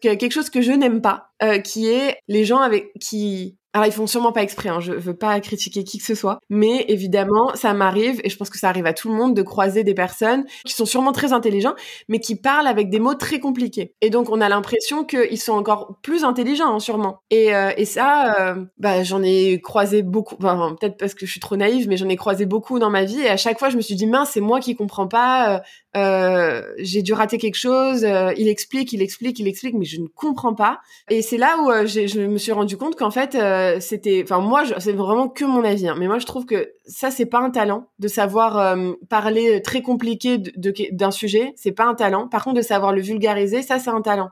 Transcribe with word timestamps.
quelque 0.00 0.30
chose 0.30 0.50
que 0.50 0.60
je 0.60 0.72
n'aime 0.72 1.00
pas, 1.00 1.30
euh, 1.42 1.58
qui 1.58 1.88
est 1.88 2.18
les 2.28 2.44
gens 2.44 2.60
avec 2.60 2.92
qui 3.00 3.58
alors 3.74 3.86
ils 3.86 3.92
font 3.92 4.06
sûrement 4.06 4.32
pas 4.32 4.42
exprès, 4.42 4.70
hein, 4.70 4.80
je 4.80 4.92
veux 4.92 5.14
pas 5.14 5.38
critiquer 5.40 5.84
qui 5.84 5.98
que 5.98 6.04
ce 6.04 6.14
soit, 6.14 6.40
mais 6.48 6.86
évidemment 6.88 7.54
ça 7.54 7.74
m'arrive 7.74 8.20
et 8.24 8.30
je 8.30 8.36
pense 8.36 8.48
que 8.48 8.58
ça 8.58 8.68
arrive 8.68 8.86
à 8.86 8.94
tout 8.94 9.08
le 9.08 9.14
monde 9.14 9.36
de 9.36 9.42
croiser 9.42 9.84
des 9.84 9.94
personnes 9.94 10.46
qui 10.64 10.72
sont 10.72 10.86
sûrement 10.86 11.12
très 11.12 11.32
intelligents, 11.34 11.74
mais 12.08 12.18
qui 12.18 12.34
parlent 12.34 12.66
avec 12.66 12.88
des 12.88 12.98
mots 12.98 13.14
très 13.14 13.40
compliqués. 13.40 13.94
Et 14.00 14.08
donc 14.08 14.30
on 14.30 14.40
a 14.40 14.48
l'impression 14.48 15.04
qu'ils 15.04 15.40
sont 15.40 15.52
encore 15.52 15.98
plus 16.02 16.24
intelligents 16.24 16.74
hein, 16.74 16.80
sûrement. 16.80 17.20
Et, 17.30 17.54
euh, 17.54 17.70
et 17.76 17.84
ça, 17.84 18.40
euh, 18.40 18.64
bah 18.78 19.02
j'en 19.04 19.22
ai 19.22 19.60
croisé 19.60 20.02
beaucoup, 20.02 20.36
enfin 20.38 20.74
peut-être 20.80 20.96
parce 20.96 21.14
que 21.14 21.26
je 21.26 21.30
suis 21.30 21.40
trop 21.40 21.56
naïve, 21.56 21.88
mais 21.88 21.98
j'en 21.98 22.08
ai 22.08 22.16
croisé 22.16 22.46
beaucoup 22.46 22.78
dans 22.78 22.90
ma 22.90 23.04
vie 23.04 23.20
et 23.20 23.28
à 23.28 23.36
chaque 23.36 23.58
fois 23.58 23.68
je 23.68 23.76
me 23.76 23.82
suis 23.82 23.96
dit 23.96 24.06
mince 24.06 24.30
c'est 24.32 24.40
moi 24.40 24.60
qui 24.60 24.76
comprends 24.76 25.08
pas, 25.08 25.62
euh, 25.98 26.62
j'ai 26.78 27.02
dû 27.02 27.12
rater 27.12 27.38
quelque 27.38 27.56
chose, 27.56 28.04
euh, 28.04 28.32
il 28.36 28.48
explique, 28.48 28.92
il 28.92 29.02
explique, 29.02 29.38
il 29.38 29.48
explique, 29.48 29.74
mais 29.74 29.84
je 29.84 30.00
ne 30.00 30.06
comprends 30.06 30.54
pas. 30.54 30.80
Et 31.10 31.22
c'est 31.22 31.36
là 31.36 31.58
où 31.62 31.70
euh, 31.70 31.86
je 31.86 32.20
me 32.20 32.38
suis 32.38 32.52
rendu 32.52 32.76
compte 32.76 32.96
qu'en 32.96 33.10
fait, 33.10 33.36
c'était, 33.80 34.22
enfin 34.22 34.40
moi, 34.40 34.62
c'est 34.78 34.92
vraiment 34.92 35.28
que 35.28 35.44
mon 35.44 35.64
avis, 35.64 35.88
hein, 35.88 35.96
mais 35.98 36.06
moi 36.06 36.18
je 36.18 36.26
trouve 36.26 36.46
que 36.46 36.72
ça 36.86 37.10
c'est 37.10 37.26
pas 37.26 37.40
un 37.40 37.50
talent 37.50 37.88
de 37.98 38.08
savoir 38.08 38.76
parler 39.08 39.60
très 39.62 39.82
compliqué 39.82 40.38
d'un 40.38 41.10
sujet, 41.10 41.52
c'est 41.56 41.72
pas 41.72 41.84
un 41.84 41.94
talent. 41.94 42.28
Par 42.28 42.44
contre, 42.44 42.56
de 42.56 42.62
savoir 42.62 42.92
le 42.92 43.00
vulgariser, 43.00 43.62
ça 43.62 43.78
c'est 43.78 43.90
un 43.90 44.00
talent. 44.00 44.30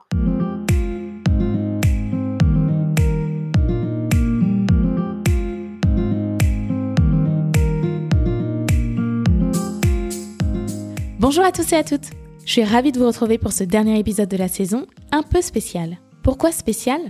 Bonjour 11.29 11.43
à 11.43 11.51
tous 11.51 11.73
et 11.73 11.77
à 11.77 11.83
toutes. 11.83 12.11
Je 12.45 12.53
suis 12.53 12.62
ravie 12.62 12.93
de 12.93 13.01
vous 13.01 13.07
retrouver 13.09 13.37
pour 13.37 13.51
ce 13.51 13.65
dernier 13.65 13.98
épisode 13.98 14.29
de 14.29 14.37
la 14.37 14.47
saison, 14.47 14.87
un 15.11 15.25
peu 15.25 15.43
spécial. 15.43 15.98
Pourquoi 16.23 16.53
spécial? 16.53 17.01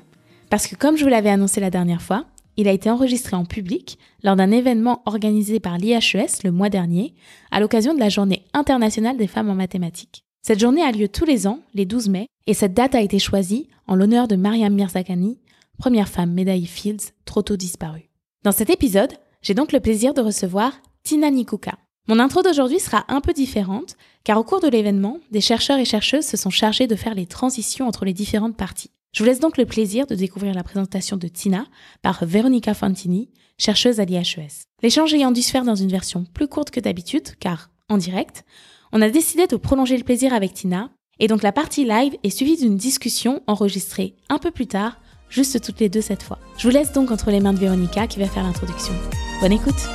Parce 0.49 0.67
que 0.67 0.75
comme 0.75 0.97
je 0.97 1.05
vous 1.05 1.11
l'avais 1.11 1.29
annoncé 1.29 1.61
la 1.61 1.69
dernière 1.69 2.01
fois, 2.01 2.25
il 2.57 2.67
a 2.67 2.73
été 2.73 2.89
enregistré 2.89 3.37
en 3.37 3.45
public 3.45 3.99
lors 4.23 4.35
d'un 4.35 4.53
événement 4.53 5.03
organisé 5.05 5.61
par 5.61 5.77
l'IHES 5.77 6.45
le 6.45 6.51
mois 6.51 6.71
dernier, 6.71 7.13
à 7.51 7.61
l'occasion 7.61 7.93
de 7.93 7.99
la 7.99 8.09
Journée 8.09 8.47
internationale 8.55 9.19
des 9.19 9.27
femmes 9.27 9.51
en 9.51 9.55
mathématiques. 9.55 10.25
Cette 10.41 10.61
journée 10.61 10.83
a 10.83 10.93
lieu 10.93 11.09
tous 11.09 11.27
les 11.27 11.47
ans, 11.47 11.59
les 11.75 11.85
12 11.85 12.09
mai, 12.09 12.27
et 12.47 12.55
cette 12.55 12.73
date 12.73 12.95
a 12.95 13.03
été 13.03 13.19
choisie 13.19 13.69
en 13.87 13.97
l'honneur 13.97 14.29
de 14.29 14.37
Mariam 14.37 14.73
Mirzakhani, 14.73 15.39
première 15.77 16.09
femme 16.09 16.33
médaille 16.33 16.65
Fields 16.65 17.13
trop 17.27 17.43
tôt 17.43 17.59
disparue. 17.59 18.09
Dans 18.45 18.53
cet 18.53 18.71
épisode, 18.71 19.13
j'ai 19.43 19.53
donc 19.53 19.73
le 19.73 19.81
plaisir 19.81 20.15
de 20.15 20.23
recevoir 20.23 20.73
Tina 21.03 21.31
Nikuka. 21.31 21.77
Mon 22.09 22.21
intro 22.21 22.43
d'aujourd'hui 22.43 22.79
sera 22.79 23.05
un 23.09 23.21
peu 23.21 23.33
différente, 23.33 23.97
car 24.23 24.39
au 24.39 24.45
cours 24.45 24.61
de 24.61 24.69
l'événement, 24.69 25.19
des 25.33 25.41
chercheurs 25.41 25.79
et 25.79 25.85
chercheuses 25.85 26.25
se 26.25 26.37
sont 26.37 26.51
chargés 26.51 26.87
de 26.87 26.95
faire 26.95 27.15
les 27.15 27.27
transitions 27.27 27.89
entre 27.89 28.05
les 28.05 28.13
différentes 28.13 28.57
parties. 28.57 28.91
Je 29.13 29.23
vous 29.23 29.29
laisse 29.29 29.41
donc 29.41 29.57
le 29.57 29.67
plaisir 29.67 30.07
de 30.07 30.15
découvrir 30.15 30.55
la 30.55 30.63
présentation 30.63 31.17
de 31.17 31.27
Tina 31.27 31.67
par 32.03 32.25
Veronica 32.25 32.75
Fantini, 32.75 33.31
chercheuse 33.59 33.99
à 33.99 34.05
l'IHES. 34.05 34.67
L'échange 34.83 35.15
ayant 35.15 35.33
dû 35.33 35.43
se 35.43 35.51
faire 35.51 35.65
dans 35.65 35.75
une 35.75 35.91
version 35.91 36.25
plus 36.33 36.47
courte 36.47 36.71
que 36.71 36.81
d'habitude, 36.81 37.35
car 37.41 37.71
en 37.89 37.97
direct, 37.97 38.45
on 38.93 39.03
a 39.03 39.11
décidé 39.11 39.49
de 39.49 39.57
prolonger 39.57 39.97
le 39.97 40.05
plaisir 40.05 40.33
avec 40.33 40.55
Tina, 40.55 40.91
et 41.19 41.27
donc 41.27 41.43
la 41.43 41.53
partie 41.53 41.85
live 41.85 42.17
est 42.23 42.31
suivie 42.31 42.57
d'une 42.57 42.77
discussion 42.77 43.43
enregistrée 43.49 44.15
un 44.29 44.39
peu 44.39 44.53
plus 44.53 44.67
tard, 44.67 45.01
juste 45.29 45.61
toutes 45.61 45.81
les 45.81 45.89
deux 45.89 46.03
cette 46.03 46.23
fois. 46.23 46.39
Je 46.57 46.69
vous 46.69 46.75
laisse 46.75 46.93
donc 46.93 47.11
entre 47.11 47.33
les 47.33 47.41
mains 47.41 47.55
de 47.55 47.59
Veronica 47.59 48.07
qui 48.07 48.21
va 48.21 48.29
faire 48.29 48.45
l'introduction. 48.45 48.95
Bonne 49.41 49.53
écoute! 49.53 49.89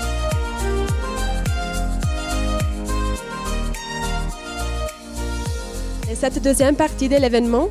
Cette 6.15 6.41
deuxième 6.41 6.75
partie 6.75 7.07
de 7.09 7.15
l'événement 7.15 7.69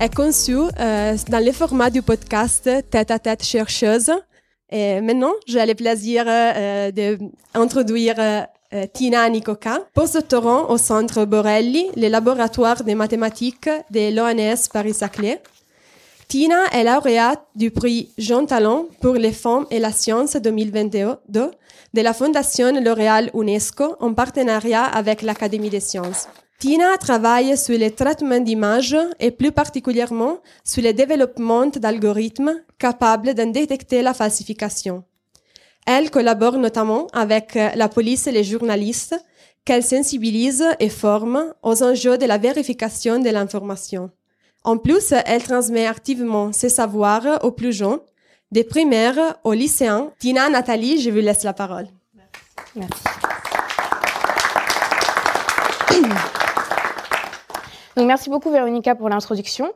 est 0.00 0.14
conçue 0.14 0.56
euh, 0.80 1.16
dans 1.28 1.44
le 1.44 1.52
format 1.52 1.90
du 1.90 2.00
podcast 2.02 2.68
Tête 2.90 3.10
à 3.10 3.18
tête 3.18 3.44
chercheuse. 3.44 4.10
Et 4.70 5.00
maintenant, 5.00 5.32
j'ai 5.46 5.64
le 5.66 5.74
plaisir 5.74 6.24
euh, 6.26 6.90
d'introduire 6.90 8.14
euh, 8.18 8.86
Tina 8.92 9.28
Nikoka, 9.28 9.80
postdoctorant 9.94 10.70
au 10.70 10.78
Centre 10.78 11.24
Borelli, 11.24 11.86
le 11.96 12.08
laboratoire 12.08 12.82
de 12.84 12.94
mathématiques 12.94 13.68
de 13.90 14.14
l'ONS 14.14 14.68
Paris-Saclay. 14.72 15.42
Tina 16.28 16.64
est 16.72 16.84
lauréate 16.84 17.44
du 17.54 17.70
prix 17.70 18.10
Jean 18.16 18.46
Talon 18.46 18.88
pour 19.00 19.14
les 19.14 19.32
femmes 19.32 19.66
et 19.70 19.78
la 19.78 19.92
science 19.92 20.36
2022 20.36 21.16
de 21.28 21.50
la 22.00 22.14
Fondation 22.14 22.72
L'Oréal 22.80 23.30
UNESCO 23.34 23.96
en 24.00 24.14
partenariat 24.14 24.84
avec 24.84 25.20
l'Académie 25.20 25.68
des 25.68 25.80
sciences. 25.80 26.28
Tina 26.62 26.96
travaille 26.96 27.58
sur 27.58 27.76
le 27.76 27.90
traitement 27.90 28.38
d'images 28.38 28.96
et 29.18 29.32
plus 29.32 29.50
particulièrement 29.50 30.38
sur 30.62 30.80
le 30.80 30.92
développement 30.92 31.66
d'algorithmes 31.66 32.54
capables 32.78 33.34
de 33.34 33.42
détecter 33.42 34.00
la 34.00 34.14
falsification. 34.14 35.02
Elle 35.88 36.12
collabore 36.12 36.58
notamment 36.58 37.08
avec 37.12 37.56
la 37.56 37.88
police 37.88 38.28
et 38.28 38.30
les 38.30 38.44
journalistes 38.44 39.16
qu'elle 39.64 39.82
sensibilise 39.82 40.64
et 40.78 40.88
forme 40.88 41.52
aux 41.64 41.82
enjeux 41.82 42.16
de 42.16 42.26
la 42.26 42.38
vérification 42.38 43.18
de 43.18 43.30
l'information. 43.30 44.12
En 44.62 44.76
plus, 44.76 45.12
elle 45.26 45.42
transmet 45.42 45.88
activement 45.88 46.52
ses 46.52 46.68
savoirs 46.68 47.40
aux 47.42 47.50
plus 47.50 47.72
jeunes, 47.72 47.98
des 48.52 48.62
primaires 48.62 49.36
aux 49.42 49.52
lycéens. 49.52 50.12
Tina, 50.20 50.48
Nathalie, 50.48 51.00
je 51.02 51.10
vous 51.10 51.16
laisse 51.16 51.42
la 51.42 51.54
parole. 51.54 51.88
Merci. 52.76 53.02
Donc 57.96 58.06
merci 58.06 58.30
beaucoup 58.30 58.50
Véronica 58.50 58.94
pour 58.94 59.08
l'introduction. 59.08 59.70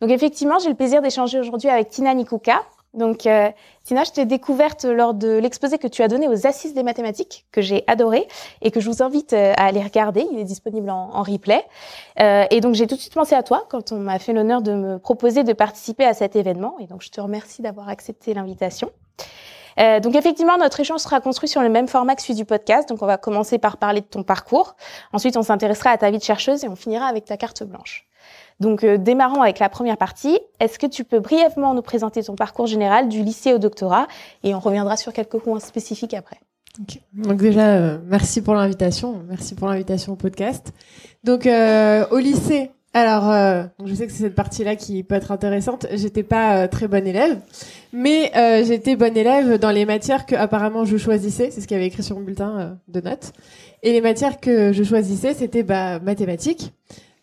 Donc 0.00 0.10
effectivement, 0.10 0.58
j'ai 0.58 0.68
le 0.68 0.74
plaisir 0.74 1.00
d'échanger 1.00 1.38
aujourd'hui 1.38 1.68
avec 1.68 1.88
Tina 1.88 2.12
Nikuka. 2.12 2.62
Donc 2.94 3.26
euh, 3.26 3.48
Tina, 3.84 4.04
je 4.04 4.10
t'ai 4.10 4.26
découverte 4.26 4.84
lors 4.84 5.14
de 5.14 5.38
l'exposé 5.38 5.78
que 5.78 5.86
tu 5.86 6.02
as 6.02 6.08
donné 6.08 6.28
aux 6.28 6.46
Assises 6.46 6.74
des 6.74 6.82
mathématiques, 6.82 7.46
que 7.50 7.62
j'ai 7.62 7.84
adoré 7.86 8.28
et 8.60 8.70
que 8.70 8.80
je 8.80 8.90
vous 8.90 9.02
invite 9.02 9.32
euh, 9.32 9.54
à 9.56 9.66
aller 9.66 9.82
regarder. 9.82 10.26
Il 10.30 10.38
est 10.38 10.44
disponible 10.44 10.90
en, 10.90 11.10
en 11.14 11.22
replay. 11.22 11.64
Euh, 12.20 12.44
et 12.50 12.60
donc 12.60 12.74
j'ai 12.74 12.86
tout 12.86 12.96
de 12.96 13.00
suite 13.00 13.14
pensé 13.14 13.34
à 13.34 13.42
toi 13.42 13.64
quand 13.70 13.92
on 13.92 13.98
m'a 13.98 14.18
fait 14.18 14.34
l'honneur 14.34 14.60
de 14.60 14.74
me 14.74 14.98
proposer 14.98 15.42
de 15.42 15.54
participer 15.54 16.04
à 16.04 16.12
cet 16.12 16.36
événement. 16.36 16.76
Et 16.80 16.86
donc 16.86 17.02
je 17.02 17.10
te 17.10 17.20
remercie 17.20 17.62
d'avoir 17.62 17.88
accepté 17.88 18.34
l'invitation. 18.34 18.90
Euh, 19.78 20.00
donc 20.00 20.14
effectivement, 20.14 20.58
notre 20.58 20.80
échange 20.80 21.00
sera 21.00 21.20
construit 21.20 21.48
sur 21.48 21.62
le 21.62 21.68
même 21.68 21.88
format 21.88 22.14
que 22.14 22.22
celui 22.22 22.34
du 22.34 22.44
podcast. 22.44 22.88
Donc 22.88 23.02
on 23.02 23.06
va 23.06 23.16
commencer 23.16 23.58
par 23.58 23.76
parler 23.76 24.00
de 24.00 24.06
ton 24.06 24.22
parcours. 24.22 24.76
Ensuite, 25.12 25.36
on 25.36 25.42
s'intéressera 25.42 25.90
à 25.90 25.98
ta 25.98 26.10
vie 26.10 26.18
de 26.18 26.22
chercheuse 26.22 26.64
et 26.64 26.68
on 26.68 26.76
finira 26.76 27.06
avec 27.06 27.24
ta 27.24 27.36
carte 27.36 27.62
blanche. 27.62 28.06
Donc 28.60 28.84
euh, 28.84 28.98
démarrons 28.98 29.42
avec 29.42 29.58
la 29.58 29.68
première 29.68 29.96
partie. 29.96 30.38
Est-ce 30.60 30.78
que 30.78 30.86
tu 30.86 31.04
peux 31.04 31.20
brièvement 31.20 31.74
nous 31.74 31.82
présenter 31.82 32.22
ton 32.22 32.36
parcours 32.36 32.66
général 32.66 33.08
du 33.08 33.22
lycée 33.22 33.52
au 33.52 33.58
doctorat? 33.58 34.06
Et 34.44 34.54
on 34.54 34.60
reviendra 34.60 34.96
sur 34.96 35.12
quelques 35.12 35.38
points 35.38 35.60
spécifiques 35.60 36.14
après. 36.14 36.38
Donc 37.12 37.36
déjà, 37.36 37.74
euh, 37.74 37.98
merci 38.06 38.40
pour 38.40 38.54
l'invitation. 38.54 39.22
Merci 39.28 39.54
pour 39.54 39.68
l'invitation 39.68 40.12
au 40.12 40.16
podcast. 40.16 40.72
Donc 41.24 41.46
au 41.46 42.18
lycée, 42.18 42.70
alors, 42.94 43.30
euh, 43.30 43.64
je 43.86 43.94
sais 43.94 44.06
que 44.06 44.12
c'est 44.12 44.24
cette 44.24 44.34
partie-là 44.34 44.76
qui 44.76 45.02
peut 45.02 45.14
être 45.14 45.32
intéressante. 45.32 45.86
J'étais 45.94 46.22
pas 46.22 46.58
euh, 46.58 46.68
très 46.68 46.88
bonne 46.88 47.06
élève, 47.06 47.38
mais 47.94 48.30
euh, 48.36 48.64
j'étais 48.66 48.96
bonne 48.96 49.16
élève 49.16 49.58
dans 49.58 49.70
les 49.70 49.86
matières 49.86 50.26
que 50.26 50.34
apparemment 50.34 50.84
je 50.84 50.98
choisissais. 50.98 51.50
C'est 51.50 51.62
ce 51.62 51.66
qu'il 51.66 51.76
y 51.76 51.80
avait 51.80 51.86
écrit 51.86 52.02
sur 52.02 52.16
mon 52.16 52.22
bulletin 52.22 52.78
de 52.88 53.00
notes. 53.00 53.32
Et 53.82 53.92
les 53.92 54.02
matières 54.02 54.40
que 54.40 54.74
je 54.74 54.82
choisissais, 54.82 55.32
c'était 55.32 55.62
bah, 55.62 56.00
mathématiques. 56.00 56.74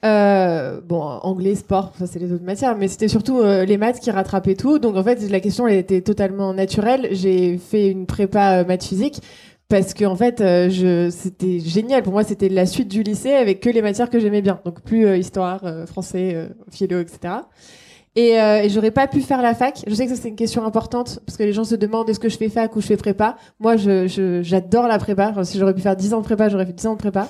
bon, 0.02 1.02
anglais, 1.22 1.53
sport, 1.53 1.94
ça 2.00 2.07
c'est 2.07 2.18
les 2.18 2.34
autres 2.34 2.46
matières, 2.46 2.75
mais 2.75 2.88
c'était 2.88 3.07
surtout 3.07 3.44
les 3.44 3.78
maths 3.78 4.00
qui 4.00 4.09
rattrapaient 4.09 4.56
tout. 4.56 4.80
Donc 4.80 4.96
en 4.96 5.03
fait, 5.03 5.22
la 5.30 5.40
question 5.40 5.68
elle 5.68 5.78
était 5.78 6.01
totalement 6.01 6.51
naturelle. 6.51 7.09
J'ai 7.12 7.59
fait 7.59 7.90
une 7.90 8.07
prépa 8.07 8.63
maths 8.63 8.86
physique 8.86 9.22
parce 9.69 9.94
que 9.94 10.03
en 10.03 10.16
fait, 10.16 10.41
euh, 10.41 10.69
je, 10.69 11.12
c'était 11.12 11.59
génial. 11.59 12.02
Pour 12.02 12.12
moi, 12.12 12.24
c'était 12.24 12.50
la 12.50 12.66
suite 12.66 12.88
du 12.88 13.03
lycée 13.03 13.34
avec 13.34 13.59
que 13.59 13.69
les 13.69 13.84
matières 13.84 14.09
que 14.09 14.19
j'aimais 14.19 14.41
bien. 14.41 14.59
Donc 14.66 14.81
plus 14.81 15.06
euh, 15.06 15.16
histoire, 15.16 15.63
euh, 15.63 15.85
français, 15.85 16.50
philo, 16.72 17.00
etc. 17.00 17.35
Et, 18.16 18.31
et 18.31 18.69
j'aurais 18.69 18.91
pas 18.91 19.07
pu 19.07 19.21
faire 19.21 19.42
la 19.42 19.54
fac. 19.54 19.83
Je 19.88 19.94
sais 19.94 20.07
que 20.07 20.16
c'est 20.16 20.27
une 20.27 20.36
question 20.36 20.66
importante 20.66 21.19
parce 21.25 21.38
que 21.38 21.44
les 21.44 21.54
gens 21.54 21.63
se 21.63 21.75
demandent 21.75 22.10
est-ce 22.10 22.19
que 22.19 22.27
je 22.27 22.38
fais 22.38 22.50
fac 22.50 22.75
ou 22.75 22.81
je 22.81 22.88
fais 22.88 22.98
prépa? 22.98 23.38
Moi, 23.60 23.77
je, 23.77 24.42
j'adore 24.42 24.88
la 24.88 24.98
prépa. 24.98 25.33
si 25.45 25.60
j'aurais 25.60 25.75
pu 25.75 25.81
faire 25.81 25.95
10 25.95 26.15
ans 26.15 26.19
de 26.19 26.25
prépa, 26.25 26.50
j'aurais 26.50 26.65
fait 26.65 26.74
10 26.74 26.88
ans 26.88 26.94
de 26.94 26.98
prépa. 26.98 27.30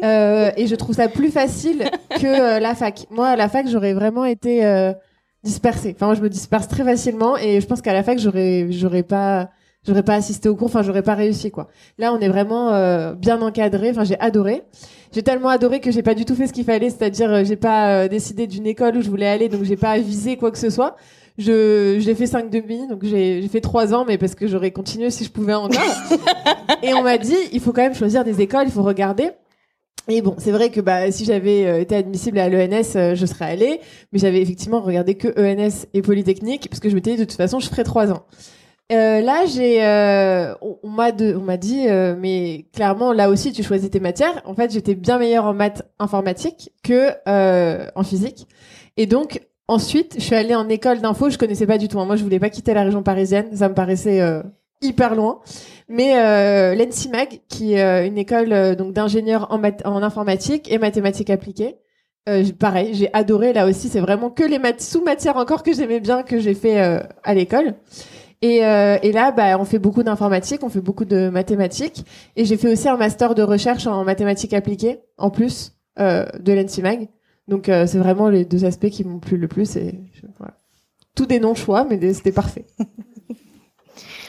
et 0.00 0.66
je 0.66 0.74
trouve 0.76 0.94
ça 0.94 1.08
plus 1.08 1.30
facile 1.30 1.84
que 2.10 2.60
la 2.60 2.74
fac. 2.76 3.06
Moi, 3.10 3.26
à 3.26 3.36
la 3.36 3.48
fac, 3.48 3.66
j'aurais 3.68 3.92
vraiment 3.92 4.24
été 4.24 4.62
dispersée. 5.42 5.92
Enfin, 5.96 6.06
moi, 6.06 6.14
je 6.14 6.22
me 6.22 6.30
disperse 6.30 6.68
très 6.68 6.84
facilement 6.84 7.36
et 7.36 7.60
je 7.60 7.66
pense 7.66 7.82
qu'à 7.82 7.92
la 7.92 8.04
fac, 8.04 8.18
j'aurais, 8.18 8.68
j'aurais 8.70 9.02
pas 9.02 9.50
j'aurais 9.86 10.02
pas 10.02 10.14
assisté 10.14 10.48
au 10.48 10.56
cours, 10.56 10.66
enfin 10.66 10.82
j'aurais 10.82 11.02
pas 11.02 11.14
réussi 11.14 11.50
quoi. 11.50 11.68
Là, 11.98 12.12
on 12.12 12.20
est 12.20 12.28
vraiment 12.28 12.72
euh, 12.72 13.14
bien 13.14 13.40
encadré. 13.42 13.90
Enfin, 13.90 14.04
j'ai 14.04 14.18
adoré. 14.20 14.62
J'ai 15.12 15.22
tellement 15.22 15.48
adoré 15.48 15.80
que 15.80 15.90
j'ai 15.90 16.02
pas 16.02 16.14
du 16.14 16.24
tout 16.24 16.34
fait 16.34 16.46
ce 16.46 16.52
qu'il 16.52 16.64
fallait, 16.64 16.90
c'est-à-dire 16.90 17.30
euh, 17.32 17.44
j'ai 17.44 17.56
pas 17.56 18.04
euh, 18.04 18.08
décidé 18.08 18.46
d'une 18.46 18.66
école 18.66 18.96
où 18.96 19.02
je 19.02 19.10
voulais 19.10 19.28
aller, 19.28 19.48
donc 19.48 19.62
j'ai 19.62 19.76
pas 19.76 19.98
visé 19.98 20.36
quoi 20.36 20.50
que 20.50 20.58
ce 20.58 20.70
soit. 20.70 20.96
Je 21.38 21.96
j'ai 22.00 22.14
fait 22.14 22.26
cinq 22.26 22.50
demi, 22.50 22.86
donc 22.88 23.04
j'ai 23.04 23.42
j'ai 23.42 23.48
fait 23.48 23.60
trois 23.60 23.94
ans, 23.94 24.04
mais 24.06 24.18
parce 24.18 24.34
que 24.34 24.46
j'aurais 24.46 24.70
continué 24.70 25.10
si 25.10 25.24
je 25.24 25.30
pouvais 25.30 25.54
encore. 25.54 25.82
Et 26.82 26.94
on 26.94 27.02
m'a 27.02 27.18
dit, 27.18 27.36
il 27.52 27.60
faut 27.60 27.72
quand 27.72 27.82
même 27.82 27.94
choisir 27.94 28.24
des 28.24 28.40
écoles, 28.40 28.66
il 28.66 28.72
faut 28.72 28.82
regarder. 28.82 29.30
Et 30.06 30.20
bon, 30.20 30.34
c'est 30.38 30.50
vrai 30.50 30.70
que 30.70 30.80
bah, 30.80 31.10
si 31.10 31.24
j'avais 31.24 31.64
euh, 31.64 31.80
été 31.80 31.96
admissible 31.96 32.38
à 32.38 32.50
l'ENS, 32.50 32.96
euh, 32.96 33.14
je 33.14 33.24
serais 33.24 33.46
allée, 33.46 33.80
mais 34.12 34.18
j'avais 34.18 34.42
effectivement 34.42 34.80
regardé 34.80 35.14
que 35.14 35.28
ENS 35.28 35.86
et 35.94 36.02
Polytechnique, 36.02 36.68
parce 36.68 36.80
que 36.80 36.90
je 36.90 36.94
m'étais 36.94 37.12
dit 37.12 37.16
de 37.18 37.24
toute 37.24 37.38
façon, 37.38 37.58
je 37.58 37.68
ferais 37.68 37.84
trois 37.84 38.12
ans. 38.12 38.24
Euh, 38.92 39.20
là, 39.22 39.46
j'ai, 39.46 39.82
euh, 39.82 40.54
on, 40.60 40.88
m'a 40.90 41.10
de- 41.10 41.34
on 41.34 41.40
m'a 41.40 41.56
dit, 41.56 41.88
euh, 41.88 42.14
mais 42.18 42.66
clairement, 42.74 43.12
là 43.14 43.30
aussi, 43.30 43.50
tu 43.52 43.62
choisis 43.62 43.90
tes 43.90 44.00
matières. 44.00 44.42
En 44.44 44.54
fait, 44.54 44.70
j'étais 44.72 44.94
bien 44.94 45.18
meilleure 45.18 45.46
en 45.46 45.54
maths 45.54 45.82
informatique 45.98 46.70
que 46.82 47.08
euh, 47.26 47.86
en 47.94 48.02
physique. 48.04 48.46
Et 48.98 49.06
donc, 49.06 49.40
ensuite, 49.68 50.16
je 50.18 50.22
suis 50.22 50.34
allée 50.34 50.54
en 50.54 50.68
école 50.68 51.00
d'info. 51.00 51.30
Je 51.30 51.38
connaissais 51.38 51.66
pas 51.66 51.78
du 51.78 51.88
tout. 51.88 51.98
hein. 51.98 52.04
Moi, 52.04 52.16
je 52.16 52.22
voulais 52.24 52.38
pas 52.38 52.50
quitter 52.50 52.74
la 52.74 52.82
région 52.84 53.02
parisienne. 53.02 53.56
Ça 53.56 53.70
me 53.70 53.74
paraissait 53.74 54.20
euh, 54.20 54.42
hyper 54.82 55.14
loin. 55.14 55.40
Mais 55.88 56.18
euh, 56.18 56.74
l'ENSIMAG, 56.74 57.40
qui 57.48 57.74
est 57.74 58.06
une 58.06 58.18
école 58.18 58.76
donc 58.76 58.92
d'ingénieurs 58.92 59.48
en, 59.50 59.62
en 59.84 60.02
informatique 60.02 60.70
et 60.70 60.76
mathématiques 60.78 61.30
appliquées. 61.30 61.76
Pareil, 62.58 62.94
j'ai 62.94 63.12
adoré 63.12 63.52
là 63.52 63.66
aussi. 63.66 63.88
C'est 63.88 64.00
vraiment 64.00 64.30
que 64.30 64.44
les 64.44 64.58
maths 64.58 64.80
sous-matières 64.80 65.36
encore 65.36 65.62
que 65.62 65.74
j'aimais 65.74 66.00
bien 66.00 66.22
que 66.22 66.38
j'ai 66.38 66.54
fait 66.54 66.78
à 67.22 67.34
l'école. 67.34 67.74
Et, 68.42 68.64
euh, 68.64 68.98
et 69.02 69.12
là, 69.12 69.30
bah, 69.32 69.58
on 69.58 69.64
fait 69.64 69.78
beaucoup 69.78 70.02
d'informatique, 70.02 70.62
on 70.62 70.68
fait 70.68 70.80
beaucoup 70.80 71.04
de 71.04 71.28
mathématiques. 71.30 72.04
Et 72.36 72.44
j'ai 72.44 72.56
fait 72.56 72.70
aussi 72.70 72.88
un 72.88 72.96
master 72.96 73.34
de 73.34 73.42
recherche 73.42 73.86
en 73.86 74.04
mathématiques 74.04 74.52
appliquées, 74.52 75.00
en 75.18 75.30
plus 75.30 75.72
euh, 75.98 76.26
de 76.40 76.52
l'ENSIMAG. 76.52 77.08
Donc 77.48 77.68
euh, 77.68 77.86
c'est 77.86 77.98
vraiment 77.98 78.28
les 78.28 78.44
deux 78.44 78.64
aspects 78.64 78.88
qui 78.90 79.04
m'ont 79.04 79.18
plu 79.18 79.36
le 79.36 79.48
plus. 79.48 79.76
Et 79.76 80.00
je- 80.14 80.26
voilà. 80.38 80.54
Tout 81.14 81.26
des 81.26 81.38
non-choix, 81.40 81.86
mais 81.88 82.12
c'était 82.12 82.32
parfait. 82.32 82.64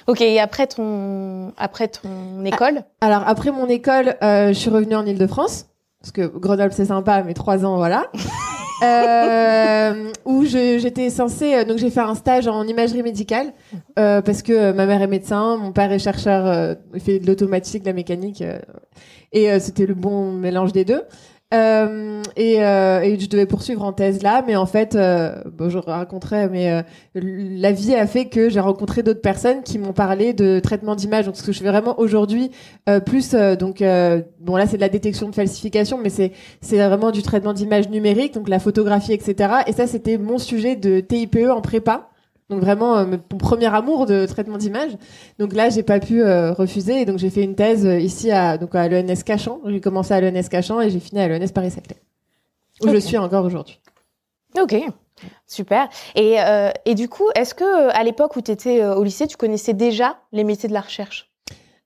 Ok, 0.08 0.22
et 0.22 0.40
après 0.40 0.68
ton, 0.68 1.52
après 1.58 1.88
ton 1.88 2.46
école? 2.46 2.84
Alors 3.02 3.24
après 3.26 3.50
mon 3.52 3.66
école, 3.68 4.16
euh, 4.22 4.50
je 4.50 4.54
suis 4.54 4.70
revenue 4.70 4.94
en 4.96 5.04
Ile-de-France 5.04 5.66
parce 6.00 6.12
que 6.12 6.28
Grenoble 6.28 6.74
c'est 6.74 6.86
sympa, 6.86 7.24
mais 7.24 7.34
trois 7.34 7.66
ans 7.66 7.78
voilà. 7.78 8.06
euh, 8.86 10.12
où 10.26 10.46
j'étais 10.46 11.10
censée, 11.10 11.56
euh, 11.56 11.64
donc 11.66 11.78
j'ai 11.78 11.90
fait 11.90 12.02
un 12.02 12.16
stage 12.16 12.48
en 12.48 12.64
imagerie 12.64 13.04
médicale 13.04 13.54
euh, 14.00 14.22
parce 14.22 14.42
que 14.42 14.72
ma 14.72 14.86
mère 14.86 15.02
est 15.02 15.08
médecin, 15.08 15.58
mon 15.58 15.72
père 15.72 15.92
est 15.92 16.00
chercheur, 16.00 16.76
il 16.94 17.02
fait 17.02 17.20
de 17.20 17.28
l'automatique, 17.28 17.84
de 17.84 17.88
la 17.88 17.94
mécanique, 17.94 18.44
et 19.32 19.60
c'était 19.60 19.86
le 19.86 19.94
bon 19.94 20.32
mélange 20.32 20.72
des 20.72 20.86
deux. 20.86 21.04
Euh, 21.56 22.22
et, 22.36 22.64
euh, 22.64 23.02
et 23.02 23.18
je 23.20 23.30
devais 23.30 23.46
poursuivre 23.46 23.84
en 23.84 23.94
thèse 23.94 24.22
là, 24.22 24.44
mais 24.46 24.56
en 24.56 24.66
fait, 24.66 24.96
euh, 24.96 25.36
bon, 25.52 25.70
je 25.70 25.78
raconterai, 25.78 26.50
mais 26.50 26.72
euh, 26.72 26.82
la 27.16 27.72
vie 27.72 27.96
a 27.96 28.08
fait 28.08 28.26
que 28.26 28.50
j'ai 28.50 28.60
rencontré 28.60 29.04
d'autres 29.04 29.22
personnes 29.22 29.64
qui 29.64 29.80
m'ont 29.80 29.94
parlé 29.94 30.34
de 30.34 30.60
traitement 30.60 30.96
d'image. 30.96 31.26
Donc 31.26 31.38
ce 31.38 31.44
que 31.44 31.52
je 31.52 31.60
fais 31.60 31.70
vraiment 31.70 32.00
aujourd'hui, 32.00 32.52
euh, 32.90 33.00
plus 33.00 33.34
donc 33.60 33.84
bon 34.40 34.56
là 34.56 34.68
c'est 34.68 34.78
de 34.78 34.82
la 34.82 34.90
détection 34.90 35.30
de 35.30 35.36
falsification, 35.36 35.98
mais 36.02 36.10
c'est 36.10 36.32
c'est 36.62 36.78
vraiment 36.78 37.12
du 37.12 37.22
traitement 37.22 37.54
d'image 37.54 37.90
numérique, 37.90 38.34
donc 38.34 38.50
la 38.50 38.60
photographie, 38.60 39.14
etc. 39.14 39.54
Et 39.68 39.72
ça 39.72 39.88
c'était 39.88 40.18
mon 40.18 40.38
sujet 40.38 40.76
de 40.76 41.00
TIPE 41.00 41.50
en 41.50 41.62
prépa. 41.62 42.10
Donc 42.50 42.60
vraiment 42.62 42.98
euh, 42.98 43.06
mon 43.06 43.38
premier 43.38 43.74
amour 43.74 44.06
de 44.06 44.26
traitement 44.28 44.58
d'image. 44.58 44.92
Donc 45.40 45.54
là 45.54 45.70
j'ai 45.70 45.82
pas 45.84 46.00
pu 46.00 46.22
euh, 46.24 46.54
refuser 46.54 47.02
et 47.02 47.06
donc 47.06 47.18
j'ai 47.18 47.30
fait 47.32 47.44
une 47.44 47.56
thèse 47.56 47.86
euh, 47.86 48.00
ici 48.00 48.32
à 48.32 48.58
donc 48.58 48.76
à 48.76 48.88
l'ENS 48.88 49.24
Cachan. 49.26 49.60
J'ai 49.66 49.82
commencé 49.82 50.14
à 50.14 50.22
l'ENS 50.22 50.48
Cachan 50.50 50.80
et 50.82 50.90
j'ai 50.92 51.00
fini 51.00 51.22
à 51.22 51.28
l'ENS 51.28 51.52
Paris-Saclay 51.54 51.98
où 52.82 52.88
je 52.90 52.96
Ok. 52.98 53.02
suis 53.02 53.18
encore 53.18 53.46
aujourd'hui. 53.46 53.80
Ok, 54.60 54.76
super. 55.48 55.90
Et, 56.16 56.40
euh, 56.40 56.70
et 56.86 56.94
du 56.96 57.10
coup, 57.10 57.26
est-ce 57.36 57.54
que 57.56 57.90
à 57.96 58.04
l'époque 58.04 58.36
où 58.36 58.42
tu 58.42 58.52
étais 58.52 58.86
au 58.86 59.04
lycée, 59.04 59.28
tu 59.28 59.38
connaissais 59.38 59.74
déjà 59.74 60.18
les 60.32 60.44
métiers 60.44 60.70
de 60.70 60.74
la 60.74 60.82
recherche? 60.82 61.32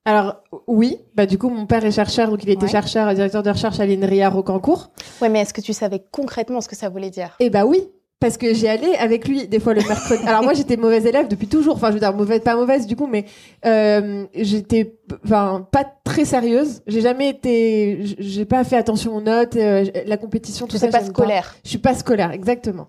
Alors 0.05 0.37
oui, 0.67 0.97
bah 1.13 1.25
du 1.25 1.37
coup 1.37 1.49
mon 1.49 1.65
père 1.67 1.83
est 1.85 1.91
chercheur 1.91 2.29
donc 2.29 2.43
il 2.43 2.49
était 2.49 2.63
Ouais. 2.63 2.69
chercheur 2.69 3.13
directeur 3.13 3.43
de 3.43 3.49
recherche 3.49 3.79
à 3.79 3.85
l'INRIA 3.85 4.29
Rocancourt. 4.29 4.91
Ouais, 5.21 5.29
mais 5.29 5.41
est-ce 5.41 5.53
que 5.53 5.61
tu 5.61 5.73
savais 5.73 6.03
concrètement 6.11 6.61
ce 6.61 6.67
que 6.69 6.75
ça 6.75 6.89
voulait 6.89 7.09
dire? 7.11 7.35
Eh 7.39 7.49
bah 7.49 7.65
oui, 7.65 7.83
parce 8.19 8.37
que 8.37 8.53
j'y 8.53 8.67
allais 8.67 8.97
avec 8.97 9.27
lui 9.27 9.47
des 9.47 9.59
fois 9.59 9.73
le 9.73 9.81
mercredi. 9.87 10.21
Alors 10.27 10.43
moi 10.43 10.53
j'étais 10.53 10.75
mauvaise 10.77 11.05
élève 11.05 11.27
depuis 11.27 11.47
toujours. 11.47 11.75
Enfin 11.75 11.87
je 11.89 11.93
veux 11.93 11.99
dire 11.99 12.13
mauvaise, 12.13 12.41
pas 12.41 12.55
mauvaise 12.55 12.85
du 12.85 12.95
coup, 12.95 13.07
mais 13.07 13.25
euh, 13.65 14.25
j'étais, 14.35 14.95
enfin 15.25 15.67
pas 15.71 15.85
très 16.03 16.25
sérieuse. 16.25 16.81
J'ai 16.87 17.01
jamais 17.01 17.29
été, 17.29 17.99
j'ai 18.19 18.45
pas 18.45 18.63
fait 18.63 18.75
attention 18.77 19.15
aux 19.15 19.21
notes, 19.21 19.55
euh, 19.55 19.85
la 20.05 20.17
compétition, 20.17 20.67
tout 20.67 20.77
ça. 20.77 20.87
sais 20.87 20.91
pas 20.91 20.99
j'aime 20.99 21.07
scolaire. 21.07 21.55
Je 21.63 21.69
suis 21.69 21.77
pas 21.77 21.93
scolaire, 21.93 22.31
exactement. 22.31 22.87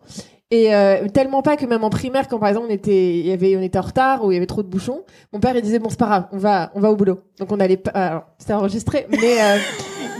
Et 0.53 0.75
euh, 0.75 1.07
tellement 1.07 1.43
pas 1.43 1.57
que 1.57 1.65
même 1.65 1.85
en 1.85 1.91
primaire, 1.91 2.27
quand 2.27 2.41
par 2.41 2.49
exemple 2.49 2.67
on 2.69 2.73
était, 2.75 3.11
il 3.21 3.25
y 3.27 3.31
avait, 3.33 3.57
on 3.57 3.63
était 3.63 3.79
en 3.79 3.83
retard 3.83 4.25
ou 4.25 4.33
il 4.33 4.35
y 4.35 4.37
avait 4.37 4.47
trop 4.47 4.65
de 4.65 4.69
bouchons, 4.69 5.05
mon 5.33 5.39
père 5.39 5.55
il 5.55 5.63
disait 5.63 5.79
bon 5.79 5.91
c'est 5.91 5.99
pas 5.99 6.07
grave, 6.07 6.25
on 6.33 6.39
va, 6.39 6.73
on 6.75 6.81
va 6.81 6.91
au 6.91 6.97
boulot. 6.97 7.21
Donc 7.39 7.53
on 7.53 7.61
allait, 7.61 7.77
pas- 7.77 7.93
alors 7.93 8.23
c'était 8.37 8.55
enregistré, 8.55 9.07
mais 9.11 9.41
euh, 9.41 9.59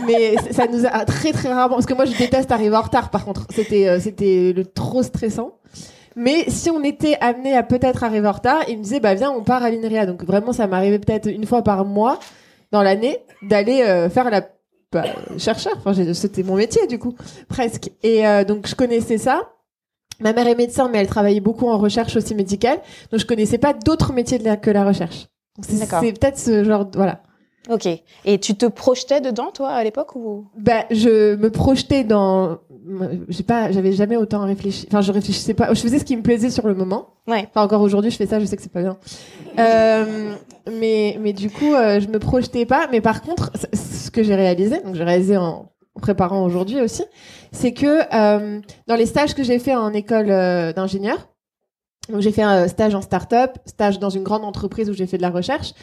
mais 0.05 0.35
ça 0.51 0.67
nous 0.67 0.85
a 0.85 1.05
très 1.05 1.31
très 1.31 1.49
rarement, 1.53 1.75
parce 1.75 1.85
que 1.85 1.93
moi 1.93 2.05
je 2.05 2.17
déteste 2.17 2.51
arriver 2.51 2.75
en 2.75 2.81
retard. 2.81 3.09
Par 3.09 3.25
contre, 3.25 3.45
c'était 3.53 3.87
euh, 3.87 3.99
c'était 3.99 4.53
le 4.55 4.65
trop 4.65 5.03
stressant. 5.03 5.57
Mais 6.15 6.43
si 6.49 6.69
on 6.69 6.83
était 6.83 7.17
amené 7.21 7.55
à 7.55 7.63
peut-être 7.63 8.03
arriver 8.03 8.27
en 8.27 8.33
retard, 8.33 8.63
il 8.67 8.77
me 8.79 8.83
disait 8.83 8.99
bah 8.99 9.13
viens 9.13 9.31
on 9.31 9.43
part 9.43 9.63
à 9.63 9.69
l'INRIA. 9.69 10.05
Donc 10.05 10.23
vraiment 10.25 10.51
ça 10.53 10.67
m'arrivait 10.67 10.99
peut-être 10.99 11.27
une 11.29 11.45
fois 11.45 11.61
par 11.63 11.85
mois 11.85 12.19
dans 12.71 12.81
l'année 12.81 13.19
d'aller 13.43 13.81
euh, 13.83 14.09
faire 14.09 14.29
la 14.29 14.41
bah, 14.91 15.05
chercheur. 15.37 15.73
Enfin 15.83 15.93
c'était 16.13 16.43
mon 16.43 16.55
métier 16.55 16.85
du 16.87 16.99
coup 16.99 17.15
presque. 17.47 17.91
Et 18.03 18.27
euh, 18.27 18.43
donc 18.43 18.67
je 18.67 18.75
connaissais 18.75 19.17
ça. 19.17 19.49
Ma 20.19 20.33
mère 20.33 20.47
est 20.47 20.55
médecin, 20.55 20.87
mais 20.91 20.99
elle 20.99 21.07
travaillait 21.07 21.39
beaucoup 21.39 21.67
en 21.67 21.77
recherche 21.77 22.15
aussi 22.15 22.35
médicale. 22.35 22.79
Donc 23.11 23.19
je 23.21 23.25
connaissais 23.25 23.57
pas 23.57 23.73
d'autres 23.73 24.13
métiers 24.13 24.37
de 24.37 24.43
la- 24.43 24.57
que 24.57 24.69
la 24.69 24.83
recherche. 24.85 25.27
C'est 26.01 26.13
peut-être 26.19 26.37
ce 26.37 26.63
genre, 26.63 26.85
de- 26.85 26.95
voilà. 26.97 27.21
Ok. 27.69 27.87
Et 28.25 28.39
tu 28.39 28.55
te 28.55 28.65
projetais 28.65 29.21
dedans, 29.21 29.51
toi, 29.51 29.69
à 29.69 29.83
l'époque 29.83 30.15
ou? 30.15 30.45
Bah, 30.57 30.85
je 30.89 31.35
me 31.35 31.51
projetais 31.51 32.03
dans. 32.03 32.59
J'ai 33.29 33.43
pas, 33.43 33.71
j'avais 33.71 33.91
jamais 33.91 34.17
autant 34.17 34.45
réfléchi. 34.45 34.87
Enfin, 34.87 35.01
je 35.01 35.11
réfléchissais 35.11 35.53
pas. 35.53 35.73
Je 35.73 35.79
faisais 35.79 35.99
ce 35.99 36.05
qui 36.05 36.17
me 36.17 36.23
plaisait 36.23 36.49
sur 36.49 36.67
le 36.67 36.73
moment. 36.73 37.09
Ouais. 37.27 37.47
Enfin, 37.49 37.63
encore 37.63 37.81
aujourd'hui, 37.81 38.09
je 38.09 38.17
fais 38.17 38.25
ça. 38.25 38.39
Je 38.39 38.45
sais 38.45 38.55
que 38.55 38.63
c'est 38.63 38.71
pas 38.71 38.81
bien. 38.81 38.97
Euh, 39.59 40.33
mais, 40.79 41.17
mais 41.21 41.33
du 41.33 41.51
coup, 41.51 41.73
euh, 41.73 41.99
je 41.99 42.07
me 42.07 42.17
projetais 42.17 42.65
pas. 42.65 42.87
Mais 42.91 42.99
par 42.99 43.21
contre, 43.21 43.51
ce 43.73 44.09
que 44.09 44.23
j'ai 44.23 44.35
réalisé, 44.35 44.81
donc 44.81 44.95
j'ai 44.95 45.03
réalisé 45.03 45.37
en 45.37 45.71
préparant 46.01 46.43
aujourd'hui 46.43 46.81
aussi, 46.81 47.03
c'est 47.51 47.73
que 47.73 48.01
euh, 48.13 48.59
dans 48.87 48.95
les 48.95 49.05
stages 49.05 49.35
que 49.35 49.43
j'ai 49.43 49.59
fait 49.59 49.75
en 49.75 49.93
école 49.93 50.31
euh, 50.31 50.73
d'ingénieur, 50.73 51.27
donc 52.09 52.21
j'ai 52.21 52.31
fait 52.31 52.41
un 52.41 52.67
stage 52.67 52.95
en 52.95 53.01
start-up, 53.01 53.57
stage 53.65 53.99
dans 53.99 54.09
une 54.09 54.23
grande 54.23 54.43
entreprise 54.43 54.89
où 54.89 54.93
j'ai 54.93 55.05
fait 55.05 55.17
de 55.17 55.21
la 55.21 55.29
recherche. 55.29 55.73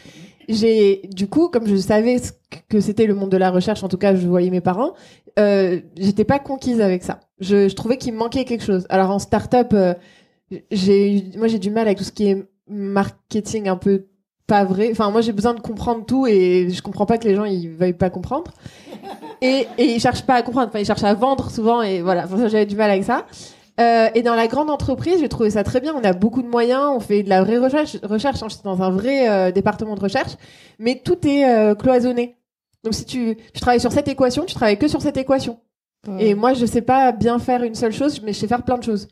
J'ai 0.47 1.01
du 1.13 1.27
coup, 1.27 1.49
comme 1.49 1.67
je 1.67 1.75
savais 1.75 2.17
ce 2.17 2.31
que 2.69 2.79
c'était 2.79 3.05
le 3.05 3.13
monde 3.13 3.29
de 3.29 3.37
la 3.37 3.51
recherche, 3.51 3.83
en 3.83 3.87
tout 3.87 3.97
cas, 3.97 4.15
je 4.15 4.27
voyais 4.27 4.49
mes 4.49 4.61
parents, 4.61 4.93
euh, 5.37 5.79
j'étais 5.97 6.23
pas 6.23 6.39
conquise 6.39 6.81
avec 6.81 7.03
ça. 7.03 7.19
Je, 7.39 7.73
trouvais 7.73 7.97
qu'il 7.97 8.13
me 8.13 8.17
manquait 8.17 8.45
quelque 8.45 8.63
chose. 8.63 8.85
Alors 8.89 9.11
en 9.11 9.19
start-up, 9.19 9.69
euh, 9.73 9.93
j'ai 10.71 11.25
moi 11.37 11.47
j'ai 11.47 11.59
du 11.59 11.69
mal 11.69 11.85
avec 11.85 11.97
tout 11.97 12.03
ce 12.03 12.11
qui 12.11 12.27
est 12.27 12.43
marketing 12.67 13.69
un 13.69 13.77
peu 13.77 14.07
pas 14.47 14.65
vrai. 14.65 14.89
Enfin, 14.91 15.11
moi 15.11 15.21
j'ai 15.21 15.31
besoin 15.31 15.53
de 15.53 15.59
comprendre 15.59 16.05
tout 16.05 16.27
et 16.27 16.69
je 16.69 16.81
comprends 16.81 17.05
pas 17.05 17.17
que 17.17 17.27
les 17.27 17.35
gens 17.35 17.45
ils 17.45 17.69
veuillent 17.69 17.93
pas 17.93 18.09
comprendre. 18.09 18.51
Et, 19.41 19.67
ils 19.77 19.99
cherchent 20.01 20.25
pas 20.25 20.35
à 20.35 20.41
comprendre. 20.41 20.67
Enfin, 20.69 20.79
ils 20.79 20.85
cherchent 20.85 21.03
à 21.03 21.13
vendre 21.13 21.49
souvent 21.49 21.81
et 21.81 22.01
voilà. 22.01 22.27
J'avais 22.27 22.65
du 22.65 22.75
mal 22.75 22.91
avec 22.91 23.03
ça. 23.03 23.25
Euh, 23.79 24.09
et 24.13 24.23
dans 24.23 24.35
la 24.35 24.47
grande 24.47 24.69
entreprise, 24.69 25.19
j'ai 25.19 25.29
trouvé 25.29 25.51
ça 25.51 25.63
très 25.63 25.79
bien. 25.79 25.93
On 25.95 26.03
a 26.03 26.13
beaucoup 26.13 26.41
de 26.41 26.47
moyens, 26.47 26.91
on 26.93 26.99
fait 26.99 27.23
de 27.23 27.29
la 27.29 27.43
vraie 27.43 27.57
recherche. 27.57 27.97
Recherche, 28.03 28.43
hein, 28.43 28.47
je 28.49 28.55
suis 28.55 28.63
dans 28.63 28.81
un 28.81 28.89
vrai 28.89 29.29
euh, 29.29 29.51
département 29.51 29.95
de 29.95 30.01
recherche, 30.01 30.33
mais 30.79 31.01
tout 31.03 31.25
est 31.25 31.45
euh, 31.45 31.75
cloisonné. 31.75 32.35
Donc 32.83 32.93
si 32.93 33.05
tu, 33.05 33.37
tu 33.53 33.61
travailles 33.61 33.79
sur 33.79 33.91
cette 33.91 34.07
équation, 34.07 34.45
tu 34.45 34.55
travailles 34.55 34.77
que 34.77 34.87
sur 34.87 35.01
cette 35.01 35.17
équation. 35.17 35.59
Et 36.17 36.33
moi, 36.33 36.53
je 36.53 36.65
sais 36.65 36.81
pas 36.81 37.11
bien 37.11 37.39
faire 37.39 37.61
une 37.61 37.75
seule 37.75 37.91
chose, 37.91 38.21
mais 38.23 38.31
je 38.31 38.39
sais 38.39 38.47
faire 38.47 38.63
plein 38.63 38.77
de 38.77 38.83
choses. 38.83 39.09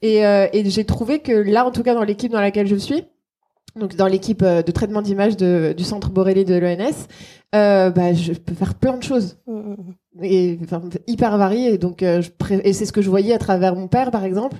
Et, 0.00 0.20
et 0.20 0.70
j'ai 0.70 0.86
trouvé 0.86 1.18
que 1.18 1.30
là, 1.30 1.66
en 1.66 1.70
tout 1.70 1.82
cas 1.82 1.92
dans 1.92 2.04
l'équipe 2.04 2.32
dans 2.32 2.40
laquelle 2.40 2.66
je 2.66 2.76
suis, 2.76 3.04
donc 3.76 3.96
dans 3.96 4.06
l'équipe 4.06 4.42
de 4.42 4.70
traitement 4.72 5.02
d'image 5.02 5.36
du 5.36 5.84
centre 5.84 6.08
Borelli 6.08 6.46
de 6.46 6.54
l'ENS, 6.54 7.06
euh, 7.54 7.90
bah, 7.90 8.14
je 8.14 8.32
peux 8.32 8.54
faire 8.54 8.74
plein 8.74 8.96
de 8.96 9.02
choses 9.02 9.36
et 10.20 10.58
enfin, 10.62 10.82
hyper 11.06 11.38
variées. 11.38 11.74
Et 11.74 11.78
donc, 11.78 12.02
euh, 12.02 12.20
je 12.20 12.30
pré- 12.30 12.60
et 12.64 12.72
c'est 12.72 12.86
ce 12.86 12.92
que 12.92 13.02
je 13.02 13.08
voyais 13.08 13.32
à 13.32 13.38
travers 13.38 13.74
mon 13.76 13.88
père, 13.88 14.10
par 14.10 14.24
exemple. 14.24 14.58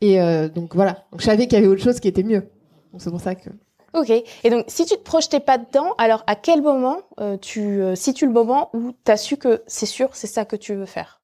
Et 0.00 0.20
euh, 0.20 0.48
donc 0.48 0.74
voilà. 0.74 1.04
Donc 1.12 1.20
je 1.20 1.26
savais 1.26 1.46
qu'il 1.46 1.54
y 1.54 1.56
avait 1.56 1.68
autre 1.68 1.82
chose 1.82 2.00
qui 2.00 2.08
était 2.08 2.22
mieux. 2.22 2.48
Donc 2.92 3.02
c'est 3.02 3.10
pour 3.10 3.20
ça 3.20 3.34
que. 3.34 3.50
Ok. 3.94 4.10
Et 4.10 4.50
donc, 4.50 4.64
si 4.68 4.84
tu 4.84 4.94
te 4.94 5.02
projetais 5.02 5.40
pas 5.40 5.58
dedans, 5.58 5.94
alors 5.98 6.22
à 6.26 6.36
quel 6.36 6.62
moment 6.62 6.98
euh, 7.20 7.36
tu 7.36 7.80
situes 7.94 8.26
le 8.26 8.32
moment 8.32 8.70
où 8.74 8.92
tu 9.04 9.10
as 9.10 9.16
su 9.16 9.36
que 9.36 9.62
c'est 9.66 9.86
sûr, 9.86 10.10
c'est 10.12 10.26
ça 10.26 10.44
que 10.44 10.56
tu 10.56 10.74
veux 10.74 10.86
faire? 10.86 11.20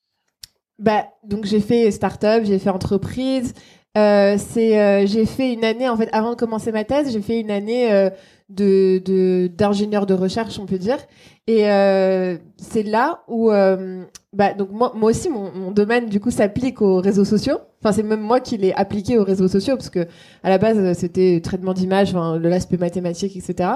Bah, 0.78 1.06
donc 1.22 1.44
j'ai 1.44 1.60
fait 1.60 1.90
start-up, 1.90 2.42
j'ai 2.44 2.58
fait 2.58 2.70
entreprise. 2.70 3.54
Euh, 3.96 4.36
c'est, 4.38 4.80
euh, 4.80 5.06
j'ai 5.06 5.24
fait 5.24 5.52
une 5.52 5.64
année 5.64 5.88
en 5.88 5.96
fait 5.96 6.08
avant 6.12 6.30
de 6.30 6.34
commencer 6.34 6.72
ma 6.72 6.82
thèse, 6.82 7.12
j'ai 7.12 7.20
fait 7.20 7.38
une 7.38 7.52
année 7.52 7.92
euh, 7.92 8.10
de 8.48 9.46
d'ingénieur 9.56 10.04
de 10.04 10.14
recherche, 10.14 10.58
on 10.58 10.66
peut 10.66 10.78
dire. 10.78 10.98
Et 11.46 11.70
euh, 11.70 12.36
c'est 12.56 12.82
là 12.82 13.22
où, 13.28 13.52
euh, 13.52 14.02
bah, 14.32 14.52
donc 14.52 14.70
moi, 14.72 14.92
moi 14.96 15.10
aussi, 15.10 15.28
mon, 15.28 15.52
mon 15.52 15.70
domaine 15.70 16.06
du 16.06 16.18
coup 16.18 16.32
s'applique 16.32 16.82
aux 16.82 16.96
réseaux 17.00 17.24
sociaux. 17.24 17.58
Enfin, 17.80 17.92
c'est 17.92 18.02
même 18.02 18.20
moi 18.20 18.40
qui 18.40 18.56
l'ai 18.56 18.72
appliqué 18.72 19.16
aux 19.16 19.24
réseaux 19.24 19.46
sociaux 19.48 19.76
parce 19.76 19.90
que 19.90 20.08
à 20.42 20.48
la 20.48 20.58
base 20.58 20.98
c'était 20.98 21.40
traitement 21.40 21.72
d'image, 21.72 22.10
enfin, 22.14 22.38
l'aspect 22.40 22.78
mathématique, 22.78 23.36
etc. 23.36 23.70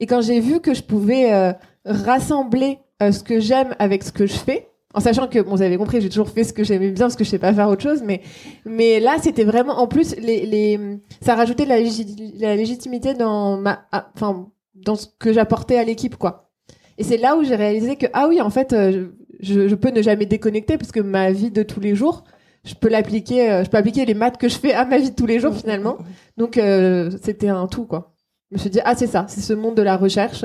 Et 0.00 0.06
quand 0.06 0.20
j'ai 0.20 0.40
vu 0.40 0.60
que 0.60 0.74
je 0.74 0.82
pouvais 0.82 1.54
rassembler 1.84 2.78
ce 3.00 3.22
que 3.22 3.38
j'aime 3.38 3.76
avec 3.78 4.02
ce 4.02 4.10
que 4.12 4.26
je 4.26 4.34
fais. 4.34 4.69
En 4.92 5.00
sachant 5.00 5.28
que, 5.28 5.38
vous 5.38 5.62
avez 5.62 5.76
compris, 5.76 6.00
j'ai 6.00 6.08
toujours 6.08 6.30
fait 6.30 6.42
ce 6.42 6.52
que 6.52 6.64
j'aimais 6.64 6.90
bien 6.90 7.04
parce 7.04 7.16
que 7.16 7.22
je 7.22 7.30
sais 7.30 7.38
pas 7.38 7.52
faire 7.52 7.68
autre 7.68 7.82
chose, 7.82 8.02
mais, 8.04 8.22
mais 8.64 8.98
là, 8.98 9.18
c'était 9.22 9.44
vraiment, 9.44 9.78
en 9.78 9.86
plus, 9.86 10.16
les, 10.16 10.44
les, 10.46 10.80
ça 11.20 11.36
rajoutait 11.36 11.64
la, 11.64 11.78
la 11.78 12.56
légitimité 12.56 13.14
dans 13.14 13.56
ma, 13.56 13.86
ah, 13.92 14.10
enfin, 14.16 14.48
dans 14.74 14.96
ce 14.96 15.06
que 15.18 15.32
j'apportais 15.32 15.76
à 15.76 15.84
l'équipe, 15.84 16.16
quoi. 16.16 16.50
Et 16.98 17.04
c'est 17.04 17.18
là 17.18 17.36
où 17.36 17.44
j'ai 17.44 17.54
réalisé 17.54 17.96
que, 17.96 18.06
ah 18.12 18.26
oui, 18.28 18.40
en 18.40 18.50
fait, 18.50 18.72
euh, 18.72 19.06
je, 19.40 19.74
peux 19.74 19.90
ne 19.90 20.02
jamais 20.02 20.26
déconnecter 20.26 20.76
parce 20.76 20.90
que 20.90 21.00
ma 21.00 21.30
vie 21.30 21.52
de 21.52 21.62
tous 21.62 21.80
les 21.80 21.94
jours, 21.94 22.24
je 22.64 22.74
peux 22.74 22.88
l'appliquer, 22.88 23.50
euh, 23.50 23.64
je 23.64 23.70
peux 23.70 23.78
appliquer 23.78 24.04
les 24.04 24.14
maths 24.14 24.38
que 24.38 24.48
je 24.48 24.58
fais 24.58 24.74
à 24.74 24.84
ma 24.84 24.98
vie 24.98 25.10
de 25.10 25.14
tous 25.14 25.26
les 25.26 25.38
jours, 25.38 25.54
finalement. 25.54 25.98
Donc, 26.36 26.58
euh, 26.58 27.10
c'était 27.22 27.48
un 27.48 27.68
tout, 27.68 27.86
quoi. 27.86 28.12
Je 28.50 28.56
me 28.56 28.58
suis 28.58 28.70
dit, 28.70 28.80
ah, 28.84 28.96
c'est 28.96 29.06
ça, 29.06 29.26
c'est 29.28 29.40
ce 29.40 29.52
monde 29.52 29.76
de 29.76 29.82
la 29.82 29.96
recherche 29.96 30.44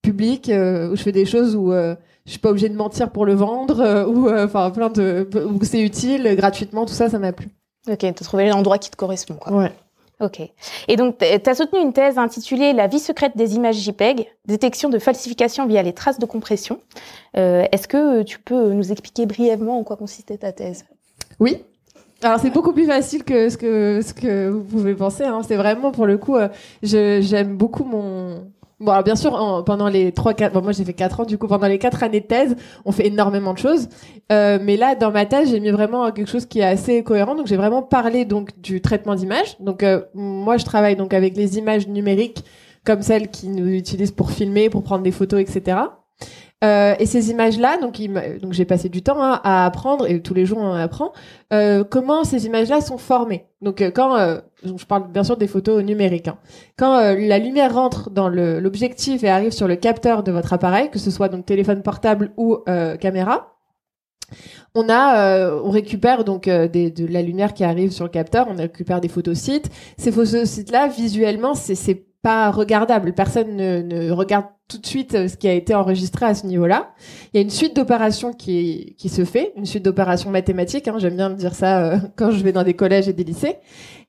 publique 0.00 0.46
où 0.48 0.96
je 0.96 1.02
fais 1.02 1.12
des 1.12 1.26
choses 1.26 1.56
où 1.56 1.72
je 2.24 2.30
suis 2.30 2.38
pas 2.38 2.50
obligée 2.50 2.68
de 2.68 2.76
mentir 2.76 3.10
pour 3.10 3.26
le 3.26 3.34
vendre, 3.34 3.80
euh, 3.80 4.06
ou 4.06 4.28
euh, 4.28 4.46
enfin 4.46 4.70
plein 4.70 4.90
de 4.90 5.28
où 5.46 5.62
c'est 5.64 5.82
utile 5.82 6.34
gratuitement, 6.36 6.86
tout 6.86 6.94
ça, 6.94 7.08
ça 7.08 7.18
m'a 7.18 7.32
plu. 7.32 7.48
Ok, 7.88 7.98
t'as 7.98 8.12
trouvé 8.12 8.48
l'endroit 8.48 8.78
qui 8.78 8.90
te 8.90 8.96
correspond. 8.96 9.34
Quoi. 9.34 9.52
Ouais. 9.52 9.72
Ok. 10.20 10.40
Et 10.86 10.94
donc, 10.94 11.18
tu 11.18 11.24
as 11.24 11.54
soutenu 11.54 11.80
une 11.80 11.92
thèse 11.92 12.16
intitulée 12.16 12.72
La 12.72 12.86
vie 12.86 13.00
secrète 13.00 13.36
des 13.36 13.56
images 13.56 13.74
JPEG, 13.76 14.28
détection 14.46 14.88
de 14.88 15.00
falsification 15.00 15.66
via 15.66 15.82
les 15.82 15.92
traces 15.92 16.20
de 16.20 16.26
compression. 16.26 16.78
Euh, 17.36 17.64
Est-ce 17.72 17.88
que 17.88 18.22
tu 18.22 18.38
peux 18.38 18.72
nous 18.72 18.92
expliquer 18.92 19.26
brièvement 19.26 19.80
en 19.80 19.82
quoi 19.82 19.96
consistait 19.96 20.38
ta 20.38 20.52
thèse? 20.52 20.84
Oui. 21.40 21.64
Alors 22.22 22.38
c'est 22.38 22.50
beaucoup 22.50 22.72
plus 22.72 22.86
facile 22.86 23.24
que 23.24 23.48
ce 23.48 23.56
que 23.56 24.00
ce 24.00 24.14
que 24.14 24.48
vous 24.48 24.62
pouvez 24.62 24.94
penser. 24.94 25.24
Hein. 25.24 25.40
C'est 25.46 25.56
vraiment 25.56 25.90
pour 25.90 26.06
le 26.06 26.18
coup, 26.18 26.36
j'aime 26.84 27.56
beaucoup 27.56 27.82
mon. 27.82 28.44
Bon, 28.82 28.90
alors 28.90 29.04
bien 29.04 29.14
sûr, 29.14 29.32
en- 29.34 29.62
pendant 29.62 29.88
les 29.88 30.10
trois, 30.10 30.34
quatre, 30.34 30.52
bon, 30.54 30.60
moi 30.62 30.72
j'ai 30.72 30.84
fait 30.84 30.92
quatre 30.92 31.20
ans, 31.20 31.24
du 31.24 31.38
coup, 31.38 31.46
pendant 31.46 31.68
les 31.68 31.78
quatre 31.78 32.02
années 32.02 32.20
de 32.20 32.26
thèse, 32.26 32.56
on 32.84 32.90
fait 32.90 33.06
énormément 33.06 33.52
de 33.52 33.58
choses. 33.58 33.88
Euh, 34.32 34.58
mais 34.60 34.76
là, 34.76 34.96
dans 34.96 35.12
ma 35.12 35.24
thèse, 35.24 35.50
j'ai 35.50 35.60
mis 35.60 35.70
vraiment 35.70 36.10
quelque 36.10 36.28
chose 36.28 36.46
qui 36.46 36.58
est 36.58 36.64
assez 36.64 37.04
cohérent. 37.04 37.36
Donc, 37.36 37.46
j'ai 37.46 37.56
vraiment 37.56 37.82
parlé 37.82 38.24
donc 38.24 38.60
du 38.60 38.80
traitement 38.80 39.14
d'images. 39.14 39.56
Donc, 39.60 39.84
euh, 39.84 40.02
moi, 40.14 40.56
je 40.56 40.64
travaille 40.64 40.96
donc 40.96 41.14
avec 41.14 41.36
les 41.36 41.58
images 41.58 41.86
numériques 41.86 42.44
comme 42.84 43.02
celles 43.02 43.30
qui 43.30 43.48
nous 43.48 43.68
utilisent 43.68 44.10
pour 44.10 44.32
filmer, 44.32 44.68
pour 44.68 44.82
prendre 44.82 45.04
des 45.04 45.12
photos, 45.12 45.40
etc. 45.40 46.01
Euh, 46.62 46.94
et 47.00 47.06
ces 47.06 47.30
images-là, 47.30 47.78
donc, 47.78 48.00
donc 48.40 48.52
j'ai 48.52 48.64
passé 48.64 48.88
du 48.88 49.02
temps 49.02 49.20
hein, 49.20 49.40
à 49.42 49.66
apprendre 49.66 50.08
et 50.08 50.22
tous 50.22 50.32
les 50.32 50.46
jours 50.46 50.58
on 50.58 50.72
apprend 50.74 51.12
euh, 51.52 51.82
comment 51.82 52.22
ces 52.22 52.46
images-là 52.46 52.80
sont 52.80 52.98
formées. 52.98 53.46
Donc 53.62 53.80
euh, 53.82 53.90
quand 53.90 54.16
euh, 54.16 54.38
je 54.64 54.84
parle 54.84 55.10
bien 55.10 55.24
sûr 55.24 55.36
des 55.36 55.48
photos 55.48 55.82
numériques, 55.82 56.28
hein. 56.28 56.38
quand 56.76 56.98
euh, 56.98 57.16
la 57.18 57.38
lumière 57.38 57.74
rentre 57.74 58.10
dans 58.10 58.28
l'objectif 58.28 59.24
et 59.24 59.28
arrive 59.28 59.50
sur 59.50 59.66
le 59.66 59.74
capteur 59.74 60.22
de 60.22 60.30
votre 60.30 60.52
appareil, 60.52 60.88
que 60.90 61.00
ce 61.00 61.10
soit 61.10 61.28
donc 61.28 61.46
téléphone 61.46 61.82
portable 61.82 62.30
ou 62.36 62.58
euh, 62.68 62.96
caméra, 62.96 63.48
on 64.74 64.88
a, 64.88 65.18
euh, 65.18 65.60
on 65.64 65.70
récupère 65.70 66.24
donc 66.24 66.48
euh, 66.48 66.68
des- 66.68 66.90
de 66.90 67.06
la 67.06 67.22
lumière 67.22 67.54
qui 67.54 67.64
arrive 67.64 67.90
sur 67.90 68.04
le 68.04 68.10
capteur, 68.10 68.46
on 68.48 68.54
récupère 68.54 69.00
des 69.00 69.08
photosites. 69.08 69.68
Ces 69.98 70.12
photosites-là, 70.12 70.88
visuellement, 70.88 71.54
c'est 71.54 72.04
pas 72.22 72.50
regardable. 72.50 73.12
Personne 73.12 73.56
ne, 73.56 74.10
regarde 74.10 74.46
tout 74.68 74.78
de 74.78 74.86
suite 74.86 75.14
euh, 75.14 75.28
ce 75.28 75.36
qui 75.36 75.48
a 75.48 75.52
été 75.52 75.74
enregistré 75.74 76.24
à 76.24 76.34
ce 76.34 76.46
niveau-là. 76.46 76.94
Il 77.32 77.36
y 77.36 77.40
a 77.40 77.42
une 77.42 77.50
suite 77.50 77.76
d'opérations 77.76 78.32
qui, 78.32 78.94
qui 78.96 79.08
se 79.08 79.24
fait, 79.24 79.52
une 79.56 79.66
suite 79.66 79.84
d'opérations 79.84 80.30
mathématiques. 80.30 80.88
Hein, 80.88 80.94
J'aime 80.98 81.16
bien 81.16 81.30
dire 81.30 81.54
ça 81.54 81.84
euh, 81.84 81.98
quand 82.16 82.30
je 82.30 82.42
vais 82.42 82.52
dans 82.52 82.62
des 82.62 82.74
collèges 82.74 83.08
et 83.08 83.12
des 83.12 83.24
lycées. 83.24 83.56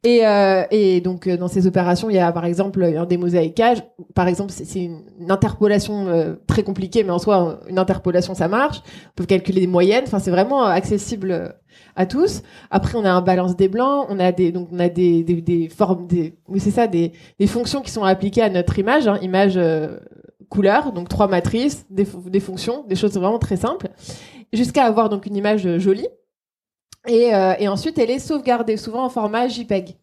Et, 0.06 0.28
euh, 0.28 0.66
et 0.70 1.00
donc 1.00 1.28
euh, 1.28 1.38
dans 1.38 1.48
ces 1.48 1.66
opérations, 1.66 2.10
il 2.10 2.16
y 2.18 2.20
a 2.20 2.32
par 2.34 2.44
exemple 2.44 2.84
un 2.84 3.06
démosaïquage. 3.06 3.84
Par 4.14 4.28
exemple, 4.28 4.52
c'est 4.52 4.84
une, 4.84 5.02
interpolation 5.30 6.08
euh, 6.08 6.36
très 6.46 6.64
compliquée, 6.64 7.04
mais 7.04 7.12
en 7.12 7.20
soi, 7.20 7.60
une 7.70 7.80
interpolation 7.80 8.36
ça 8.36 8.50
marche. 8.50 8.82
On 9.12 9.14
peut 9.16 9.26
calculer 9.26 9.62
des 9.62 9.68
moyennes. 9.68 10.04
Enfin, 10.06 10.20
c'est 10.20 10.32
vraiment 10.32 10.64
accessible 10.66 11.32
euh, 11.32 11.48
à 11.96 12.06
tous. 12.06 12.44
Après, 12.70 12.98
on 12.98 13.06
a 13.06 13.12
un 13.12 13.22
balance 13.22 13.56
des 13.56 13.70
blancs. 13.70 14.06
On 14.10 14.20
a 14.20 14.34
des 14.34 14.52
donc 14.52 14.68
on 14.74 14.80
a 14.80 14.90
des 14.90 15.24
des, 15.24 15.42
des 15.42 15.70
formes 15.70 16.06
des 16.08 16.36
c'est 16.58 16.72
ça 16.72 16.88
des 16.88 17.14
des 17.40 17.48
fonctions 17.48 17.82
qui 17.82 17.92
sont 17.92 18.04
appliquées 18.04 18.42
à 18.42 18.50
notre 18.50 18.78
image. 18.78 19.08
Hein, 19.08 19.20
image 19.22 19.54
euh, 19.56 20.00
couleur, 20.54 20.92
donc 20.92 21.10
trois 21.10 21.28
matrices, 21.28 21.86
des, 21.90 22.06
des 22.28 22.40
fonctions, 22.40 22.86
des 22.88 22.96
choses 22.96 23.14
vraiment 23.14 23.40
très 23.40 23.58
simples, 23.58 23.90
jusqu'à 24.54 24.84
avoir 24.86 25.10
donc 25.10 25.26
une 25.26 25.36
image 25.36 25.66
euh, 25.66 25.80
jolie. 25.80 26.08
Et, 27.08 27.34
euh, 27.36 27.54
et 27.60 27.68
ensuite, 27.68 27.98
elle 27.98 28.12
est 28.12 28.20
sauvegardée, 28.20 28.78
souvent 28.78 29.04
en 29.06 29.10
format 29.10 29.48
JPEG. 29.48 29.98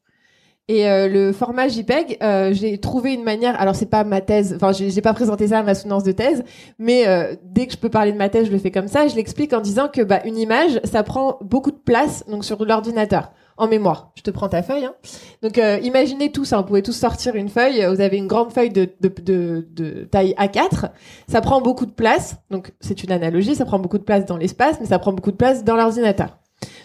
Et 0.71 0.89
euh, 0.89 1.09
le 1.09 1.33
format 1.33 1.67
JPEG, 1.67 2.19
euh, 2.23 2.53
j'ai 2.53 2.79
trouvé 2.79 3.13
une 3.15 3.25
manière. 3.25 3.61
Alors 3.61 3.75
c'est 3.75 3.91
pas 3.91 4.05
ma 4.05 4.21
thèse, 4.21 4.55
enfin 4.55 4.71
j'ai 4.71 5.01
pas 5.01 5.13
présenté 5.13 5.49
ça 5.49 5.59
à 5.59 5.63
ma 5.65 5.75
soutenance 5.75 6.05
de 6.05 6.13
thèse, 6.13 6.45
mais 6.79 7.09
euh, 7.09 7.35
dès 7.43 7.67
que 7.67 7.73
je 7.73 7.77
peux 7.77 7.89
parler 7.89 8.13
de 8.13 8.17
ma 8.17 8.29
thèse, 8.29 8.47
je 8.47 8.53
le 8.53 8.59
fais 8.59 8.71
comme 8.71 8.87
ça. 8.87 9.09
Je 9.09 9.17
l'explique 9.17 9.53
en 9.53 9.61
disant 9.61 9.89
que 9.89 10.01
bah 10.01 10.21
une 10.25 10.39
image, 10.39 10.81
ça 10.85 11.03
prend 11.03 11.39
beaucoup 11.41 11.73
de 11.73 11.77
place 11.77 12.25
donc 12.29 12.45
sur 12.45 12.65
l'ordinateur 12.65 13.33
en 13.57 13.67
mémoire. 13.67 14.13
Je 14.15 14.23
te 14.23 14.31
prends 14.31 14.49
ta 14.49 14.63
feuille. 14.63 14.85
Hein. 14.85 14.95
Donc 15.43 15.59
euh, 15.59 15.81
imaginez 15.83 16.31
tout 16.31 16.45
ça, 16.45 16.59
vous 16.59 16.65
pouvez 16.67 16.83
tous 16.83 16.93
sortir 16.93 17.35
une 17.35 17.49
feuille. 17.49 17.85
Vous 17.87 18.01
avez 18.01 18.19
une 18.19 18.29
grande 18.29 18.53
feuille 18.53 18.71
de, 18.71 18.89
de, 19.01 19.09
de, 19.09 19.67
de 19.73 20.05
taille 20.05 20.37
A4. 20.39 20.91
Ça 21.27 21.41
prend 21.41 21.61
beaucoup 21.61 21.87
de 21.87 21.91
place. 21.91 22.37
Donc 22.53 22.71
c'est 22.81 23.03
une 23.03 23.11
analogie, 23.11 23.57
ça 23.57 23.65
prend 23.65 23.81
beaucoup 23.81 23.99
de 23.99 24.05
place 24.05 24.25
dans 24.25 24.37
l'espace, 24.37 24.77
mais 24.79 24.87
ça 24.87 25.01
prend 25.01 25.13
beaucoup 25.13 25.33
de 25.33 25.37
place 25.37 25.65
dans 25.65 25.75
l'ordinateur. 25.75 26.40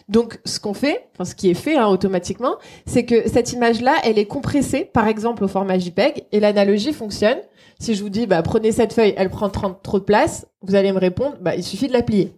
Donc, 0.07 0.39
ce 0.45 0.59
qu'on 0.59 0.73
fait, 0.73 1.07
enfin, 1.13 1.25
ce 1.25 1.33
qui 1.33 1.49
est 1.49 1.55
fait 1.55 1.77
hein, 1.77 1.87
automatiquement, 1.87 2.57
c'est 2.85 3.05
que 3.05 3.27
cette 3.27 3.53
image-là, 3.53 3.95
elle 4.03 4.19
est 4.19 4.27
compressée, 4.27 4.85
par 4.85 5.07
exemple, 5.07 5.43
au 5.43 5.47
format 5.47 5.79
JPEG, 5.79 6.25
et 6.31 6.39
l'analogie 6.39 6.93
fonctionne. 6.93 7.37
Si 7.79 7.95
je 7.95 8.03
vous 8.03 8.09
dis, 8.09 8.27
bah, 8.27 8.41
prenez 8.43 8.71
cette 8.71 8.93
feuille, 8.93 9.13
elle 9.17 9.29
prend 9.29 9.49
30 9.49 9.81
trop 9.81 9.99
de 9.99 10.03
place, 10.05 10.47
vous 10.61 10.75
allez 10.75 10.91
me 10.91 10.99
répondre, 10.99 11.37
bah, 11.41 11.55
il 11.55 11.63
suffit 11.63 11.87
de 11.87 11.93
la 11.93 12.03
plier. 12.03 12.33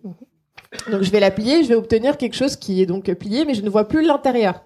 Donc, 0.92 1.02
je 1.04 1.12
vais 1.12 1.20
la 1.20 1.32
plier, 1.32 1.64
je 1.64 1.70
vais 1.70 1.76
obtenir 1.76 2.18
quelque 2.18 2.36
chose 2.36 2.56
qui 2.56 2.82
est 2.82 2.86
donc 2.86 3.12
plié, 3.14 3.46
mais 3.46 3.54
je 3.54 3.62
ne 3.62 3.70
vois 3.70 3.88
plus 3.88 4.06
l'intérieur. 4.06 4.64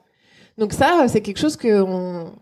Donc 0.57 0.73
ça, 0.73 1.03
euh, 1.03 1.07
c'est 1.07 1.21
quelque 1.21 1.39
chose 1.39 1.55
que 1.55 1.81
on... 1.81 2.33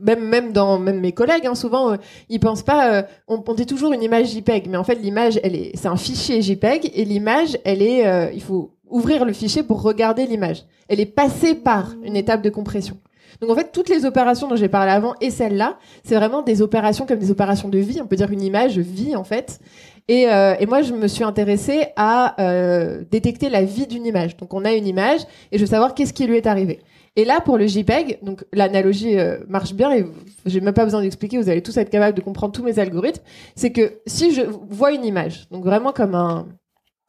même 0.00 0.20
même 0.20 0.52
dans 0.52 0.78
même 0.78 1.00
mes 1.00 1.12
collègues, 1.12 1.46
hein, 1.46 1.54
souvent 1.54 1.92
euh, 1.92 1.96
ils 2.28 2.38
pensent 2.38 2.62
pas. 2.62 2.92
euh, 2.92 3.02
on, 3.28 3.42
on 3.46 3.54
dit 3.54 3.64
toujours 3.66 3.92
une 3.92 4.02
image 4.02 4.28
JPEG, 4.28 4.68
mais 4.68 4.76
en 4.76 4.84
fait 4.84 4.96
l'image, 4.96 5.40
elle 5.42 5.56
est, 5.56 5.72
c'est 5.74 5.88
un 5.88 5.96
fichier 5.96 6.42
JPEG 6.42 6.90
et 6.94 7.04
l'image, 7.04 7.58
elle 7.64 7.80
est, 7.82 8.06
euh, 8.06 8.30
il 8.34 8.42
faut 8.42 8.75
ouvrir 8.88 9.24
le 9.24 9.32
fichier 9.32 9.62
pour 9.62 9.82
regarder 9.82 10.26
l'image. 10.26 10.64
Elle 10.88 11.00
est 11.00 11.06
passée 11.06 11.54
par 11.54 11.94
une 12.02 12.16
étape 12.16 12.42
de 12.42 12.50
compression. 12.50 12.98
Donc 13.40 13.50
en 13.50 13.54
fait, 13.54 13.70
toutes 13.72 13.88
les 13.88 14.04
opérations 14.04 14.48
dont 14.48 14.56
j'ai 14.56 14.68
parlé 14.68 14.90
avant 14.90 15.14
et 15.20 15.30
celle-là, 15.30 15.78
c'est 16.04 16.14
vraiment 16.14 16.42
des 16.42 16.62
opérations 16.62 17.06
comme 17.06 17.18
des 17.18 17.30
opérations 17.30 17.68
de 17.68 17.78
vie. 17.78 18.00
On 18.00 18.06
peut 18.06 18.16
dire 18.16 18.30
une 18.30 18.42
image 18.42 18.78
vit 18.78 19.16
en 19.16 19.24
fait. 19.24 19.60
Et, 20.08 20.28
euh, 20.28 20.54
moi, 20.68 20.82
je 20.82 20.92
me 20.92 21.08
suis 21.08 21.24
intéressée 21.24 21.88
à 21.96 22.40
euh, 22.40 23.02
détecter 23.10 23.50
la 23.50 23.62
vie 23.62 23.86
d'une 23.86 24.06
image. 24.06 24.36
Donc 24.36 24.54
on 24.54 24.64
a 24.64 24.72
une 24.72 24.86
image 24.86 25.20
et 25.50 25.58
je 25.58 25.62
veux 25.62 25.70
savoir 25.70 25.94
qu'est-ce 25.94 26.12
qui 26.12 26.26
lui 26.26 26.36
est 26.36 26.46
arrivé. 26.46 26.80
Et 27.16 27.24
là, 27.24 27.40
pour 27.40 27.56
le 27.56 27.66
JPEG, 27.66 28.18
donc 28.22 28.44
l'analogie 28.52 29.18
euh, 29.18 29.38
marche 29.48 29.72
bien 29.72 29.90
et 29.90 30.04
j'ai 30.44 30.60
même 30.60 30.74
pas 30.74 30.84
besoin 30.84 31.00
d'expliquer, 31.00 31.38
vous 31.38 31.48
allez 31.48 31.62
tous 31.62 31.76
être 31.78 31.88
capables 31.88 32.16
de 32.16 32.22
comprendre 32.22 32.52
tous 32.52 32.62
mes 32.62 32.78
algorithmes. 32.78 33.22
C'est 33.54 33.72
que 33.72 34.00
si 34.06 34.34
je 34.34 34.42
vois 34.42 34.92
une 34.92 35.04
image, 35.04 35.48
donc 35.50 35.64
vraiment 35.64 35.92
comme 35.92 36.14
un, 36.14 36.46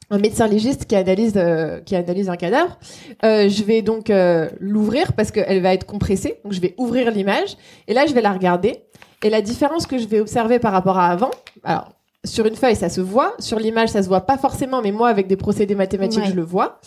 un 0.09 0.17
médecin 0.19 0.47
légiste 0.47 0.85
qui 0.85 0.95
analyse 0.95 1.33
euh, 1.35 1.79
qui 1.81 1.95
analyse 1.95 2.29
un 2.29 2.35
cadavre, 2.37 2.77
euh, 3.25 3.49
je 3.49 3.63
vais 3.63 3.81
donc 3.81 4.09
euh, 4.09 4.49
l'ouvrir 4.59 5.13
parce 5.13 5.31
qu'elle 5.31 5.61
va 5.61 5.73
être 5.73 5.85
compressée. 5.85 6.39
Donc 6.43 6.53
je 6.53 6.61
vais 6.61 6.73
ouvrir 6.77 7.11
l'image 7.11 7.57
et 7.87 7.93
là 7.93 8.05
je 8.05 8.13
vais 8.13 8.21
la 8.21 8.31
regarder. 8.31 8.83
Et 9.23 9.29
la 9.29 9.41
différence 9.41 9.87
que 9.87 9.97
je 9.97 10.07
vais 10.07 10.19
observer 10.19 10.59
par 10.59 10.71
rapport 10.71 10.97
à 10.99 11.07
avant, 11.07 11.31
alors 11.63 11.91
sur 12.23 12.45
une 12.45 12.55
feuille 12.55 12.75
ça 12.75 12.89
se 12.89 13.01
voit, 13.01 13.33
sur 13.39 13.59
l'image 13.59 13.89
ça 13.89 14.03
se 14.03 14.07
voit 14.07 14.21
pas 14.21 14.37
forcément, 14.37 14.81
mais 14.81 14.91
moi 14.91 15.09
avec 15.09 15.27
des 15.27 15.37
procédés 15.37 15.75
mathématiques 15.75 16.23
Ouais. 16.23 16.29
je 16.29 16.35
le 16.35 16.43
vois. 16.43 16.79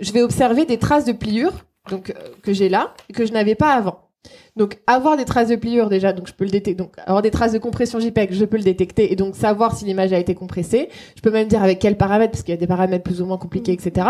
Je 0.00 0.12
vais 0.12 0.22
observer 0.22 0.64
des 0.64 0.78
traces 0.78 1.04
de 1.04 1.12
pliure 1.12 1.52
donc 1.90 2.10
euh, 2.10 2.14
que 2.42 2.52
j'ai 2.52 2.68
là 2.68 2.92
et 3.08 3.12
que 3.12 3.26
je 3.26 3.32
n'avais 3.32 3.54
pas 3.54 3.72
avant. 3.72 4.07
Donc 4.56 4.78
avoir 4.86 5.16
des 5.16 5.24
traces 5.24 5.48
de 5.48 5.56
pliure 5.56 5.88
déjà, 5.88 6.12
donc 6.12 6.26
je 6.26 6.34
peux 6.34 6.44
le 6.44 6.50
détecter. 6.50 6.74
Donc 6.74 6.94
avoir 7.06 7.22
des 7.22 7.30
traces 7.30 7.52
de 7.52 7.58
compression 7.58 8.00
JPEG, 8.00 8.32
je 8.32 8.44
peux 8.44 8.56
le 8.56 8.64
détecter 8.64 9.12
et 9.12 9.16
donc 9.16 9.36
savoir 9.36 9.76
si 9.76 9.84
l'image 9.84 10.12
a 10.12 10.18
été 10.18 10.34
compressée. 10.34 10.88
Je 11.16 11.22
peux 11.22 11.30
même 11.30 11.48
dire 11.48 11.62
avec 11.62 11.78
quels 11.78 11.96
paramètres 11.96 12.32
parce 12.32 12.42
qu'il 12.42 12.54
y 12.54 12.56
a 12.56 12.60
des 12.60 12.66
paramètres 12.66 13.04
plus 13.04 13.22
ou 13.22 13.26
moins 13.26 13.38
compliqués, 13.38 13.72
etc. 13.72 14.08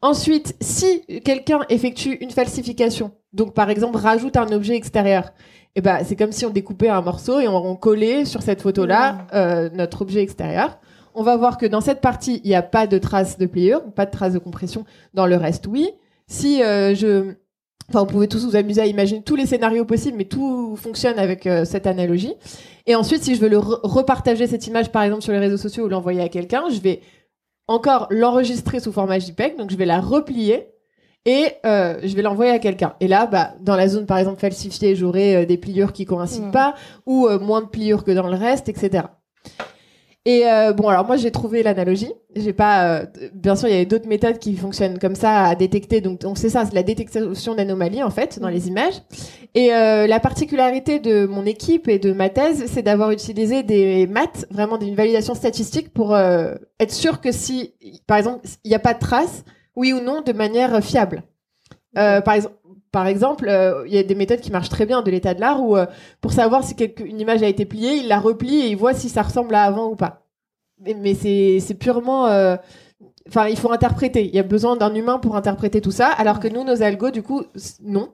Ensuite, 0.00 0.56
si 0.60 1.02
quelqu'un 1.24 1.60
effectue 1.68 2.16
une 2.20 2.30
falsification, 2.30 3.12
donc 3.32 3.54
par 3.54 3.70
exemple 3.70 3.96
rajoute 3.96 4.36
un 4.36 4.50
objet 4.52 4.74
extérieur, 4.74 5.32
et 5.74 5.80
ben 5.80 6.00
c'est 6.04 6.16
comme 6.16 6.32
si 6.32 6.44
on 6.44 6.50
découpait 6.50 6.88
un 6.88 7.00
morceau 7.00 7.40
et 7.40 7.48
on, 7.48 7.56
on 7.56 7.76
collait 7.76 8.24
sur 8.24 8.42
cette 8.42 8.60
photo-là 8.60 9.26
euh, 9.32 9.70
notre 9.72 10.02
objet 10.02 10.20
extérieur. 10.20 10.78
On 11.14 11.22
va 11.22 11.36
voir 11.36 11.58
que 11.58 11.66
dans 11.66 11.80
cette 11.80 12.00
partie, 12.00 12.40
il 12.44 12.48
n'y 12.48 12.54
a 12.54 12.62
pas 12.62 12.86
de 12.86 12.98
traces 12.98 13.38
de 13.38 13.46
pliure, 13.46 13.82
pas 13.92 14.06
de 14.06 14.10
traces 14.10 14.32
de 14.32 14.38
compression. 14.38 14.84
Dans 15.14 15.26
le 15.26 15.36
reste, 15.36 15.66
oui. 15.66 15.90
Si 16.26 16.62
euh, 16.62 16.94
je 16.94 17.34
Enfin, 17.88 18.00
vous 18.00 18.06
pouvez 18.06 18.28
tous 18.28 18.44
vous 18.46 18.56
amuser 18.56 18.80
à 18.80 18.86
imaginer 18.86 19.22
tous 19.22 19.36
les 19.36 19.44
scénarios 19.46 19.84
possibles, 19.84 20.16
mais 20.16 20.24
tout 20.24 20.76
fonctionne 20.76 21.18
avec 21.18 21.46
euh, 21.46 21.64
cette 21.64 21.86
analogie. 21.86 22.34
Et 22.86 22.94
ensuite, 22.94 23.22
si 23.22 23.34
je 23.34 23.40
veux 23.40 23.48
le 23.48 23.58
re- 23.58 23.80
repartager 23.82 24.46
cette 24.46 24.66
image, 24.66 24.90
par 24.90 25.02
exemple, 25.02 25.22
sur 25.22 25.32
les 25.32 25.38
réseaux 25.38 25.56
sociaux 25.56 25.84
ou 25.84 25.88
l'envoyer 25.88 26.20
à 26.22 26.28
quelqu'un, 26.28 26.64
je 26.70 26.80
vais 26.80 27.00
encore 27.68 28.06
l'enregistrer 28.10 28.80
sous 28.80 28.92
format 28.92 29.18
JPEG, 29.18 29.56
donc 29.58 29.70
je 29.70 29.76
vais 29.76 29.84
la 29.84 30.00
replier 30.00 30.68
et 31.24 31.46
euh, 31.66 31.98
je 32.02 32.14
vais 32.16 32.22
l'envoyer 32.22 32.50
à 32.52 32.58
quelqu'un. 32.58 32.94
Et 33.00 33.08
là, 33.08 33.26
bah, 33.26 33.54
dans 33.60 33.76
la 33.76 33.86
zone, 33.88 34.06
par 34.06 34.18
exemple, 34.18 34.40
falsifiée, 34.40 34.96
j'aurai 34.96 35.36
euh, 35.36 35.46
des 35.46 35.56
pliures 35.58 35.92
qui 35.92 36.04
coïncident 36.04 36.46
Mhm. 36.46 36.52
pas 36.52 36.74
ou 37.06 37.28
moins 37.40 37.60
de 37.62 37.66
pliures 37.68 38.04
que 38.04 38.10
dans 38.10 38.26
le 38.28 38.36
reste, 38.36 38.68
etc. 38.68 39.04
Et 40.24 40.46
euh, 40.46 40.72
bon, 40.72 40.88
alors 40.88 41.04
moi 41.04 41.16
j'ai 41.16 41.32
trouvé 41.32 41.64
l'analogie. 41.64 42.12
J'ai 42.36 42.52
pas, 42.52 43.00
euh, 43.00 43.06
bien 43.34 43.56
sûr, 43.56 43.68
il 43.68 43.76
y 43.76 43.80
a 43.80 43.84
d'autres 43.84 44.06
méthodes 44.06 44.38
qui 44.38 44.54
fonctionnent 44.56 44.98
comme 44.98 45.16
ça 45.16 45.46
à 45.46 45.54
détecter. 45.56 46.00
Donc 46.00 46.20
on 46.24 46.36
sait 46.36 46.48
ça, 46.48 46.64
c'est 46.64 46.74
la 46.74 46.84
détection 46.84 47.54
d'anomalies 47.56 48.04
en 48.04 48.10
fait 48.10 48.38
dans 48.38 48.48
les 48.48 48.68
images. 48.68 49.02
Et 49.54 49.74
euh, 49.74 50.06
la 50.06 50.20
particularité 50.20 51.00
de 51.00 51.26
mon 51.26 51.44
équipe 51.44 51.88
et 51.88 51.98
de 51.98 52.12
ma 52.12 52.28
thèse, 52.28 52.64
c'est 52.68 52.82
d'avoir 52.82 53.10
utilisé 53.10 53.64
des 53.64 54.06
maths, 54.06 54.46
vraiment 54.50 54.78
d'une 54.78 54.94
validation 54.94 55.34
statistique 55.34 55.92
pour 55.92 56.14
euh, 56.14 56.54
être 56.78 56.92
sûr 56.92 57.20
que 57.20 57.32
si, 57.32 57.74
par 58.06 58.16
exemple, 58.16 58.46
il 58.64 58.68
n'y 58.68 58.76
a 58.76 58.80
pas 58.80 58.94
de 58.94 59.00
traces, 59.00 59.44
oui 59.74 59.92
ou 59.92 60.00
non, 60.00 60.20
de 60.20 60.32
manière 60.32 60.82
fiable. 60.82 61.24
Euh, 61.98 62.20
par 62.20 62.34
exemple. 62.34 62.54
Par 62.92 63.06
exemple, 63.06 63.48
euh, 63.48 63.84
il 63.86 63.94
y 63.94 63.98
a 63.98 64.02
des 64.02 64.14
méthodes 64.14 64.40
qui 64.40 64.52
marchent 64.52 64.68
très 64.68 64.84
bien 64.86 65.00
de 65.02 65.10
l'état 65.10 65.32
de 65.34 65.40
l'art 65.40 65.62
où, 65.62 65.76
euh, 65.76 65.86
pour 66.20 66.32
savoir 66.32 66.62
si 66.62 66.74
une 67.04 67.20
image 67.20 67.42
a 67.42 67.48
été 67.48 67.64
pliée, 67.64 67.94
il 67.96 68.08
la 68.08 68.20
replie 68.20 68.60
et 68.60 68.68
il 68.68 68.76
voit 68.76 68.92
si 68.94 69.08
ça 69.08 69.22
ressemble 69.22 69.54
à 69.54 69.62
avant 69.64 69.88
ou 69.88 69.96
pas. 69.96 70.26
Mais, 70.78 71.14
c'est 71.14 71.74
purement. 71.74 72.26
euh, 72.26 72.56
Enfin, 73.28 73.46
il 73.46 73.56
faut 73.56 73.72
interpréter. 73.72 74.24
Il 74.26 74.34
y 74.34 74.38
a 74.40 74.42
besoin 74.42 74.76
d'un 74.76 74.92
humain 74.94 75.18
pour 75.20 75.36
interpréter 75.36 75.80
tout 75.80 75.92
ça, 75.92 76.08
alors 76.08 76.40
que 76.40 76.48
nous, 76.48 76.64
nos 76.64 76.82
algos, 76.82 77.10
du 77.10 77.22
coup, 77.22 77.42
non. 77.80 78.12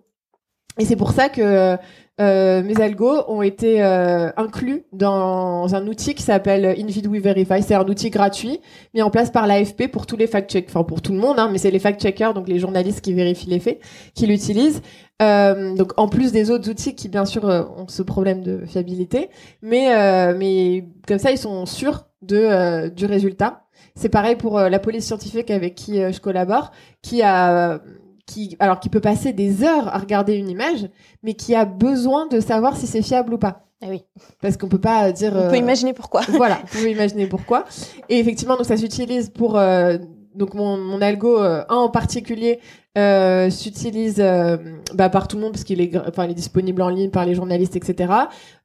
Et 0.78 0.85
c'est 0.85 0.97
pour 0.97 1.12
ça 1.12 1.28
que 1.30 1.76
euh, 2.20 2.62
mes 2.62 2.80
algos 2.80 3.25
ont 3.28 3.42
été 3.42 3.82
euh, 3.82 4.30
inclus 4.37 4.84
dans 4.92 5.75
un 5.75 5.87
outil 5.87 6.14
qui 6.14 6.22
s'appelle 6.22 6.66
InVid 6.66 7.06
We 7.06 7.22
Verify. 7.22 7.62
C'est 7.62 7.75
un 7.75 7.87
outil 7.87 8.10
gratuit 8.10 8.60
mis 8.94 9.02
en 9.02 9.10
place 9.10 9.30
par 9.30 9.46
l'AFP 9.46 9.88
pour 9.90 10.06
tous 10.06 10.16
les 10.16 10.26
fact-check, 10.26 10.66
enfin 10.68 10.82
pour 10.82 11.02
tout 11.02 11.12
le 11.12 11.18
monde, 11.18 11.38
hein, 11.38 11.48
mais 11.52 11.58
c'est 11.58 11.70
les 11.70 11.78
fact-checkers, 11.78 12.34
donc 12.34 12.48
les 12.48 12.58
journalistes 12.58 13.00
qui 13.00 13.12
vérifient 13.12 13.50
les 13.50 13.60
faits, 13.60 13.80
qui 14.14 14.26
l'utilisent. 14.26 14.82
Euh, 15.20 15.75
donc 15.75 15.92
en 15.96 16.08
plus 16.08 16.30
des 16.30 16.50
autres 16.52 16.70
outils 16.70 16.94
qui 16.94 17.08
bien 17.08 17.25
sûr 17.25 17.48
euh, 17.48 17.64
ont 17.76 17.88
ce 17.88 18.02
problème 18.02 18.42
de 18.42 18.64
fiabilité, 18.66 19.30
mais 19.62 19.92
euh, 19.96 20.34
mais 20.37 20.87
comme 21.08 21.18
ça 21.18 21.32
ils 21.32 21.38
sont 21.38 21.66
sûrs 21.66 22.06
de 22.22 22.37
euh, 22.37 22.88
du 22.88 23.06
résultat. 23.06 23.64
C'est 23.96 24.08
pareil 24.08 24.37
pour 24.37 24.60
la 24.60 24.78
police 24.78 25.06
scientifique 25.06 25.50
avec 25.50 25.75
qui 25.75 25.96
je 25.96 26.20
collabore, 26.20 26.70
qui 27.02 27.20
a 27.22 27.80
qui 28.28 28.56
alors 28.61 28.78
qui 28.78 28.88
peut 28.90 29.00
passer 29.00 29.32
des 29.32 29.64
heures 29.64 29.88
à 29.88 29.99
regarder 29.99 30.35
une 30.35 30.49
image, 30.49 30.88
mais 31.23 31.35
qui 31.35 31.54
a 31.54 31.64
besoin 31.64 32.26
de 32.26 32.38
savoir 32.38 32.76
si 32.76 32.87
c'est 32.87 33.02
fiable 33.02 33.35
ou 33.35 33.38
pas. 33.38 33.64
Ah 33.82 33.87
oui. 33.88 34.04
Parce 34.40 34.56
qu'on 34.56 34.68
peut 34.68 34.80
pas 34.80 35.11
dire. 35.12 35.32
On 35.35 35.49
peut 35.49 35.54
euh, 35.54 35.56
imaginer 35.56 35.92
pourquoi. 35.94 36.20
voilà, 36.28 36.56
vous 36.66 36.78
pouvez 36.78 36.92
imaginer 36.92 37.26
pourquoi. 37.26 37.64
Et 38.08 38.18
effectivement, 38.18 38.56
donc 38.56 38.66
ça 38.66 38.76
s'utilise 38.76 39.30
pour 39.30 39.56
euh, 39.56 39.99
donc 40.35 40.54
mon, 40.54 40.76
mon 40.76 41.00
algo 41.00 41.40
euh, 41.40 41.64
un 41.68 41.76
en 41.76 41.88
particulier 41.88 42.61
euh, 42.97 43.50
s'utilise 43.50 44.16
euh, 44.18 44.56
bah, 44.94 45.08
par 45.08 45.28
tout 45.28 45.37
le 45.37 45.42
monde 45.42 45.52
parce 45.52 45.64
qu'il 45.64 45.80
est 45.80 45.97
enfin 45.97 46.25
il 46.25 46.32
est 46.32 46.35
disponible 46.35 46.82
en 46.82 46.88
ligne 46.88 47.11
par 47.11 47.25
les 47.25 47.35
journalistes 47.35 47.76
etc. 47.76 48.12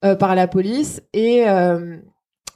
euh, 0.03 0.15
par 0.15 0.35
la 0.35 0.47
police 0.47 1.01
et 1.13 1.47
euh, 1.47 1.97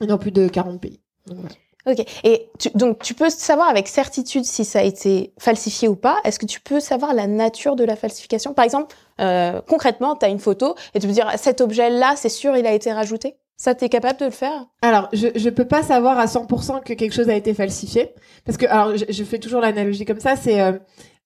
dans 0.01 0.17
plus 0.17 0.31
de 0.31 0.47
40 0.47 0.81
pays. 0.81 0.99
Donc, 1.27 1.37
voilà. 1.39 1.55
Ok. 1.87 2.03
Et 2.25 2.49
donc, 2.75 3.01
tu 3.01 3.13
peux 3.13 3.29
savoir 3.29 3.69
avec 3.69 3.87
certitude 3.87 4.43
si 4.43 4.65
ça 4.65 4.79
a 4.79 4.83
été 4.83 5.31
falsifié 5.39 5.87
ou 5.87 5.95
pas. 5.95 6.17
Est-ce 6.25 6.37
que 6.37 6.45
tu 6.45 6.59
peux 6.59 6.81
savoir 6.81 7.13
la 7.13 7.27
nature 7.27 7.77
de 7.77 7.85
la 7.85 7.95
falsification? 7.95 8.53
Par 8.53 8.65
exemple, 8.65 8.93
euh, 9.21 9.61
concrètement, 9.67 10.15
tu 10.15 10.25
as 10.25 10.29
une 10.29 10.39
photo 10.39 10.75
et 10.93 10.99
tu 10.99 11.07
peux 11.07 11.13
dire 11.13 11.31
cet 11.37 11.61
objet-là, 11.61 12.15
c'est 12.17 12.29
sûr, 12.29 12.57
il 12.57 12.67
a 12.67 12.73
été 12.73 12.91
rajouté. 12.91 13.37
Ça, 13.55 13.73
tu 13.73 13.85
es 13.85 13.89
capable 13.89 14.19
de 14.19 14.25
le 14.25 14.31
faire? 14.31 14.65
Alors, 14.81 15.07
je 15.13 15.29
je 15.33 15.49
peux 15.49 15.65
pas 15.65 15.81
savoir 15.81 16.19
à 16.19 16.25
100% 16.25 16.83
que 16.83 16.93
quelque 16.93 17.13
chose 17.13 17.29
a 17.29 17.35
été 17.35 17.53
falsifié 17.53 18.13
parce 18.45 18.57
que 18.57 18.65
alors 18.67 18.95
je, 18.95 19.23
fais 19.23 19.39
toujours 19.39 19.61
l'analogie 19.61 20.05
comme 20.05 20.19
ça, 20.19 20.35
c'est 20.35 20.61
euh, 20.61 20.73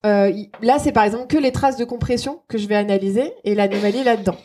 euh, 0.05 0.31
là 0.61 0.79
c'est 0.79 0.93
par 0.93 1.03
exemple 1.03 1.27
que 1.27 1.37
les 1.37 1.51
traces 1.51 1.75
de 1.75 1.83
compression 1.83 2.41
que 2.47 2.57
je 2.57 2.67
vais 2.67 2.75
analyser 2.75 3.33
et 3.43 3.53
l'anomalie 3.53 4.03
là-dedans. 4.03 4.37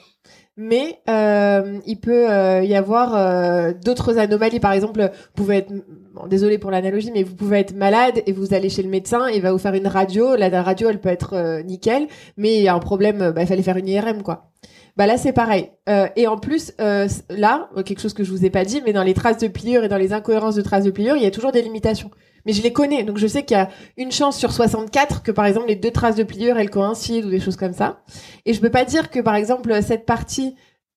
Mais 0.59 1.01
euh, 1.11 1.81
il 1.87 2.01
peut 2.01 2.31
euh, 2.31 2.65
y 2.65 2.75
avoir 2.75 3.15
euh, 3.15 3.73
d'autres 3.85 4.19
anomalies. 4.19 4.59
Par 4.59 4.73
exemple, 4.73 5.01
vous 5.03 5.33
pouvez 5.35 5.59
être, 5.59 5.73
bon, 6.15 6.27
désolé 6.29 6.57
pour 6.57 6.71
l'analogie, 6.71 7.11
mais 7.13 7.23
vous 7.23 7.35
pouvez 7.35 7.59
être 7.59 7.75
malade 7.75 8.23
et 8.27 8.33
vous 8.33 8.55
allez 8.55 8.71
chez 8.71 8.83
le 8.83 8.89
médecin, 8.89 9.29
il 9.29 9.43
va 9.43 9.53
vous 9.53 9.59
faire 9.59 9.75
une 9.75 9.87
radio. 9.87 10.35
La, 10.35 10.63
radio, 10.63 10.89
elle 10.89 11.01
peut 11.01 11.11
être 11.11 11.35
euh, 11.35 11.63
nickel, 11.63 12.09
mais 12.39 12.57
il 12.57 12.63
y 12.63 12.69
a 12.69 12.75
un 12.75 12.79
problème, 12.79 13.33
bah, 13.33 13.43
il 13.43 13.47
fallait 13.47 13.63
faire 13.63 13.77
une 13.77 13.89
IRM, 13.89 14.23
quoi. 14.23 14.51
Bah 14.97 15.07
là, 15.07 15.19
c'est 15.19 15.35
pareil. 15.35 15.71
Euh, 15.91 16.09
et 16.17 16.27
en 16.27 16.39
plus, 16.39 16.73
euh, 16.81 17.07
là, 17.29 17.69
quelque 17.85 18.01
chose 18.01 18.15
que 18.15 18.25
je 18.25 18.31
vous 18.31 18.47
ai 18.47 18.51
pas 18.51 18.65
dit, 18.65 18.81
mais 18.85 18.95
dans 18.95 19.03
les 19.03 19.13
traces 19.13 19.37
de 19.39 19.49
pliure 19.49 19.85
et 19.85 19.89
dans 19.89 19.99
les 19.99 20.15
incohérences 20.15 20.55
de 20.55 20.63
traces 20.63 20.85
de 20.85 20.91
pliure, 20.91 21.17
il 21.17 21.23
y 21.23 21.27
a 21.27 21.31
toujours 21.31 21.53
des 21.53 21.61
limitations. 21.61 22.11
Mais 22.47 22.53
je 22.53 22.63
les 22.63 22.73
connais, 22.73 23.03
donc 23.03 23.19
je 23.19 23.27
sais 23.27 23.45
qu'il 23.45 23.57
y 23.57 23.61
a 23.61 23.69
une 23.97 24.13
chance 24.13 24.39
sur 24.39 24.53
64 24.53 25.23
que, 25.23 25.33
par 25.33 25.45
exemple, 25.45 25.67
les 25.67 25.77
deux 25.77 25.91
traces 25.91 26.15
de 26.15 26.23
pliure, 26.23 26.59
elles 26.59 26.71
coïncident 26.71 27.27
ou 27.27 27.31
des 27.31 27.41
choses 27.41 27.57
comme 27.57 27.75
ça. 27.75 28.01
Et 28.45 28.55
je 28.55 28.61
peux 28.61 28.71
pas 28.71 28.85
dire 28.85 29.11
que, 29.11 29.21
par 29.21 29.35
exemple, 29.35 29.83
cette 29.83 30.07
partie 30.07 30.55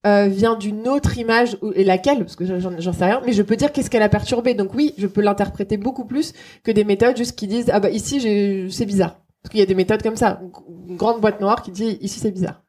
euh, 0.08 0.28
vient 0.28 0.56
d'une 0.56 0.88
autre 0.88 1.18
image 1.18 1.58
et 1.76 1.84
laquelle, 1.84 2.20
parce 2.20 2.38
que 2.38 2.46
j'en 2.46 2.94
sais 2.94 3.04
rien, 3.04 3.22
mais 3.26 3.34
je 3.34 3.42
peux 3.42 3.58
dire 3.58 3.74
qu'est-ce 3.74 3.90
qu'elle 3.90 4.04
a 4.04 4.08
perturbé. 4.08 4.54
Donc 4.54 4.74
oui, 4.74 4.94
je 4.98 5.08
peux 5.08 5.20
l'interpréter 5.20 5.76
beaucoup 5.76 6.06
plus 6.06 6.34
que 6.64 6.72
des 6.72 6.86
méthodes 6.86 7.18
juste 7.18 7.38
qui 7.38 7.48
disent 7.48 7.70
ah 7.74 7.82
bah 7.82 7.90
ici 7.90 8.70
c'est 8.72 8.86
bizarre. 8.86 9.18
Parce 9.42 9.52
qu'il 9.52 9.60
y 9.60 9.64
a 9.64 9.66
des 9.66 9.76
méthodes 9.76 10.02
comme 10.02 10.16
ça, 10.16 10.40
une 10.88 10.96
grande 10.96 11.20
boîte 11.20 11.42
noire 11.42 11.62
qui 11.64 11.72
dit 11.72 11.98
ici 12.00 12.20
c'est 12.20 12.32
bizarre. 12.32 12.62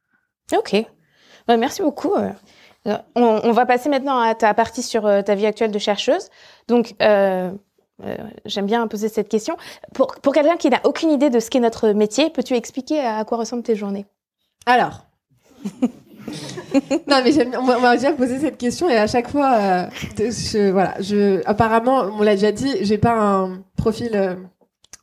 Ok. 0.57 0.73
Ouais, 0.73 1.57
merci 1.57 1.83
beaucoup. 1.83 2.15
Euh, 2.15 2.97
On, 3.15 3.53
va 3.53 3.65
passer 3.65 3.89
maintenant 3.89 4.19
à 4.19 4.35
ta 4.35 4.53
partie 4.53 4.83
sur 4.83 5.07
euh, 5.07 5.23
ta 5.23 5.37
vie 5.37 5.47
actuelle 5.47 5.71
de 5.71 5.79
chercheuse. 5.79 6.31
Donc, 6.67 6.95
euh, 8.05 8.17
j'aime 8.45 8.67
bien 8.67 8.87
poser 8.87 9.09
cette 9.09 9.29
question. 9.29 9.57
Pour, 9.95 10.15
quelqu'un 10.33 10.57
qui 10.57 10.71
n'a 10.71 10.81
aucune 10.85 11.11
idée 11.11 11.31
de 11.31 11.41
ce 11.41 11.51
qu'est 11.51 11.61
notre 11.61 11.91
métier, 11.91 12.31
peux-tu 12.31 12.55
expliquer 12.55 13.01
à 13.01 13.25
quoi 13.25 13.39
ressemblent 13.39 13.63
tes 13.63 13.77
journées? 13.77 14.07
Alors. 14.67 15.07
non 17.09 17.21
mais 17.25 17.33
j'aime 17.33 17.55
on 17.59 17.65
m'a- 17.65 17.97
déjà 17.97 18.13
posé 18.13 18.39
cette 18.39 18.57
question 18.57 18.89
et 18.89 18.97
à 18.97 19.07
chaque 19.07 19.29
fois, 19.29 19.59
euh, 19.59 20.71
voilà, 20.71 20.97
apparemment, 21.45 22.11
on 22.19 22.23
l'a 22.23 22.35
déjà 22.35 22.53
dit, 22.53 22.73
j'ai 22.83 22.99
pas 22.99 23.13
un 23.13 23.63
profil 23.77 24.11
euh, 24.15 24.37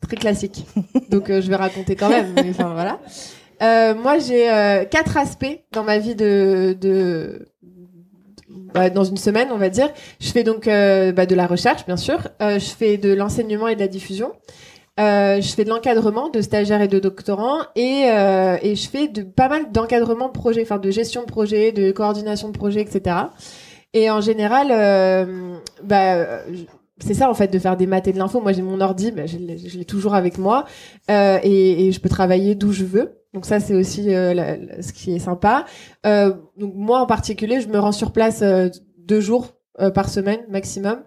très 0.01 0.15
classique, 0.15 0.65
donc 1.09 1.27
je 1.27 1.47
vais 1.47 1.55
raconter 1.55 1.95
quand 1.95 2.09
même. 2.09 2.33
Enfin 2.49 2.73
voilà. 2.73 3.93
Moi, 3.93 4.19
j'ai 4.19 4.47
quatre 4.89 5.17
aspects 5.17 5.59
dans 5.71 5.83
ma 5.83 5.97
vie 5.99 6.15
de 6.15 7.47
bah, 8.73 8.89
dans 8.89 9.03
une 9.03 9.17
semaine, 9.17 9.49
on 9.51 9.57
va 9.57 9.69
dire. 9.69 9.89
Je 10.19 10.31
fais 10.31 10.43
donc 10.43 10.67
euh, 10.67 11.11
bah, 11.11 11.25
de 11.25 11.35
la 11.35 11.47
recherche, 11.47 11.85
bien 11.85 11.97
sûr. 11.97 12.27
Euh, 12.41 12.59
je 12.59 12.65
fais 12.65 12.97
de 12.97 13.13
l'enseignement 13.13 13.67
et 13.67 13.75
de 13.75 13.79
la 13.79 13.87
diffusion. 13.87 14.31
Euh, 14.99 15.41
je 15.41 15.49
fais 15.49 15.63
de 15.63 15.69
l'encadrement 15.69 16.29
de 16.29 16.41
stagiaires 16.41 16.81
et 16.81 16.87
de 16.87 16.99
doctorants 16.99 17.59
et, 17.75 18.07
et 18.63 18.75
je 18.75 18.89
fais 18.89 19.07
de 19.07 19.21
pas 19.21 19.47
mal 19.47 19.71
d'encadrement 19.71 20.27
de 20.27 20.33
projets, 20.33 20.63
enfin 20.63 20.79
de 20.79 20.89
gestion 20.89 21.21
de 21.21 21.27
projets, 21.27 21.71
de 21.71 21.91
coordination 21.91 22.49
de 22.49 22.57
projets, 22.57 22.81
etc. 22.81 23.15
Et 23.93 24.09
en 24.09 24.21
général, 24.21 24.69
bah, 25.83 26.39
c'est 26.97 27.13
ça 27.13 27.29
en 27.29 27.35
fait 27.35 27.53
de 27.53 27.59
faire 27.59 27.77
des 27.77 27.85
maths 27.85 28.07
et 28.07 28.11
de 28.11 28.17
l'info. 28.17 28.41
Moi 28.41 28.53
j'ai 28.53 28.63
mon 28.63 28.81
ordi, 28.81 29.13
je 29.27 29.77
l'ai 29.77 29.85
toujours 29.85 30.15
avec 30.15 30.39
moi 30.39 30.65
et 31.09 31.91
je 31.91 31.99
peux 31.99 32.09
travailler 32.09 32.55
d'où 32.55 32.71
je 32.71 32.83
veux. 32.83 33.21
Donc 33.37 33.45
ça 33.45 33.59
c'est 33.59 33.75
aussi 33.75 34.15
euh, 34.15 34.33
la- 34.33 34.57
la- 34.57 34.81
ce 34.81 34.91
qui 34.91 35.13
est 35.15 35.19
sympa. 35.19 35.65
Euh, 36.07 36.33
donc 36.57 36.73
moi 36.73 36.99
en 37.01 37.05
particulier, 37.05 37.61
je 37.61 37.67
me 37.67 37.77
rends 37.77 37.91
sur 37.91 38.11
place 38.11 38.41
euh, 38.41 38.69
deux 38.97 39.21
jours 39.21 39.53
par 39.93 40.09
semaine 40.09 40.39
maximum 40.49 41.03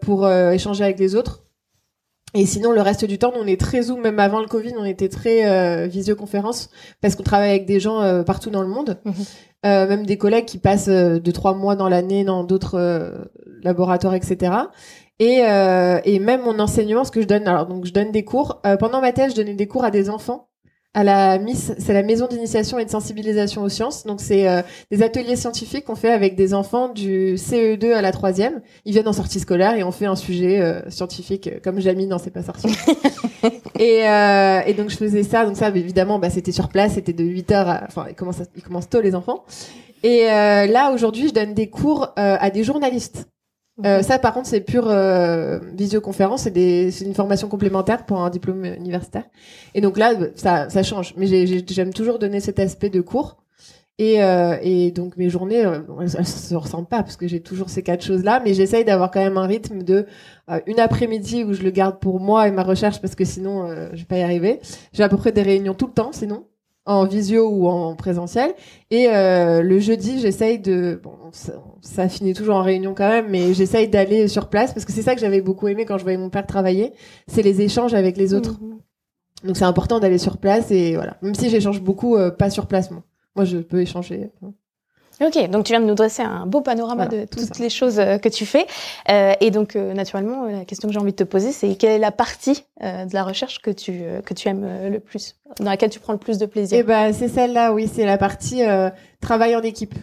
pour 0.00 0.26
échanger 0.26 0.82
avec 0.84 0.98
les 0.98 1.14
autres. 1.16 1.44
Et 2.32 2.46
sinon, 2.46 2.72
le 2.72 2.80
reste 2.80 3.04
du 3.04 3.18
temps, 3.18 3.32
on 3.36 3.46
est 3.46 3.60
très 3.60 3.82
zoom. 3.82 4.00
Même 4.00 4.18
avant 4.18 4.40
le 4.40 4.46
Covid, 4.46 4.72
on 4.78 4.86
était 4.86 5.10
très 5.10 5.86
visioconférence 5.86 6.70
parce 7.02 7.14
qu'on 7.14 7.22
travaille 7.24 7.50
avec 7.50 7.66
des 7.66 7.78
gens 7.78 8.24
partout 8.24 8.48
dans 8.48 8.62
le 8.62 8.68
monde. 8.68 8.98
Mhm. 9.04 9.14
Même 9.64 10.06
des 10.06 10.16
collègues 10.16 10.46
qui 10.46 10.56
passent 10.56 10.88
deux 10.88 11.32
trois 11.32 11.52
mois 11.54 11.76
dans 11.76 11.90
l'année 11.90 12.24
dans 12.24 12.42
d'autres 12.42 13.28
laboratoires, 13.62 14.14
etc. 14.14 14.50
Et, 15.18 15.42
et 16.10 16.18
même 16.20 16.40
mon 16.42 16.58
enseignement, 16.58 17.04
ce 17.04 17.10
que 17.10 17.20
je 17.20 17.26
donne, 17.26 17.46
alors 17.46 17.66
donc 17.66 17.84
je 17.84 17.92
donne 17.92 18.12
des 18.12 18.24
cours. 18.24 18.62
Pendant 18.80 19.02
ma 19.02 19.12
thèse, 19.12 19.32
je 19.32 19.36
donnais 19.36 19.54
des 19.54 19.66
cours 19.68 19.84
à 19.84 19.90
des 19.90 20.08
enfants 20.08 20.48
à 20.92 21.04
la 21.04 21.38
MIS, 21.38 21.72
c'est 21.78 21.92
la 21.92 22.02
maison 22.02 22.26
d'initiation 22.26 22.78
et 22.78 22.84
de 22.84 22.90
sensibilisation 22.90 23.62
aux 23.62 23.68
sciences. 23.68 24.04
Donc 24.04 24.20
c'est 24.20 24.48
euh, 24.48 24.62
des 24.90 25.02
ateliers 25.02 25.36
scientifiques 25.36 25.84
qu'on 25.84 25.94
fait 25.94 26.10
avec 26.10 26.34
des 26.34 26.52
enfants 26.52 26.88
du 26.88 27.34
CE2 27.36 27.92
à 27.92 28.02
la 28.02 28.10
troisième. 28.10 28.60
Ils 28.84 28.92
viennent 28.92 29.06
en 29.08 29.12
sortie 29.12 29.38
scolaire 29.38 29.74
et 29.76 29.84
on 29.84 29.92
fait 29.92 30.06
un 30.06 30.16
sujet 30.16 30.60
euh, 30.60 30.80
scientifique 30.90 31.46
euh, 31.46 31.60
comme 31.62 31.80
Jamie 31.80 32.08
dans 32.08 32.18
C'est 32.18 32.30
pas 32.32 32.42
sorcier. 32.42 32.70
et, 33.78 34.08
euh, 34.08 34.60
et 34.66 34.74
donc 34.74 34.90
je 34.90 34.96
faisais 34.96 35.22
ça. 35.22 35.44
Donc 35.46 35.56
ça, 35.56 35.68
évidemment, 35.68 36.18
bah, 36.18 36.30
c'était 36.30 36.52
sur 36.52 36.68
place, 36.68 36.94
c'était 36.94 37.12
de 37.12 37.24
8 37.24 37.52
heures. 37.52 37.68
À... 37.68 37.84
Enfin, 37.86 38.06
ils 38.08 38.16
commencent, 38.16 38.40
à- 38.40 38.46
ils 38.56 38.62
commencent 38.62 38.88
tôt 38.88 39.00
les 39.00 39.14
enfants. 39.14 39.44
Et 40.02 40.28
euh, 40.30 40.66
là 40.66 40.92
aujourd'hui, 40.92 41.28
je 41.28 41.34
donne 41.34 41.54
des 41.54 41.68
cours 41.70 42.08
euh, 42.18 42.36
à 42.40 42.50
des 42.50 42.64
journalistes. 42.64 43.26
Euh, 43.86 44.02
ça, 44.02 44.18
par 44.18 44.34
contre, 44.34 44.46
c'est 44.48 44.60
pure 44.60 44.88
euh, 44.90 45.58
visioconférence, 45.74 46.42
c'est 46.42 47.00
une 47.00 47.14
formation 47.14 47.48
complémentaire 47.48 48.04
pour 48.04 48.20
un 48.22 48.28
diplôme 48.28 48.64
universitaire. 48.64 49.24
Et 49.74 49.80
donc 49.80 49.96
là, 49.96 50.12
ça, 50.34 50.68
ça 50.68 50.82
change. 50.82 51.14
Mais 51.16 51.26
j'ai- 51.26 51.46
j'ai- 51.46 51.64
j'aime 51.66 51.92
toujours 51.94 52.18
donner 52.18 52.40
cet 52.40 52.58
aspect 52.58 52.90
de 52.90 53.00
cours. 53.00 53.38
Et, 53.98 54.22
euh, 54.22 54.56
et 54.62 54.90
donc 54.92 55.16
mes 55.18 55.28
journées, 55.30 55.64
euh, 55.66 55.80
elles, 56.00 56.10
elles 56.18 56.26
se 56.26 56.54
ressemblent 56.54 56.88
pas 56.88 57.02
parce 57.02 57.16
que 57.16 57.28
j'ai 57.28 57.40
toujours 57.42 57.70
ces 57.70 57.82
quatre 57.82 58.02
choses-là, 58.04 58.40
mais 58.44 58.54
j'essaye 58.54 58.84
d'avoir 58.84 59.10
quand 59.10 59.20
même 59.20 59.36
un 59.38 59.46
rythme 59.46 59.82
de 59.82 60.06
euh, 60.50 60.60
une 60.66 60.80
après-midi 60.80 61.44
où 61.44 61.52
je 61.54 61.62
le 61.62 61.70
garde 61.70 62.00
pour 62.00 62.18
moi 62.20 62.48
et 62.48 62.50
ma 62.52 62.62
recherche 62.62 63.00
parce 63.02 63.14
que 63.14 63.24
sinon 63.26 63.68
euh, 63.70 63.90
je 63.92 63.98
vais 64.00 64.04
pas 64.06 64.18
y 64.18 64.22
arriver. 64.22 64.60
J'ai 64.94 65.02
à 65.04 65.08
peu 65.10 65.18
près 65.18 65.32
des 65.32 65.42
réunions 65.42 65.74
tout 65.74 65.86
le 65.86 65.92
temps, 65.92 66.12
sinon 66.12 66.46
en 66.90 67.06
visio 67.06 67.48
ou 67.48 67.68
en 67.68 67.94
présentiel. 67.94 68.52
Et 68.90 69.08
euh, 69.08 69.62
le 69.62 69.78
jeudi, 69.78 70.18
j'essaye 70.18 70.58
de, 70.58 71.00
bon, 71.02 71.12
ça, 71.30 71.52
ça, 71.82 72.08
finit 72.08 72.34
toujours 72.34 72.56
en 72.56 72.62
réunion 72.62 72.94
quand 72.94 73.08
même, 73.08 73.28
mais 73.28 73.54
j'essaye 73.54 73.88
d'aller 73.88 74.26
sur 74.26 74.48
place 74.48 74.74
parce 74.74 74.84
que 74.84 74.92
c'est 74.92 75.02
ça 75.02 75.14
que 75.14 75.20
j'avais 75.20 75.40
beaucoup 75.40 75.68
aimé 75.68 75.84
quand 75.84 75.98
je 75.98 76.02
voyais 76.02 76.18
mon 76.18 76.30
père 76.30 76.46
travailler, 76.46 76.92
c'est 77.28 77.42
les 77.42 77.60
échanges 77.60 77.94
avec 77.94 78.16
les 78.16 78.34
autres. 78.34 78.60
Mhm. 78.60 78.78
Donc 79.44 79.56
c'est 79.56 79.64
important 79.64 80.00
d'aller 80.00 80.18
sur 80.18 80.38
place 80.38 80.70
et 80.72 80.96
voilà. 80.96 81.16
Même 81.22 81.34
si 81.36 81.48
j'échange 81.48 81.80
beaucoup, 81.80 82.16
euh, 82.16 82.30
pas 82.30 82.50
sur 82.50 82.66
place 82.66 82.90
moi. 82.90 83.04
Moi 83.36 83.44
je 83.44 83.58
peux 83.58 83.80
échanger. 83.80 84.30
Ok, 85.22 85.50
donc 85.50 85.66
tu 85.66 85.72
viens 85.72 85.80
de 85.80 85.86
nous 85.86 85.94
dresser 85.94 86.22
un 86.22 86.46
beau 86.46 86.62
panorama 86.62 87.06
Voilà, 87.06 87.24
de 87.24 87.28
tout 87.28 87.40
toutes 87.40 87.58
les 87.58 87.68
choses 87.68 87.98
euh, 87.98 88.16
que 88.16 88.30
tu 88.30 88.46
fais. 88.46 88.66
Euh, 89.10 89.34
et 89.40 89.50
donc, 89.50 89.76
euh, 89.76 89.92
naturellement, 89.92 90.44
euh, 90.44 90.58
la 90.60 90.64
question 90.64 90.88
que 90.88 90.94
j'ai 90.94 91.00
envie 91.00 91.12
de 91.12 91.16
te 91.16 91.24
poser, 91.24 91.52
c'est 91.52 91.74
quelle 91.74 91.90
est 91.90 91.98
la 91.98 92.10
partie 92.10 92.64
euh, 92.82 93.04
de 93.04 93.12
la 93.12 93.22
recherche 93.22 93.60
que 93.60 93.70
tu, 93.70 94.00
euh, 94.02 94.22
que 94.22 94.32
tu 94.32 94.48
aimes 94.48 94.66
le 94.90 94.98
plus, 94.98 95.36
dans 95.58 95.70
laquelle 95.70 95.90
tu 95.90 96.00
prends 96.00 96.14
le 96.14 96.18
plus 96.18 96.38
de 96.38 96.46
plaisir? 96.46 96.78
Et 96.78 96.82
ben 96.82 97.12
c'est 97.12 97.28
celle-là, 97.28 97.72
oui, 97.74 97.90
c'est 97.92 98.06
la 98.06 98.16
partie 98.16 98.64
euh, 98.64 98.88
travail 99.20 99.54
en 99.56 99.62
équipe. 99.62 99.94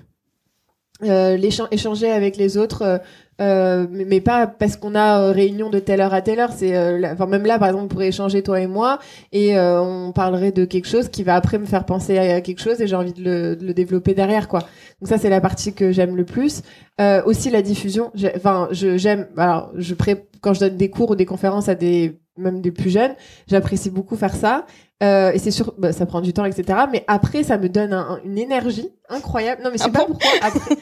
Euh, 1.04 1.38
échanger 1.72 2.12
avec 2.12 2.38
les 2.38 2.58
autres, 2.58 3.02
euh, 3.40 3.86
mais, 3.92 4.06
mais 4.06 4.22
pas 4.22 4.48
parce 4.48 4.78
qu'on 4.78 4.96
a 4.96 5.22
euh, 5.22 5.32
réunion 5.32 5.70
de 5.70 5.80
telle 5.80 6.02
heure 6.02 6.14
à 6.14 6.22
telle 6.22 6.40
heure. 6.40 6.52
C'est, 6.56 6.76
euh, 6.76 7.02
enfin 7.14 7.26
même 7.28 7.46
là, 7.46 7.60
par 7.60 7.68
exemple, 7.70 7.86
on 7.86 7.88
pourrait 7.88 8.08
échanger 8.08 8.42
toi 8.44 8.60
et 8.60 8.68
moi, 8.68 9.00
et 9.32 9.58
euh, 9.58 9.82
on 9.82 10.12
parlerait 10.12 10.52
de 10.52 10.66
quelque 10.66 10.88
chose 10.88 11.10
qui 11.10 11.24
va 11.24 11.36
après 11.36 11.60
me 11.60 11.66
faire 11.66 11.86
penser 11.86 12.18
à 12.18 12.42
quelque 12.42 12.62
chose, 12.62 12.82
et 12.82 12.88
j'ai 12.88 12.96
envie 12.96 13.14
de 13.14 13.24
le, 13.24 13.56
de 13.56 13.66
le 13.66 13.74
développer 13.74 14.14
derrière, 14.14 14.48
quoi. 14.48 14.60
Donc 15.02 15.10
ça, 15.10 15.18
c'est 15.18 15.30
la 15.30 15.42
partie 15.42 15.74
que 15.74 15.92
j'aime 15.92 16.16
le 16.16 16.26
plus. 16.26 16.62
Euh, 17.00 17.22
aussi 17.26 17.50
la 17.52 17.62
diffusion. 17.62 18.12
Enfin, 18.36 18.68
je 18.72 18.98
j'aime. 18.98 19.28
Alors, 19.38 19.72
je 19.76 19.94
pré 19.94 20.26
quand 20.42 20.54
je 20.54 20.60
donne 20.62 20.78
des 20.78 20.90
cours 20.90 21.12
ou 21.12 21.16
des 21.16 21.26
conférences 21.28 21.70
à 21.70 21.76
des 21.76 22.20
même 22.38 22.62
des 22.62 22.72
plus 22.72 22.90
jeunes, 22.92 23.14
j'apprécie 23.48 23.90
beaucoup 23.90 24.16
faire 24.16 24.36
ça. 24.36 24.66
Euh, 25.04 25.32
et 25.32 25.40
c'est 25.40 25.50
sûr, 25.52 25.74
bah, 25.80 25.92
ça 25.92 26.06
prend 26.08 26.22
du 26.22 26.34
temps, 26.34 26.46
etc. 26.46 26.80
Mais 26.92 27.04
après, 27.08 27.44
ça 27.44 27.58
me 27.60 27.68
donne 27.70 27.94
un- 27.94 28.14
un- 28.14 28.20
une 28.26 28.38
énergie 28.38 28.90
incroyable. 29.10 29.62
Non, 29.64 29.70
mais 29.72 29.78
je 29.78 29.84
sais 29.84 29.90
Ah 29.94 29.98
pas 30.00 30.06
bon? 30.06 30.14
pourquoi. 30.14 30.30
Après, 30.42 30.76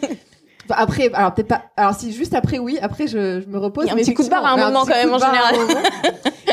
Enfin, 0.68 0.82
après, 0.82 1.12
alors 1.14 1.34
peut-être 1.34 1.48
pas. 1.48 1.64
Alors 1.78 1.94
si 1.94 2.12
juste 2.12 2.34
après, 2.34 2.58
oui. 2.60 2.78
Après, 2.82 3.08
je, 3.08 3.42
je 3.42 3.48
me 3.48 3.58
repose. 3.58 3.86
Il 3.86 3.88
y 3.88 3.90
a 3.92 3.94
un 3.94 3.96
mais 3.96 4.02
petit 4.04 4.14
coup 4.14 4.24
de 4.24 4.30
barre 4.30 4.46
à 4.46 4.52
un 4.54 4.58
moment 4.58 4.86
quand 4.86 4.96
même, 4.96 5.14
en 5.14 5.20
général. 5.20 5.56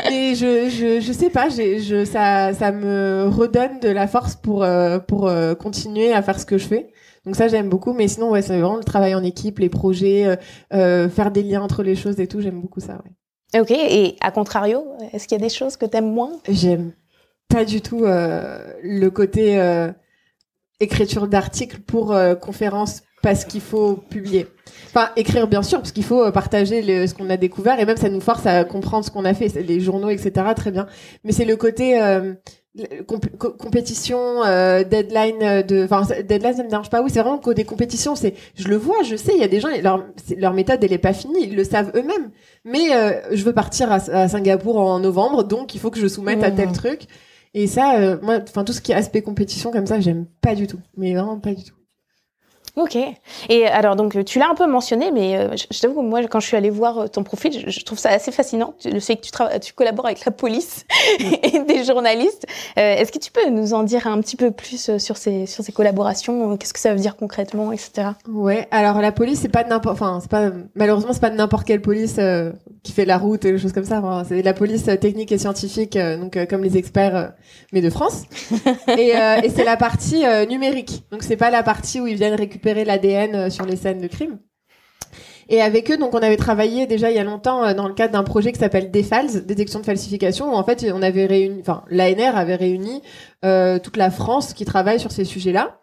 mais 0.09 0.35
je, 0.35 0.69
je, 0.69 0.99
je 1.01 1.11
sais 1.11 1.29
pas. 1.29 1.49
J'ai, 1.49 1.79
je, 1.79 2.05
ça, 2.05 2.53
ça 2.53 2.71
me 2.71 3.27
redonne 3.27 3.79
de 3.79 3.89
la 3.89 4.07
force 4.07 4.35
pour, 4.35 4.63
euh, 4.63 4.99
pour 4.99 5.27
euh, 5.27 5.55
continuer 5.55 6.13
à 6.13 6.21
faire 6.21 6.39
ce 6.39 6.45
que 6.45 6.57
je 6.57 6.67
fais. 6.67 6.87
Donc 7.25 7.35
ça, 7.35 7.47
j'aime 7.47 7.69
beaucoup. 7.69 7.93
Mais 7.93 8.07
sinon, 8.07 8.31
ouais, 8.31 8.41
c'est 8.41 8.59
vraiment 8.59 8.77
le 8.77 8.83
travail 8.83 9.15
en 9.15 9.23
équipe, 9.23 9.59
les 9.59 9.69
projets, 9.69 10.25
euh, 10.25 10.35
euh, 10.73 11.09
faire 11.09 11.31
des 11.31 11.43
liens 11.43 11.61
entre 11.61 11.83
les 11.83 11.95
choses 11.95 12.19
et 12.19 12.27
tout. 12.27 12.41
J'aime 12.41 12.59
beaucoup 12.61 12.79
ça. 12.81 12.93
Ouais. 13.03 13.61
Ok, 13.61 13.69
et 13.71 14.15
à 14.21 14.31
contrario, 14.31 14.83
est-ce 15.11 15.27
qu'il 15.27 15.37
y 15.37 15.41
a 15.41 15.43
des 15.43 15.53
choses 15.53 15.77
que 15.77 15.85
tu 15.85 15.97
aimes 15.97 16.11
moins? 16.11 16.31
J'aime 16.49 16.93
pas 17.49 17.65
du 17.65 17.81
tout 17.81 18.03
euh, 18.03 18.57
le 18.81 19.09
côté 19.09 19.59
euh, 19.59 19.91
écriture 20.79 21.27
d'articles 21.27 21.79
pour 21.81 22.13
euh, 22.13 22.33
conférence 22.33 23.03
parce 23.23 23.45
qu'il 23.45 23.61
faut 23.61 23.95
publier. 23.95 24.45
Enfin, 24.87 25.09
écrire 25.15 25.47
bien 25.47 25.63
sûr, 25.63 25.79
parce 25.79 25.91
qu'il 25.91 26.03
faut 26.03 26.23
euh, 26.23 26.31
partager 26.31 26.81
le- 26.83 27.07
ce 27.07 27.15
qu'on 27.15 27.29
a 27.31 27.37
découvert 27.37 27.79
et 27.79 27.85
même 27.85 27.97
ça 27.97 28.09
nous 28.09 28.21
force 28.21 28.45
à 28.45 28.63
comprendre 28.63 29.03
ce 29.03 29.09
qu'on 29.09 29.25
a 29.25 29.33
fait, 29.33 29.47
les 29.59 29.79
journaux, 29.79 30.09
etc. 30.09 30.31
Très 30.55 30.69
bien. 30.71 30.85
Mais 31.23 31.31
c'est 31.31 31.45
le 31.45 31.55
côté 31.55 31.99
euh, 32.01 32.33
comp- 33.07 33.35
compétition, 33.57 34.43
euh, 34.45 34.83
deadline 34.83 35.63
de, 35.63 35.83
enfin 35.85 36.03
deadline 36.23 36.53
ça 36.55 36.63
me 36.63 36.69
dérange 36.69 36.89
pas. 36.89 37.01
Oui, 37.01 37.09
c'est 37.11 37.19
vraiment 37.21 37.35
le 37.37 37.41
côté 37.41 37.63
compétition. 37.63 38.15
C'est, 38.15 38.33
je 38.55 38.67
le 38.67 38.75
vois, 38.75 39.01
je 39.03 39.15
sais, 39.15 39.31
il 39.35 39.41
y 39.41 39.43
a 39.43 39.47
des 39.47 39.59
gens, 39.59 39.69
leur 39.81 40.03
leur 40.37 40.53
méthode 40.53 40.83
elle 40.83 40.93
est 40.93 40.97
pas 40.97 41.13
finie, 41.13 41.43
ils 41.47 41.55
le 41.55 41.63
savent 41.63 41.91
eux-mêmes. 41.95 42.29
Mais 42.65 42.93
euh, 42.93 43.13
je 43.31 43.43
veux 43.43 43.53
partir 43.53 43.91
à, 43.91 43.95
à 43.95 44.27
Singapour 44.27 44.77
en 44.79 44.99
novembre, 44.99 45.43
donc 45.43 45.73
il 45.75 45.79
faut 45.79 45.89
que 45.91 45.99
je 45.99 46.07
soumette 46.07 46.43
à 46.43 46.51
tel 46.51 46.67
Mhm. 46.67 46.73
truc. 46.73 47.01
Et 47.55 47.67
ça, 47.67 48.17
moi, 48.21 48.39
enfin 48.41 48.63
tout 48.63 48.73
ce 48.73 48.81
qui 48.81 48.91
est 48.91 48.95
aspect 48.95 49.21
compétition 49.21 49.71
comme 49.71 49.85
ça, 49.87 49.99
j'aime 49.99 50.25
pas 50.41 50.55
du 50.55 50.67
tout. 50.67 50.79
Mais 50.97 51.13
vraiment 51.13 51.39
pas 51.39 51.53
du 51.53 51.63
tout. 51.63 51.75
Ok. 52.75 52.97
Et 53.49 53.67
alors, 53.67 53.95
donc, 53.95 54.25
tu 54.25 54.39
l'as 54.39 54.49
un 54.49 54.55
peu 54.55 54.65
mentionné, 54.65 55.11
mais 55.11 55.37
euh, 55.37 55.55
je, 55.55 55.65
je 55.69 55.79
t'avoue 55.79 56.01
que 56.01 56.07
moi, 56.07 56.23
quand 56.23 56.39
je 56.39 56.47
suis 56.47 56.57
allée 56.57 56.71
voir 56.71 56.97
euh, 56.97 57.07
ton 57.07 57.23
profil, 57.23 57.53
je, 57.53 57.69
je 57.69 57.85
trouve 57.85 57.99
ça 57.99 58.09
assez 58.09 58.31
fascinant. 58.31 58.73
Le 58.83 58.99
fait 58.99 59.15
que 59.17 59.21
tu, 59.21 59.31
tu 59.61 59.73
collabores 59.73 60.07
avec 60.07 60.25
la 60.25 60.31
police 60.31 60.83
et 61.43 61.59
des 61.59 61.83
journalistes. 61.83 62.47
Euh, 62.79 62.95
Est-ce 62.95 63.11
que 63.11 63.19
tu 63.19 63.31
peux 63.31 63.47
nous 63.51 63.75
en 63.75 63.83
dire 63.83 64.07
un 64.07 64.19
petit 64.21 64.35
peu 64.35 64.49
plus 64.49 64.97
sur 64.97 65.17
ces, 65.17 65.45
sur 65.45 65.63
ces 65.63 65.71
collaborations? 65.71 66.57
Qu'est-ce 66.57 66.73
que 66.73 66.79
ça 66.79 66.93
veut 66.95 66.99
dire 66.99 67.15
concrètement, 67.15 67.71
etc. 67.71 68.07
Ouais, 68.27 68.67
alors 68.71 69.01
la 69.01 69.11
police, 69.11 69.41
c'est 69.41 69.49
pas 69.49 69.63
n'importe, 69.63 69.93
enfin, 70.01 70.17
c'est 70.19 70.31
pas, 70.31 70.49
malheureusement, 70.73 71.13
c'est 71.13 71.21
pas 71.21 71.29
n'importe 71.29 71.67
quelle 71.67 71.81
police 71.81 72.15
euh, 72.17 72.51
qui 72.81 72.91
fait 72.91 73.05
la 73.05 73.19
route 73.19 73.45
et 73.45 73.51
des 73.51 73.59
choses 73.59 73.73
comme 73.73 73.85
ça. 73.85 73.99
Enfin, 73.99 74.23
c'est 74.27 74.41
la 74.41 74.53
police 74.55 74.85
technique 74.85 75.31
et 75.31 75.37
scientifique, 75.37 75.95
donc 75.95 76.43
comme 76.47 76.63
les 76.63 76.75
experts, 76.75 77.33
mais 77.71 77.81
de 77.81 77.91
France. 77.91 78.23
et 78.97 79.09
et 79.43 79.49
c'est 79.49 79.63
la 79.63 79.77
partie 79.77 80.23
numérique. 80.49 81.03
Donc 81.11 81.21
c'est 81.21 81.37
pas 81.37 81.51
la 81.51 81.61
partie 81.61 82.01
où 82.01 82.07
ils 82.07 82.15
viennent 82.15 82.33
récupérer 82.33 82.62
l'ADN 82.71 83.35
euh, 83.35 83.49
sur 83.49 83.65
les 83.65 83.75
scènes 83.75 84.01
de 84.01 84.07
crime. 84.07 84.39
Et 85.49 85.61
avec 85.61 85.91
eux, 85.91 85.97
donc 85.97 86.13
on 86.13 86.19
avait 86.19 86.37
travaillé 86.37 86.87
déjà 86.87 87.11
il 87.11 87.15
y 87.15 87.19
a 87.19 87.23
longtemps 87.23 87.63
euh, 87.63 87.73
dans 87.73 87.87
le 87.87 87.93
cadre 87.93 88.13
d'un 88.13 88.23
projet 88.23 88.51
qui 88.51 88.59
s'appelle 88.59 88.91
DEFALS, 88.91 89.45
détection 89.45 89.79
de 89.79 89.85
falsification, 89.85 90.53
où 90.53 90.55
en 90.55 90.63
fait 90.63 90.85
on 90.93 91.01
avait 91.01 91.25
réuni, 91.25 91.59
enfin 91.61 91.83
l'ANR 91.89 92.35
avait 92.35 92.55
réuni 92.55 93.01
euh, 93.43 93.79
toute 93.79 93.97
la 93.97 94.09
France 94.09 94.53
qui 94.53 94.65
travaille 94.65 94.99
sur 94.99 95.11
ces 95.11 95.25
sujets-là. 95.25 95.79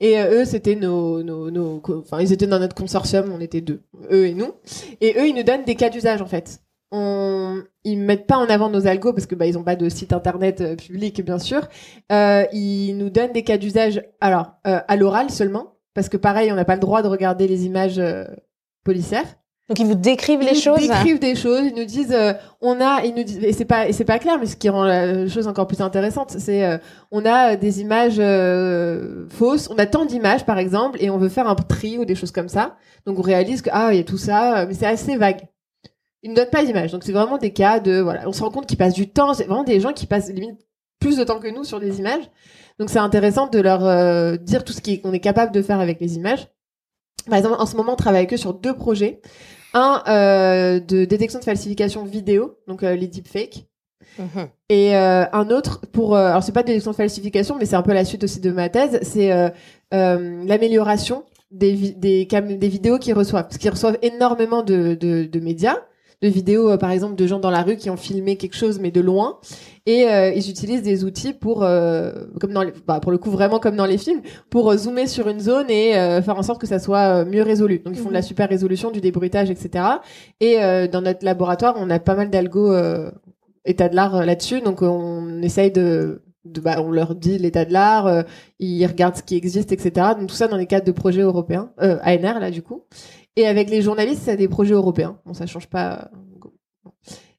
Et 0.00 0.16
eux, 0.20 0.44
c'était 0.44 0.76
nos, 0.76 1.24
nos, 1.24 1.82
enfin, 1.88 2.20
ils 2.20 2.32
étaient 2.32 2.46
dans 2.46 2.60
notre 2.60 2.76
consortium, 2.76 3.32
on 3.34 3.40
était 3.40 3.60
deux, 3.60 3.82
eux 4.12 4.26
et 4.26 4.34
nous. 4.34 4.52
Et 5.00 5.14
eux, 5.18 5.26
ils 5.26 5.34
nous 5.34 5.42
donnent 5.42 5.64
des 5.64 5.74
cas 5.74 5.88
d'usage 5.88 6.22
en 6.22 6.26
fait. 6.26 6.60
On, 6.92 7.62
ils 7.82 7.98
mettent 7.98 8.28
pas 8.28 8.36
en 8.36 8.46
avant 8.46 8.70
nos 8.70 8.86
algos 8.86 9.12
parce 9.12 9.26
que 9.26 9.34
bah 9.34 9.46
ils 9.46 9.58
ont 9.58 9.64
pas 9.64 9.74
de 9.74 9.88
site 9.88 10.12
internet 10.12 10.76
public 10.76 11.24
bien 11.24 11.40
sûr. 11.40 11.68
Ils 12.10 12.94
nous 12.96 13.10
donnent 13.10 13.32
des 13.32 13.42
cas 13.42 13.58
d'usage, 13.58 14.02
alors 14.20 14.52
à 14.62 14.96
l'oral 14.96 15.30
seulement, 15.30 15.77
parce 15.98 16.08
que 16.08 16.16
pareil, 16.16 16.52
on 16.52 16.54
n'a 16.54 16.64
pas 16.64 16.76
le 16.76 16.80
droit 16.80 17.02
de 17.02 17.08
regarder 17.08 17.48
les 17.48 17.66
images 17.66 17.98
euh, 17.98 18.22
policières. 18.84 19.26
Donc, 19.68 19.80
ils 19.80 19.86
vous 19.86 19.96
décrivent 19.96 20.42
les 20.42 20.52
Ils 20.52 20.62
choses 20.62 20.78
décrivent 20.78 21.18
des 21.18 21.34
choses, 21.34 21.62
ils 21.64 21.74
nous 21.74 21.84
disent 21.84 22.12
euh, 22.12 22.34
on 22.60 22.80
a 22.80 23.04
ils 23.04 23.12
nous 23.16 23.24
disent 23.24 23.42
et 23.42 23.52
c'est 23.52 23.64
pas 23.64 23.88
et 23.88 23.92
c'est 23.92 24.04
pas 24.04 24.20
clair 24.20 24.38
mais 24.38 24.46
ce 24.46 24.54
qui 24.54 24.68
rend 24.68 24.84
la 24.84 25.26
chose 25.26 25.48
encore 25.48 25.66
plus 25.66 25.80
intéressante, 25.80 26.36
c'est 26.38 26.64
euh, 26.64 26.78
on 27.10 27.26
a 27.26 27.56
des 27.56 27.80
images 27.80 28.18
euh, 28.20 29.26
fausses, 29.28 29.68
on 29.70 29.76
a 29.76 29.86
tant 29.86 30.04
d'images 30.04 30.46
par 30.46 30.58
exemple 30.58 30.98
et 31.02 31.10
on 31.10 31.18
veut 31.18 31.28
faire 31.28 31.48
un 31.48 31.56
tri 31.56 31.98
ou 31.98 32.04
des 32.04 32.14
choses 32.14 32.30
comme 32.30 32.48
ça. 32.48 32.76
Donc 33.06 33.18
on 33.18 33.22
réalise 33.22 33.60
que 33.60 33.70
ah, 33.72 33.88
il 33.92 33.96
y 33.96 34.00
a 34.00 34.04
tout 34.04 34.18
ça 34.18 34.60
euh, 34.60 34.66
mais 34.68 34.74
c'est 34.74 34.86
assez 34.86 35.16
vague. 35.16 35.48
Ils 36.22 36.30
ne 36.30 36.36
donnent 36.36 36.50
pas 36.50 36.64
d'image. 36.64 36.92
Donc 36.92 37.02
c'est 37.02 37.12
vraiment 37.12 37.38
des 37.38 37.52
cas 37.52 37.80
de 37.80 37.98
voilà, 37.98 38.22
on 38.28 38.32
se 38.32 38.40
rend 38.40 38.50
compte 38.50 38.66
qu'ils 38.66 38.78
passent 38.78 38.94
du 38.94 39.10
temps, 39.10 39.34
c'est 39.34 39.46
vraiment 39.46 39.64
des 39.64 39.80
gens 39.80 39.92
qui 39.92 40.06
passent 40.06 40.30
limite 40.30 40.60
plus 41.00 41.16
de 41.16 41.24
temps 41.24 41.40
que 41.40 41.48
nous 41.48 41.64
sur 41.64 41.80
des 41.80 41.98
images. 41.98 42.30
Donc 42.78 42.90
c'est 42.90 42.98
intéressant 42.98 43.46
de 43.48 43.58
leur 43.60 43.84
euh, 43.84 44.36
dire 44.36 44.64
tout 44.64 44.72
ce 44.72 44.80
qu'on 44.80 45.12
est 45.12 45.20
capable 45.20 45.52
de 45.52 45.62
faire 45.62 45.80
avec 45.80 46.00
les 46.00 46.16
images. 46.16 46.48
Par 47.28 47.36
exemple, 47.38 47.56
en 47.58 47.66
ce 47.66 47.76
moment, 47.76 47.92
on 47.94 47.96
travaille 47.96 48.20
avec 48.20 48.32
eux 48.34 48.36
sur 48.38 48.54
deux 48.54 48.74
projets. 48.74 49.20
Un 49.74 50.02
euh, 50.08 50.80
de 50.80 51.04
détection 51.04 51.38
de 51.40 51.44
falsification 51.44 52.04
vidéo, 52.04 52.56
donc 52.66 52.82
euh, 52.82 52.94
les 52.94 53.06
deepfakes, 53.08 53.66
Mhm. 54.18 54.48
et 54.70 54.94
un 54.96 55.50
autre 55.50 55.80
pour 55.92 56.16
alors 56.16 56.42
c'est 56.42 56.50
pas 56.52 56.62
de 56.62 56.68
détection 56.68 56.90
de 56.92 56.96
falsification, 56.96 57.56
mais 57.58 57.66
c'est 57.66 57.76
un 57.76 57.82
peu 57.82 57.92
la 57.92 58.04
suite 58.04 58.24
aussi 58.24 58.40
de 58.40 58.50
ma 58.50 58.68
thèse, 58.68 58.98
c'est 59.02 59.30
l'amélioration 59.92 61.24
des 61.50 61.72
vi- 61.74 61.94
des, 61.94 62.26
cam- 62.26 62.58
des 62.58 62.68
vidéos 62.68 62.98
qu'ils 62.98 63.14
reçoivent, 63.14 63.44
parce 63.44 63.58
qu'ils 63.58 63.70
reçoivent 63.70 63.98
énormément 64.02 64.62
de, 64.62 64.94
de, 64.94 65.24
de 65.24 65.40
médias, 65.40 65.76
de 66.22 66.28
vidéos 66.28 66.70
euh, 66.70 66.76
par 66.76 66.90
exemple 66.90 67.14
de 67.14 67.26
gens 67.26 67.38
dans 67.38 67.50
la 67.50 67.62
rue 67.62 67.76
qui 67.76 67.90
ont 67.90 67.96
filmé 67.96 68.36
quelque 68.36 68.56
chose 68.56 68.78
mais 68.80 68.90
de 68.90 69.00
loin, 69.00 69.38
et 69.86 70.08
euh, 70.08 70.32
ils 70.32 70.50
utilisent 70.50 70.82
des 70.82 71.04
outils 71.04 71.32
pour 71.32 71.62
euh, 71.62 72.12
comme 72.40 72.52
dans 72.52 72.62
les, 72.62 72.72
bah, 72.86 73.00
pour 73.00 73.12
le 73.12 73.18
coup 73.18 73.30
vraiment 73.30 73.58
comme 73.58 73.76
dans 73.76 73.86
les 73.86 73.98
films 73.98 74.22
pour 74.50 74.72
zoomer 74.76 75.06
sur 75.06 75.28
une 75.28 75.40
zone 75.40 75.70
et 75.70 75.92
faire 76.22 76.36
en 76.36 76.42
sorte 76.42 76.60
que 76.60 76.66
ça 76.66 76.78
soit 76.78 77.24
mieux 77.24 77.42
résolu. 77.42 77.80
Donc 77.80 77.94
ils 77.96 78.02
font 78.02 78.08
de 78.08 78.14
la 78.14 78.22
super 78.22 78.48
résolution, 78.48 78.90
du 78.90 79.00
débruitage, 79.00 79.50
etc. 79.50 79.84
Et 80.40 80.58
dans 80.88 81.00
notre 81.00 81.24
laboratoire, 81.24 81.74
on 81.78 81.88
a 81.90 81.98
pas 81.98 82.14
mal 82.14 82.30
d'algo 82.30 82.74
état 83.64 83.88
de 83.88 83.94
l'art 83.96 84.24
là-dessus, 84.24 84.60
donc 84.60 84.82
on 84.82 85.42
essaye 85.42 85.70
de, 85.70 86.22
de 86.52 86.60
bah, 86.60 86.76
on 86.80 86.90
leur 86.90 87.14
dit 87.14 87.38
l'état 87.38 87.64
de 87.64 87.72
l'art, 87.72 88.06
euh, 88.06 88.22
ils 88.58 88.84
regardent 88.86 89.16
ce 89.16 89.22
qui 89.22 89.36
existe, 89.36 89.72
etc. 89.72 90.08
Donc 90.18 90.28
tout 90.28 90.34
ça 90.34 90.48
dans 90.48 90.56
les 90.56 90.66
cadres 90.66 90.86
de 90.86 90.92
projets 90.92 91.22
européens, 91.22 91.70
euh, 91.82 91.98
ANR 92.02 92.40
là 92.40 92.50
du 92.50 92.62
coup. 92.62 92.84
Et 93.36 93.46
avec 93.46 93.70
les 93.70 93.82
journalistes, 93.82 94.22
c'est 94.24 94.36
des 94.36 94.48
projets 94.48 94.74
européens. 94.74 95.18
Bon, 95.24 95.32
ça 95.34 95.46
change 95.46 95.68
pas. 95.68 96.10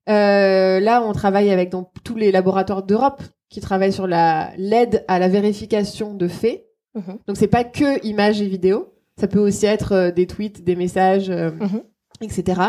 Euh, 0.09 0.79
là, 0.79 1.03
on 1.03 1.13
travaille 1.13 1.51
avec 1.51 1.69
donc, 1.69 1.89
tous 2.03 2.15
les 2.15 2.31
laboratoires 2.31 2.83
d'Europe 2.83 3.21
qui 3.49 3.59
travaillent 3.61 3.93
sur 3.93 4.07
la 4.07 4.51
l'aide 4.57 5.03
à 5.07 5.19
la 5.19 5.27
vérification 5.27 6.13
de 6.13 6.27
faits. 6.27 6.65
Mhm. 6.95 7.17
Donc 7.27 7.37
c'est 7.37 7.47
pas 7.47 7.63
que 7.63 8.03
images 8.05 8.41
et 8.41 8.47
vidéos, 8.47 8.93
ça 9.19 9.27
peut 9.27 9.39
aussi 9.39 9.65
être 9.65 9.91
euh, 9.93 10.11
des 10.11 10.25
tweets, 10.27 10.63
des 10.63 10.75
messages, 10.75 11.29
euh, 11.29 11.51
Mhm. 11.51 11.81
etc. 12.21 12.61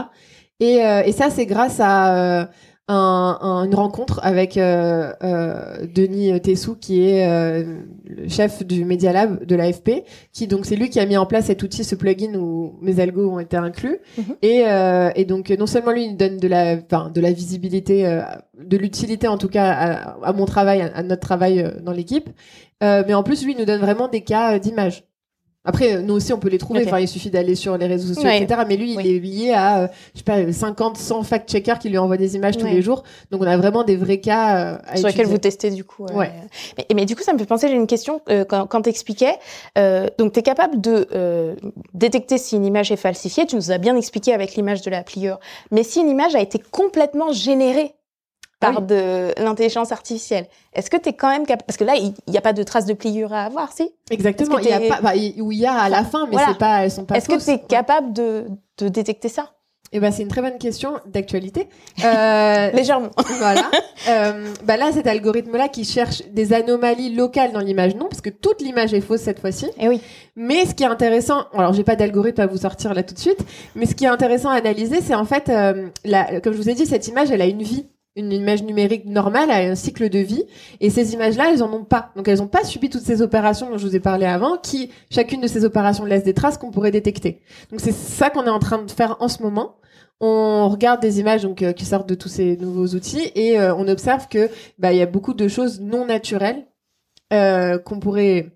Et, 0.58 0.84
euh, 0.84 1.02
et 1.04 1.12
ça 1.12 1.30
c'est 1.30 1.46
grâce 1.46 1.80
à 1.80 2.40
euh, 2.42 2.46
un, 2.92 3.38
un- 3.40 3.64
une 3.64 3.74
rencontre 3.74 4.18
avec 4.22 4.56
euh, 4.56 5.12
euh, 5.22 5.86
Denis 5.94 6.40
Tessou, 6.40 6.74
qui 6.74 7.02
est 7.08 7.26
euh, 7.28 7.78
le 8.04 8.28
chef 8.28 8.66
du 8.66 8.84
Media 8.84 9.12
Lab 9.12 9.44
de 9.46 9.54
l'AFP, 9.56 10.04
qui 10.32 10.46
donc 10.46 10.66
c'est 10.66 10.76
lui 10.76 10.90
qui 10.90 10.98
a 11.00 11.06
mis 11.06 11.16
en 11.16 11.26
place 11.26 11.46
cet 11.46 11.62
outil, 11.62 11.84
ce 11.84 11.94
plugin 11.94 12.34
où 12.34 12.74
mes 12.82 12.98
algos 13.00 13.30
ont 13.30 13.38
été 13.38 13.56
inclus. 13.56 13.98
Mhm. 14.18 14.24
Et, 14.42 14.64
euh, 14.66 15.10
et 15.14 15.24
donc 15.24 15.50
non 15.50 15.66
seulement 15.66 15.92
lui 15.92 16.04
il 16.06 16.16
donne 16.16 16.38
de 16.38 16.48
la, 16.48 16.76
enfin, 16.84 17.10
de 17.14 17.20
la 17.20 17.32
visibilité, 17.32 18.06
euh, 18.06 18.22
de 18.62 18.76
l'utilité 18.76 19.28
en 19.28 19.38
tout 19.38 19.48
cas 19.48 19.70
à, 19.70 20.26
à 20.28 20.32
mon 20.32 20.44
travail, 20.44 20.82
à, 20.82 20.90
à 20.96 21.02
notre 21.02 21.22
travail 21.22 21.60
euh, 21.60 21.70
dans 21.82 21.92
l'équipe, 21.92 22.28
euh, 22.82 23.04
mais 23.06 23.14
en 23.14 23.22
plus 23.22 23.44
lui 23.44 23.52
il 23.52 23.58
nous 23.58 23.64
donne 23.66 23.80
vraiment 23.80 24.08
des 24.08 24.22
cas 24.22 24.58
d'images. 24.58 25.04
Après, 25.64 26.02
nous 26.02 26.14
aussi, 26.14 26.32
on 26.32 26.38
peut 26.38 26.48
les 26.48 26.56
trouver. 26.56 26.84
Enfin, 26.86 27.00
il 27.00 27.08
suffit 27.08 27.28
d'aller 27.30 27.54
sur 27.54 27.76
les 27.76 27.86
réseaux 27.86 28.14
sociaux, 28.14 28.28
Ouais. 28.28 28.42
etc. 28.42 28.62
Mais 28.66 28.76
lui, 28.78 28.94
il 28.94 29.06
est 29.06 29.18
lié 29.18 29.52
à, 29.52 29.80
euh, 29.82 29.88
je 30.14 30.18
sais 30.20 30.24
pas, 30.24 30.50
50, 30.50 30.96
100 30.96 31.22
fact-checkers 31.22 31.78
qui 31.78 31.90
lui 31.90 31.98
envoient 31.98 32.16
des 32.16 32.34
images 32.34 32.56
tous 32.56 32.64
les 32.66 32.80
jours. 32.80 33.02
Donc, 33.30 33.42
on 33.42 33.46
a 33.46 33.56
vraiment 33.58 33.84
des 33.84 33.96
vrais 33.96 34.20
cas 34.20 34.74
euh, 34.74 34.78
à 34.88 34.96
sur 34.96 35.08
lesquels 35.08 35.26
vous 35.26 35.36
testez 35.38 35.70
du 35.70 35.84
coup. 35.84 36.06
euh, 36.06 36.14
Ouais. 36.14 36.30
Mais, 36.78 36.86
mais 36.94 37.04
du 37.04 37.14
coup, 37.14 37.22
ça 37.22 37.34
me 37.34 37.38
fait 37.38 37.44
penser, 37.44 37.68
j'ai 37.68 37.74
une 37.74 37.86
question 37.86 38.22
euh, 38.30 38.44
quand, 38.46 38.66
quand 38.66 38.80
t'expliquais. 38.82 39.34
Euh, 39.76 40.06
donc, 40.18 40.32
t'es 40.32 40.42
capable 40.42 40.80
de 40.80 41.06
euh, 41.12 41.54
détecter 41.92 42.38
si 42.38 42.56
une 42.56 42.64
image 42.64 42.90
est 42.90 42.96
falsifiée. 42.96 43.44
Tu 43.46 43.56
nous 43.56 43.70
as 43.70 43.76
bien 43.78 43.96
expliqué 43.96 44.32
avec 44.32 44.54
l'image 44.54 44.80
de 44.80 44.90
la 44.90 45.02
pliure. 45.02 45.38
Mais 45.70 45.82
si 45.82 46.00
une 46.00 46.08
image 46.08 46.34
a 46.34 46.40
été 46.40 46.58
complètement 46.70 47.32
générée 47.32 47.92
par 48.60 48.74
Ah 48.76 48.80
oui. 48.80 48.86
de 48.86 49.42
l'intelligence 49.42 49.90
artificielle, 49.90 50.46
est-ce 50.74 50.90
que 50.90 50.96
t'es 50.98 51.14
quand 51.14 51.30
même 51.30 51.46
capable 51.46 51.66
Parce 51.66 51.76
que 51.78 51.84
là, 51.84 51.94
il 51.96 52.12
n'y 52.28 52.36
a 52.38 52.42
pas 52.42 52.52
de 52.52 52.62
traces 52.62 52.86
de 52.86 52.92
pliure 52.94 53.32
à 53.32 53.44
avoir, 53.44 53.72
si? 53.72 53.90
Exactement. 54.10 54.58
Il 54.58 54.68
y 54.68 54.72
a 54.72 54.80
pas, 55.00 55.16
il- 55.16 55.40
où 55.42 55.50
il 55.50 55.58
y 55.58 55.66
a 55.66 55.72
à 55.74 55.88
la 55.88 56.04
fin, 56.04 56.26
mais 56.26 56.32
Voilà. 56.32 56.48
c'est 56.48 56.58
pas, 56.58 56.84
elles 56.84 56.90
sont 56.90 57.04
pas 57.04 57.16
Est-ce 57.16 57.28
que 57.28 57.34
fausses. 57.34 57.46
t'es 57.46 57.58
capable 57.58 58.12
de, 58.12 58.44
de 58.78 58.88
détecter 58.88 59.28
ça? 59.28 59.50
Eh 59.92 59.98
ben, 59.98 60.12
c'est 60.12 60.22
une 60.22 60.28
très 60.28 60.40
bonne 60.40 60.58
question 60.58 61.00
d'actualité. 61.06 61.68
Euh, 62.04 62.70
Légèrement. 62.72 63.10
voilà. 63.38 63.62
Euh, 64.08 64.48
bah 64.64 64.78
là, 64.78 64.92
cet 64.92 65.06
algorithme-là 65.06 65.68
qui 65.68 65.84
cherche 65.84 66.22
des 66.32 66.54
anomalies 66.54 67.14
locales 67.14 67.52
dans 67.52 67.60
l'image, 67.60 67.94
non, 67.96 68.06
parce 68.08 68.22
que 68.22 68.30
toute 68.30 68.62
l'image 68.62 68.94
est 68.94 69.02
fausse 69.02 69.20
cette 69.20 69.40
fois-ci. 69.40 69.66
Et 69.78 69.88
oui. 69.88 70.00
Mais 70.36 70.64
ce 70.64 70.74
qui 70.74 70.84
est 70.84 70.86
intéressant, 70.86 71.44
alors 71.52 71.74
j'ai 71.74 71.84
pas 71.84 71.96
d'algorithme 71.96 72.40
à 72.40 72.46
vous 72.46 72.56
sortir 72.56 72.94
là 72.94 73.02
tout 73.02 73.12
de 73.12 73.18
suite, 73.18 73.40
mais 73.74 73.84
ce 73.84 73.94
qui 73.94 74.04
est 74.06 74.08
intéressant 74.08 74.48
à 74.48 74.54
analyser, 74.54 75.02
c'est 75.02 75.14
en 75.14 75.26
fait, 75.26 75.50
euh, 75.50 75.88
la, 76.06 76.40
comme 76.40 76.54
je 76.54 76.58
vous 76.58 76.70
ai 76.70 76.74
dit, 76.74 76.86
cette 76.86 77.08
image, 77.08 77.30
elle 77.30 77.42
a 77.42 77.46
une 77.46 77.62
vie. 77.62 77.88
Une 78.16 78.32
image 78.32 78.64
numérique 78.64 79.04
normale 79.06 79.50
a 79.50 79.58
un 79.58 79.76
cycle 79.76 80.08
de 80.08 80.18
vie, 80.18 80.44
et 80.80 80.90
ces 80.90 81.14
images-là, 81.14 81.52
elles 81.52 81.62
en 81.62 81.72
ont 81.72 81.84
pas. 81.84 82.10
Donc 82.16 82.26
elles 82.26 82.38
n'ont 82.38 82.48
pas 82.48 82.64
subi 82.64 82.90
toutes 82.90 83.02
ces 83.02 83.22
opérations 83.22 83.70
dont 83.70 83.78
je 83.78 83.86
vous 83.86 83.94
ai 83.94 84.00
parlé 84.00 84.26
avant, 84.26 84.56
qui 84.56 84.90
chacune 85.10 85.40
de 85.40 85.46
ces 85.46 85.64
opérations 85.64 86.04
laisse 86.04 86.24
des 86.24 86.34
traces 86.34 86.58
qu'on 86.58 86.72
pourrait 86.72 86.90
détecter. 86.90 87.40
Donc 87.70 87.80
c'est 87.80 87.94
ça 87.94 88.28
qu'on 88.30 88.44
est 88.46 88.50
en 88.50 88.58
train 88.58 88.82
de 88.82 88.90
faire 88.90 89.16
en 89.20 89.28
ce 89.28 89.42
moment. 89.42 89.76
On 90.20 90.68
regarde 90.68 91.00
des 91.00 91.18
images 91.18 91.42
donc 91.42 91.62
euh, 91.62 91.72
qui 91.72 91.86
sortent 91.86 92.08
de 92.08 92.14
tous 92.14 92.28
ces 92.28 92.56
nouveaux 92.58 92.88
outils 92.88 93.32
et 93.34 93.58
euh, 93.58 93.74
on 93.74 93.88
observe 93.88 94.28
que 94.28 94.50
bah 94.78 94.92
il 94.92 94.98
y 94.98 95.02
a 95.02 95.06
beaucoup 95.06 95.32
de 95.32 95.48
choses 95.48 95.80
non 95.80 96.04
naturelles 96.04 96.66
euh, 97.32 97.78
qu'on 97.78 98.00
pourrait 98.00 98.52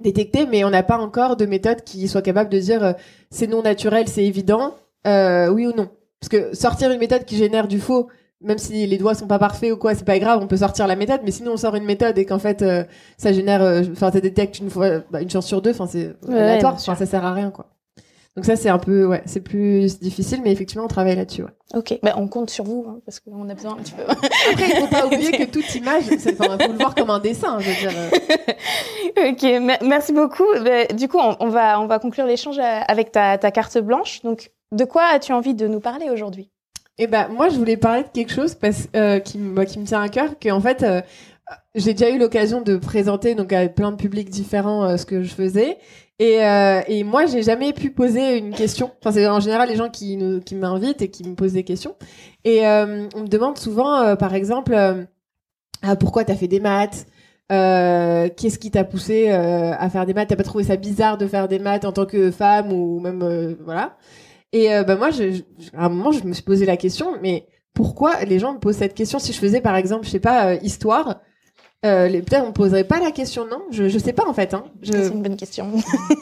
détecter, 0.00 0.46
mais 0.46 0.64
on 0.64 0.70
n'a 0.70 0.82
pas 0.82 0.98
encore 0.98 1.36
de 1.36 1.44
méthode 1.44 1.82
qui 1.82 2.08
soit 2.08 2.22
capable 2.22 2.48
de 2.50 2.58
dire 2.58 2.94
c'est 3.30 3.46
non 3.46 3.62
naturel, 3.62 4.08
c'est 4.08 4.24
évident, 4.24 4.74
oui 5.04 5.66
ou 5.66 5.72
non. 5.72 5.90
Parce 6.20 6.28
que 6.30 6.54
sortir 6.54 6.90
une 6.90 6.98
méthode 6.98 7.24
qui 7.24 7.36
génère 7.36 7.68
du 7.68 7.78
faux, 7.78 8.08
même 8.42 8.58
si 8.58 8.86
les 8.86 8.98
doigts 8.98 9.14
sont 9.14 9.26
pas 9.26 9.38
parfaits 9.38 9.72
ou 9.72 9.76
quoi, 9.76 9.94
c'est 9.94 10.04
pas 10.04 10.18
grave, 10.18 10.40
on 10.42 10.46
peut 10.46 10.58
sortir 10.58 10.86
la 10.86 10.96
méthode. 10.96 11.20
Mais 11.24 11.30
sinon 11.30 11.52
on 11.52 11.56
sort 11.56 11.74
une 11.74 11.84
méthode 11.84 12.18
et 12.18 12.24
qu'en 12.26 12.38
fait 12.38 12.62
euh, 12.62 12.84
ça 13.16 13.32
génère, 13.32 13.62
euh, 13.62 13.82
enfin 13.92 14.10
ça 14.12 14.20
détecte 14.20 14.58
une 14.58 14.70
fois, 14.70 15.00
bah, 15.10 15.22
une 15.22 15.30
chance 15.30 15.46
sur 15.46 15.62
deux, 15.62 15.70
enfin 15.70 15.86
c'est 15.86 16.14
Ouais, 16.28 16.38
aléatoire, 16.38 16.74
enfin 16.74 16.94
ça 16.94 17.06
sert 17.06 17.24
à 17.24 17.32
rien 17.32 17.50
quoi. 17.50 17.66
Donc 18.36 18.44
ça 18.44 18.54
c'est 18.54 18.68
un 18.68 18.78
peu, 18.78 19.06
ouais, 19.06 19.22
c'est 19.24 19.40
plus 19.40 19.98
difficile, 19.98 20.40
mais 20.44 20.52
effectivement 20.52 20.84
on 20.84 20.88
travaille 20.88 21.16
là-dessus. 21.16 21.42
Ouais. 21.44 21.50
Ok. 21.74 21.98
Bah, 22.02 22.12
on 22.18 22.28
compte 22.28 22.50
sur 22.50 22.64
vous 22.64 22.84
hein, 22.86 22.98
parce 23.06 23.18
qu'on 23.20 23.48
a 23.48 23.54
besoin 23.54 23.72
un 23.72 23.76
petit 23.76 23.94
peu. 23.94 24.02
Après 24.52 24.68
il 24.68 24.76
faut 24.76 24.86
pas 24.88 25.06
oublier 25.06 25.32
que 25.32 25.44
toute 25.50 25.74
image, 25.74 26.02
c'est- 26.18 26.38
enfin 26.38 26.58
faut 26.58 26.72
le 26.72 26.76
voir 26.78 26.94
comme 26.94 27.08
un 27.08 27.18
dessin, 27.18 27.58
je 27.60 27.70
veux 27.70 27.80
dire. 27.90 27.98
euh. 29.16 29.30
ok, 29.32 29.42
me- 29.42 29.88
merci 29.88 30.12
beaucoup. 30.12 30.44
Bah, 30.62 30.84
du 30.94 31.08
coup, 31.08 31.18
on, 31.18 31.36
on 31.40 31.48
va 31.48 31.80
on 31.80 31.86
va 31.86 31.98
conclure 31.98 32.26
l'échange 32.26 32.58
avec 32.58 33.10
ta, 33.12 33.38
ta 33.38 33.50
carte 33.50 33.78
blanche. 33.78 34.20
Donc, 34.22 34.50
de 34.72 34.84
quoi 34.84 35.04
as-tu 35.12 35.32
envie 35.32 35.54
de 35.54 35.66
nous 35.66 35.80
parler 35.80 36.10
aujourd'hui? 36.10 36.50
Eh 36.98 37.06
ben 37.06 37.28
moi 37.28 37.50
je 37.50 37.56
voulais 37.56 37.76
parler 37.76 38.04
de 38.04 38.08
quelque 38.08 38.32
chose 38.32 38.56
euh, 38.94 39.18
qui 39.18 39.38
me 39.38 39.64
qui 39.64 39.78
me 39.78 39.84
tient 39.84 40.00
à 40.00 40.08
cœur 40.08 40.38
que 40.38 40.50
en 40.50 40.60
fait 40.60 40.82
euh, 40.82 41.02
j'ai 41.74 41.92
déjà 41.92 42.10
eu 42.10 42.18
l'occasion 42.18 42.62
de 42.62 42.76
présenter 42.76 43.34
donc 43.34 43.52
à 43.52 43.68
plein 43.68 43.92
de 43.92 43.96
publics 43.96 44.30
différents 44.30 44.84
euh, 44.84 44.96
ce 44.96 45.04
que 45.04 45.22
je 45.22 45.34
faisais. 45.34 45.78
Et 46.18 46.38
et 46.88 47.04
moi 47.04 47.26
j'ai 47.26 47.42
jamais 47.42 47.74
pu 47.74 47.90
poser 47.90 48.38
une 48.38 48.54
question. 48.54 48.90
Enfin 49.00 49.12
c'est 49.12 49.26
en 49.28 49.40
général 49.40 49.68
les 49.68 49.76
gens 49.76 49.90
qui 49.90 50.16
m'invitent 50.52 51.02
et 51.02 51.10
qui 51.10 51.28
me 51.28 51.34
posent 51.34 51.52
des 51.52 51.64
questions. 51.64 51.94
Et 52.44 52.60
on 52.66 53.20
me 53.20 53.28
demande 53.28 53.58
souvent 53.58 54.16
par 54.16 54.34
exemple 54.34 54.74
ah 55.82 55.96
pourquoi 55.96 56.24
t'as 56.24 56.34
fait 56.34 56.48
des 56.48 56.60
maths? 56.60 57.06
Qu'est-ce 57.50 58.58
qui 58.58 58.70
t'a 58.70 58.84
poussé 58.84 59.28
à 59.28 59.90
faire 59.90 60.06
des 60.06 60.14
maths? 60.14 60.28
T'as 60.30 60.36
pas 60.36 60.42
trouvé 60.42 60.64
ça 60.64 60.76
bizarre 60.76 61.18
de 61.18 61.26
faire 61.26 61.48
des 61.48 61.58
maths 61.58 61.84
en 61.84 61.92
tant 61.92 62.06
que 62.06 62.30
femme 62.30 62.72
ou 62.72 62.98
même 62.98 63.54
voilà 63.62 63.98
Et 64.56 64.72
euh, 64.72 64.84
bah 64.84 64.96
moi, 64.96 65.10
je, 65.10 65.30
je- 65.32 65.42
à 65.76 65.84
un 65.84 65.88
moment, 65.88 66.12
je 66.12 66.24
me 66.24 66.32
suis 66.32 66.42
posé 66.42 66.64
la 66.64 66.76
question, 66.76 67.08
mais 67.22 67.46
pourquoi 67.74 68.24
les 68.24 68.38
gens 68.38 68.54
me 68.54 68.58
posent 68.58 68.76
cette 68.78 68.94
question? 68.94 69.18
Si 69.18 69.32
je 69.32 69.38
faisais 69.38 69.60
par 69.60 69.76
exemple, 69.76 70.06
je 70.06 70.10
sais 70.10 70.20
pas, 70.20 70.46
euh, 70.52 70.56
histoire, 70.62 71.20
euh, 71.84 72.08
peut-être 72.08 72.42
on 72.42 72.48
me 72.48 72.52
poserait 72.52 72.84
pas 72.84 72.98
la 73.00 73.10
question, 73.10 73.44
non? 73.46 73.60
Je, 73.70 73.88
je 73.88 73.98
sais 73.98 74.14
pas 74.14 74.26
en 74.26 74.32
fait. 74.32 74.54
Hein. 74.54 74.64
Je, 74.82 74.92
C'est 74.92 75.08
une 75.12 75.22
bonne 75.22 75.36
question. 75.36 75.70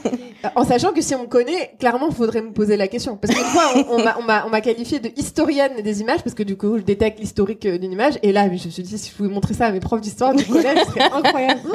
en 0.56 0.64
sachant 0.64 0.92
que 0.92 1.00
si 1.00 1.14
on 1.14 1.22
me 1.22 1.26
connaît, 1.28 1.76
clairement, 1.78 2.08
il 2.08 2.14
faudrait 2.14 2.42
me 2.42 2.52
poser 2.52 2.76
la 2.76 2.88
question. 2.88 3.16
Parce 3.16 3.32
qu'une 3.32 3.44
fois, 3.44 3.62
on, 3.88 4.00
on 4.00 4.04
m'a- 4.04 4.16
on 4.18 4.22
m'a 4.22 4.46
on 4.46 4.50
m'a 4.50 4.60
qualifié 4.60 4.98
de 4.98 5.10
historienne 5.16 5.80
des 5.82 6.00
images, 6.00 6.22
parce 6.24 6.34
que 6.34 6.42
du 6.42 6.56
coup, 6.56 6.76
je 6.78 6.82
détecte 6.82 7.20
l'historique 7.20 7.64
euh, 7.66 7.78
d'une 7.78 7.92
image. 7.92 8.14
Et 8.24 8.32
là, 8.32 8.46
je 8.48 8.52
me 8.52 8.56
suis 8.56 8.82
dit, 8.82 8.98
si 8.98 9.10
je 9.10 9.14
pouvais 9.16 9.28
montrer 9.28 9.54
ça 9.54 9.66
à 9.66 9.70
mes 9.70 9.80
profs 9.80 10.00
d'histoire 10.00 10.34
du 10.34 10.44
collège, 10.54 10.78
ce 10.86 10.90
serait 10.92 11.10
incroyable. 11.12 11.60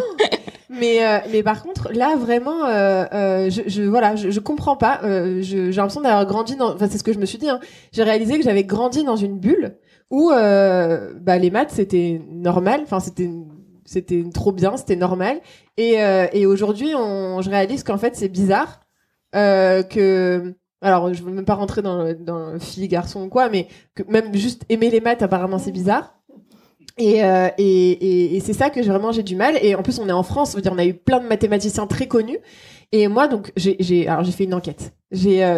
Mais, 0.69 1.05
euh, 1.05 1.17
mais 1.31 1.41
par 1.41 1.63
contre, 1.63 1.91
là, 1.91 2.15
vraiment, 2.15 2.63
euh, 2.65 3.05
euh, 3.11 3.49
je, 3.49 3.63
je, 3.67 3.81
voilà, 3.83 4.15
je, 4.15 4.29
je 4.29 4.39
comprends 4.39 4.77
pas. 4.77 5.01
Euh, 5.03 5.41
J'ai 5.41 5.71
l'impression 5.71 6.01
d'avoir 6.01 6.25
grandi 6.27 6.55
dans... 6.55 6.75
Enfin, 6.75 6.87
c'est 6.89 6.99
ce 6.99 7.03
que 7.03 7.13
je 7.13 7.19
me 7.19 7.25
suis 7.25 7.39
dit. 7.39 7.49
Hein. 7.49 7.59
J'ai 7.91 8.03
réalisé 8.03 8.37
que 8.37 8.43
j'avais 8.43 8.63
grandi 8.63 9.03
dans 9.03 9.15
une 9.15 9.39
bulle 9.39 9.77
où 10.11 10.31
euh, 10.31 11.13
bah, 11.19 11.37
les 11.39 11.49
maths, 11.49 11.71
c'était 11.71 12.21
normal. 12.29 12.81
Enfin, 12.83 12.99
c'était... 12.99 13.29
C'était 13.85 14.23
trop 14.31 14.51
bien, 14.51 14.77
c'était 14.77 14.95
normal. 14.95 15.41
Et, 15.77 16.03
euh, 16.03 16.27
et 16.31 16.45
aujourd'hui, 16.45 16.93
on, 16.95 17.41
je 17.41 17.49
réalise 17.49 17.83
qu'en 17.83 17.97
fait, 17.97 18.15
c'est 18.15 18.29
bizarre 18.29 18.81
que 19.33 20.53
alors 20.81 21.13
je 21.13 21.23
veux 21.23 21.31
même 21.31 21.45
pas 21.45 21.55
rentrer 21.55 21.81
dans 21.81 22.13
dans 22.13 22.51
le 22.53 22.59
fille 22.59 22.87
garçon 22.87 23.23
ou 23.23 23.29
quoi 23.29 23.49
mais 23.49 23.67
que 23.95 24.03
même 24.07 24.33
juste 24.33 24.63
aimer 24.69 24.89
les 24.89 25.01
maths 25.01 25.21
apparemment 25.21 25.59
c'est 25.59 25.71
bizarre 25.71 26.18
et, 26.99 27.23
euh, 27.23 27.47
et, 27.57 28.39
c'est 28.41 28.53
ça 28.53 28.69
que 28.69 28.81
vraiment 28.81 29.11
j'ai 29.11 29.23
du 29.23 29.35
mal. 29.35 29.57
Et 29.61 29.73
en 29.73 29.81
plus 29.81 29.99
on 29.99 30.07
est 30.07 30.13
en 30.13 30.23
France 30.23 30.55
on 30.69 30.77
a 30.77 30.85
eu 30.85 30.93
plein 30.93 31.19
de 31.19 31.27
mathématiciens 31.27 31.87
très 31.87 32.07
connus. 32.07 32.39
Et 32.91 33.07
moi 33.07 33.27
donc 33.27 33.51
j'ai 33.55 34.07
alors 34.07 34.23
j'ai 34.23 34.31
fait 34.31 34.43
une 34.43 34.53
enquête. 34.53 34.93
J'ai 35.11 35.43
euh, 35.43 35.57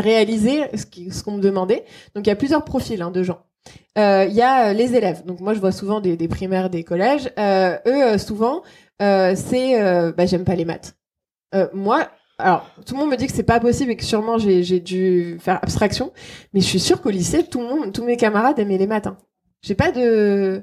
réalisé 0.00 0.62
ce 0.74 1.22
qu'on 1.22 1.32
me 1.32 1.42
demandait. 1.42 1.84
Donc 2.14 2.26
il 2.26 2.28
y 2.28 2.32
a 2.32 2.36
plusieurs 2.36 2.64
profils 2.64 3.02
hein, 3.02 3.10
de 3.10 3.22
gens. 3.22 3.40
Euh, 3.98 4.26
il 4.28 4.34
y 4.34 4.42
a 4.42 4.72
les 4.72 4.94
élèves. 4.94 5.24
Donc 5.26 5.40
moi 5.40 5.54
je 5.54 5.58
vois 5.58 5.72
souvent 5.72 6.00
des, 6.00 6.16
primaires 6.28 6.70
des 6.70 6.84
collèges. 6.84 7.30
Eux 7.36 8.16
souvent 8.18 8.62
c'est 9.00 10.12
bah 10.16 10.26
j'aime 10.26 10.44
pas 10.44 10.54
les 10.54 10.64
maths. 10.64 10.96
Moi 11.72 12.08
alors, 12.38 12.68
tout 12.84 12.92
le 12.92 13.00
monde 13.00 13.10
me 13.10 13.16
dit 13.16 13.26
que 13.26 13.32
c'est 13.32 13.42
pas 13.42 13.60
possible 13.60 13.92
et 13.92 13.96
que 13.96 14.04
sûrement 14.04 14.36
j'ai, 14.36 14.62
j'ai 14.62 14.78
dû 14.78 15.38
faire 15.40 15.58
abstraction, 15.62 16.12
mais 16.52 16.60
je 16.60 16.66
suis 16.66 16.80
sûre 16.80 17.00
qu'au 17.00 17.08
lycée, 17.08 17.44
tout 17.44 17.60
le 17.62 17.66
monde, 17.66 17.94
tous 17.94 18.04
mes 18.04 18.18
camarades 18.18 18.58
aimaient 18.58 18.76
les 18.76 18.86
maths. 18.86 19.06
hein. 19.06 19.16
J'ai 19.62 19.74
pas 19.74 19.90
de, 19.90 20.62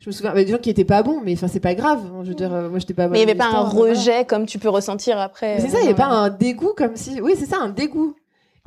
je 0.00 0.08
me 0.08 0.12
souviens, 0.12 0.32
bah, 0.32 0.44
des 0.44 0.50
gens 0.52 0.58
qui 0.58 0.70
étaient 0.70 0.84
pas 0.84 1.02
bons, 1.02 1.20
mais 1.24 1.34
enfin 1.34 1.48
c'est 1.48 1.60
pas 1.60 1.74
grave. 1.74 2.00
hein. 2.06 2.20
Je 2.22 2.28
veux 2.28 2.34
dire, 2.34 2.52
euh, 2.52 2.68
moi 2.68 2.78
j'étais 2.78 2.94
pas 2.94 3.04
bonne. 3.04 3.12
Mais 3.12 3.22
il 3.22 3.24
n'y 3.24 3.30
avait 3.30 3.38
pas 3.38 3.46
un 3.48 3.64
voilà. 3.64 3.94
rejet 3.94 4.24
comme 4.24 4.46
tu 4.46 4.58
peux 4.58 4.68
ressentir 4.68 5.18
après. 5.18 5.56
Mais 5.56 5.60
c'est 5.60 5.68
euh, 5.68 5.72
ça, 5.72 5.78
il 5.80 5.84
y 5.84 5.88
avait 5.88 5.96
pas 5.96 6.06
un 6.06 6.30
dégoût 6.30 6.72
comme 6.76 6.96
si, 6.96 7.20
oui 7.20 7.34
c'est 7.38 7.46
ça, 7.46 7.58
un 7.60 7.68
dégoût. 7.68 8.14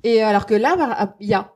Et 0.03 0.21
alors 0.21 0.45
que 0.45 0.53
là, 0.55 0.75
bah, 0.75 1.15
il 1.19 1.27
y 1.27 1.33
a. 1.33 1.53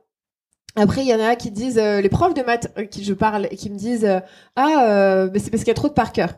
Après, 0.78 1.00
il 1.00 1.08
y 1.08 1.14
en 1.14 1.20
a 1.20 1.36
qui 1.36 1.50
disent, 1.50 1.78
euh, 1.78 2.02
les 2.02 2.10
profs 2.10 2.34
de 2.34 2.42
maths 2.42 2.70
euh, 2.76 2.84
qui 2.84 3.02
je 3.02 3.14
parle, 3.14 3.48
qui 3.48 3.70
me 3.70 3.78
disent, 3.78 4.04
euh, 4.04 4.20
ah, 4.56 4.84
euh, 4.88 5.30
mais 5.32 5.38
c'est 5.38 5.50
parce 5.50 5.62
qu'il 5.62 5.68
y 5.68 5.70
a 5.70 5.74
trop 5.74 5.88
de 5.88 5.94
par 5.94 6.12
cœur. 6.12 6.34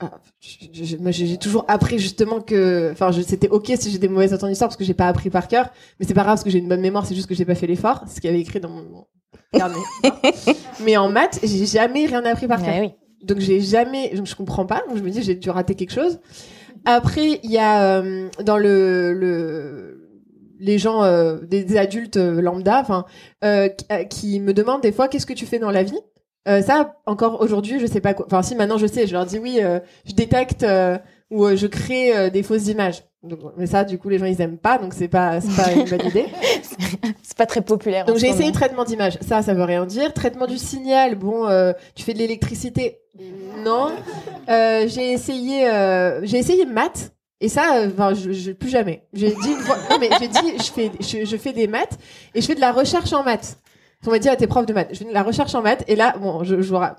Ah, 0.00 0.10
j'ai 0.40 1.36
toujours 1.36 1.64
appris 1.68 2.00
justement 2.00 2.40
que, 2.40 2.90
enfin, 2.90 3.12
c'était 3.12 3.48
ok 3.48 3.72
si 3.78 3.92
j'ai 3.92 3.98
des 3.98 4.08
mauvaises 4.08 4.32
notes 4.32 4.42
en 4.42 4.48
histoire 4.48 4.68
parce 4.68 4.76
que 4.76 4.82
j'ai 4.82 4.94
pas 4.94 5.06
appris 5.06 5.30
par 5.30 5.46
cœur, 5.46 5.70
mais 6.00 6.06
c'est 6.06 6.14
pas 6.14 6.22
grave 6.22 6.34
parce 6.34 6.42
que 6.42 6.50
j'ai 6.50 6.58
une 6.58 6.68
bonne 6.68 6.80
mémoire, 6.80 7.06
c'est 7.06 7.14
juste 7.14 7.28
que 7.28 7.36
j'ai 7.36 7.44
pas 7.44 7.54
fait 7.54 7.68
l'effort, 7.68 8.02
c'est 8.08 8.16
ce 8.16 8.20
qu'il 8.20 8.28
y 8.28 8.32
avait 8.32 8.42
écrit 8.42 8.58
dans 8.58 8.68
mon 8.68 9.06
mais 10.84 10.96
en 10.96 11.08
maths, 11.08 11.40
j'ai 11.42 11.66
jamais 11.66 12.06
rien 12.06 12.24
appris 12.24 12.46
par 12.46 12.62
cœur. 12.62 12.74
Ouais, 12.74 12.80
oui. 12.80 12.92
Donc 13.22 13.38
j'ai 13.38 13.60
jamais, 13.60 14.10
donc 14.14 14.26
je 14.26 14.34
comprends 14.34 14.66
pas. 14.66 14.82
Donc 14.88 14.98
je 14.98 15.02
me 15.02 15.10
dis 15.10 15.22
j'ai 15.22 15.34
dû 15.34 15.50
rater 15.50 15.74
quelque 15.74 15.92
chose. 15.92 16.18
Après 16.84 17.40
il 17.42 17.50
y 17.50 17.58
a 17.58 18.00
euh, 18.00 18.28
dans 18.44 18.58
le, 18.58 19.12
le 19.12 19.98
les 20.58 20.78
gens 20.78 21.02
euh, 21.02 21.38
des, 21.42 21.64
des 21.64 21.76
adultes 21.76 22.16
euh, 22.16 22.40
lambda, 22.40 22.80
enfin 22.80 23.04
qui, 24.10 24.40
me 24.40 24.52
demandent 24.52 24.82
des 24.82 24.92
fois 24.92 25.08
qu'est-ce 25.08 25.26
que 25.26 25.32
tu 25.32 25.46
fais 25.46 25.58
dans 25.58 25.70
la 25.70 25.82
vie? 25.82 25.98
Ça 26.44 26.96
encore 27.06 27.40
aujourd'hui 27.40 27.78
je 27.78 27.86
sais 27.86 28.00
pas 28.00 28.14
quoi. 28.14 28.26
Enfin 28.26 28.42
si 28.42 28.56
maintenant 28.56 28.78
je 28.78 28.86
sais, 28.86 29.06
je 29.06 29.12
leur 29.12 29.26
dis 29.26 29.38
oui, 29.38 29.60
je 30.04 30.12
détecte 30.12 30.66
où 31.32 31.46
euh, 31.46 31.56
je 31.56 31.66
crée 31.66 32.16
euh, 32.16 32.30
des 32.30 32.42
fausses 32.42 32.68
images. 32.68 33.02
Donc, 33.22 33.40
mais 33.56 33.66
ça, 33.66 33.84
du 33.84 33.98
coup, 33.98 34.08
les 34.08 34.18
gens 34.18 34.26
ils 34.26 34.40
aiment 34.40 34.58
pas, 34.58 34.78
donc 34.78 34.94
c'est 34.94 35.08
pas 35.08 35.40
c'est 35.40 35.56
pas 35.56 35.72
une 35.72 35.88
bonne 35.88 36.06
idée. 36.06 36.26
C'est 37.22 37.38
pas 37.38 37.46
très 37.46 37.62
populaire. 37.62 38.04
Donc 38.04 38.18
j'ai 38.18 38.26
essayé 38.26 38.44
moment. 38.44 38.52
traitement 38.52 38.84
d'image. 38.84 39.16
Ça, 39.22 39.40
ça 39.40 39.54
veut 39.54 39.64
rien 39.64 39.86
dire. 39.86 40.12
Traitement 40.12 40.46
du 40.46 40.58
signal. 40.58 41.14
Bon, 41.14 41.46
euh, 41.46 41.72
tu 41.94 42.04
fais 42.04 42.12
de 42.12 42.18
l'électricité? 42.18 42.98
Non. 43.64 43.90
Euh, 44.50 44.86
j'ai 44.86 45.12
essayé, 45.12 45.66
euh, 45.66 46.20
j'ai 46.24 46.36
essayé 46.36 46.66
maths. 46.66 47.12
Et 47.40 47.48
ça, 47.48 47.86
enfin, 47.86 48.12
je, 48.12 48.32
je 48.32 48.52
plus 48.52 48.68
jamais. 48.68 49.04
J'ai 49.14 49.30
dit 49.30 49.48
une 49.50 49.60
fois, 49.60 49.76
non 49.90 49.96
mais 49.98 50.10
j'ai 50.20 50.28
dit, 50.28 50.58
je 50.58 50.70
fais, 50.70 50.90
je, 51.00 51.24
je 51.24 51.36
fais 51.38 51.52
des 51.54 51.66
maths 51.66 51.98
et 52.34 52.42
je 52.42 52.46
fais 52.46 52.54
de 52.54 52.60
la 52.60 52.70
recherche 52.70 53.12
en 53.14 53.22
maths. 53.24 53.56
On 54.06 54.10
m'a 54.10 54.18
dit 54.18 54.28
à 54.28 54.34
tes 54.36 54.46
profs 54.48 54.66
de 54.66 54.72
maths, 54.72 54.88
je 54.92 54.98
fais 54.98 55.04
de 55.04 55.12
la 55.12 55.22
recherche 55.22 55.54
en 55.54 55.62
maths 55.62 55.84
et 55.86 55.94
là, 55.94 56.14
bon, 56.20 56.42
je, 56.42 56.60
je 56.60 56.72
bon, 56.72 56.90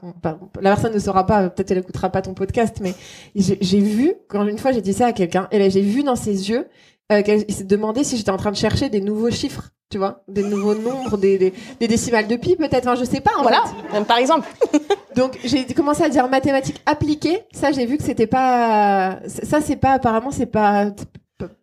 la 0.61 0.69
personne 0.71 0.93
ne 0.93 0.99
saura 0.99 1.25
pas, 1.25 1.49
peut-être 1.49 1.71
elle 1.71 1.79
écoutera 1.79 2.09
pas 2.09 2.21
ton 2.21 2.33
podcast, 2.33 2.77
mais 2.81 2.93
j'ai 3.35 3.79
vu 3.79 4.13
quand 4.29 4.47
une 4.47 4.57
fois 4.57 4.71
j'ai 4.71 4.81
dit 4.81 4.93
ça 4.93 5.07
à 5.07 5.11
quelqu'un 5.13 5.47
et 5.51 5.59
là 5.59 5.67
j'ai 5.69 5.81
vu 5.81 6.03
dans 6.03 6.15
ses 6.15 6.49
yeux 6.49 6.67
euh, 7.11 7.21
qu'elle 7.21 7.49
s'est 7.51 7.65
demandé 7.65 8.03
si 8.05 8.15
j'étais 8.15 8.29
en 8.31 8.37
train 8.37 8.51
de 8.51 8.55
chercher 8.55 8.87
des 8.87 9.01
nouveaux 9.01 9.29
chiffres, 9.31 9.71
tu 9.89 9.97
vois, 9.97 10.23
des 10.29 10.43
nouveaux 10.43 10.75
nombres, 10.75 11.17
des, 11.17 11.37
des, 11.37 11.53
des 11.79 11.87
décimales 11.89 12.27
de 12.27 12.37
pi 12.37 12.55
peut-être, 12.55 12.87
enfin 12.87 12.95
je 12.95 13.03
sais 13.03 13.19
pas. 13.19 13.31
En 13.37 13.41
Voilà, 13.41 13.63
fait. 13.91 14.03
par 14.05 14.17
exemple. 14.17 14.47
Donc 15.17 15.37
j'ai 15.43 15.65
commencé 15.65 16.03
à 16.03 16.09
dire 16.09 16.29
mathématiques 16.29 16.81
appliquées. 16.85 17.41
Ça 17.53 17.73
j'ai 17.73 17.85
vu 17.85 17.97
que 17.97 18.03
c'était 18.03 18.27
pas, 18.27 19.19
ça 19.27 19.59
c'est 19.59 19.75
pas 19.75 19.91
apparemment 19.91 20.31
c'est 20.31 20.45
pas, 20.45 20.85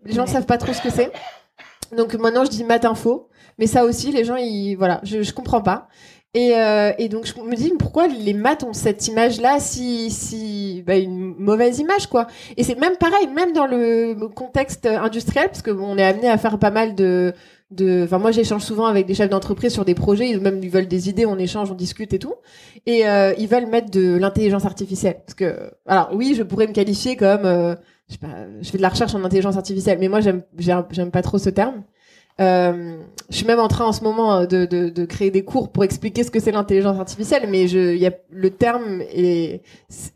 les 0.05 0.13
gens 0.13 0.27
savent 0.27 0.45
pas 0.47 0.59
trop 0.59 0.75
ce 0.75 0.83
que 0.83 0.91
c'est. 0.91 1.11
Donc 1.97 2.13
maintenant 2.15 2.45
je 2.45 2.51
dis 2.51 2.63
maths 2.63 2.85
info, 2.85 3.29
mais 3.61 3.69
ça 3.69 3.85
aussi 3.85 4.11
les 4.11 4.25
gens 4.25 4.37
ils 4.37 4.75
voilà, 4.75 5.01
je, 5.05 5.23
je 5.23 5.33
comprends 5.33 5.61
pas. 5.63 5.89
Et, 6.33 6.53
euh, 6.55 6.93
donc 7.09 7.27
je 7.27 7.41
me 7.41 7.57
dis 7.57 7.73
pourquoi 7.77 8.07
les 8.07 8.35
maths 8.35 8.63
ont 8.63 8.73
cette 8.73 9.09
image 9.09 9.41
là 9.41 9.59
si 9.59 10.83
bah, 10.87 10.97
une 10.97 11.35
mauvaise 11.39 11.81
image 11.81 12.07
quoi? 12.07 12.29
Et 12.57 12.63
c'est 12.63 12.79
même 12.79 12.97
pareil 12.97 13.27
même 13.35 13.53
dans 13.53 13.67
le 13.67 14.15
contexte 14.29 14.87
industriel 14.87 15.49
parce 15.49 15.63
que 15.63 15.73
on 15.73 15.99
est 15.99 16.05
amené 16.05 16.29
à 16.29 16.39
faire 16.39 16.59
pas 16.59 16.71
mal 16.71 16.95
de 16.95 17.35
enfin 18.05 18.19
moi 18.19 18.31
j'échange 18.31 18.63
souvent 18.63 18.87
avec 18.87 19.07
des 19.07 19.15
chefs 19.15 19.31
d'entreprise 19.31 19.73
sur 19.73 19.85
des 19.85 19.95
projets 19.95 20.29
ils 20.31 20.39
veulent 20.71 20.89
des 20.89 21.09
idées 21.09 21.27
on 21.27 21.39
échange 21.39 21.71
on 21.71 21.75
discute 21.75 22.13
et 22.13 22.19
tout 22.19 22.35
et 22.87 23.09
euh, 23.09 23.33
ils 23.39 23.47
veulent 23.49 23.67
mettre 23.67 23.91
de 23.91 24.17
l'intelligence 24.17 24.67
artificielle 24.67 25.21
parce 25.25 25.35
que 25.35 25.71
alors 25.87 26.11
oui 26.13 26.35
je 26.37 26.43
pourrais 26.43 26.67
me 26.67 26.73
qualifier 26.73 27.17
comme 27.17 27.45
euh, 27.45 27.75
je 28.09 28.15
sais 28.15 28.19
pas 28.19 28.47
je 28.61 28.71
fais 28.71 28.77
de 28.77 28.83
la 28.83 28.89
recherche 28.89 29.15
en 29.15 29.25
intelligence 29.25 29.57
artificielle 29.57 29.99
mais 30.01 30.09
moi 30.09 30.21
j'aime 30.21 30.43
j'aime 30.59 31.11
pas 31.11 31.23
trop 31.23 31.39
ce 31.39 31.51
terme 31.51 31.85
euh, 32.41 32.97
je 33.31 33.37
suis 33.37 33.47
même 33.47 33.61
en 33.61 33.69
train 33.69 33.85
en 33.85 33.93
ce 33.93 34.03
moment 34.03 34.45
de, 34.45 34.65
de, 34.65 35.05
créer 35.05 35.31
des 35.31 35.45
cours 35.45 35.71
pour 35.71 35.85
expliquer 35.85 36.25
ce 36.25 36.31
que 36.31 36.41
c'est 36.41 36.53
l'intelligence 36.53 36.99
artificielle, 36.99 37.49
mais 37.49 37.67
le 37.67 38.51
terme 38.51 39.03
est, 39.13 39.63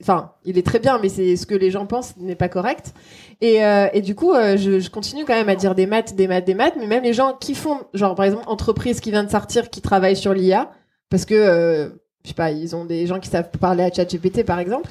enfin, 0.01 0.33
il 0.45 0.59
est 0.59 0.67
très 0.67 0.79
bien, 0.79 0.99
mais 1.01 1.09
c'est 1.09 1.37
ce 1.37 1.47
que 1.47 1.55
les 1.55 1.71
gens 1.71 1.87
pensent 1.87 2.17
n'est 2.17 2.35
pas 2.35 2.49
correct. 2.49 2.95
Et, 3.41 3.65
euh, 3.65 3.89
du 4.01 4.15
coup, 4.15 4.33
euh, 4.33 4.57
je, 4.57 4.89
continue 4.89 5.25
quand 5.25 5.35
même 5.35 5.49
à 5.49 5.57
dire 5.57 5.75
des 5.75 5.87
maths, 5.87 6.15
des 6.15 6.27
maths, 6.27 6.45
des 6.45 6.55
maths, 6.55 6.75
mais 6.79 6.87
même 6.87 7.03
les 7.03 7.13
gens 7.13 7.35
qui 7.35 7.55
font, 7.55 7.81
genre 7.93 8.15
par 8.15 8.25
exemple, 8.25 8.45
entreprise 8.47 9.01
qui 9.01 9.11
vient 9.11 9.25
de 9.25 9.31
sortir, 9.31 9.71
qui 9.71 9.81
travaille 9.81 10.17
sur 10.17 10.33
l'IA, 10.33 10.71
parce 11.11 11.25
que 11.25 11.35
euh, 11.35 11.89
je 12.23 12.29
sais 12.29 12.35
pas, 12.35 12.51
ils 12.51 12.75
ont 12.75 12.87
des 12.87 13.07
gens 13.07 13.21
qui 13.21 13.29
savent 13.29 13.51
parler 13.61 13.85
à 13.85 13.93
ChatGPT 13.93 14.45
par 14.45 14.59
exemple. 14.59 14.91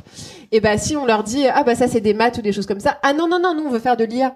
Et 0.52 0.60
bah 0.60 0.78
si 0.78 0.96
on 0.96 1.06
leur 1.06 1.24
dit 1.24 1.48
ah 1.48 1.64
bah 1.64 1.74
ça 1.74 1.88
c'est 1.88 2.00
des 2.00 2.14
maths 2.14 2.38
ou 2.38 2.42
des 2.42 2.54
choses 2.54 2.68
comme 2.68 2.80
ça, 2.80 3.00
ah 3.02 3.14
non 3.14 3.28
non 3.28 3.40
non, 3.40 3.56
nous 3.56 3.64
on 3.64 3.72
veut 3.72 3.80
faire 3.80 3.98
de 3.98 4.04
l'IA. 4.04 4.36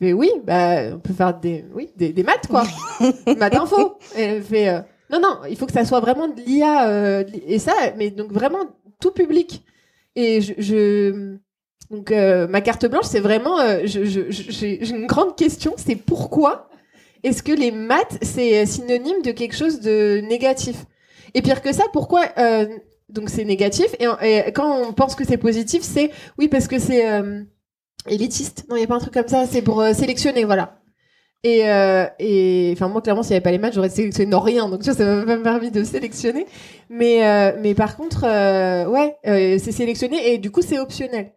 Je 0.00 0.06
fais 0.06 0.12
oui, 0.12 0.30
bah 0.44 0.94
on 0.94 0.98
peut 0.98 1.14
faire 1.14 1.32
des 1.38 1.64
oui 1.74 1.90
des, 1.96 2.12
des 2.12 2.22
maths 2.22 2.46
quoi, 2.48 2.64
maths 3.38 3.54
info. 3.54 3.94
Et 4.16 4.22
elle 4.22 4.42
fait 4.42 4.68
euh, 4.68 4.80
non 5.10 5.20
non, 5.20 5.38
il 5.48 5.56
faut 5.56 5.66
que 5.66 5.72
ça 5.72 5.84
soit 5.84 6.00
vraiment 6.00 6.28
de 6.28 6.40
l'IA 6.42 6.88
euh, 6.90 7.24
et 7.46 7.58
ça, 7.58 7.72
mais 7.96 8.10
donc 8.10 8.30
vraiment 8.32 8.64
tout 9.00 9.10
public. 9.12 9.64
Et 10.14 10.40
je, 10.42 10.52
je 10.58 11.36
donc 11.90 12.10
euh, 12.10 12.46
ma 12.48 12.60
carte 12.60 12.84
blanche 12.86 13.06
c'est 13.06 13.20
vraiment 13.20 13.58
je- 13.84 14.04
je- 14.04 14.30
je- 14.30 14.50
j'ai 14.50 14.88
une 14.90 15.06
grande 15.06 15.34
question, 15.36 15.72
c'est 15.76 15.96
pourquoi 15.96 16.68
est-ce 17.22 17.42
que 17.42 17.52
les 17.52 17.70
maths 17.70 18.18
c'est 18.22 18.66
synonyme 18.66 19.22
de 19.22 19.30
quelque 19.30 19.56
chose 19.56 19.80
de 19.80 20.20
négatif? 20.28 20.84
Et 21.34 21.42
pire 21.42 21.62
que 21.62 21.72
ça, 21.72 21.84
pourquoi 21.92 22.22
donc 23.08 23.30
c'est 23.30 23.44
négatif 23.44 23.86
et, 24.00 24.06
et 24.22 24.52
quand 24.52 24.88
on 24.88 24.92
pense 24.92 25.14
que 25.14 25.24
c'est 25.24 25.36
positif, 25.38 25.82
c'est 25.82 26.10
oui 26.38 26.48
parce 26.48 26.66
que 26.68 26.78
c'est 26.78 27.04
élitiste. 28.08 28.64
Non, 28.68 28.76
il 28.76 28.80
y 28.80 28.84
a 28.84 28.86
pas 28.86 28.96
un 28.96 29.00
truc 29.00 29.14
comme 29.14 29.28
ça, 29.28 29.44
c'est 29.46 29.62
pour 29.62 29.80
euh, 29.80 29.92
sélectionner, 29.92 30.44
voilà. 30.44 30.78
Et, 31.44 31.68
euh, 31.70 32.06
et 32.18 32.70
enfin 32.72 32.88
moi 32.88 33.02
clairement 33.02 33.22
s'il 33.22 33.30
n'y 33.32 33.36
avait 33.36 33.42
pas 33.44 33.52
les 33.52 33.58
maths 33.58 33.74
j'aurais 33.74 33.90
sélectionné 33.90 34.28
non 34.28 34.40
rien 34.40 34.68
donc 34.68 34.80
tu 34.80 34.86
vois 34.90 34.94
ça 34.98 35.04
m'a 35.24 35.36
pas 35.36 35.42
permis 35.42 35.70
de 35.70 35.84
sélectionner 35.84 36.44
mais 36.88 37.24
euh, 37.24 37.52
mais 37.60 37.74
par 37.74 37.96
contre 37.96 38.22
ouais 38.90 39.16
c'est 39.22 39.70
sélectionné 39.70 40.32
et 40.32 40.38
du 40.38 40.50
coup 40.50 40.62
c'est 40.62 40.78
optionnel 40.80 41.34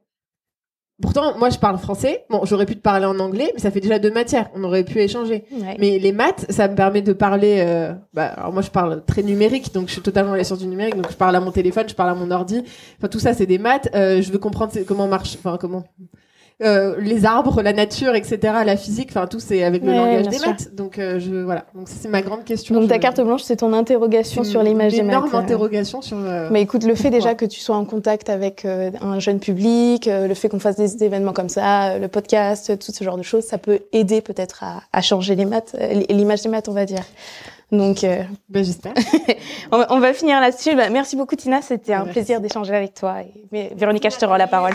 pourtant 1.02 1.38
moi 1.38 1.50
je 1.50 1.60
parle 1.60 1.78
français 1.78 2.26
bon 2.30 2.42
j'aurais 2.46 2.66
pu 2.66 2.76
te 2.76 2.82
parler 2.82 3.06
en 3.06 3.20
anglais 3.20 3.52
mais 3.54 3.60
ça 3.60 3.70
fait 3.72 3.82
déjà 3.82 4.00
deux 4.00 4.10
matières 4.12 4.50
on 4.56 4.64
aurait 4.64 4.84
pu 4.84 5.00
échanger 5.00 5.44
Ouais. 5.52 5.76
mais 5.80 6.00
les 6.00 6.12
maths, 6.12 6.46
ça 6.50 6.68
me 6.70 6.76
permet 6.76 7.02
de 7.04 7.14
parler. 7.14 7.58
euh, 7.60 7.94
bah, 8.14 8.28
alors 8.38 8.54
moi, 8.54 8.62
je 8.64 8.70
parle 8.72 9.04
très 9.06 9.22
numérique, 9.22 9.74
donc 9.74 9.88
je 9.90 9.94
suis 9.94 10.02
totalement 10.02 10.32
dans 10.32 10.38
la 10.38 10.44
science 10.44 10.60
du 10.60 10.68
numérique. 10.68 10.96
Donc 10.96 11.12
je 11.12 11.16
parle 11.18 11.36
à 11.36 11.40
mon 11.40 11.52
téléphone, 11.52 11.88
je 11.88 11.94
parle 11.96 12.10
à 12.12 12.16
mon 12.16 12.32
ordi. 12.32 12.64
Enfin, 12.98 13.08
tout 13.10 13.20
ça, 13.20 13.34
c'est 13.34 13.46
des 13.46 13.58
maths. 13.58 13.90
Euh, 13.96 14.22
je 14.22 14.32
veux 14.32 14.38
comprendre 14.40 14.72
comment 14.88 15.08
marche, 15.08 15.36
enfin 15.38 15.58
comment 15.60 15.84
euh, 16.62 16.96
les 17.00 17.26
arbres, 17.26 17.62
la 17.62 17.72
nature, 17.74 18.16
etc., 18.16 18.38
la 18.66 18.76
physique. 18.78 19.10
Enfin, 19.12 19.28
tout 19.28 19.40
c'est 19.40 19.64
avec 19.64 19.82
le 19.84 19.90
Ouais, 19.92 19.96
langage 19.96 20.28
des 20.28 20.38
sûr. 20.38 20.50
maths. 20.50 20.76
Donc 20.76 21.00
euh, 21.00 21.20
je 21.20 21.34
voilà. 21.44 21.66
Donc 21.74 21.88
c'est 21.88 22.10
ma 22.10 22.22
grande 22.22 22.44
question. 22.44 22.76
Donc 22.76 22.90
ta 22.90 23.00
carte 23.00 23.22
blanche, 23.22 23.44
c'est 23.44 23.58
ton 23.58 23.72
interrogation 23.74 24.44
sur 24.44 24.62
l'image 24.64 24.92
des 24.94 25.02
maths. 25.04 25.16
énorme 25.16 25.30
euh. 25.34 25.38
interrogation 25.38 26.02
sur. 26.02 26.18
euh, 26.20 26.50
Mais 26.52 26.62
écoute, 26.62 26.84
le 26.84 26.96
fait 26.96 27.10
déjà 27.10 27.34
que 27.36 27.46
tu 27.46 27.60
sois 27.60 27.76
en 27.78 27.86
contact 27.86 28.30
avec 28.30 28.66
euh, 28.66 28.92
un 29.02 29.20
jeune 29.20 29.40
public, 29.40 30.08
euh, 30.08 30.28
le 30.28 30.34
fait 30.34 30.50
qu'on 30.50 30.60
fasse 30.60 30.76
des 30.76 31.04
événements 31.04 31.34
comme 31.34 31.50
ça, 31.50 31.92
euh, 31.92 32.00
le 32.00 32.08
podcast, 32.10 32.78
tout 32.78 32.92
ce 32.92 33.04
genre 33.04 33.18
de 33.18 33.24
choses, 33.24 33.44
ça 33.46 33.58
peut 33.58 33.80
aider 33.94 34.22
peut-être 34.22 34.64
à, 34.64 34.82
à 34.92 35.02
changer 35.02 35.36
les 35.36 35.46
maths, 35.46 35.76
euh, 35.80 36.02
l'image 36.10 36.42
des 36.42 36.50
maths, 36.50 36.68
on 36.68 36.74
va 36.74 36.86
dire. 36.86 37.04
Donc, 37.72 38.04
euh, 38.04 38.24
ben, 38.50 38.66
j'espère. 38.66 38.94
on, 39.72 39.78
va, 39.78 39.88
on 39.92 40.00
va 40.00 40.12
finir 40.14 40.42
là-dessus. 40.42 40.76
Bah, 40.76 40.90
merci 40.90 41.16
beaucoup, 41.16 41.36
Tina. 41.36 41.62
C'était 41.62 41.94
un 41.94 42.00
Merci. 42.00 42.12
plaisir 42.14 42.42
d'échanger 42.42 42.76
avec 42.76 42.96
toi. 42.96 43.22
Et, 43.22 43.32
mais, 43.52 43.72
Véronica, 43.78 44.10
je 44.10 44.18
te 44.18 44.26
rends 44.26 44.38
la 44.38 44.48
parole. 44.48 44.74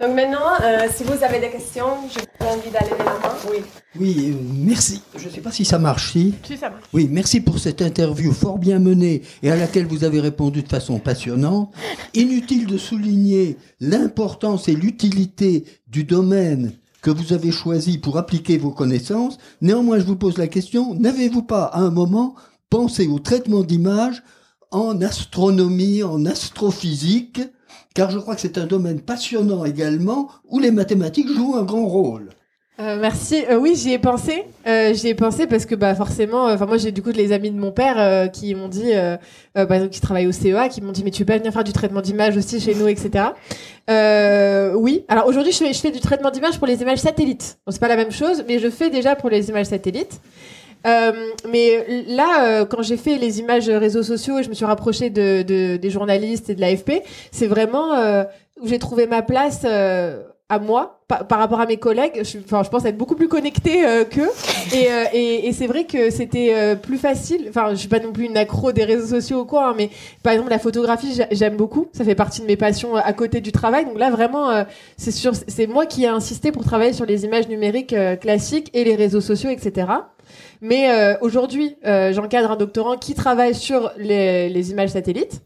Donc 0.00 0.14
maintenant, 0.14 0.54
euh, 0.62 0.88
si 0.90 1.04
vous 1.04 1.22
avez 1.22 1.40
des 1.40 1.50
questions, 1.50 2.08
je 2.08 2.20
vous 2.20 2.50
invite 2.50 2.74
à 2.74 2.84
lever 2.84 3.04
la 3.04 3.04
main. 3.04 3.34
Oui. 3.50 3.58
Oui, 3.98 4.30
euh, 4.30 4.34
merci. 4.54 5.02
Je 5.14 5.28
ne 5.28 5.30
sais 5.30 5.42
pas 5.42 5.52
si 5.52 5.66
ça 5.66 5.78
marche, 5.78 6.12
si. 6.12 6.34
Si 6.42 6.56
ça 6.56 6.70
marche. 6.70 6.84
Oui, 6.94 7.06
merci 7.10 7.42
pour 7.42 7.58
cette 7.58 7.82
interview 7.82 8.32
fort 8.32 8.56
bien 8.56 8.78
menée 8.78 9.20
et 9.42 9.50
à 9.50 9.56
laquelle 9.56 9.86
vous 9.86 10.02
avez 10.02 10.20
répondu 10.20 10.62
de 10.62 10.68
façon 10.68 10.98
passionnante. 11.00 11.74
Inutile 12.14 12.66
de 12.66 12.78
souligner 12.78 13.58
l'importance 13.78 14.68
et 14.68 14.74
l'utilité 14.74 15.64
du 15.86 16.04
domaine 16.04 16.72
que 17.02 17.10
vous 17.10 17.34
avez 17.34 17.50
choisi 17.50 17.98
pour 17.98 18.16
appliquer 18.16 18.56
vos 18.56 18.70
connaissances. 18.70 19.36
Néanmoins, 19.60 19.98
je 19.98 20.04
vous 20.04 20.16
pose 20.16 20.38
la 20.38 20.48
question, 20.48 20.94
n'avez-vous 20.94 21.42
pas 21.42 21.64
à 21.64 21.80
un 21.80 21.90
moment 21.90 22.36
pensé 22.70 23.06
au 23.06 23.18
traitement 23.18 23.64
d'images 23.64 24.22
en 24.70 25.02
astronomie, 25.02 26.02
en 26.02 26.24
astrophysique 26.24 27.42
car 27.94 28.10
je 28.10 28.18
crois 28.18 28.34
que 28.34 28.40
c'est 28.40 28.58
un 28.58 28.66
domaine 28.66 29.00
passionnant 29.00 29.64
également 29.64 30.28
où 30.48 30.58
les 30.58 30.70
mathématiques 30.70 31.28
jouent 31.28 31.56
un 31.56 31.64
grand 31.64 31.86
rôle. 31.86 32.30
Euh, 32.80 32.96
merci. 32.98 33.44
Euh, 33.50 33.58
oui, 33.58 33.74
j'y 33.76 33.92
ai 33.92 33.98
pensé. 33.98 34.44
Euh, 34.66 34.94
j'y 34.94 35.08
ai 35.08 35.14
pensé 35.14 35.46
parce 35.46 35.66
que 35.66 35.74
bah 35.74 35.94
forcément, 35.94 36.44
enfin 36.46 36.64
moi 36.64 36.78
j'ai 36.78 36.92
du 36.92 37.02
coup 37.02 37.10
les 37.10 37.32
amis 37.32 37.50
de 37.50 37.58
mon 37.58 37.72
père 37.72 38.30
qui 38.30 38.54
m'ont 38.54 38.68
dit, 38.68 38.92
par 39.54 39.72
exemple 39.72 39.90
qui 39.90 40.00
travaillent 40.00 40.26
au 40.26 40.32
CEA, 40.32 40.68
qui 40.70 40.80
m'ont 40.80 40.92
dit 40.92 41.04
mais 41.04 41.10
tu 41.10 41.24
peux 41.24 41.32
pas 41.32 41.38
venir 41.38 41.52
faire 41.52 41.64
du 41.64 41.72
traitement 41.72 42.00
d'image 42.00 42.36
aussi 42.36 42.58
chez 42.58 42.74
nous, 42.74 42.88
etc. 42.88 43.24
Oui. 43.88 45.04
Alors 45.08 45.26
aujourd'hui 45.26 45.52
je 45.52 45.58
fais, 45.58 45.72
je 45.74 45.78
fais 45.78 45.90
du 45.90 46.00
traitement 46.00 46.30
d'image 46.30 46.58
pour 46.58 46.66
les 46.66 46.80
images 46.80 47.00
satellites. 47.00 47.58
Bon, 47.66 47.72
c'est 47.72 47.80
pas 47.80 47.88
la 47.88 47.96
même 47.96 48.12
chose, 48.12 48.44
mais 48.48 48.58
je 48.58 48.70
fais 48.70 48.88
déjà 48.88 49.14
pour 49.14 49.28
les 49.28 49.50
images 49.50 49.66
satellites. 49.66 50.20
Euh, 50.86 51.12
mais 51.50 52.04
là, 52.08 52.44
euh, 52.60 52.64
quand 52.64 52.82
j'ai 52.82 52.96
fait 52.96 53.18
les 53.18 53.38
images 53.38 53.68
réseaux 53.68 54.02
sociaux 54.02 54.38
et 54.38 54.42
je 54.42 54.48
me 54.48 54.54
suis 54.54 54.64
rapprochée 54.64 55.10
de, 55.10 55.42
de- 55.42 55.76
des 55.76 55.90
journalistes 55.90 56.48
et 56.50 56.54
de 56.54 56.60
l'AFP, 56.60 57.02
c'est 57.30 57.46
vraiment 57.46 57.94
euh, 57.94 58.24
où 58.62 58.66
j'ai 58.66 58.78
trouvé 58.78 59.06
ma 59.06 59.20
place 59.22 59.62
euh, 59.64 60.22
à 60.48 60.58
moi 60.58 61.00
par, 61.06 61.38
rapport 61.38 61.60
à 61.60 61.66
mes 61.66 61.76
collègues. 61.76 62.22
Je, 62.24 62.38
enfin, 62.38 62.62
je 62.64 62.70
pense 62.70 62.84
être 62.84 62.96
beaucoup 62.96 63.14
plus 63.14 63.28
connectée 63.28 63.84
euh, 63.86 64.04
qu'eux. 64.04 64.30
Et, 64.72 64.88
et, 65.12 65.48
et 65.48 65.52
c'est 65.52 65.66
vrai 65.66 65.84
que 65.84 66.10
c'était 66.10 66.76
plus 66.76 66.96
facile. 66.98 67.46
Enfin, 67.50 67.70
je 67.70 67.74
suis 67.76 67.88
pas 67.88 67.98
non 68.00 68.12
plus 68.12 68.24
une 68.24 68.36
accro 68.36 68.72
des 68.72 68.84
réseaux 68.84 69.06
sociaux 69.20 69.40
ou 69.40 69.44
quoi, 69.44 69.68
hein, 69.70 69.74
mais 69.76 69.90
par 70.22 70.32
exemple 70.32 70.50
la 70.50 70.58
photographie, 70.58 71.12
j'a- 71.14 71.28
j'aime 71.30 71.56
beaucoup. 71.56 71.88
Ça 71.92 72.04
fait 72.04 72.14
partie 72.14 72.40
de 72.40 72.46
mes 72.46 72.56
passions 72.56 72.96
à 72.96 73.12
côté 73.12 73.40
du 73.40 73.52
travail. 73.52 73.84
Donc 73.84 73.98
là, 73.98 74.10
vraiment, 74.10 74.64
c'est 74.96 75.10
sûr, 75.12 75.32
c'est 75.46 75.66
moi 75.66 75.84
qui 75.86 76.04
ai 76.04 76.08
insisté 76.08 76.52
pour 76.52 76.64
travailler 76.64 76.92
sur 76.94 77.04
les 77.06 77.24
images 77.24 77.48
numériques 77.48 77.94
classiques 78.20 78.70
et 78.72 78.82
les 78.84 78.94
réseaux 78.96 79.20
sociaux, 79.20 79.50
etc. 79.50 79.86
Mais 80.60 80.90
euh, 80.90 81.16
aujourd'hui, 81.20 81.76
euh, 81.86 82.12
j'encadre 82.12 82.50
un 82.50 82.56
doctorant 82.56 82.96
qui 82.96 83.14
travaille 83.14 83.54
sur 83.54 83.92
les, 83.96 84.70
images 84.70 84.90
satellites, 84.90 85.42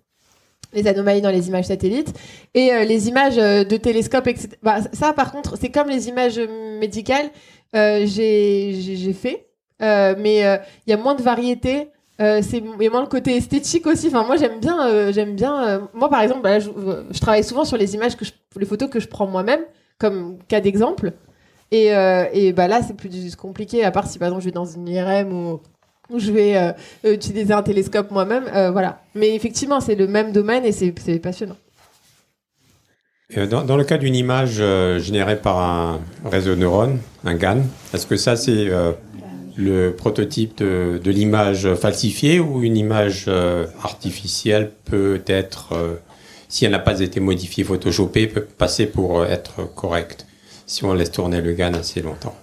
les 0.72 0.88
anomalies 0.88 1.20
dans 1.20 1.30
les 1.30 1.48
images 1.48 1.66
satellites 1.66 2.12
et 2.54 2.72
euh, 2.72 2.84
les 2.84 3.08
images 3.08 3.36
de 3.36 3.76
télescope, 3.76 4.26
etc. 4.26 4.48
Bah, 4.62 4.78
ça, 4.92 5.12
par 5.12 5.30
contre, 5.30 5.56
c'est 5.56 5.70
comme 5.70 5.88
les 5.88 6.08
images 6.08 6.40
médicales, 6.80 7.30
j'ai 7.72 9.14
fait, 9.14 9.46
mais 9.80 10.60
il 10.86 10.90
y 10.90 10.92
a 10.92 10.96
moins 10.96 11.14
de 11.14 11.22
variété 11.22 11.88
Euh, 12.20 12.42
c'est 12.42 12.60
vraiment 12.60 13.00
le 13.00 13.08
côté 13.08 13.36
esthétique 13.36 13.88
aussi. 13.88 14.06
Enfin, 14.06 14.22
moi, 14.24 14.36
j'aime 14.36 14.60
bien. 14.60 15.10
j'aime 15.10 15.34
bien. 15.34 15.88
moi, 15.92 16.08
par 16.08 16.22
exemple, 16.22 16.42
bah, 16.42 16.60
je, 16.60 17.20
travaille 17.20 17.42
souvent 17.42 17.64
sur 17.64 17.76
les 17.76 17.94
images 17.94 18.16
que 18.16 18.24
les 18.56 18.66
photos 18.66 18.88
que 18.88 19.00
je 19.00 19.08
prends 19.08 19.26
moi-même, 19.26 19.62
comme 19.98 20.38
cas 20.46 20.60
d'exemple. 20.60 21.12
Et, 21.74 21.92
euh, 21.92 22.26
et 22.32 22.52
bah 22.52 22.68
là, 22.68 22.82
c'est 22.86 22.94
plus 22.94 23.34
compliqué. 23.34 23.82
À 23.82 23.90
part 23.90 24.06
si, 24.06 24.20
par 24.20 24.28
exemple, 24.28 24.42
je 24.42 24.48
vais 24.48 24.52
dans 24.52 24.64
une 24.64 24.86
IRM 24.86 25.32
ou, 25.32 25.60
je 26.16 26.30
vais 26.30 26.56
euh, 26.56 26.72
utiliser 27.12 27.52
un 27.52 27.64
télescope 27.64 28.12
moi-même. 28.12 28.44
euh, 28.54 28.70
voilà. 28.70 29.00
Mais 29.16 29.34
effectivement, 29.34 29.80
c'est 29.80 29.96
le 29.96 30.06
même 30.06 30.30
domaine 30.30 30.64
et 30.64 30.70
c'est 30.70 30.92
passionnant. 31.18 31.56
Dans, 33.50 33.76
le 33.76 33.82
cas 33.82 33.98
d'une 33.98 34.14
image 34.14 34.62
générée 35.00 35.34
par 35.34 35.58
un 35.58 36.00
réseau 36.24 36.54
de 36.54 36.60
neurones, 36.60 37.00
un 37.24 37.34
GAN, 37.34 37.62
est-ce 37.92 38.06
que 38.06 38.16
ça 38.16 38.36
c'est 38.36 38.68
le 39.56 39.90
prototype 39.90 40.58
de, 40.58 41.00
de 41.02 41.10
l'image 41.10 41.74
falsifiée 41.74 42.38
ou 42.38 42.62
une 42.62 42.76
image 42.76 43.28
artificielle 43.82 44.70
peut 44.84 45.22
être, 45.26 45.74
si 46.48 46.64
elle 46.64 46.72
n'a 46.72 46.78
pas 46.78 47.00
été 47.00 47.18
modifiée, 47.18 47.64
photoshopée, 47.64 48.28
peut 48.28 48.42
passer 48.42 48.86
pour 48.86 49.24
être 49.24 49.74
correcte? 49.74 50.26
Si 50.66 50.84
on 50.84 50.94
laisse 50.94 51.10
tourner 51.10 51.40
le 51.40 51.52
GAN 51.52 51.74
assez 51.74 52.00
longtemps 52.00 52.34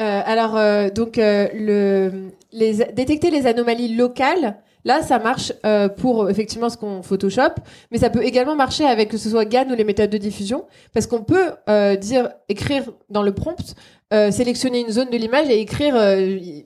Euh, 0.00 0.20
alors, 0.24 0.56
euh, 0.56 0.88
donc, 0.90 1.18
euh, 1.18 1.48
le, 1.54 2.30
détecter 2.92 3.30
les 3.30 3.46
anomalies 3.46 3.94
locales, 3.94 4.56
là, 4.84 5.02
ça 5.02 5.18
marche 5.18 5.52
pour 5.98 6.28
effectivement 6.28 6.68
ce 6.68 6.76
qu'on 6.76 7.02
Photoshop, 7.02 7.54
mais 7.90 7.98
ça 7.98 8.10
peut 8.10 8.24
également 8.24 8.56
marcher 8.56 8.84
avec 8.84 9.10
que 9.10 9.16
ce 9.16 9.30
soit 9.30 9.44
GAN 9.44 9.66
ou 9.70 9.74
les 9.74 9.84
méthodes 9.84 10.10
de 10.10 10.18
diffusion, 10.18 10.64
parce 10.92 11.06
qu'on 11.06 11.22
peut 11.22 11.52
dire, 12.00 12.30
écrire 12.48 12.84
dans 13.08 13.22
le 13.22 13.32
prompt, 13.32 13.76
sélectionner 14.10 14.80
une 14.80 14.90
zone 14.90 15.08
de 15.10 15.16
l'image 15.16 15.48
et 15.48 15.60
écrire, 15.60 15.94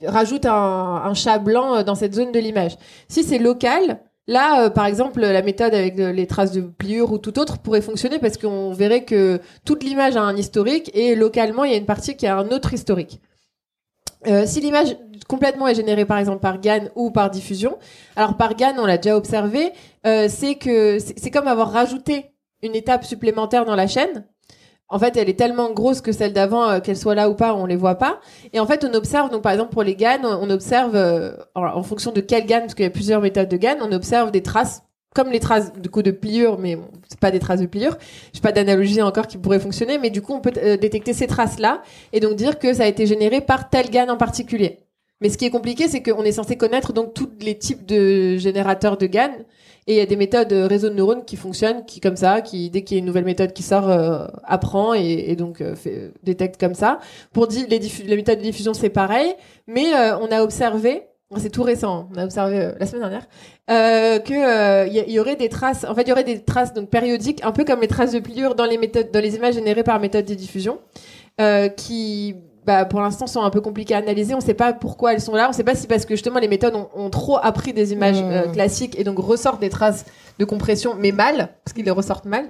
rajoute 0.03 0.47
un, 0.47 1.13
chat 1.13 1.37
blanc 1.37 1.83
dans 1.83 1.93
cette 1.93 2.15
zone 2.15 2.31
de 2.31 2.39
l'image. 2.39 2.75
Si 3.07 3.23
c'est 3.23 3.37
local, 3.37 3.99
Là, 4.27 4.65
euh, 4.65 4.69
par 4.69 4.85
exemple, 4.85 5.21
la 5.21 5.41
méthode 5.41 5.73
avec 5.73 5.97
euh, 5.99 6.11
les 6.11 6.27
traces 6.27 6.51
de 6.51 6.59
pliure 6.61 7.13
ou 7.13 7.17
tout 7.17 7.39
autre 7.39 7.59
pourrait 7.59 7.81
fonctionner 7.81 8.19
parce 8.19 8.37
qu'on 8.37 8.73
verrait 8.73 9.05
que 9.05 9.39
toute 9.63 9.83
l'image 9.83 10.17
a 10.17 10.21
un 10.21 10.35
historique 10.35 10.91
et 10.93 11.15
localement, 11.15 11.63
il 11.63 11.71
y 11.71 11.73
a 11.73 11.77
une 11.77 11.85
partie 11.85 12.17
qui 12.17 12.27
a 12.27 12.37
un 12.37 12.49
autre 12.49 12.73
historique. 12.73 13.21
Euh, 14.25 14.45
si 14.45 14.59
l'image 14.59 14.97
complètement 15.29 15.67
est 15.67 15.75
générée 15.75 16.03
par 16.03 16.17
exemple 16.17 16.41
par 16.41 16.59
GAN 16.59 16.89
ou 16.95 17.11
par 17.11 17.29
diffusion, 17.29 17.77
alors 18.17 18.35
par 18.35 18.55
GAN, 18.55 18.73
on 18.77 18.85
l'a 18.85 18.97
déjà 18.97 19.15
observé, 19.15 19.71
c'est 20.03 20.55
que 20.55 20.99
c'est 20.99 21.31
comme 21.31 21.47
avoir 21.47 21.71
rajouté 21.71 22.31
une 22.63 22.75
étape 22.75 23.05
supplémentaire 23.05 23.65
dans 23.65 23.75
la 23.75 23.87
chaîne. 23.87 24.25
En 24.89 24.99
fait, 24.99 25.17
elle 25.17 25.27
est 25.27 25.37
tellement 25.37 25.71
grosse 25.71 25.99
que 25.99 26.13
celle 26.13 26.31
d'avant, 26.31 26.69
euh, 26.69 26.79
qu'elle 26.79 26.97
soit 26.97 27.15
là 27.15 27.29
ou 27.29 27.33
pas, 27.33 27.53
on 27.53 27.65
les 27.65 27.75
voit 27.75 27.95
pas. 27.95 28.21
Et 28.53 28.59
en 28.59 28.65
fait, 28.65 28.85
on 28.89 28.93
observe, 28.93 29.29
donc 29.29 29.41
par 29.41 29.51
exemple 29.51 29.73
pour 29.73 29.83
les 29.83 29.95
GAN, 29.95 30.19
on 30.23 30.49
observe, 30.49 30.95
euh, 30.95 31.33
en, 31.55 31.83
fonction 31.83 32.11
de 32.11 32.21
quel 32.21 32.45
GAN, 32.45 32.61
parce 32.61 32.73
qu'il 32.73 32.85
y 32.85 32.87
a 32.87 32.91
plusieurs 32.91 33.21
méthodes 33.21 33.49
de 33.49 33.57
GAN, 33.57 33.75
on 33.81 33.91
observe 33.91 34.31
des 34.31 34.41
traces, 34.41 34.83
comme 35.13 35.29
les 35.29 35.41
traces 35.41 35.73
du 35.73 35.89
coup 35.89 36.03
de 36.03 36.11
pliure, 36.11 36.57
mais 36.57 36.77
bon, 36.77 36.87
c'est 37.09 37.19
pas 37.19 37.31
des 37.31 37.39
traces 37.39 37.59
de 37.59 37.65
pliure. 37.65 37.97
J'ai 38.31 38.39
pas 38.39 38.53
d'analogie 38.53 39.01
encore 39.01 39.27
qui 39.27 39.37
pourrait 39.37 39.59
fonctionner, 39.59 39.97
mais 39.97 40.09
du 40.09 40.21
coup, 40.21 40.33
on 40.33 40.39
peut 40.39 40.53
euh, 40.57 40.77
détecter 40.77 41.11
ces 41.13 41.27
traces-là 41.27 41.81
et 42.13 42.21
donc 42.21 42.35
dire 42.35 42.57
que 42.57 42.73
ça 42.73 42.83
a 42.83 42.87
été 42.87 43.05
généré 43.05 43.41
par 43.41 43.69
tel 43.69 43.89
GAN 43.89 44.07
en 44.07 44.17
particulier. 44.17 44.79
Mais 45.19 45.29
ce 45.29 45.37
qui 45.37 45.45
est 45.45 45.49
compliqué, 45.49 45.87
c'est 45.89 46.03
qu'on 46.03 46.23
est 46.23 46.31
censé 46.31 46.55
connaître 46.55 46.93
donc 46.93 47.13
tous 47.13 47.29
les 47.41 47.57
types 47.57 47.85
de 47.85 48.37
générateurs 48.37 48.97
de 48.97 49.07
GAN. 49.07 49.31
Et 49.87 49.93
il 49.93 49.97
y 49.97 50.01
a 50.01 50.05
des 50.05 50.17
méthodes 50.17 50.51
euh, 50.51 50.67
réseau 50.67 50.89
de 50.89 50.93
neurones 50.93 51.23
qui 51.23 51.37
fonctionnent, 51.37 51.85
qui 51.85 52.01
comme 52.01 52.17
ça, 52.17 52.41
qui 52.41 52.69
dès 52.69 52.83
qu'il 52.83 52.95
y 52.95 52.97
a 52.97 52.99
une 52.99 53.05
nouvelle 53.05 53.23
méthode 53.23 53.53
qui 53.53 53.63
sort, 53.63 53.89
euh, 53.89 54.27
apprend 54.43 54.93
et, 54.93 55.35
donc 55.37 55.61
euh, 55.61 55.75
détecte 56.23 56.59
comme 56.59 56.73
ça. 56.73 56.99
Pour 57.31 57.47
dire 57.47 57.65
les, 57.69 57.79
les 57.79 58.15
méthodes 58.17 58.37
de 58.37 58.43
diffusion, 58.43 58.73
c'est 58.73 58.89
pareil, 58.89 59.33
mais 59.65 59.93
on 60.19 60.29
a 60.29 60.43
observé, 60.43 61.03
c'est 61.37 61.49
tout 61.49 61.63
récent, 61.63 62.09
on 62.13 62.17
a 62.17 62.25
observé 62.25 62.71
la 62.77 62.85
semaine 62.85 63.01
dernière, 63.01 63.27
euh, 63.69 64.87
y, 65.07 65.19
aurait 65.19 65.37
des 65.37 65.49
traces. 65.49 65.85
En 65.85 65.95
fait, 65.95 66.01
il 66.01 66.09
y 66.09 66.11
aurait 66.11 66.25
des 66.25 66.43
traces 66.43 66.73
donc 66.73 66.89
périodiques, 66.89 67.43
un 67.45 67.53
peu 67.53 67.63
comme 67.63 67.79
les 67.79 67.87
traces 67.87 68.11
de 68.11 68.19
pliure 68.19 68.55
dans 68.55 68.65
les 68.65 68.77
méthodes, 68.77 69.11
dans 69.11 69.21
les 69.21 69.35
images 69.35 69.53
générées 69.53 69.83
par 69.83 70.01
méthode 70.01 70.25
de 70.25 70.33
diffusion, 70.33 70.79
qui 71.77 72.35
bah, 72.67 72.83
pour 72.83 72.99
l'instant 72.99 73.25
sont 73.25 73.41
un 73.41 73.49
peu 73.49 73.61
compliquées 73.61 73.95
à 73.95 73.99
analyser. 73.99 74.33
On 74.33 74.39
ne 74.39 74.43
sait 74.43 74.53
pas 74.53 74.73
pourquoi 74.73 75.13
elles 75.13 75.21
sont 75.21 75.33
là. 75.33 75.45
On 75.45 75.51
ne 75.51 75.55
sait 75.55 75.63
pas 75.63 75.75
si 75.75 75.87
parce 75.87 76.05
que 76.05 76.13
justement 76.13 76.39
les 76.39 76.49
méthodes 76.49 76.75
ont, 76.75 76.89
ont 76.93 77.09
trop 77.09 77.37
appris 77.41 77.71
des 77.71 77.93
images 77.93 78.17
Mmh. 78.17 78.31
euh, 78.31 78.47
classiques 78.47 78.99
et 78.99 79.03
donc 79.03 79.19
ressortent 79.19 79.59
des 79.61 79.69
traces 79.69 80.05
de 80.39 80.45
compression, 80.45 80.95
mais 80.97 81.11
mal, 81.11 81.49
parce 81.63 81.73
qu'ils 81.73 81.85
les 81.85 81.91
ressortent 81.91 82.25
mal, 82.25 82.45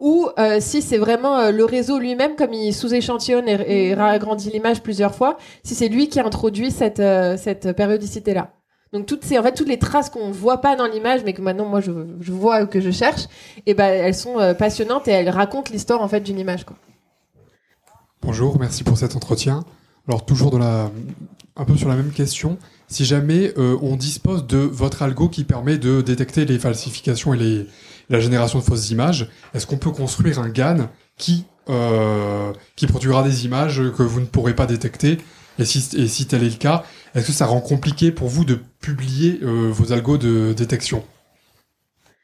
ou 0.00 0.28
euh, 0.38 0.58
si 0.58 0.80
c'est 0.80 0.96
vraiment 0.96 1.38
euh, 1.38 1.50
le 1.50 1.64
réseau 1.64 1.98
lui-même, 1.98 2.34
comme 2.34 2.52
il 2.52 2.72
sous-échantillonne 2.72 3.48
et, 3.48 3.90
et 3.90 3.92
agrandit 3.94 4.50
l'image 4.50 4.80
plusieurs 4.82 5.14
fois, 5.14 5.36
si 5.64 5.74
c'est 5.74 5.88
lui 5.88 6.08
qui 6.08 6.18
a 6.18 6.24
introduit 6.24 6.70
cette, 6.70 7.02
cette 7.36 7.72
périodicité-là. 7.72 8.52
Donc 8.92 9.06
toutes 9.06 9.24
ces, 9.24 9.38
en 9.38 9.42
fait, 9.42 9.52
toutes 9.52 9.68
les 9.68 9.78
traces 9.78 10.08
qu'on 10.08 10.30
voit 10.30 10.60
pas 10.62 10.76
dans 10.76 10.86
l'image, 10.86 11.22
mais 11.24 11.34
que 11.34 11.42
maintenant 11.42 11.66
moi 11.66 11.80
je, 11.80 11.92
je 12.20 12.32
vois 12.32 12.66
que 12.66 12.80
je 12.80 12.90
cherche, 12.90 13.26
et 13.66 13.74
ben 13.74 13.88
elles 13.88 14.14
sont 14.14 14.54
passionnantes 14.58 15.08
et 15.08 15.12
elles 15.12 15.30
racontent 15.30 15.70
l'histoire 15.72 16.00
en 16.00 16.08
fait 16.08 16.20
d'une 16.20 16.38
image. 16.38 16.64
Quoi. 16.64 16.76
Bonjour, 18.24 18.56
merci 18.60 18.84
pour 18.84 18.96
cet 18.96 19.16
entretien. 19.16 19.64
Alors 20.06 20.24
toujours 20.24 20.52
de 20.52 20.56
la, 20.56 20.92
un 21.56 21.64
peu 21.64 21.76
sur 21.76 21.88
la 21.88 21.96
même 21.96 22.12
question. 22.12 22.56
Si 22.86 23.04
jamais 23.04 23.52
euh, 23.58 23.76
on 23.82 23.96
dispose 23.96 24.46
de 24.46 24.58
votre 24.58 25.02
algo 25.02 25.28
qui 25.28 25.42
permet 25.42 25.76
de 25.76 26.02
détecter 26.02 26.44
les 26.44 26.60
falsifications 26.60 27.34
et 27.34 27.36
les, 27.36 27.66
la 28.10 28.20
génération 28.20 28.60
de 28.60 28.64
fausses 28.64 28.90
images, 28.90 29.28
est-ce 29.54 29.66
qu'on 29.66 29.76
peut 29.76 29.90
construire 29.90 30.38
un 30.38 30.50
GAN 30.50 30.88
qui, 31.18 31.46
euh, 31.68 32.52
qui 32.76 32.86
produira 32.86 33.24
des 33.24 33.44
images 33.44 33.82
que 33.96 34.04
vous 34.04 34.20
ne 34.20 34.26
pourrez 34.26 34.54
pas 34.54 34.66
détecter? 34.66 35.18
Et 35.58 35.64
si, 35.64 36.26
tel 36.26 36.44
est 36.44 36.50
le 36.50 36.56
cas, 36.56 36.84
est-ce 37.16 37.26
que 37.26 37.32
ça 37.32 37.46
rend 37.46 37.60
compliqué 37.60 38.12
pour 38.12 38.28
vous 38.28 38.44
de 38.44 38.56
publier 38.80 39.40
euh, 39.42 39.68
vos 39.72 39.92
algos 39.92 40.16
de 40.16 40.54
détection? 40.56 41.02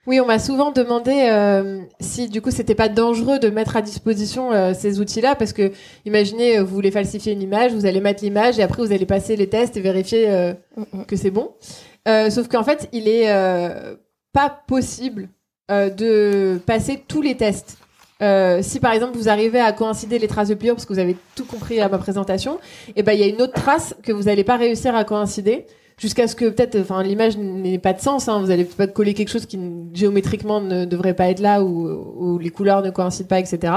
Oui, 0.08 0.20
on 0.20 0.24
m'a 0.24 0.38
souvent 0.38 0.72
demandé 0.72 1.28
euh, 1.30 1.82
si 2.00 2.30
du 2.30 2.40
coup 2.40 2.50
c'était 2.50 2.74
pas 2.74 2.88
dangereux 2.88 3.38
de 3.38 3.50
mettre 3.50 3.76
à 3.76 3.82
disposition 3.82 4.52
euh, 4.52 4.72
ces 4.72 5.00
outils-là 5.00 5.34
parce 5.34 5.52
que 5.52 5.70
imaginez 6.06 6.56
euh, 6.56 6.64
vous 6.64 6.74
voulez 6.74 6.90
falsifier 6.90 7.34
une 7.34 7.42
image, 7.42 7.74
vous 7.74 7.84
allez 7.84 8.00
mettre 8.00 8.24
l'image 8.24 8.58
et 8.58 8.62
après 8.62 8.82
vous 8.82 8.90
allez 8.90 9.04
passer 9.04 9.36
les 9.36 9.50
tests 9.50 9.76
et 9.76 9.82
vérifier 9.82 10.30
euh, 10.30 10.54
Mm, 10.78 11.00
mm. 11.00 11.04
que 11.06 11.16
c'est 11.16 11.30
bon. 11.30 11.52
Sauf 12.30 12.48
qu'en 12.48 12.64
fait, 12.64 12.88
il 12.92 13.06
est 13.06 13.30
pas 14.32 14.48
possible 14.66 15.28
de 15.68 16.58
passer 16.64 17.04
tous 17.06 17.20
les 17.20 17.36
tests. 17.36 17.76
Si 18.62 18.80
par 18.80 18.92
exemple 18.92 19.18
vous 19.18 19.28
arrivez 19.28 19.60
à 19.60 19.72
coïncider 19.72 20.18
les 20.18 20.26
traces 20.26 20.48
de 20.48 20.54
pliure 20.54 20.74
parce 20.74 20.86
que 20.86 20.94
vous 20.94 20.98
avez 21.00 21.18
tout 21.34 21.44
compris 21.44 21.80
à 21.80 21.88
ma 21.90 21.98
présentation, 21.98 22.58
et 22.96 23.02
ben 23.02 23.12
il 23.12 23.20
y 23.20 23.24
a 23.24 23.26
une 23.26 23.42
autre 23.42 23.52
trace 23.52 23.94
que 24.02 24.10
vous 24.12 24.22
n'allez 24.22 24.44
pas 24.44 24.56
réussir 24.56 24.96
à 24.96 25.04
coïncider 25.04 25.66
jusqu'à 25.98 26.26
ce 26.26 26.34
que 26.34 26.48
peut-être 26.48 26.78
enfin 26.80 27.02
l'image 27.02 27.36
n'ait 27.36 27.78
pas 27.78 27.92
de 27.92 28.00
sens 28.00 28.28
hein, 28.28 28.40
vous 28.40 28.50
allez 28.50 28.64
peut-être 28.64 28.94
coller 28.94 29.14
quelque 29.14 29.28
chose 29.28 29.46
qui 29.46 29.58
géométriquement 29.92 30.60
ne 30.60 30.84
devrait 30.84 31.14
pas 31.14 31.28
être 31.28 31.40
là 31.40 31.62
ou, 31.62 31.88
ou 31.88 32.38
les 32.38 32.50
couleurs 32.50 32.82
ne 32.82 32.90
coïncident 32.90 33.28
pas 33.28 33.40
etc 33.40 33.72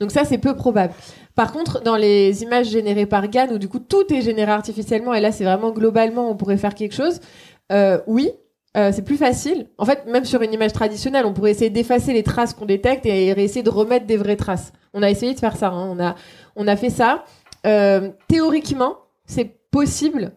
donc 0.00 0.12
ça 0.12 0.24
c'est 0.24 0.38
peu 0.38 0.54
probable 0.56 0.94
par 1.34 1.52
contre 1.52 1.82
dans 1.82 1.96
les 1.96 2.42
images 2.42 2.68
générées 2.68 3.06
par 3.06 3.28
GAN 3.28 3.48
où 3.52 3.58
du 3.58 3.68
coup 3.68 3.80
tout 3.80 4.12
est 4.14 4.22
généré 4.22 4.52
artificiellement 4.52 5.12
et 5.12 5.20
là 5.20 5.32
c'est 5.32 5.44
vraiment 5.44 5.72
globalement 5.72 6.30
on 6.30 6.36
pourrait 6.36 6.56
faire 6.56 6.74
quelque 6.74 6.94
chose 6.94 7.20
euh, 7.72 7.98
oui 8.06 8.30
euh, 8.76 8.90
c'est 8.92 9.02
plus 9.02 9.16
facile. 9.16 9.68
En 9.78 9.86
fait, 9.86 10.04
même 10.06 10.26
sur 10.26 10.42
une 10.42 10.52
image 10.52 10.72
traditionnelle, 10.74 11.24
on 11.24 11.32
pourrait 11.32 11.52
essayer 11.52 11.70
d'effacer 11.70 12.12
les 12.12 12.22
traces 12.22 12.52
qu'on 12.52 12.66
détecte 12.66 13.06
et 13.06 13.28
essayer 13.28 13.62
de 13.62 13.70
remettre 13.70 14.06
des 14.06 14.18
vraies 14.18 14.36
traces. 14.36 14.72
On 14.92 15.02
a 15.02 15.08
essayé 15.10 15.32
de 15.32 15.38
faire 15.38 15.56
ça. 15.56 15.68
hein. 15.68 15.88
On 15.90 15.98
a, 15.98 16.14
on 16.56 16.68
a 16.68 16.76
fait 16.76 16.90
ça. 16.90 17.24
Euh, 17.66 18.10
théoriquement, 18.28 18.98
c'est 19.24 19.50
possible. 19.70 20.32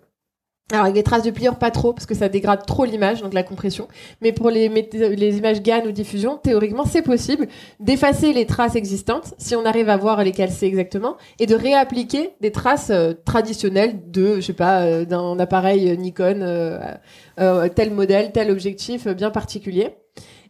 Alors 0.71 0.85
avec 0.85 0.95
les 0.95 1.03
traces 1.03 1.23
de 1.23 1.31
pliure, 1.31 1.55
pas 1.55 1.71
trop, 1.71 1.93
parce 1.93 2.05
que 2.05 2.13
ça 2.13 2.29
dégrade 2.29 2.63
trop 2.65 2.85
l'image, 2.85 3.21
donc 3.21 3.33
la 3.33 3.41
compression. 3.41 3.87
Mais 4.21 4.31
pour 4.31 4.51
les, 4.51 4.65
images 4.67 5.63
GAN 5.63 5.81
ou 5.87 5.91
diffusion, 5.91 6.37
théoriquement, 6.37 6.85
c'est 6.85 7.01
possible 7.01 7.47
d'effacer 7.79 8.33
les 8.33 8.45
traces 8.45 8.75
existantes, 8.75 9.33
si 9.39 9.55
on 9.55 9.65
arrive 9.65 9.89
à 9.89 9.97
voir 9.97 10.23
lesquelles 10.23 10.51
c'est 10.51 10.67
exactement, 10.67 11.17
et 11.39 11.47
de 11.47 11.55
réappliquer 11.55 12.35
des 12.39 12.51
traces 12.51 12.91
euh, 12.91 13.13
traditionnelles 13.25 14.11
de, 14.11 14.35
je 14.35 14.41
sais 14.41 14.53
pas, 14.53 14.81
euh, 14.81 15.05
d'un 15.05 15.39
appareil 15.39 15.97
Nikon, 15.97 16.41
euh, 16.41 17.69
tel 17.69 17.91
modèle, 17.91 18.31
tel 18.31 18.51
objectif 18.51 19.07
bien 19.07 19.31
particulier. 19.31 19.95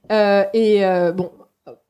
Et 0.09 0.81
bon, 1.15 1.31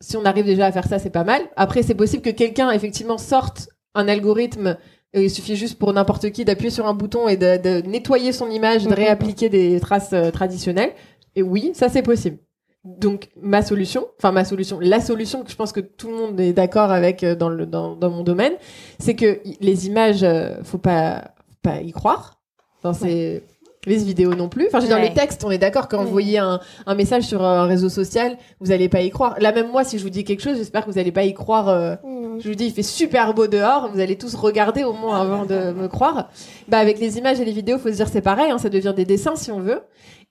si 0.01 0.17
on 0.17 0.25
arrive 0.25 0.45
déjà 0.45 0.67
à 0.67 0.71
faire 0.71 0.85
ça, 0.85 0.99
c'est 0.99 1.09
pas 1.09 1.23
mal. 1.23 1.41
Après, 1.55 1.81
c'est 1.81 1.95
possible 1.95 2.21
que 2.21 2.29
quelqu'un 2.29 2.69
effectivement 2.71 3.17
sorte 3.17 3.69
un 3.95 4.07
algorithme. 4.07 4.77
Il 5.13 5.29
suffit 5.31 5.55
juste 5.55 5.79
pour 5.79 5.91
n'importe 5.93 6.29
qui 6.31 6.45
d'appuyer 6.45 6.69
sur 6.69 6.85
un 6.87 6.93
bouton 6.93 7.27
et 7.27 7.35
de, 7.37 7.57
de 7.57 7.87
nettoyer 7.87 8.31
son 8.31 8.49
image, 8.51 8.83
de 8.83 8.89
Mhm. 8.89 8.93
réappliquer 8.95 9.49
des 9.49 9.79
traces 9.79 10.13
euh, 10.13 10.29
traditionnelles. 10.31 10.91
Et 11.35 11.41
oui, 11.41 11.71
ça 11.73 11.89
c'est 11.89 12.03
possible. 12.03 12.37
Donc 12.85 13.29
ma 13.41 13.61
solution, 13.61 14.07
enfin 14.17 14.31
ma 14.31 14.45
solution, 14.45 14.79
la 14.79 15.01
solution 15.01 15.43
que 15.43 15.51
je 15.51 15.55
pense 15.55 15.71
que 15.73 15.79
tout 15.81 16.07
le 16.09 16.15
monde 16.15 16.39
est 16.39 16.53
d'accord 16.53 16.91
avec 16.91 17.23
euh, 17.23 17.35
dans 17.35 17.49
le 17.49 17.65
dans, 17.65 17.95
dans 17.95 18.09
mon 18.09 18.23
domaine, 18.23 18.53
c'est 18.99 19.15
que 19.15 19.39
les 19.59 19.87
images, 19.87 20.23
euh, 20.23 20.63
faut 20.63 20.77
pas 20.77 21.31
pas 21.61 21.81
y 21.81 21.91
croire. 21.91 22.39
Dans 22.83 22.93
ces 22.93 23.43
les 23.85 23.95
vidéos 23.97 24.33
non 24.35 24.49
plus. 24.49 24.67
Enfin, 24.67 24.79
je 24.79 24.83
veux 24.83 24.89
dire, 24.89 24.97
Ouais. 24.97 25.07
les 25.09 25.13
textes, 25.13 25.43
on 25.43 25.51
est 25.51 25.57
d'accord 25.57 25.87
quand 25.87 26.03
vous 26.03 26.11
voyez 26.11 26.37
un, 26.37 26.59
un 26.85 26.95
message 26.95 27.23
sur 27.23 27.41
un 27.43 27.65
réseau 27.65 27.89
social, 27.89 28.37
vous 28.59 28.71
allez 28.71 28.89
pas 28.89 29.01
y 29.01 29.09
croire. 29.09 29.35
Là, 29.39 29.51
même 29.51 29.69
moi, 29.71 29.83
si 29.83 29.97
je 29.97 30.03
vous 30.03 30.09
dis 30.09 30.23
quelque 30.23 30.41
chose, 30.41 30.57
j'espère 30.57 30.85
que 30.85 30.91
vous 30.91 30.97
allez 30.99 31.11
pas 31.11 31.23
y 31.23 31.33
croire 31.33 31.69
euh, 31.69 31.95
Mm. 32.03 32.39
Je 32.39 32.49
vous 32.49 32.55
dis, 32.55 32.65
il 32.67 32.71
fait 32.73 32.83
super 32.83 33.33
beau 33.33 33.47
dehors. 33.47 33.89
Vous 33.93 33.99
allez 33.99 34.17
tous 34.17 34.33
regarder 34.35 34.83
au 34.83 34.93
moins 34.93 35.19
avant 35.21 35.45
de 35.45 35.71
me 35.71 35.87
croire. 35.87 36.29
Bah, 36.69 36.77
avec 36.77 36.99
les 36.99 37.17
images 37.17 37.39
et 37.41 37.45
les 37.45 37.51
vidéos, 37.51 37.77
faut 37.79 37.89
se 37.89 37.95
dire 37.95 38.07
c'est 38.07 38.21
pareil. 38.21 38.51
Hein, 38.51 38.57
ça 38.57 38.69
devient 38.69 38.93
des 38.95 39.05
dessins 39.05 39.35
si 39.35 39.51
on 39.51 39.59
veut. 39.59 39.81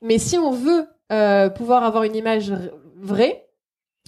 Mais 0.01 0.18
si 0.18 0.38
on 0.38 0.51
veut 0.51 0.86
euh, 1.12 1.51
pouvoir 1.51 1.84
avoir 1.84 2.05
une 2.05 2.16
image 2.16 2.53
vraie, 3.01 3.47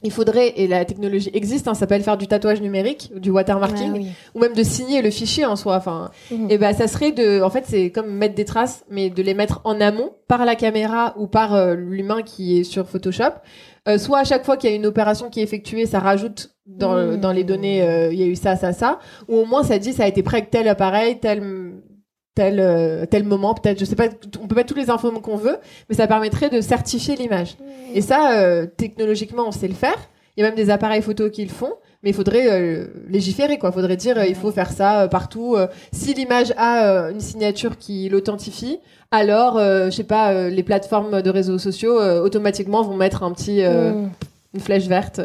il 0.03 0.11
faudrait, 0.11 0.55
et 0.57 0.67
la 0.67 0.85
technologie 0.85 1.31
existe, 1.35 1.69
hein, 1.69 1.75
ça 1.75 1.81
s'appelle 1.81 2.03
faire 2.03 2.17
du 2.17 2.27
tatouage 2.27 2.61
numérique, 2.61 3.11
du 3.17 3.31
watermarking, 3.31 3.91
Ah 3.95 3.97
oui. 3.99 4.07
ou 4.35 4.39
même 4.41 4.55
de 4.55 4.63
signer 4.63 5.03
le 5.03 5.11
fichier 5.11 5.45
en 5.45 5.57
soi. 5.57 5.77
Enfin, 5.77 6.11
Mhm. 6.31 6.51
et 6.51 6.59
ben 6.59 6.73
ça 6.75 6.87
serait 6.89 7.13
de, 7.13 7.43
en 7.43 7.51
fait, 7.51 7.65
c'est 7.67 7.91
comme 7.91 8.11
mettre 8.11 8.35
des 8.35 8.45
traces, 8.45 8.85
mais 8.91 9.11
de 9.11 9.23
les 9.23 9.35
mettre 9.35 9.61
en 9.65 9.81
amont 9.81 10.13
par 10.29 10.45
la 10.45 10.55
caméra 10.55 11.15
ou 11.19 11.27
par 11.27 11.55
euh, 11.55 11.75
l'humain 11.75 12.23
qui 12.23 12.61
est 12.61 12.65
sur 12.65 12.89
Photoshop. 12.89 13.35
Euh, 13.89 13.99
soit 13.99 14.19
à 14.19 14.25
chaque 14.25 14.45
fois 14.45 14.57
qu'il 14.57 14.71
y 14.71 14.73
a 14.73 14.77
une 14.77 14.87
opération 14.87 15.31
qui 15.31 15.41
est 15.41 15.43
effectuée, 15.43 15.87
ça 15.87 15.99
rajoute 16.01 16.51
dans, 16.67 16.95
Mhm. 16.95 17.17
dans 17.21 17.33
les 17.33 17.45
données, 17.45 17.83
euh, 17.83 18.13
il 18.13 18.19
y 18.19 18.23
a 18.23 18.27
eu 18.27 18.37
ça, 18.37 18.57
ça, 18.57 18.73
ça, 18.73 18.99
ou 19.29 19.37
au 19.39 19.45
moins 19.45 19.65
ça 19.65 19.79
dit 19.79 19.93
ça 19.93 20.05
a 20.05 20.07
été 20.07 20.23
prêt 20.23 20.39
avec 20.39 20.51
tel 20.51 20.69
appareil, 20.69 21.19
tel 21.19 21.43
tel 22.35 22.61
euh, 22.61 23.07
tel 23.07 23.25
moment 23.25 23.55
peut-être 23.55 23.79
je 23.81 23.85
sais 23.85 23.97
pas 23.97 24.09
on 24.41 24.47
peut 24.47 24.55
mettre 24.55 24.69
toutes 24.69 24.83
les 24.83 24.91
infos 24.91 25.11
qu'on 25.21 25.37
veut 25.37 25.59
mais 25.89 25.97
ça 25.97 26.07
permettrait 26.07 26.51
de 26.51 26.61
certifier 26.61 27.17
l'image. 27.17 27.57
Et 27.95 28.01
ça 28.01 28.39
euh, 28.39 28.67
technologiquement 28.67 29.45
on 29.47 29.53
sait 29.53 29.69
le 29.69 29.75
faire. 29.75 29.97
Il 30.37 30.41
y 30.41 30.45
a 30.45 30.49
même 30.49 30.57
des 30.57 30.71
appareils 30.71 31.03
photo 31.03 31.29
qui 31.31 31.45
le 31.45 31.51
font 31.51 31.73
mais 32.03 32.11
il 32.11 32.15
faudrait 32.15 32.47
euh, 32.51 32.87
légiférer 33.09 33.59
quoi. 33.59 33.73
Faudrait 33.73 33.97
dire 33.97 34.17
euh, 34.19 34.27
il 34.27 34.35
faut 34.35 34.53
faire 34.53 34.71
ça 34.71 35.07
partout. 35.09 35.57
Si 35.93 36.15
l'image 36.15 36.53
a 36.57 37.11
une 37.11 37.21
signature 37.21 37.77
qui 37.79 38.09
l'authentifie 38.09 38.79
alors 39.11 39.59
je 39.59 39.91
sais 39.91 40.05
pas 40.05 40.49
les 40.49 40.63
plateformes 40.63 41.21
de 41.21 41.31
réseaux 41.31 41.59
sociaux 41.59 42.01
automatiquement 42.23 42.83
vont 42.83 42.97
mettre 42.97 43.23
un 43.23 43.33
petit 43.33 43.63
euh, 43.63 43.93
Mm. 43.93 44.11
une 44.55 44.61
flèche 44.61 44.87
verte 44.87 45.21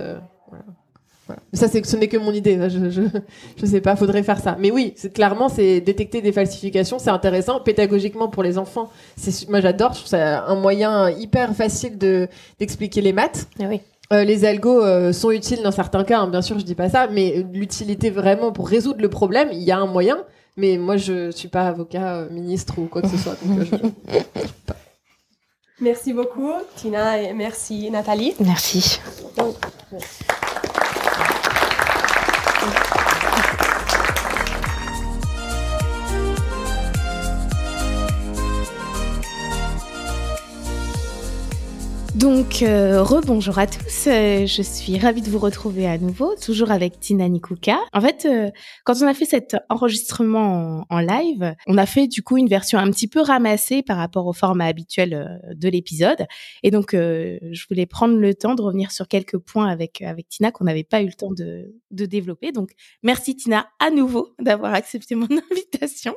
voilà. 1.27 1.41
Ça, 1.53 1.67
c'est 1.67 1.83
ce 1.85 1.95
n'est 1.97 2.07
que 2.07 2.17
mon 2.17 2.31
idée. 2.31 2.59
Je, 2.69 2.89
je, 2.89 3.01
je 3.57 3.65
sais 3.65 3.81
pas, 3.81 3.95
faudrait 3.95 4.21
faire 4.23 4.39
ça. 4.39 4.55
Mais 4.59 4.69
oui, 4.71 4.93
c'est 4.95 5.11
clairement, 5.13 5.49
c'est 5.49 5.81
détecter 5.81 6.21
des 6.21 6.31
falsifications, 6.31 6.99
c'est 6.99 7.09
intéressant. 7.09 7.59
Pédagogiquement 7.59 8.27
pour 8.27 8.43
les 8.43 8.57
enfants, 8.57 8.89
c'est 9.17 9.49
moi 9.49 9.59
j'adore. 9.61 9.93
Je 9.93 9.97
trouve 9.99 10.09
ça 10.09 10.45
un 10.45 10.55
moyen 10.55 11.09
hyper 11.09 11.55
facile 11.55 11.97
de 11.97 12.27
d'expliquer 12.59 13.01
les 13.01 13.13
maths. 13.13 13.47
Ah 13.59 13.63
oui. 13.69 13.81
Euh, 14.13 14.23
les 14.23 14.45
algos 14.45 14.83
euh, 14.83 15.11
sont 15.13 15.31
utiles 15.31 15.63
dans 15.63 15.71
certains 15.71 16.03
cas, 16.03 16.19
hein, 16.19 16.27
bien 16.27 16.43
sûr, 16.43 16.59
je 16.59 16.63
dis 16.63 16.75
pas 16.75 16.89
ça, 16.89 17.07
mais 17.11 17.43
l'utilité 17.53 18.11
vraiment 18.11 18.51
pour 18.51 18.69
résoudre 18.69 19.01
le 19.01 19.09
problème, 19.09 19.49
il 19.51 19.63
y 19.63 19.71
a 19.71 19.79
un 19.79 19.87
moyen. 19.87 20.17
Mais 20.57 20.77
moi, 20.77 20.95
je 20.95 21.31
suis 21.31 21.47
pas 21.47 21.67
avocat, 21.67 22.17
euh, 22.17 22.29
ministre 22.29 22.75
ou 22.77 22.85
quoi 22.85 23.01
que 23.01 23.07
ce 23.09 23.17
soit. 23.17 23.35
donc, 23.43 23.59
euh, 23.61 23.65
je- 23.65 24.21
Merci 25.81 26.13
beaucoup, 26.13 26.51
Tina, 26.77 27.19
et 27.21 27.33
merci, 27.33 27.89
Nathalie. 27.91 28.33
Merci. 28.39 28.99
Donc, 29.37 29.55
euh, 42.25 43.03
rebonjour 43.03 43.59
à 43.59 43.67
tous. 43.67 44.07
Euh, 44.07 44.47
je 44.47 44.61
suis 44.63 44.97
ravie 44.97 45.21
de 45.21 45.29
vous 45.29 45.37
retrouver 45.37 45.85
à 45.87 45.99
nouveau, 45.99 46.33
toujours 46.35 46.71
avec 46.71 46.99
Tina 46.99 47.29
Nikuka. 47.29 47.77
En 47.93 48.01
fait, 48.01 48.25
euh, 48.25 48.49
quand 48.83 48.95
on 49.03 49.07
a 49.07 49.13
fait 49.13 49.25
cet 49.25 49.55
enregistrement 49.69 50.85
en, 50.89 50.95
en 50.97 50.99
live, 50.99 51.55
on 51.67 51.77
a 51.77 51.85
fait 51.85 52.07
du 52.07 52.23
coup 52.23 52.37
une 52.37 52.47
version 52.47 52.79
un 52.79 52.89
petit 52.89 53.07
peu 53.07 53.21
ramassée 53.21 53.83
par 53.83 53.97
rapport 53.97 54.25
au 54.25 54.33
format 54.33 54.65
habituel 54.65 55.13
euh, 55.13 55.53
de 55.53 55.69
l'épisode. 55.69 56.25
Et 56.63 56.71
donc, 56.71 56.93
je 56.93 57.67
voulais 57.69 57.85
prendre 57.85 58.17
le 58.17 58.33
temps 58.33 58.55
de 58.55 58.61
revenir 58.61 58.91
sur 58.91 59.07
quelques 59.07 59.37
points 59.37 59.67
avec 59.67 60.01
avec 60.01 60.27
Tina 60.27 60.51
qu'on 60.51 60.63
n'avait 60.63 60.83
pas 60.83 61.01
eu 61.03 61.07
le 61.07 61.13
temps 61.13 61.31
de, 61.31 61.75
de 61.91 62.05
développer. 62.05 62.51
Donc, 62.51 62.71
merci 63.03 63.35
Tina 63.35 63.67
à 63.79 63.91
nouveau 63.91 64.33
d'avoir 64.39 64.73
accepté 64.73 65.13
mon 65.13 65.27
invitation. 65.51 66.15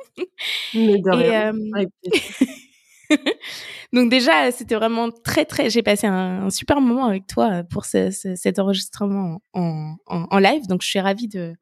Mais 0.73 0.97
de 0.97 1.11
rien. 1.11 1.53
donc 3.93 4.09
déjà, 4.09 4.51
c'était 4.51 4.75
vraiment 4.75 5.09
très 5.11 5.45
très. 5.45 5.69
J'ai 5.69 5.83
passé 5.83 6.07
un, 6.07 6.49
super 6.49 6.81
moment 6.81 7.05
avec 7.05 7.27
toi 7.27 7.63
pour 7.63 7.85
ce- 7.85 8.11
ce- 8.11 8.35
cet 8.35 8.59
enregistrement 8.59 9.41
en, 9.53 9.95
en, 10.05 10.39
live. 10.39 10.67
Donc 10.67 10.81
je 10.81 10.87
suis 10.87 10.99
ravie 10.99 11.27
de, 11.27 11.55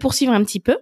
poursuivre 0.00 0.32
un 0.32 0.42
petit 0.44 0.60
peu. 0.60 0.78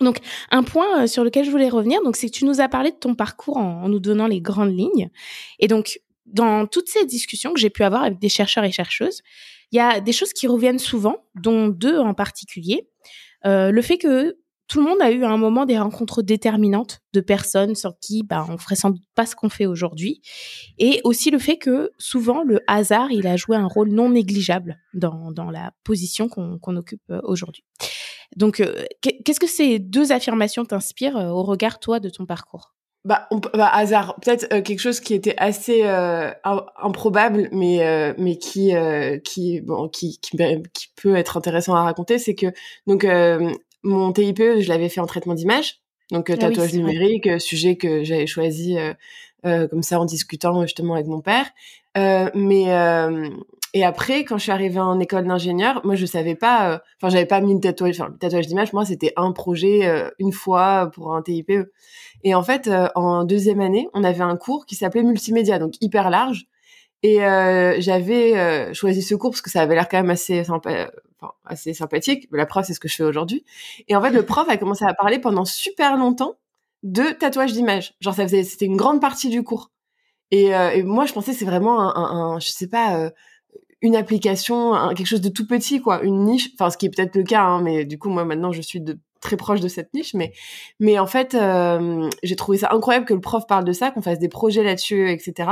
Donc 0.00 0.18
un 0.50 0.62
point 0.64 1.04
euh, 1.04 1.06
sur 1.06 1.22
lequel 1.22 1.44
je 1.44 1.50
voulais 1.50 1.68
revenir, 1.68 2.02
donc 2.02 2.16
c'est 2.16 2.28
que 2.28 2.34
tu 2.34 2.44
nous 2.44 2.60
as 2.60 2.68
parlé 2.68 2.90
de 2.90 2.96
ton 2.96 3.14
parcours 3.14 3.56
en, 3.58 3.84
en 3.84 3.88
nous 3.88 4.00
donnant 4.00 4.26
les 4.26 4.40
grandes 4.40 4.76
lignes. 4.76 5.08
Et 5.60 5.68
donc 5.68 6.00
dans 6.26 6.66
toutes 6.66 6.88
ces 6.88 7.04
discussions 7.04 7.52
que 7.52 7.60
j'ai 7.60 7.70
pu 7.70 7.84
avoir 7.84 8.02
avec 8.02 8.18
des 8.18 8.28
chercheurs 8.28 8.64
et 8.64 8.72
chercheuses, 8.72 9.22
il 9.72 9.76
y 9.76 9.80
a 9.80 10.00
des 10.00 10.12
choses 10.12 10.32
qui 10.32 10.46
reviennent 10.46 10.78
souvent, 10.78 11.24
dont 11.34 11.68
deux 11.68 11.98
en 11.98 12.14
particulier. 12.14 12.88
Euh, 13.44 13.70
le 13.70 13.82
fait 13.82 13.98
que 13.98 14.36
tout 14.74 14.80
le 14.82 14.88
monde 14.88 15.00
a 15.02 15.12
eu 15.12 15.22
à 15.22 15.30
un 15.30 15.36
moment 15.36 15.66
des 15.66 15.78
rencontres 15.78 16.20
déterminantes 16.20 16.98
de 17.12 17.20
personnes 17.20 17.76
sans 17.76 17.92
qui 18.00 18.24
bah, 18.24 18.44
on 18.50 18.58
ferait 18.58 18.74
sans 18.74 18.90
doute 18.90 19.04
pas 19.14 19.24
ce 19.24 19.36
qu'on 19.36 19.48
fait 19.48 19.66
aujourd'hui. 19.66 20.20
Et 20.78 21.00
aussi 21.04 21.30
le 21.30 21.38
fait 21.38 21.58
que 21.58 21.92
souvent 21.96 22.42
le 22.42 22.58
hasard, 22.66 23.12
il 23.12 23.28
a 23.28 23.36
joué 23.36 23.54
un 23.56 23.68
rôle 23.68 23.90
non 23.90 24.10
négligeable 24.10 24.80
dans, 24.92 25.30
dans 25.30 25.52
la 25.52 25.70
position 25.84 26.28
qu'on 26.28 26.58
qu'on 26.58 26.74
occupe 26.74 27.08
euh, 27.12 27.20
aujourd'hui. 27.22 27.62
Donc, 28.34 28.58
euh, 28.58 28.82
qu'est- 29.00 29.22
qu'est-ce 29.24 29.38
que 29.38 29.46
ces 29.46 29.78
deux 29.78 30.10
affirmations 30.10 30.64
t'inspirent 30.64 31.18
euh, 31.18 31.28
au 31.28 31.44
regard, 31.44 31.78
toi, 31.78 32.00
de 32.00 32.08
ton 32.08 32.26
parcours? 32.26 32.74
Bah, 33.04 33.28
bah, 33.52 33.68
hasard, 33.68 34.16
peut-être 34.22 34.48
quelque 34.64 34.80
chose 34.80 34.98
qui 34.98 35.14
était 35.14 35.36
assez 35.36 35.82
im- 35.84 36.66
improbable, 36.82 37.48
mais 37.52 38.14
mais 38.18 38.38
qui 38.38 38.72
qui 39.24 39.62
qui, 39.92 40.18
qui 40.20 40.36
qui 40.72 40.86
peut 41.00 41.14
être 41.14 41.36
intéressant 41.36 41.74
à 41.76 41.82
raconter, 41.84 42.18
c'est 42.18 42.34
que 42.34 42.46
donc 42.88 43.04
mon 43.84 44.12
TIPE, 44.12 44.60
je 44.60 44.68
l'avais 44.68 44.88
fait 44.88 45.00
en 45.00 45.06
traitement 45.06 45.34
d'image, 45.34 45.80
donc 46.10 46.30
euh, 46.30 46.36
Ah 46.40 46.48
oui, 46.48 46.54
tatouage 46.54 46.70
vrai. 46.70 46.78
numérique, 46.78 47.26
euh, 47.26 47.38
sujet 47.38 47.76
que 47.76 48.02
j'avais 48.04 48.26
choisi 48.26 48.76
euh, 48.78 48.92
euh, 49.46 49.68
comme 49.68 49.82
ça 49.82 50.00
en 50.00 50.04
discutant 50.04 50.62
justement 50.62 50.94
avec 50.94 51.06
mon 51.06 51.20
père. 51.20 51.46
Euh, 51.96 52.30
mais 52.34 52.72
euh, 52.72 53.28
et 53.72 53.84
après, 53.84 54.24
quand 54.24 54.38
je 54.38 54.44
suis 54.44 54.52
arrivée 54.52 54.80
en 54.80 54.98
école 55.00 55.26
d'ingénieur, 55.26 55.80
moi 55.84 55.94
je 55.96 56.06
savais 56.06 56.34
pas, 56.34 56.72
euh, 56.72 56.78
enfin 57.00 57.10
j'avais 57.10 57.26
pas 57.26 57.40
mis 57.40 57.52
une 57.52 57.60
tatouage, 57.60 58.00
enfin 58.00 58.10
le 58.10 58.18
tatouage 58.18 58.46
d'image, 58.46 58.72
moi 58.72 58.84
c'était 58.84 59.12
un 59.16 59.32
projet 59.32 59.86
euh, 59.86 60.10
une 60.18 60.32
fois 60.32 60.90
pour 60.94 61.14
un 61.14 61.22
TIPE. 61.22 61.70
Et 62.22 62.34
en 62.34 62.42
fait, 62.42 62.68
euh, 62.68 62.88
en 62.94 63.24
deuxième 63.24 63.60
année, 63.60 63.88
on 63.92 64.02
avait 64.02 64.22
un 64.22 64.36
cours 64.36 64.64
qui 64.66 64.76
s'appelait 64.76 65.02
multimédia, 65.02 65.58
donc 65.58 65.74
hyper 65.80 66.08
large. 66.10 66.46
Et 67.04 67.24
euh, 67.24 67.76
j'avais 67.80 68.38
euh, 68.38 68.74
choisi 68.74 69.02
ce 69.02 69.14
cours 69.14 69.30
parce 69.32 69.42
que 69.42 69.50
ça 69.50 69.60
avait 69.62 69.74
l'air 69.76 69.88
quand 69.90 69.98
même 69.98 70.10
assez 70.10 70.42
sympa, 70.44 70.90
enfin, 71.20 71.34
assez 71.44 71.74
sympathique. 71.74 72.28
La 72.32 72.46
preuve, 72.46 72.64
c'est 72.64 72.74
ce 72.74 72.80
que 72.80 72.88
je 72.88 72.96
fais 72.96 73.04
aujourd'hui. 73.04 73.44
Et 73.88 73.94
en 73.96 74.02
fait, 74.02 74.10
le 74.10 74.22
prof 74.26 74.48
a 74.48 74.56
commencé 74.56 74.86
à 74.86 74.94
parler 74.94 75.18
pendant 75.20 75.44
super 75.44 75.98
longtemps 75.98 76.36
de 76.82 77.04
tatouage 77.12 77.52
d'image. 77.52 77.94
Genre, 78.00 78.14
ça 78.14 78.24
faisait, 78.24 78.42
c'était 78.44 78.66
une 78.66 78.78
grande 78.78 79.02
partie 79.02 79.28
du 79.30 79.42
cours. 79.44 79.70
Et, 80.30 80.54
euh, 80.56 80.70
et 80.70 80.82
moi, 80.84 81.06
je 81.06 81.12
pensais 81.14 81.32
que 81.32 81.38
c'est 81.38 81.44
vraiment 81.46 81.80
un, 81.80 81.94
un, 81.96 82.34
un- 82.36 82.40
je 82.40 82.48
sais 82.50 82.68
pas, 82.68 82.96
euh, 82.98 83.10
une 83.82 83.96
application, 83.96 84.74
un- 84.74 84.94
quelque 84.94 85.06
chose 85.06 85.20
de 85.20 85.28
tout 85.28 85.46
petit, 85.46 85.80
quoi, 85.80 86.02
une 86.02 86.24
niche. 86.24 86.50
Enfin, 86.54 86.70
ce 86.70 86.78
qui 86.78 86.86
est 86.86 86.90
peut-être 86.90 87.16
le 87.16 87.24
cas, 87.24 87.42
hein, 87.42 87.62
mais 87.62 87.84
du 87.84 87.98
coup, 87.98 88.10
moi 88.10 88.24
maintenant, 88.24 88.52
je 88.52 88.62
suis 88.62 88.80
de 88.80 88.98
très 89.24 89.36
proche 89.36 89.60
de 89.60 89.68
cette 89.68 89.92
niche, 89.94 90.14
mais 90.14 90.32
mais 90.78 90.98
en 91.00 91.06
fait, 91.06 91.34
euh, 91.34 92.08
j'ai 92.22 92.36
trouvé 92.36 92.58
ça 92.58 92.68
incroyable 92.72 93.06
que 93.06 93.14
le 93.14 93.20
prof 93.20 93.44
parle 93.48 93.64
de 93.64 93.72
ça, 93.72 93.90
qu'on 93.90 94.02
fasse 94.02 94.20
des 94.20 94.28
projets 94.28 94.62
là-dessus, 94.62 95.10
etc. 95.10 95.50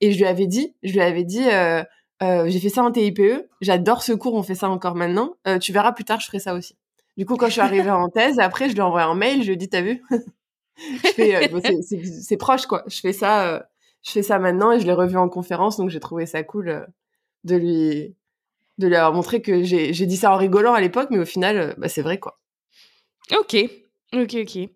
Et 0.00 0.10
je 0.12 0.18
lui 0.18 0.24
avais 0.24 0.46
dit, 0.46 0.74
je 0.82 0.92
lui 0.94 1.00
avais 1.00 1.22
dit, 1.22 1.44
euh, 1.48 1.84
euh, 2.22 2.48
j'ai 2.48 2.58
fait 2.58 2.70
ça 2.70 2.82
en 2.82 2.90
TIPE, 2.90 3.46
j'adore 3.60 4.02
ce 4.02 4.12
cours, 4.12 4.34
on 4.34 4.42
fait 4.42 4.54
ça 4.56 4.68
encore 4.70 4.96
maintenant. 4.96 5.36
Tu 5.60 5.72
verras 5.72 5.92
plus 5.92 6.04
tard, 6.04 6.18
je 6.20 6.26
ferai 6.26 6.40
ça 6.40 6.54
aussi. 6.54 6.74
Du 7.18 7.26
coup, 7.26 7.36
quand 7.36 7.46
je 7.46 7.52
suis 7.52 7.60
arrivée 7.60 7.90
en 7.90 8.08
thèse, 8.08 8.38
après, 8.38 8.68
je 8.68 8.72
lui 8.72 8.80
ai 8.80 8.82
envoyé 8.82 9.06
un 9.06 9.14
mail, 9.14 9.42
je 9.42 9.48
lui 9.48 9.52
ai 9.52 9.56
dit, 9.56 9.68
t'as 9.68 9.82
vu? 9.82 10.02
C'est- 11.82 12.36
proche, 12.38 12.66
quoi. 12.66 12.82
Je 12.88 12.98
fais 13.00 13.12
ça, 13.12 13.68
je 14.02 14.10
fais 14.10 14.22
ça 14.22 14.38
maintenant, 14.38 14.72
et 14.72 14.80
je 14.80 14.86
l'ai 14.86 14.94
revu 14.94 15.18
en 15.18 15.28
conférence, 15.28 15.76
donc 15.76 15.90
j'ai 15.90 16.00
trouvé 16.00 16.24
ça 16.26 16.42
cool 16.42 16.86
de 17.44 17.56
lui 17.56 18.16
de 18.78 18.88
lui 18.88 18.96
avoir 18.96 19.12
montré 19.12 19.42
que 19.42 19.62
j'ai 19.62 20.06
dit 20.06 20.16
ça 20.16 20.32
en 20.32 20.36
rigolant 20.36 20.72
à 20.72 20.80
l'époque, 20.80 21.08
mais 21.10 21.18
au 21.18 21.26
final, 21.26 21.74
bah, 21.76 21.88
c'est 21.88 22.02
vrai, 22.02 22.18
quoi. 22.18 22.38
Ok, 23.38 23.56
ok, 24.12 24.34
ok. 24.34 24.68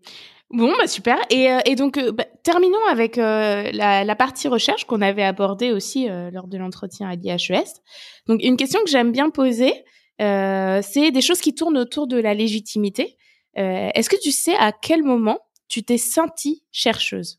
Bon, 0.51 0.73
bah 0.79 0.87
super. 0.87 1.19
Et, 1.31 1.51
euh, 1.51 1.59
et 1.65 1.75
donc, 1.75 1.99
euh, 1.99 2.13
bah, 2.13 2.25
terminons 2.45 2.85
avec 2.89 3.19
euh, 3.19 3.71
la, 3.73 4.05
la 4.05 4.17
partie 4.17 4.47
recherche 4.47 4.85
qu'on 4.85 5.03
avait 5.03 5.25
abordée 5.25 5.73
aussi 5.73 6.09
lors 6.33 6.47
de 6.47 6.57
l'entretien 6.57 7.09
à 7.09 7.17
l'IHES. 7.17 7.81
Donc, 8.27 8.41
une 8.43 8.57
question 8.57 8.81
que 8.85 8.91
j'aime 8.91 9.11
bien 9.13 9.31
poser, 9.31 9.73
c'est 10.19 11.11
des 11.11 11.21
choses 11.21 11.41
qui 11.41 11.55
tournent 11.55 11.79
autour 11.79 12.07
de 12.07 12.17
la 12.17 12.33
légitimité. 12.35 13.17
Est-ce 13.55 14.09
que 14.09 14.21
tu 14.23 14.31
sais 14.33 14.55
à 14.55 14.73
quel 14.73 15.03
moment 15.03 15.39
tu 15.69 15.83
t'es 15.83 15.99
sentie 15.99 16.63
chercheuse? 16.71 17.39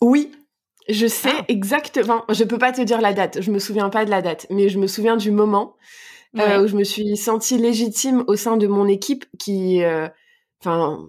Oui, 0.00 0.30
je 0.88 1.06
sais 1.06 1.30
Ah. 1.32 1.44
exactement. 1.48 2.24
Je 2.28 2.44
peux 2.44 2.58
pas 2.58 2.72
te 2.72 2.82
dire 2.82 3.00
la 3.00 3.12
date. 3.12 3.40
Je 3.40 3.50
me 3.50 3.58
souviens 3.58 3.90
pas 3.90 4.04
de 4.04 4.10
la 4.10 4.22
date, 4.22 4.46
mais 4.50 4.68
je 4.68 4.78
me 4.78 4.86
souviens 4.86 5.16
du 5.16 5.30
moment 5.30 5.74
Ouais. 6.34 6.58
où 6.58 6.66
je 6.66 6.76
me 6.76 6.84
suis 6.84 7.16
sentie 7.16 7.56
légitime 7.58 8.24
au 8.26 8.36
sein 8.36 8.56
de 8.56 8.66
mon 8.66 8.86
équipe, 8.86 9.24
qui, 9.38 9.82
euh, 9.82 10.08
enfin, 10.60 11.08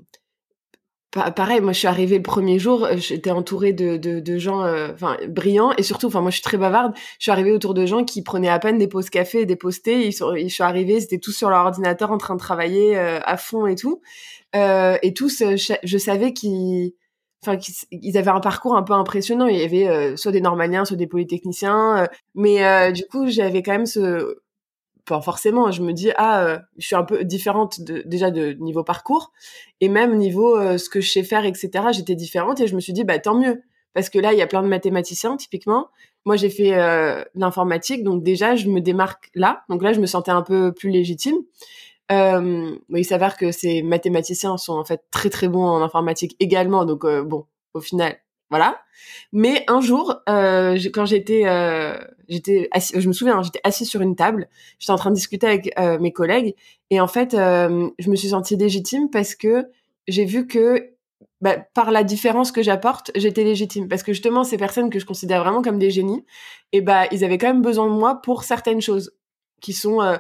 pareil, 1.36 1.62
moi 1.62 1.74
je 1.74 1.80
suis 1.80 1.88
arrivée 1.88 2.18
le 2.18 2.24
premier 2.24 2.60
jour, 2.60 2.86
euh, 2.86 2.98
j'étais 2.98 3.32
entourée 3.32 3.74
de, 3.74 3.98
de, 3.98 4.20
de 4.20 4.38
gens 4.38 4.64
euh, 4.64 4.90
enfin 4.94 5.18
brillants 5.28 5.72
et 5.78 5.84
surtout, 5.84 6.08
enfin 6.08 6.22
moi 6.22 6.30
je 6.32 6.36
suis 6.36 6.44
très 6.44 6.58
bavarde, 6.58 6.94
je 7.18 7.24
suis 7.24 7.32
arrivée 7.32 7.52
autour 7.52 7.74
de 7.74 7.86
gens 7.86 8.04
qui 8.04 8.22
prenaient 8.24 8.50
à 8.50 8.60
peine 8.60 8.78
des 8.78 8.88
pauses 8.88 9.10
café 9.10 9.42
et 9.42 9.46
des 9.46 9.56
pauses 9.56 9.82
thé, 9.82 10.06
ils 10.06 10.14
sont, 10.14 10.36
je 10.36 10.48
suis 10.48 10.64
arrivée, 10.64 10.96
ils 10.96 11.04
étaient 11.04 11.18
tous 11.20 11.32
sur 11.32 11.50
leur 11.50 11.66
ordinateur 11.66 12.12
en 12.12 12.18
train 12.18 12.36
de 12.36 12.40
travailler 12.40 12.98
euh, 12.98 13.20
à 13.24 13.38
fond 13.38 13.66
et 13.68 13.76
tout, 13.76 14.02
et 14.54 15.14
tous, 15.16 15.44
je, 15.84 15.98
savais 15.98 16.34
qu'ils 16.34 16.94
enfin 17.44 17.58
qu'ils 17.58 18.18
avaient 18.18 18.32
un 18.32 18.40
parcours 18.40 18.76
un 18.76 18.82
peu 18.82 18.94
impressionnant. 18.94 19.46
Il 19.46 19.58
y 19.58 19.64
avait 19.64 20.18
soit 20.18 20.32
des 20.32 20.42
normaliens 20.42 20.84
soit 20.84 20.98
des 20.98 21.06
polytechniciens 21.06 22.08
mais 22.34 22.92
du 22.92 23.06
coup 23.06 23.28
j'avais 23.28 23.62
quand 23.62 23.74
même 23.74 23.86
ce 23.86 24.38
forcément, 25.08 25.72
je 25.72 25.82
me 25.82 25.94
dis 25.94 26.12
ah, 26.16 26.44
euh, 26.44 26.60
je 26.78 26.88
suis 26.88 26.96
un 26.96 27.04
peu 27.04 27.24
différente 27.24 27.82
de, 27.82 28.04
déjà 28.06 28.32
de 28.32 28.54
niveau 28.54 28.84
parcours 28.84 29.32
et 29.82 29.90
même 29.90 30.18
niveau 30.18 30.58
euh, 30.58 30.78
ce 30.78 30.90
que 30.90 31.02
je 31.02 31.10
sais 31.10 31.24
faire, 31.24 31.46
etc. 31.46 31.70
J'étais 31.92 32.16
différente 32.16 32.60
et 32.60 32.68
je 32.68 32.76
me 32.76 32.80
suis 32.80 32.94
dit 32.94 33.04
bah 33.04 33.20
tant 33.20 33.36
mieux 33.36 33.64
parce 33.94 34.10
que 34.10 34.20
là 34.20 34.34
il 34.34 34.40
y 34.40 34.42
a 34.42 34.48
plein 34.48 34.62
de 34.62 34.68
mathématiciens 34.68 35.38
typiquement. 35.38 35.90
Moi 36.26 36.36
j'ai 36.36 36.50
fait 36.50 36.74
euh, 36.76 37.24
l'informatique 37.36 38.04
donc 38.04 38.24
déjà 38.24 38.56
je 38.56 38.70
me 38.70 38.82
démarque 38.82 39.30
là 39.34 39.64
donc 39.70 39.82
là 39.82 39.94
je 39.94 40.00
me 40.00 40.06
sentais 40.06 40.32
un 40.32 40.42
peu 40.44 40.74
plus 40.74 40.90
légitime. 40.90 41.38
il 42.10 43.06
s'avère 43.06 43.38
que 43.38 43.52
ces 43.52 43.82
mathématiciens 43.84 44.58
sont 44.58 44.74
en 44.74 44.86
fait 44.86 45.04
très 45.12 45.30
très 45.30 45.48
bons 45.48 45.66
en 45.66 45.82
informatique 45.82 46.36
également 46.40 46.86
donc 46.86 47.06
bon 47.06 47.46
au 47.74 47.82
final 47.82 48.18
voilà. 48.50 48.80
Mais 49.34 49.64
un 49.68 49.82
jour, 49.82 50.16
euh, 50.30 50.78
quand 50.94 51.06
j'étais, 51.06 51.44
euh, 51.46 51.98
j'étais, 52.30 52.70
je 52.76 53.08
me 53.08 53.14
souviens, 53.14 53.42
j'étais 53.44 53.60
assise 53.64 53.90
sur 53.90 54.02
une 54.02 54.16
table, 54.16 54.48
j'étais 54.80 54.92
en 54.92 54.98
train 54.98 55.10
de 55.10 55.16
discuter 55.16 55.48
avec 55.48 55.78
euh, 55.80 56.00
mes 56.00 56.12
collègues, 56.12 56.56
et 56.90 57.00
en 57.00 57.08
fait, 57.08 57.34
euh, 57.34 57.90
je 58.00 58.10
me 58.10 58.16
suis 58.16 58.30
sentie 58.30 58.56
légitime 58.56 59.10
parce 59.10 59.36
que 59.36 59.66
j'ai 60.08 60.26
vu 60.26 60.48
que 60.48 60.92
bah, 61.42 61.58
par 61.74 61.92
la 61.92 62.04
différence 62.04 62.52
que 62.52 62.64
j'apporte, 62.64 63.12
j'étais 63.16 63.44
légitime. 63.44 63.88
Parce 63.88 64.02
que 64.02 64.14
justement, 64.14 64.44
ces 64.44 64.58
personnes 64.58 64.90
que 64.90 65.00
je 65.00 65.06
considère 65.06 65.44
vraiment 65.44 65.62
comme 65.62 65.78
des 65.78 65.92
génies, 65.92 66.26
et 66.72 66.82
bah, 66.82 67.06
ils 67.12 67.24
avaient 67.24 67.38
quand 67.38 67.48
même 67.48 67.62
besoin 67.62 67.88
de 67.88 67.94
moi 67.94 68.22
pour 68.22 68.44
certaines 68.44 68.82
choses 68.82 69.12
qui 69.62 69.74
sont 69.74 70.02
euh, 70.02 70.18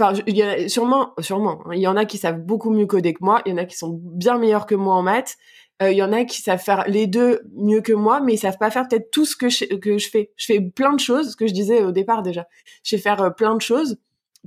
Enfin, 0.00 0.12
il 0.28 0.36
y 0.36 0.42
a 0.42 0.68
sûrement, 0.68 1.12
sûrement. 1.18 1.60
Hein, 1.66 1.70
il 1.74 1.80
y 1.80 1.88
en 1.88 1.96
a 1.96 2.04
qui 2.04 2.18
savent 2.18 2.40
beaucoup 2.40 2.70
mieux 2.70 2.86
coder 2.86 3.14
que 3.14 3.24
moi. 3.24 3.42
Il 3.46 3.50
y 3.50 3.52
en 3.54 3.58
a 3.58 3.64
qui 3.64 3.76
sont 3.76 3.98
bien 4.00 4.38
meilleurs 4.38 4.66
que 4.66 4.76
moi 4.76 4.94
en 4.94 5.02
maths. 5.02 5.36
Euh, 5.82 5.92
il 5.92 5.96
y 5.96 6.02
en 6.02 6.12
a 6.12 6.24
qui 6.24 6.42
savent 6.42 6.62
faire 6.62 6.84
les 6.88 7.06
deux 7.06 7.40
mieux 7.54 7.80
que 7.80 7.92
moi, 7.92 8.20
mais 8.20 8.34
ils 8.34 8.38
savent 8.38 8.58
pas 8.58 8.70
faire 8.70 8.88
peut-être 8.88 9.10
tout 9.10 9.24
ce 9.24 9.36
que 9.36 9.48
je, 9.48 9.64
que 9.76 9.98
je 9.98 10.08
fais. 10.10 10.32
Je 10.36 10.46
fais 10.46 10.60
plein 10.60 10.92
de 10.92 11.00
choses, 11.00 11.32
ce 11.32 11.36
que 11.36 11.46
je 11.46 11.52
disais 11.52 11.82
au 11.82 11.92
départ 11.92 12.22
déjà. 12.22 12.46
Je 12.82 12.90
sais 12.90 12.98
faire 12.98 13.22
euh, 13.22 13.30
plein 13.30 13.54
de 13.54 13.60
choses. 13.60 13.98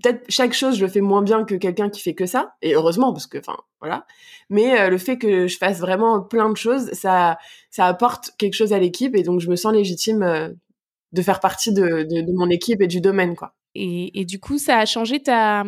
Peut-être 0.02 0.24
chaque 0.30 0.54
chose, 0.54 0.78
je 0.78 0.86
le 0.86 0.92
fais 0.92 1.02
moins 1.02 1.22
bien 1.22 1.44
que 1.46 1.56
quelqu'un 1.56 1.90
qui 1.90 2.02
fait 2.02 2.16
que 2.16 2.26
ça. 2.26 2.56
Et 2.62 2.74
heureusement, 2.76 3.14
parce 3.14 3.28
que, 3.28 3.38
enfin, 3.38 3.58
voilà. 3.80 4.06
Mais 4.50 4.80
euh, 4.80 4.90
le 4.90 4.98
fait 4.98 5.18
que 5.18 5.48
je 5.48 5.58
fasse 5.58 5.80
vraiment 5.80 6.22
plein 6.22 6.50
de 6.50 6.58
choses, 6.58 6.92
ça, 6.94 7.38
ça 7.70 7.86
apporte 7.88 8.32
quelque 8.38 8.54
chose 8.56 8.74
à 8.74 8.80
l'équipe. 8.80 9.16
Et 9.16 9.24
donc, 9.24 9.40
je 9.40 9.50
me 9.50 9.56
sens 9.56 9.74
légitime 9.74 10.56
de 11.12 11.22
faire 11.22 11.40
partie 11.40 11.74
de, 11.74 12.04
de 12.04 12.34
mon 12.34 12.50
équipe 12.50 12.82
et 12.82 12.88
du 12.88 13.02
domaine, 13.02 13.36
quoi. 13.36 13.54
Et, 13.76 14.20
et, 14.20 14.26
du 14.26 14.40
coup, 14.40 14.58
ça 14.58 14.80
a 14.80 14.86
changé 14.86 15.22
ta, 15.22 15.64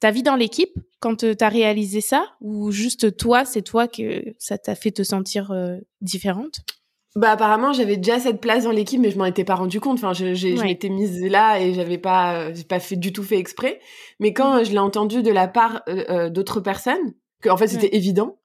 ta 0.00 0.10
vie 0.10 0.22
dans 0.22 0.36
l'équipe 0.36 0.78
quand 1.00 1.16
tu 1.16 1.34
as 1.40 1.48
réalisé 1.48 2.00
ça 2.00 2.26
Ou 2.40 2.70
juste 2.70 3.16
toi, 3.16 3.44
c'est 3.44 3.62
toi 3.62 3.88
que 3.88 4.24
ça 4.38 4.58
t'a 4.58 4.74
fait 4.74 4.90
te 4.90 5.02
sentir 5.02 5.50
euh, 5.52 5.78
différente? 6.00 6.60
Bah 7.16 7.30
apparemment 7.30 7.72
j'avais 7.72 7.96
déjà 7.96 8.20
cette 8.20 8.42
place 8.42 8.64
dans 8.64 8.72
l'équipe 8.72 9.00
mais 9.00 9.10
je 9.10 9.16
m'en 9.16 9.24
étais 9.24 9.44
pas 9.44 9.54
rendu 9.54 9.80
compte. 9.80 9.96
Enfin 9.96 10.12
je, 10.12 10.34
je, 10.34 10.62
m'étais 10.62 10.90
mise 10.90 11.24
là 11.24 11.58
et 11.58 11.72
j'avais 11.72 11.96
pas 11.96 12.52
j'ai 12.52 12.64
pas 12.64 12.78
fait 12.78 12.96
du 12.96 13.10
tout 13.10 13.22
fait 13.22 13.38
exprès. 13.38 13.80
Mais 14.20 14.34
quand 14.34 14.62
je 14.64 14.70
l'ai 14.72 14.78
entendu 14.78 15.22
de 15.22 15.30
la 15.30 15.48
part 15.48 15.82
euh, 15.88 16.04
euh, 16.10 16.28
d'autres 16.28 16.60
personnes 16.60 17.14
que 17.40 17.48
en 17.48 17.56
fait 17.56 17.68
c'était 17.68 17.96
évident 17.96 18.38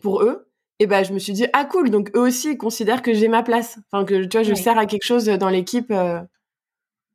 pour 0.00 0.22
eux 0.22 0.50
et 0.78 0.86
ben 0.86 1.04
je 1.04 1.12
me 1.12 1.18
suis 1.18 1.34
dit 1.34 1.44
ah 1.52 1.66
cool 1.66 1.90
donc 1.90 2.16
eux 2.16 2.20
aussi 2.20 2.52
ils 2.52 2.56
considèrent 2.56 3.02
que 3.02 3.12
j'ai 3.12 3.28
ma 3.28 3.42
place. 3.42 3.78
Enfin 3.92 4.06
que 4.06 4.24
tu 4.24 4.38
vois 4.38 4.42
je 4.42 4.54
sers 4.54 4.78
à 4.78 4.86
quelque 4.86 5.04
chose 5.04 5.26
dans 5.26 5.50
l'équipe 5.50 5.92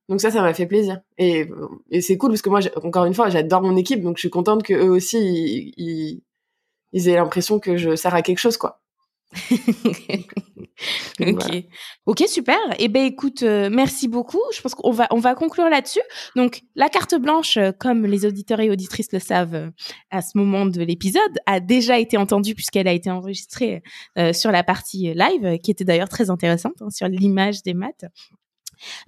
donc 0.09 0.19
ça, 0.21 0.31
ça 0.31 0.41
m'a 0.41 0.53
fait 0.55 0.65
plaisir. 0.65 0.99
Et, 1.19 1.47
et 1.91 2.01
c'est 2.01 2.17
cool 2.17 2.31
parce 2.31 2.41
que 2.41 2.49
moi, 2.49 2.61
encore 2.83 3.05
une 3.05 3.13
fois, 3.13 3.29
j'adore 3.29 3.61
mon 3.61 3.77
équipe, 3.77 4.01
donc 4.01 4.17
je 4.17 4.21
suis 4.21 4.31
contente 4.31 4.63
que 4.63 4.73
eux 4.73 4.89
aussi, 4.89 5.19
ils, 5.77 6.23
ils, 6.91 7.07
aient 7.07 7.15
l'impression 7.15 7.59
que 7.59 7.77
je 7.77 7.95
sers 7.95 8.15
à 8.15 8.23
quelque 8.23 8.39
chose, 8.39 8.57
quoi. 8.57 8.81
ok, 11.19 11.63
ok, 12.07 12.23
super. 12.27 12.57
Eh 12.79 12.87
ben, 12.87 13.05
écoute, 13.05 13.43
euh, 13.43 13.69
merci 13.71 14.07
beaucoup. 14.07 14.41
Je 14.55 14.61
pense 14.61 14.73
qu'on 14.73 14.89
va 14.89 15.05
on 15.11 15.19
va 15.19 15.35
conclure 15.35 15.69
là-dessus. 15.69 16.01
Donc, 16.35 16.63
la 16.73 16.89
carte 16.89 17.13
blanche, 17.13 17.57
euh, 17.57 17.71
comme 17.71 18.07
les 18.07 18.25
auditeurs 18.25 18.59
et 18.61 18.71
auditrices 18.71 19.11
le 19.11 19.19
savent 19.19 19.53
euh, 19.53 19.69
à 20.09 20.23
ce 20.23 20.35
moment 20.35 20.65
de 20.65 20.81
l'épisode, 20.81 21.21
a 21.45 21.59
déjà 21.59 21.99
été 21.99 22.17
entendue 22.17 22.55
puisqu'elle 22.55 22.87
a 22.87 22.93
été 22.93 23.11
enregistrée 23.11 23.83
sur 24.33 24.51
la 24.51 24.63
partie 24.63 25.13
live, 25.13 25.59
qui 25.59 25.69
était 25.69 25.83
d'ailleurs 25.83 26.09
très 26.09 26.31
intéressante 26.31 26.81
hein, 26.81 26.89
sur 26.89 27.07
l'image 27.07 27.61
des 27.61 27.75
maths. 27.75 28.05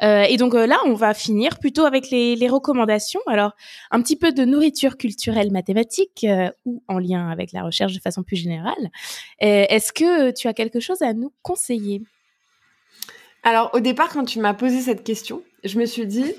Euh, 0.01 0.24
et 0.24 0.38
donc 0.38 0.55
euh, 0.55 0.65
là, 0.65 0.80
on 0.86 0.93
va 0.93 1.13
finir 1.13 1.59
plutôt 1.59 1.86
avec 1.86 2.09
les, 2.09 2.47
recommandations. 2.47 3.22
Alors, 3.28 3.51
un 3.91 4.01
petit 4.01 4.15
peu 4.15 4.32
de 4.32 4.43
nourriture 4.43 4.97
culturelle 4.97 5.51
mathématique 5.51 6.26
euh, 6.26 6.49
ou 6.65 6.84
en 6.88 6.99
lien 6.99 7.30
avec 7.30 7.51
la 7.53 7.63
recherche 7.63 7.93
de 7.93 7.99
façon 7.99 8.24
plus 8.24 8.36
générale. 8.36 8.91
Est-ce 9.39 9.93
que 9.93 10.32
tu 10.32 10.47
as 10.47 10.53
quelque 10.53 10.80
chose 10.80 11.01
à 11.01 11.13
nous 11.13 11.32
conseiller? 11.41 12.01
Alors, 13.43 13.72
au 13.74 13.80
départ, 13.80 14.09
quand 14.09 14.26
tu 14.26 14.39
m'as 14.39 14.53
posé 14.53 14.82
cette 14.82 15.03
question, 15.03 15.43
je 15.63 15.80
me 15.80 15.86
suis 15.86 16.05
dit, 16.05 16.34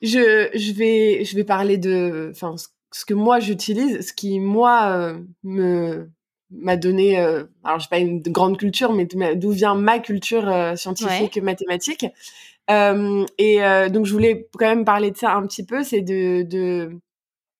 je, 0.00 0.72
vais, 0.72 1.44
parler 1.44 1.76
de 1.78 2.32
ce 2.34 3.04
que 3.04 3.14
moi 3.14 3.38
j'utilise, 3.38 4.06
ce 4.06 4.12
qui 4.12 4.40
moi 4.40 5.14
me 5.42 6.10
m'a 6.52 6.76
donné, 6.76 7.18
euh, 7.18 7.44
alors 7.64 7.80
j'ai 7.80 7.88
pas 7.88 7.98
une 7.98 8.20
grande 8.20 8.58
culture, 8.58 8.92
mais 8.92 9.06
d'où 9.36 9.50
vient 9.50 9.74
ma 9.74 9.98
culture 9.98 10.48
euh, 10.48 10.76
scientifique 10.76 11.36
et 11.36 11.40
mathématique. 11.40 12.06
Euh, 12.70 13.24
et 13.38 13.62
euh, 13.62 13.88
donc 13.88 14.06
je 14.06 14.12
voulais 14.12 14.48
quand 14.56 14.66
même 14.66 14.84
parler 14.84 15.10
de 15.10 15.16
ça 15.16 15.34
un 15.34 15.46
petit 15.46 15.64
peu, 15.64 15.82
c'est 15.82 16.02
de, 16.02 16.42
de 16.42 16.90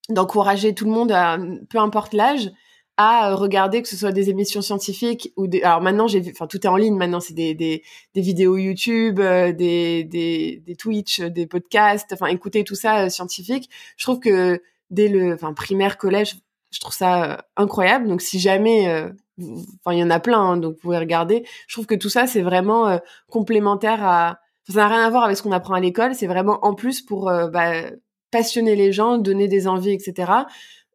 d'encourager 0.09 0.75
tout 0.75 0.85
le 0.85 0.91
monde, 0.91 1.13
à, 1.13 1.39
peu 1.71 1.79
importe 1.79 2.13
l'âge, 2.13 2.51
à 2.97 3.35
regarder 3.35 3.83
que 3.83 3.89
ce 3.89 3.97
soit 3.97 4.13
des 4.13 4.31
émissions 4.31 4.63
scientifiques 4.63 5.33
ou 5.37 5.47
des. 5.47 5.63
Alors 5.63 5.81
maintenant 5.81 6.07
j'ai, 6.07 6.23
enfin 6.31 6.47
tout 6.47 6.61
est 6.65 6.69
en 6.69 6.77
ligne 6.77 6.97
maintenant, 6.97 7.21
c'est 7.21 7.35
des, 7.35 7.55
des, 7.55 7.83
des 8.15 8.21
vidéos 8.21 8.57
YouTube, 8.57 9.21
des, 9.21 10.05
des 10.05 10.63
des 10.65 10.77
Twitch, 10.77 11.21
des 11.21 11.47
podcasts, 11.47 12.13
enfin 12.13 12.27
écouter 12.27 12.63
tout 12.65 12.75
ça 12.75 13.11
scientifique. 13.11 13.71
Je 13.97 14.05
trouve 14.05 14.21
que 14.21 14.61
dès 14.91 15.09
le, 15.09 15.33
enfin 15.33 15.53
primaire, 15.55 15.99
collège, 15.99 16.37
je 16.73 16.81
trouve 16.81 16.95
ça 16.95 17.25
euh, 17.25 17.37
incroyable. 17.57 18.09
Donc 18.09 18.23
si 18.23 18.41
jamais, 18.41 18.89
euh, 18.89 19.11
enfin 19.39 19.95
il 19.95 19.99
y 19.99 20.03
en 20.03 20.11
a 20.11 20.19
plein, 20.19 20.41
hein, 20.41 20.57
donc 20.57 20.75
vous 20.75 20.81
pouvez 20.81 20.99
regarder. 20.99 21.45
Je 21.69 21.75
trouve 21.75 21.87
que 21.87 21.95
tout 21.95 22.09
ça 22.09 22.27
c'est 22.27 22.43
vraiment 22.43 22.89
euh, 22.89 22.99
complémentaire 23.31 24.05
à. 24.05 24.39
ça 24.69 24.81
n'a 24.81 24.89
rien 24.89 25.05
à 25.05 25.11
voir 25.11 25.25
avec 25.25 25.37
ce 25.37 25.43
qu'on 25.43 25.53
apprend 25.53 25.75
à 25.75 25.81
l'école. 25.81 26.15
C'est 26.15 26.27
vraiment 26.27 26.65
en 26.65 26.75
plus 26.75 27.03
pour 27.03 27.27
bah, 27.27 27.73
passionner 28.31 28.75
les 28.75 28.93
gens, 28.93 29.19
donner 29.19 29.49
des 29.49 29.69
envies, 29.69 29.93
etc. 29.93 30.33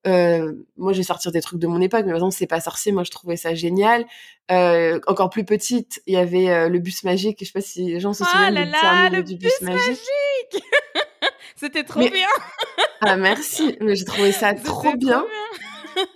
Euh, 0.05 0.53
moi, 0.77 0.93
je 0.93 0.99
vais 0.99 1.03
sortir 1.03 1.31
des 1.31 1.41
trucs 1.41 1.59
de 1.59 1.67
mon 1.67 1.81
époque, 1.81 2.01
mais 2.05 2.11
par 2.11 2.17
exemple, 2.17 2.35
c'est 2.37 2.47
pas 2.47 2.61
sorcier. 2.61 2.91
Moi, 2.91 3.03
je 3.03 3.11
trouvais 3.11 3.35
ça 3.35 3.55
génial. 3.55 4.05
Euh, 4.51 4.99
encore 5.05 5.29
plus 5.29 5.43
petite, 5.43 6.01
il 6.07 6.13
y 6.13 6.17
avait 6.17 6.69
le 6.69 6.79
bus 6.79 7.03
magique. 7.03 7.39
Je 7.41 7.45
sais 7.45 7.51
pas 7.51 7.61
si 7.61 7.83
les 7.83 7.99
gens 7.99 8.13
se 8.13 8.23
ah 8.23 8.27
souviennent 8.27 8.69
là 8.71 9.09
là, 9.09 9.09
le 9.09 9.23
du 9.23 9.35
bus, 9.35 9.61
magique. 9.61 9.97
C'était 11.57 11.83
trop 11.83 11.99
bien. 11.99 12.27
ah 13.01 13.17
merci, 13.17 13.77
j'ai 13.81 14.05
trouvé 14.05 14.31
ça 14.31 14.53
trop 14.63 14.95
bien 14.95 15.25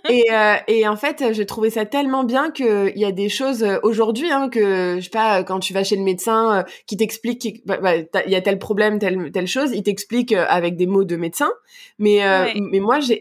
et, 0.08 0.32
euh, 0.32 0.54
et 0.68 0.86
en 0.86 0.96
fait, 0.96 1.32
j'ai 1.32 1.46
trouvé 1.46 1.70
ça 1.70 1.86
tellement 1.86 2.24
bien 2.24 2.50
qu'il 2.50 2.92
y 2.96 3.04
a 3.04 3.12
des 3.12 3.28
choses 3.28 3.62
euh, 3.62 3.78
aujourd'hui 3.82 4.30
hein, 4.30 4.48
que 4.48 4.96
je 4.98 5.04
sais 5.04 5.10
pas 5.10 5.42
quand 5.42 5.60
tu 5.60 5.72
vas 5.72 5.84
chez 5.84 5.96
le 5.96 6.02
médecin 6.02 6.58
euh, 6.58 6.62
qui 6.86 6.96
t'explique 6.96 7.64
bah, 7.66 7.78
bah, 7.78 8.22
il 8.26 8.32
y 8.32 8.34
a 8.34 8.40
tel 8.40 8.58
problème, 8.58 8.98
telle 8.98 9.30
telle 9.32 9.46
chose, 9.46 9.70
il 9.74 9.82
t'explique 9.82 10.32
euh, 10.32 10.44
avec 10.48 10.76
des 10.76 10.86
mots 10.86 11.04
de 11.04 11.16
médecin. 11.16 11.50
Mais 11.98 12.20
mais 12.54 12.80
moi, 12.80 13.00
je, 13.00 13.14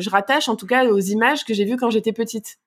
je 0.00 0.10
rattache 0.10 0.48
en 0.48 0.56
tout 0.56 0.66
cas 0.66 0.84
aux 0.86 0.98
images 0.98 1.44
que 1.44 1.54
j'ai 1.54 1.64
vues 1.64 1.76
quand 1.76 1.90
j'étais 1.90 2.12
petite. 2.12 2.58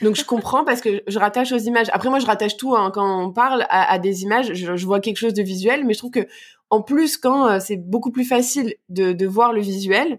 Donc 0.00 0.16
je 0.16 0.24
comprends 0.24 0.64
parce 0.64 0.80
que 0.80 1.02
je 1.06 1.18
rattache 1.18 1.52
aux 1.52 1.58
images. 1.58 1.86
Après 1.92 2.08
moi 2.08 2.18
je 2.18 2.26
rattache 2.26 2.56
tout 2.56 2.74
hein, 2.74 2.90
quand 2.92 3.24
on 3.24 3.32
parle 3.32 3.66
à, 3.68 3.92
à 3.92 3.98
des 3.98 4.22
images. 4.22 4.52
Je, 4.52 4.76
je, 4.76 4.86
vois 4.86 5.00
quelque 5.00 5.18
chose 5.18 5.34
de 5.34 5.42
visuel, 5.42 5.84
mais 5.84 5.92
je 5.92 5.98
trouve 5.98 6.10
que 6.10 6.26
en 6.70 6.82
plus 6.82 7.16
quand 7.16 7.60
c'est 7.60 7.76
beaucoup 7.76 8.10
plus 8.10 8.24
facile 8.24 8.74
de, 8.88 9.12
de 9.12 9.26
voir 9.26 9.52
le 9.52 9.60
visuel, 9.60 10.18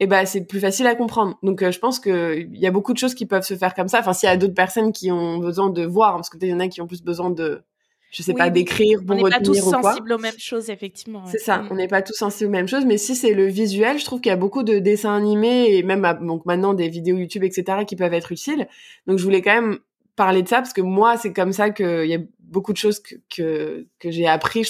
et 0.00 0.06
ben 0.06 0.24
c'est 0.24 0.44
plus 0.44 0.60
facile 0.60 0.86
à 0.86 0.94
comprendre. 0.94 1.38
Donc 1.42 1.62
euh, 1.62 1.70
je 1.70 1.78
pense 1.78 2.00
que 2.00 2.38
il 2.38 2.58
y 2.58 2.66
a 2.66 2.70
beaucoup 2.70 2.94
de 2.94 2.98
choses 2.98 3.14
qui 3.14 3.26
peuvent 3.26 3.44
se 3.44 3.54
faire 3.54 3.74
comme 3.74 3.88
ça. 3.88 4.00
Enfin 4.00 4.14
s'il 4.14 4.28
y 4.28 4.32
a 4.32 4.36
d'autres 4.36 4.54
personnes 4.54 4.92
qui 4.92 5.12
ont 5.12 5.38
besoin 5.38 5.68
de 5.68 5.84
voir 5.84 6.16
parce 6.16 6.30
que 6.30 6.38
il 6.40 6.48
y 6.48 6.54
en 6.54 6.60
a 6.60 6.68
qui 6.68 6.80
ont 6.80 6.86
plus 6.86 7.02
besoin 7.02 7.30
de 7.30 7.62
je 8.10 8.24
sais 8.24 8.34
pas 8.34 8.50
d'écrire 8.50 8.98
pour 9.06 9.16
retenir 9.16 9.22
ou 9.22 9.22
quoi. 9.22 9.30
On 9.30 9.30
n'est 9.30 9.30
pas 9.30 9.44
tous 9.44 9.70
sensibles 9.70 10.12
aux 10.12 10.18
mêmes 10.18 10.38
choses 10.38 10.70
effectivement. 10.70 11.22
C'est 11.26 11.38
ça, 11.38 11.58
mm. 11.58 11.68
on 11.70 11.74
n'est 11.74 11.86
pas 11.86 12.00
tous 12.00 12.14
sensibles 12.14 12.48
aux 12.48 12.52
mêmes 12.52 12.66
choses 12.66 12.86
mais 12.86 12.96
si 12.96 13.14
c'est 13.14 13.34
le 13.34 13.46
visuel, 13.46 13.98
je 13.98 14.04
trouve 14.06 14.22
qu'il 14.22 14.30
y 14.30 14.32
a 14.32 14.36
beaucoup 14.36 14.62
de 14.62 14.78
dessins 14.78 15.14
animés 15.14 15.76
et 15.76 15.82
même 15.82 16.02
donc 16.22 16.46
maintenant 16.46 16.72
des 16.72 16.88
vidéos 16.88 17.18
YouTube 17.18 17.44
etc 17.44 17.84
qui 17.86 17.94
peuvent 17.94 18.14
être 18.14 18.32
utiles. 18.32 18.68
Donc 19.06 19.18
je 19.18 19.24
voulais 19.24 19.42
quand 19.42 19.54
même 19.54 19.78
parler 20.16 20.42
de 20.42 20.48
ça 20.48 20.56
parce 20.56 20.72
que 20.72 20.80
moi 20.80 21.18
c'est 21.18 21.34
comme 21.34 21.52
ça 21.52 21.68
que 21.68 22.04
il 22.04 22.10
y 22.10 22.14
a 22.14 22.20
beaucoup 22.40 22.72
de 22.72 22.78
choses 22.78 23.00
que 23.00 23.16
que, 23.28 23.86
que 23.98 24.10
j'ai 24.10 24.26
appris 24.26 24.64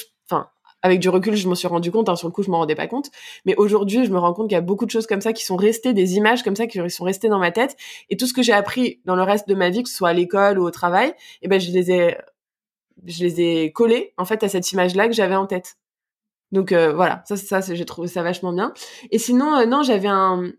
avec 0.83 1.01
du 1.01 1.09
recul, 1.09 1.35
je 1.37 1.49
m'en 1.49 1.55
suis 1.55 1.69
rendu 1.69 1.91
compte. 1.91 2.09
Hein, 2.09 2.17
sur 2.17 2.29
le 2.29 2.33
coup, 2.33 2.43
je 2.43 2.51
m'en 2.51 2.59
rendais 2.59 2.75
pas 2.75 2.87
compte. 2.87 3.11
Mais 3.45 3.55
aujourd'hui, 3.57 4.05
je 4.05 4.11
me 4.11 4.19
rends 4.19 4.33
compte 4.33 4.49
qu'il 4.49 4.57
y 4.57 4.59
a 4.59 4.63
beaucoup 4.63 4.87
de 4.87 4.91
choses 4.91 5.07
comme 5.07 5.21
ça 5.21 5.33
qui 5.33 5.45
sont 5.45 5.57
restées, 5.57 5.93
des 5.93 6.15
images 6.15 6.43
comme 6.43 6.57
ça 6.57 6.67
qui 6.67 6.81
sont 6.91 7.05
restées 7.05 7.29
dans 7.29 7.39
ma 7.39 7.51
tête. 7.51 7.77
Et 8.09 8.17
tout 8.17 8.27
ce 8.27 8.33
que 8.33 8.43
j'ai 8.43 8.53
appris 8.53 9.01
dans 9.05 9.17
le 9.17 9.23
reste 9.23 9.49
de 9.49 9.55
ma 9.55 9.71
vie, 9.71 9.83
que 9.83 9.89
ce 9.89 9.97
soit 9.97 10.11
à 10.11 10.13
l'école 10.13 10.59
ou 10.59 10.65
au 10.65 10.71
travail, 10.71 11.15
eh 11.43 11.49
ben, 11.49 11.61
je 11.61 11.71
les 11.71 11.91
ai, 11.91 12.17
je 13.07 13.25
les 13.25 13.41
ai 13.41 13.73
collés 13.73 14.15
en 14.17 14.25
fait 14.25 14.43
à 14.43 14.49
cette 14.49 14.71
image-là 14.73 15.09
que 15.09 15.15
j'avais 15.15 15.37
en 15.37 15.47
tête. 15.47 15.77
Donc 16.53 16.73
euh, 16.73 16.93
voilà, 16.93 17.23
ça, 17.27 17.37
ça, 17.37 17.61
j'ai 17.75 17.85
trouvé 17.85 18.09
ça 18.09 18.23
vachement 18.23 18.53
bien. 18.53 18.73
Et 19.11 19.19
sinon, 19.19 19.55
euh, 19.57 19.67
non, 19.67 19.83
j'avais 19.83 20.09
un, 20.09 20.51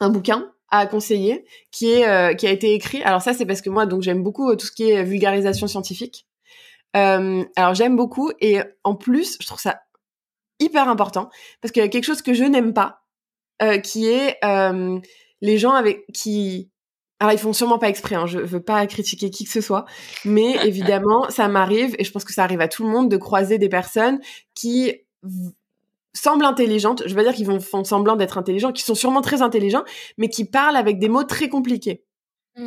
un 0.00 0.08
bouquin 0.10 0.50
à 0.70 0.86
conseiller 0.86 1.44
qui 1.70 1.90
est 1.92 2.08
euh, 2.08 2.34
qui 2.34 2.46
a 2.46 2.50
été 2.50 2.74
écrit. 2.74 3.02
Alors 3.02 3.22
ça, 3.22 3.32
c'est 3.32 3.46
parce 3.46 3.62
que 3.62 3.70
moi, 3.70 3.86
donc 3.86 4.02
j'aime 4.02 4.22
beaucoup 4.22 4.54
tout 4.56 4.66
ce 4.66 4.72
qui 4.72 4.90
est 4.90 5.02
vulgarisation 5.04 5.66
scientifique. 5.66 6.26
Euh, 6.96 7.44
alors 7.56 7.74
j'aime 7.74 7.96
beaucoup 7.96 8.30
et 8.40 8.60
en 8.84 8.94
plus, 8.94 9.36
je 9.40 9.46
trouve 9.46 9.60
ça 9.60 9.80
hyper 10.60 10.88
important 10.88 11.30
parce 11.60 11.72
qu'il 11.72 11.82
y 11.82 11.86
a 11.86 11.88
quelque 11.88 12.04
chose 12.04 12.22
que 12.22 12.34
je 12.34 12.44
n'aime 12.44 12.74
pas, 12.74 13.02
euh, 13.62 13.78
qui 13.78 14.08
est 14.08 14.36
euh, 14.44 14.98
les 15.40 15.58
gens 15.58 15.72
avec 15.72 16.04
qui 16.12 16.70
alors 17.18 17.32
ils 17.32 17.38
font 17.38 17.52
sûrement 17.52 17.78
pas 17.78 17.88
exprès, 17.88 18.16
hein, 18.16 18.26
je 18.26 18.40
veux 18.40 18.62
pas 18.62 18.84
critiquer 18.86 19.30
qui 19.30 19.44
que 19.44 19.50
ce 19.50 19.60
soit, 19.60 19.84
mais 20.24 20.56
évidemment 20.66 21.30
ça 21.30 21.48
m'arrive 21.48 21.94
et 21.98 22.04
je 22.04 22.12
pense 22.12 22.24
que 22.24 22.32
ça 22.32 22.44
arrive 22.44 22.60
à 22.60 22.68
tout 22.68 22.84
le 22.84 22.90
monde 22.90 23.08
de 23.08 23.16
croiser 23.16 23.58
des 23.58 23.68
personnes 23.68 24.20
qui 24.54 24.92
semblent 26.14 26.44
intelligentes. 26.44 27.02
Je 27.06 27.14
veux 27.14 27.22
dire 27.22 27.32
qu'ils 27.32 27.46
vont 27.46 27.60
font 27.60 27.84
semblant 27.84 28.16
d'être 28.16 28.38
intelligents, 28.38 28.72
qui 28.72 28.82
sont 28.82 28.94
sûrement 28.94 29.22
très 29.22 29.42
intelligents, 29.42 29.84
mais 30.18 30.28
qui 30.28 30.44
parlent 30.44 30.76
avec 30.76 30.98
des 30.98 31.08
mots 31.08 31.24
très 31.24 31.48
compliqués. 31.48 32.04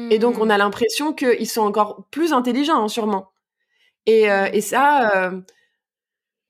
Et 0.09 0.17
donc 0.17 0.39
on 0.39 0.49
a 0.49 0.57
l'impression 0.57 1.13
qu'ils 1.13 1.49
sont 1.49 1.61
encore 1.61 2.07
plus 2.09 2.34
intelligents, 2.34 2.84
hein, 2.84 2.88
sûrement. 2.88 3.32
Et, 4.06 4.30
euh, 4.30 4.47
et 4.53 4.62
ça, 4.62 5.26
euh, 5.26 5.41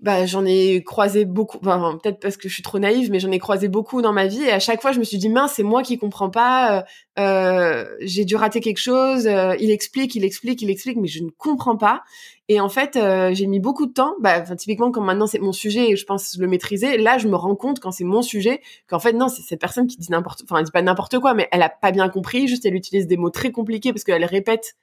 bah, 0.02 0.26
j'en 0.26 0.46
ai 0.46 0.84
croisé 0.84 1.26
beaucoup. 1.26 1.58
Enfin, 1.62 1.98
peut-être 2.02 2.20
parce 2.20 2.38
que 2.38 2.50
je 2.50 2.54
suis 2.54 2.64
trop 2.64 2.80
naïve, 2.80 3.10
mais 3.12 3.20
j'en 3.20 3.32
ai 3.32 3.40
croisé 3.40 3.70
beaucoup 3.70 4.02
dans 4.02 4.12
ma 4.14 4.28
vie. 4.28 4.44
Et 4.44 4.52
à 4.52 4.60
chaque 4.60 4.82
fois, 4.82 4.92
je 4.92 5.00
me 5.00 5.06
suis 5.06 5.18
dit 5.18 5.30
mince, 5.30 5.54
c'est 5.56 5.64
moi 5.64 5.84
qui 5.84 5.98
comprends 5.98 6.30
pas. 6.30 6.80
Euh, 6.80 6.84
euh 7.20 7.86
j'ai 8.02 8.26
dû 8.26 8.36
rater 8.36 8.60
quelque 8.60 8.78
chose. 8.78 9.26
il 9.60 9.72
explique, 9.72 10.16
il 10.16 10.26
explique, 10.26 10.62
il 10.62 10.70
explique, 10.70 10.98
mais 10.98 11.08
je 11.08 11.24
ne 11.24 11.30
comprends 11.38 11.78
pas. 11.78 12.04
Et 12.50 12.60
en 12.60 12.70
fait, 12.70 13.00
j'ai 13.34 13.48
mis 13.48 13.60
beaucoup 13.60 13.86
de 13.88 13.94
temps. 13.94 14.16
Bah, 14.20 14.42
typiquement, 14.42 14.92
comme 14.92 15.06
maintenant 15.06 15.28
c'est 15.28 15.40
mon 15.40 15.54
sujet 15.54 15.92
et 15.92 15.96
je 15.96 16.06
pense 16.06 16.38
le 16.38 16.48
maîtriser, 16.48 16.98
là, 16.98 17.18
je 17.18 17.28
me 17.28 17.36
rends 17.36 17.56
compte 17.56 17.80
quand 17.80 17.92
c'est 17.92 18.04
mon 18.04 18.22
sujet 18.22 18.62
qu'en 18.88 19.00
fait 19.00 19.14
non, 19.14 19.30
c'est 19.30 19.42
cette 19.44 19.62
personne 19.62 19.88
qui 19.88 19.98
dit 19.98 20.12
n'importe. 20.12 20.42
Enfin, 20.44 20.58
elle 20.58 20.66
dit 20.66 20.72
pas 20.72 20.82
n'importe 20.82 21.20
quoi, 21.20 21.34
mais 21.34 21.48
elle 21.52 21.62
a 21.62 21.70
pas 21.70 21.92
bien 21.92 22.10
compris. 22.10 22.48
Juste, 22.48 22.66
elle 22.66 22.76
utilise 22.76 23.08
des 23.08 23.18
mots 23.18 23.30
très 23.30 23.52
compliqués 23.52 23.94
parce 23.94 24.04
qu'elle 24.04 24.26
répète 24.26 24.76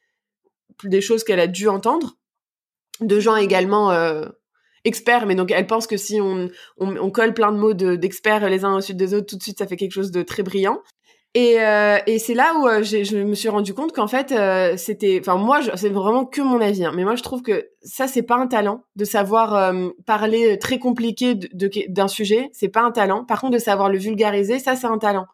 des 0.85 1.01
choses 1.01 1.25
qu'elle 1.25 1.41
a 1.41 1.47
dû 1.47 1.69
entendre 1.69 2.17
de 3.03 3.21
gens 3.21 3.37
également 3.37 3.91
euh, 3.91 4.25
experts, 4.85 5.27
mais 5.27 5.35
donc 5.35 5.51
elle 5.51 5.67
pense 5.67 5.87
que 5.87 5.97
si 5.97 6.21
on, 6.21 6.49
on, 6.79 7.11
colle 7.11 7.35
plein 7.35 7.53
de 7.53 7.59
mots 7.59 7.75
d'experts 7.75 8.49
les 8.49 8.65
uns 8.65 8.75
au-dessus 8.75 8.95
des 8.95 9.15
autres, 9.15 9.27
tout 9.27 9.37
de 9.37 9.43
suite 9.43 9.59
ça 9.59 9.67
fait 9.67 9.77
quelque 9.77 9.93
chose 9.93 10.11
de 10.11 10.23
très 10.23 10.43
brillant. 10.43 10.81
Et, 11.35 11.61
euh, 11.61 11.99
et 12.07 12.19
c'est 12.19 12.35
là 12.35 12.55
où 12.59 12.69
euh, 12.69 12.83
je 12.83 13.17
me 13.17 13.35
suis 13.35 13.49
rendu 13.49 13.73
compte 13.73 13.93
qu'en 13.93 14.07
fait 14.07 14.35
c'était, 14.77 15.19
enfin 15.21 15.37
moi 15.37 15.61
c'est 15.77 15.89
vraiment 15.89 16.27
que 16.27 16.43
mon 16.43 16.61
avis, 16.61 16.85
hein, 16.85 16.93
mais 16.95 17.05
moi 17.05 17.15
je 17.15 17.23
trouve 17.23 17.43
que 17.43 17.69
ça 17.83 18.07
c'est 18.07 18.23
pas 18.23 18.37
un 18.37 18.47
talent 18.47 18.85
de 18.97 19.05
savoir 19.05 19.73
parler 20.05 20.59
très 20.59 20.79
compliqué 20.79 21.35
d'un 21.35 22.09
sujet, 22.09 22.51
c'est 22.53 22.69
pas 22.69 22.83
un 22.83 22.91
talent. 22.91 23.25
Par 23.25 23.41
contre 23.41 23.55
de 23.55 23.59
savoir 23.59 23.89
le 23.89 23.99
vulgariser, 23.99 24.59
ça 24.59 24.77
c'est 24.77 24.87
un 24.89 24.99
talent. 24.99 25.27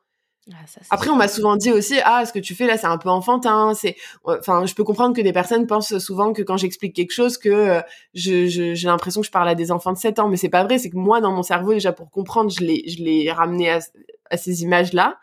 Ah, 0.53 0.65
Après, 0.91 1.11
on 1.11 1.17
m'a 1.17 1.29
souvent 1.29 1.57
dit 1.57 1.73
aussi, 1.73 1.97
ah, 2.05 2.25
ce 2.25 2.33
que 2.33 2.39
tu 2.39 2.55
fais 2.55 2.67
là, 2.67 2.79
c'est 2.79 2.87
un 2.87 2.99
peu 2.99 3.09
enfantin. 3.09 3.75
C'est, 3.75 3.97
enfin, 4.25 4.65
je 4.67 4.75
peux 4.75 4.85
comprendre 4.85 5.15
que 5.15 5.21
des 5.21 5.33
personnes 5.33 5.67
pensent 5.67 5.99
souvent 5.99 6.33
que 6.33 6.43
quand 6.43 6.57
j'explique 6.57 6.95
quelque 6.95 7.13
chose, 7.13 7.39
que 7.39 7.49
euh, 7.49 7.81
je, 8.15 8.47
j'ai 8.47 8.89
l'impression 8.89 9.21
que 9.21 9.27
je 9.27 9.31
parle 9.31 9.49
à 9.49 9.55
des 9.55 9.71
enfants 9.71 9.93
de 9.93 9.99
7 9.99 10.19
ans, 10.19 10.29
mais 10.29 10.37
c'est 10.37 10.49
pas 10.49 10.65
vrai. 10.65 10.79
C'est 10.79 10.91
que 10.91 10.97
moi, 10.97 11.21
dans 11.21 11.33
mon 11.33 11.43
cerveau, 11.43 11.73
déjà 11.73 11.93
pour 11.93 12.11
comprendre, 12.11 12.51
je 12.51 12.61
l'ai, 12.65 12.85
je 12.89 13.03
l'ai 13.03 13.31
ramené 13.31 13.71
à, 13.71 13.81
à 14.31 14.37
ces 14.37 14.63
images-là. 14.63 15.19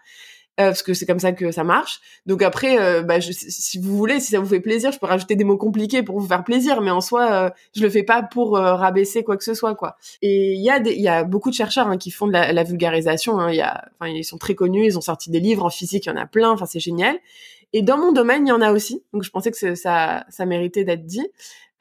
Euh, 0.59 0.67
parce 0.67 0.83
que 0.83 0.93
c'est 0.93 1.05
comme 1.05 1.19
ça 1.19 1.33
que 1.33 1.51
ça 1.51 1.65
marche. 1.65 1.99
Donc 2.25 2.41
après, 2.41 2.79
euh, 2.79 3.03
bah, 3.03 3.19
je, 3.19 3.31
si 3.33 3.77
vous 3.77 3.97
voulez, 3.97 4.21
si 4.21 4.31
ça 4.31 4.39
vous 4.39 4.45
fait 4.45 4.61
plaisir, 4.61 4.91
je 4.93 4.99
peux 4.99 5.05
rajouter 5.05 5.35
des 5.35 5.43
mots 5.43 5.57
compliqués 5.57 6.01
pour 6.01 6.17
vous 6.17 6.27
faire 6.27 6.45
plaisir, 6.45 6.79
mais 6.79 6.91
en 6.91 7.01
soi, 7.01 7.31
euh, 7.31 7.49
je 7.75 7.81
le 7.81 7.89
fais 7.89 8.03
pas 8.03 8.23
pour 8.23 8.53
rabaisser 8.57 9.23
quoi 9.23 9.35
que 9.35 9.43
ce 9.43 9.53
soit, 9.53 9.75
quoi. 9.75 9.97
Et 10.21 10.53
il 10.53 10.63
y 10.63 10.69
a 10.69 10.77
il 10.77 11.01
y 11.01 11.09
a 11.09 11.25
beaucoup 11.25 11.49
de 11.49 11.55
chercheurs 11.55 11.87
hein, 11.87 11.97
qui 11.97 12.09
font 12.09 12.27
de 12.27 12.31
la, 12.31 12.53
la 12.53 12.63
vulgarisation. 12.63 13.37
Hein. 13.39 13.51
Il 13.51 13.57
y 13.57 13.61
a, 13.61 13.85
enfin, 13.99 14.09
ils 14.09 14.23
sont 14.23 14.37
très 14.37 14.55
connus, 14.55 14.85
ils 14.85 14.97
ont 14.97 15.01
sorti 15.01 15.29
des 15.29 15.41
livres 15.41 15.65
en 15.65 15.69
physique, 15.69 16.05
il 16.05 16.09
y 16.09 16.11
en 16.11 16.17
a 16.17 16.25
plein. 16.25 16.51
Enfin, 16.51 16.65
c'est 16.65 16.79
génial. 16.79 17.17
Et 17.73 17.81
dans 17.81 17.97
mon 17.97 18.13
domaine, 18.13 18.47
il 18.47 18.49
y 18.49 18.53
en 18.53 18.61
a 18.61 18.71
aussi. 18.71 19.03
Donc 19.11 19.23
je 19.23 19.31
pensais 19.31 19.51
que 19.51 19.75
ça, 19.75 20.25
ça 20.29 20.45
méritait 20.45 20.85
d'être 20.85 21.05
dit. 21.05 21.27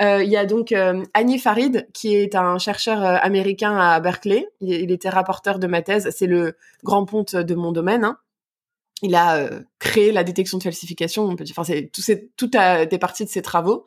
Il 0.00 0.28
y 0.28 0.36
a 0.36 0.44
donc 0.44 0.74
Annie 1.14 1.38
Farid, 1.38 1.86
qui 1.94 2.16
est 2.16 2.34
un 2.34 2.58
chercheur 2.58 3.00
américain 3.04 3.78
à 3.78 4.00
Berkeley. 4.00 4.48
Il, 4.60 4.72
il, 4.72 4.90
était 4.90 5.08
rapporteur 5.08 5.60
de 5.60 5.68
ma 5.68 5.82
thèse. 5.82 6.10
C'est 6.10 6.26
le 6.26 6.56
grand 6.82 7.04
ponte 7.04 7.36
de 7.36 7.54
mon 7.54 7.70
domaine. 7.70 8.04
Hein 8.04 8.18
il 9.02 9.14
a 9.14 9.36
euh, 9.36 9.60
créé 9.78 10.12
la 10.12 10.24
détection 10.24 10.58
de 10.58 10.62
falsification. 10.62 11.28
Enfin, 11.28 11.64
c'est 11.64 11.90
tout, 11.92 12.02
tout 12.36 12.50
a 12.54 12.82
été 12.82 12.98
parti 12.98 13.24
de 13.24 13.28
ses 13.28 13.42
travaux. 13.42 13.84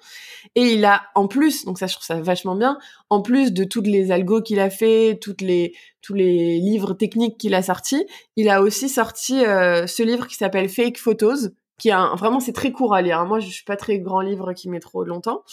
Et 0.55 0.73
il 0.73 0.85
a, 0.85 1.03
en 1.15 1.27
plus, 1.27 1.65
donc 1.65 1.79
ça, 1.79 1.87
je 1.87 1.93
trouve 1.93 2.05
ça 2.05 2.21
vachement 2.21 2.55
bien, 2.55 2.77
en 3.09 3.21
plus 3.21 3.51
de 3.53 3.63
toutes 3.63 3.87
les 3.87 4.11
algos 4.11 4.41
qu'il 4.41 4.59
a 4.59 4.69
fait, 4.69 5.17
toutes 5.19 5.41
les, 5.41 5.73
tous 6.01 6.13
les 6.13 6.59
livres 6.59 6.93
techniques 6.93 7.37
qu'il 7.37 7.55
a 7.55 7.61
sortis, 7.61 8.05
il 8.35 8.49
a 8.49 8.61
aussi 8.61 8.89
sorti 8.89 9.43
euh, 9.45 9.87
ce 9.87 10.03
livre 10.03 10.27
qui 10.27 10.35
s'appelle 10.35 10.69
Fake 10.69 10.97
Photos, 10.97 11.49
qui 11.79 11.91
a 11.91 12.13
vraiment, 12.15 12.39
c'est 12.39 12.53
très 12.53 12.71
court 12.71 12.93
à 12.93 13.01
lire. 13.01 13.19
Hein. 13.19 13.25
Moi, 13.25 13.39
je 13.39 13.49
suis 13.49 13.65
pas 13.65 13.77
très 13.77 13.99
grand 13.99 14.21
livre 14.21 14.53
qui 14.53 14.69
met 14.69 14.79
trop 14.79 15.03
longtemps. 15.03 15.43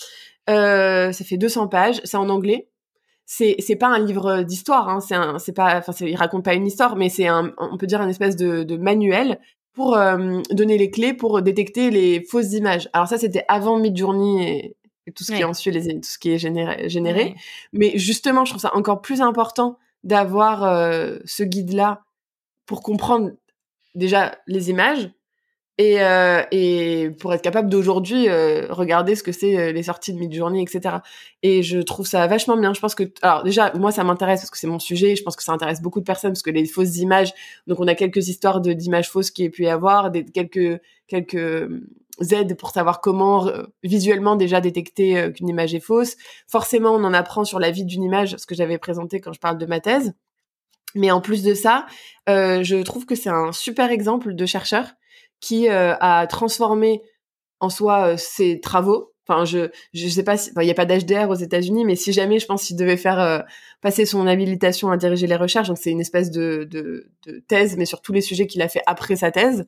Euh, 0.51 1.13
ça 1.13 1.25
fait 1.25 1.39
200 1.39 1.69
pages, 1.69 2.01
c'est 2.05 2.17
en 2.17 2.29
anglais 2.29 2.69
c'est 3.27 3.57
c'est 3.59 3.77
pas 3.77 3.89
un 3.89 3.99
livre 3.99 4.43
d'histoire 4.43 4.89
hein, 4.89 5.01
c'est 5.01 5.15
un 5.15 5.39
c'est 5.39 5.53
pas 5.53 5.79
enfin 5.79 5.93
il 6.01 6.17
raconte 6.17 6.45
pas 6.45 6.55
une 6.55 6.67
histoire 6.67 6.97
mais 6.97 7.09
c'est 7.09 7.27
un 7.27 7.53
on 7.59 7.79
peut 7.79 7.87
dire 7.87 8.01
un 8.01 8.09
espèce 8.09 8.37
de, 8.37 8.65
de 8.65 8.77
manuel 8.77 9.39
pour 9.75 9.97
euh, 9.97 10.41
donner 10.51 10.79
les 10.79 10.91
clés 10.91 11.13
pour 11.13 11.43
détecter 11.43 11.91
les 11.91 12.23
fausses 12.23 12.53
images. 12.53 12.89
Alors 12.93 13.09
ça 13.09 13.19
c'était 13.19 13.45
avant 13.49 13.79
Midjourney 13.79 14.49
et, 14.49 14.77
tout 15.15 15.23
ce 15.23 15.33
qui 15.33 15.41
est 15.41 15.45
ensuite 15.45 15.75
les 15.75 16.01
tout 16.01 16.09
ce 16.09 16.19
qui 16.19 16.31
est 16.31 16.39
généré 16.39 16.89
généré. 16.89 17.35
Mais 17.75 17.99
justement 17.99 18.47
je 18.47 18.53
trouve 18.53 18.63
ça 18.63 18.75
encore 18.75 19.03
plus 19.03 19.21
important 19.21 19.79
d'avoir 20.03 20.65
euh, 20.65 21.19
ce 21.27 21.43
guide 21.43 21.75
là 21.75 22.05
pour 22.65 22.83
comprendre 22.83 23.33
déjà 23.95 24.39
les 24.47 24.71
images 24.71 25.11
et, 25.77 26.01
euh, 26.01 26.43
et 26.53 27.11
pour 27.19 27.35
être 27.35 27.43
capable 27.43 27.69
d'aujourd'hui 27.69 28.29
euh, 28.29 28.67
regarder 28.71 29.17
ce 29.17 29.25
que 29.25 29.33
c'est 29.33 29.59
euh, 29.59 29.73
les 29.73 29.83
sorties 29.83 30.13
de 30.13 30.19
mid-journée, 30.19 30.63
etc. 30.63 30.97
Et 31.43 31.65
je 31.65 31.81
trouve 31.81 32.07
ça 32.07 32.27
vachement 32.29 32.57
bien. 32.57 32.73
Je 32.75 32.81
pense 32.81 32.95
que, 32.95 33.05
alors 33.23 33.43
déjà, 33.43 33.73
moi 33.75 33.91
ça 33.91 34.05
m'intéresse 34.05 34.41
parce 34.41 34.51
que 34.51 34.59
c'est 34.59 34.69
mon 34.69 34.79
sujet. 34.79 35.17
Je 35.17 35.25
pense 35.25 35.35
que 35.35 35.43
ça 35.43 35.53
intéresse 35.53 35.83
beaucoup 35.83 35.99
de 35.99 36.05
personnes 36.05 36.31
parce 36.31 36.43
que 36.43 36.51
les 36.51 36.67
fausses 36.67 36.99
images. 36.99 37.33
Donc 37.67 37.81
on 37.81 37.89
a 37.89 37.97
quelques 37.97 38.29
histoires 38.29 38.61
d'images 38.61 39.11
fausses 39.11 39.33
qui 39.33 39.47
a 39.47 39.51
pu 39.51 39.65
y 39.65 39.69
avoir, 39.69 40.11
des, 40.13 40.25
quelques 40.25 40.81
quelques 41.09 41.69
aides 42.31 42.57
pour 42.57 42.71
savoir 42.71 43.01
comment 43.01 43.51
visuellement 43.83 44.37
déjà 44.37 44.61
détecter 44.61 45.33
qu'une 45.33 45.49
image 45.49 45.75
est 45.75 45.81
fausse. 45.81 46.15
Forcément, 46.47 46.93
on 46.93 47.03
en 47.03 47.13
apprend 47.13 47.45
sur 47.45 47.59
la 47.59 47.73
vie 47.73 47.85
d'une 47.85 48.05
image, 48.05 48.37
ce 48.37 48.47
que 48.47 48.55
j'avais 48.55 48.79
présenté 48.79 49.21
quand 49.21 49.33
je 49.33 49.41
parle 49.41 49.59
de 49.59 49.67
ma 49.67 49.81
thèse. 49.81 50.15
Mais 50.95 51.11
en 51.11 51.21
plus 51.21 51.43
de 51.43 51.55
ça, 51.55 51.87
je 52.29 52.83
trouve 52.83 53.05
que 53.05 53.17
c'est 53.17 53.29
un 53.29 53.51
super 53.51 53.91
exemple 53.91 54.35
de 54.35 54.47
chercheur 54.47 54.87
qui 55.41 55.69
euh, 55.69 55.95
a 56.01 56.27
transformé 56.27 57.03
en 57.65 57.71
soi 57.71 58.09
euh, 58.09 58.17
ses 58.17 58.61
travaux. 58.61 59.13
Enfin, 59.27 59.47
je 59.47 59.71
je 59.95 60.09
sais 60.09 60.23
pas, 60.23 60.37
il 60.37 60.65
n'y 60.65 60.71
a 60.71 60.75
pas 60.75 60.85
d'HDR 60.85 61.31
aux 61.31 61.35
États-Unis, 61.35 61.85
mais 61.87 61.97
si 61.97 62.13
jamais, 62.13 62.39
je 62.39 62.47
pense 62.47 62.65
qu'il 62.65 62.77
devait 62.77 62.99
faire 62.99 63.19
euh, 63.19 63.39
passer 63.81 64.05
son 64.05 64.27
habilitation 64.27 64.91
à 64.91 64.99
diriger 64.99 65.27
les 65.27 65.37
recherches. 65.37 65.69
Donc 65.69 65.79
c'est 65.79 65.91
une 65.91 66.01
espèce 66.01 66.31
de, 66.31 66.69
de, 66.71 67.11
de, 67.27 67.43
thèse, 67.49 67.77
mais 67.79 67.87
sur 67.87 68.03
tous 68.03 68.13
les 68.13 68.21
sujets 68.21 68.47
qu'il 68.47 68.61
a 68.61 68.69
fait 68.69 68.83
après 68.87 69.17
sa 69.17 69.31
thèse, 69.31 69.67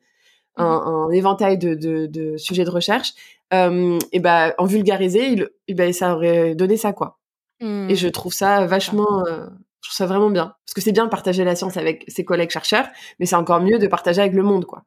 un, 0.56 0.78
mmh 0.78 0.86
un, 0.86 1.10
éventail 1.10 1.56
de, 1.56 1.74
de, 1.74 2.06
de, 2.06 2.36
sujets 2.36 2.64
de 2.64 2.70
recherche. 2.70 3.14
Euh, 3.54 3.98
et 4.12 4.20
ben 4.20 4.52
en 4.58 4.66
vulgarisé, 4.66 5.28
il, 5.28 5.48
et 5.68 5.74
ben 5.74 5.92
ça 5.92 6.14
aurait 6.14 6.54
donné 6.54 6.76
ça 6.76 6.92
quoi. 6.92 7.18
Et 7.60 7.94
je 7.94 8.08
mmh. 8.08 8.10
trouve 8.10 8.34
ça 8.34 8.66
vachement, 8.66 9.24
je 9.24 9.88
trouve 9.88 9.96
ça 9.96 10.04
vraiment 10.04 10.28
bien, 10.28 10.54
parce 10.66 10.74
que 10.74 10.82
c'est 10.82 10.92
bien 10.92 11.06
de 11.06 11.10
partager 11.10 11.42
la 11.42 11.56
science 11.56 11.78
avec 11.78 12.04
ses 12.08 12.22
collègues 12.22 12.50
chercheurs, 12.50 12.86
mais 13.18 13.24
c'est 13.24 13.36
encore 13.36 13.62
mieux 13.62 13.78
de 13.78 13.86
partager 13.86 14.20
avec 14.20 14.34
le 14.34 14.42
monde 14.42 14.66
quoi. 14.66 14.84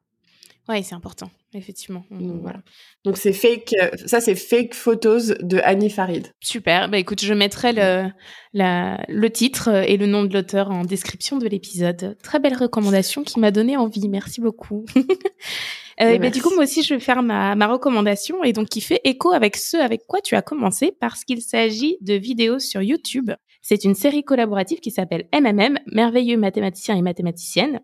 Oui, 0.69 0.83
c'est 0.83 0.93
important, 0.93 1.31
effectivement. 1.55 2.05
Donc, 2.11 2.41
voilà. 2.43 2.59
Donc 3.03 3.17
c'est 3.17 3.33
fake, 3.33 3.73
euh, 3.81 3.89
ça 4.05 4.21
c'est 4.21 4.35
fake 4.35 4.75
photos 4.75 5.33
de 5.39 5.57
Annie 5.63 5.89
Farid. 5.89 6.27
Super. 6.41 6.89
Bah 6.89 6.99
écoute, 6.99 7.21
je 7.21 7.33
mettrai 7.33 7.73
le, 7.73 8.07
la, 8.53 9.03
le 9.07 9.29
titre 9.31 9.69
et 9.69 9.97
le 9.97 10.05
nom 10.05 10.23
de 10.23 10.31
l'auteur 10.31 10.69
en 10.69 10.85
description 10.85 11.39
de 11.39 11.47
l'épisode. 11.47 12.15
Très 12.21 12.39
belle 12.39 12.55
recommandation 12.55 13.23
qui 13.23 13.39
m'a 13.39 13.49
donné 13.49 13.77
envie. 13.77 14.07
Merci 14.07 14.41
beaucoup. 14.41 14.85
euh, 16.01 16.19
bah, 16.19 16.29
du 16.29 16.39
coup, 16.39 16.53
moi 16.53 16.65
aussi, 16.65 16.83
je 16.83 16.93
vais 16.93 16.99
faire 16.99 17.23
ma, 17.23 17.55
ma 17.55 17.65
recommandation 17.65 18.43
et 18.43 18.53
donc 18.53 18.69
qui 18.69 18.81
fait 18.81 19.01
écho 19.05 19.31
avec 19.31 19.57
ce 19.57 19.77
avec 19.77 20.05
quoi 20.05 20.21
tu 20.21 20.35
as 20.35 20.43
commencé 20.43 20.95
parce 20.99 21.23
qu'il 21.23 21.41
s'agit 21.41 21.97
de 22.01 22.13
vidéos 22.13 22.59
sur 22.59 22.83
YouTube. 22.83 23.31
C'est 23.63 23.85
une 23.85 23.95
série 23.95 24.23
collaborative 24.23 24.81
qui 24.81 24.91
s'appelle 24.91 25.27
MMM, 25.33 25.79
Merveilleux 25.87 26.37
mathématiciens 26.37 26.95
et 26.95 27.01
mathématiciennes 27.01 27.79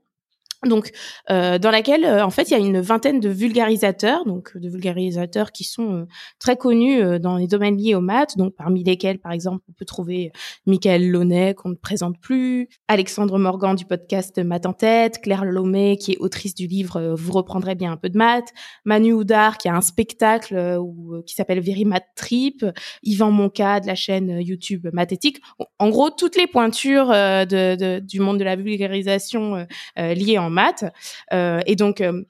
donc 0.66 0.92
euh, 1.30 1.58
dans 1.60 1.72
laquelle 1.72 2.06
euh, 2.06 2.26
en 2.26 2.30
fait 2.30 2.50
il 2.50 2.52
y 2.52 2.56
a 2.56 2.60
une 2.60 2.80
vingtaine 2.80 3.20
de 3.20 3.30
vulgarisateurs, 3.30 4.26
donc 4.26 4.58
de 4.58 4.70
vulgarisateurs 4.70 5.52
qui 5.52 5.64
sont 5.64 5.94
euh, 5.94 6.06
très 6.40 6.56
connus 6.58 7.02
euh, 7.02 7.20
dans 7.20 7.38
les 7.38 7.48
domaines 7.48 7.78
liés 7.78 7.96
aux 7.96 8.02
maths, 8.02 8.38
donc 8.38 8.56
parmi 8.56 8.84
lesquels 8.84 9.20
par 9.20 9.32
exemple 9.32 9.64
on 9.70 9.74
peut 9.74 9.86
trouver 9.86 10.32
Michael 10.66 11.10
Launay 11.10 11.54
qu'on 11.54 11.70
ne 11.70 11.76
présente 11.76 12.20
plus, 12.20 12.68
Alexandre 12.88 13.38
Morgan 13.38 13.76
du 13.76 13.86
podcast 13.86 14.38
Math 14.40 14.66
en 14.66 14.74
tête, 14.74 15.22
Claire 15.22 15.46
Lomé 15.46 15.98
qui 15.98 16.14
est 16.14 16.18
autrice 16.18 16.56
du 16.56 16.68
livre 16.68 16.98
euh, 16.98 17.16
Vous 17.16 17.32
reprendrez 17.34 17.76
bien 17.76 17.92
un 17.92 17.98
peu 17.98 18.10
de 18.10 18.18
maths, 18.18 18.50
Manu 18.86 19.14
Oudar 19.14 19.58
qui 19.58 19.68
a 19.70 19.76
un 19.76 19.82
spectacle 19.82 20.56
euh, 20.56 20.80
qui 21.26 21.36
s'appelle 21.36 21.60
Very 21.60 21.86
Math 21.86 22.06
Trip, 22.16 22.66
Yvan 23.04 23.32
Monca 23.32 23.80
de 23.80 23.88
la 23.88 23.96
chaîne 23.96 24.32
euh, 24.38 24.42
YouTube 24.42 24.88
Mathétique. 24.94 25.38
En 25.80 25.90
gros 25.90 26.10
toutes 26.10 26.36
les 26.38 26.48
pointures 26.48 27.12
euh, 27.12 27.46
de, 27.46 27.76
de- 27.76 28.00
du 28.00 28.20
monde 28.20 28.40
de 28.40 28.44
la 28.44 28.56
vulgarisation 28.56 29.56
euh, 29.56 29.64
euh, 30.00 30.14
liées 30.14 30.38
maths. 30.50 30.86
Euh, 31.34 31.62
et 31.66 31.76
donc, 31.76 32.02
euh, 32.02 32.24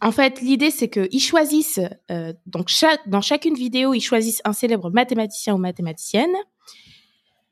en 0.00 0.12
fait, 0.12 0.40
l'idée, 0.40 0.70
c'est 0.70 0.88
qu'ils 0.88 1.20
choisissent, 1.20 1.80
euh, 2.10 2.32
donc 2.46 2.68
chaque, 2.68 3.08
dans 3.08 3.20
chacune 3.20 3.54
vidéo, 3.54 3.94
ils 3.94 4.00
choisissent 4.00 4.42
un 4.44 4.52
célèbre 4.52 4.90
mathématicien 4.90 5.54
ou 5.54 5.58
mathématicienne. 5.58 6.34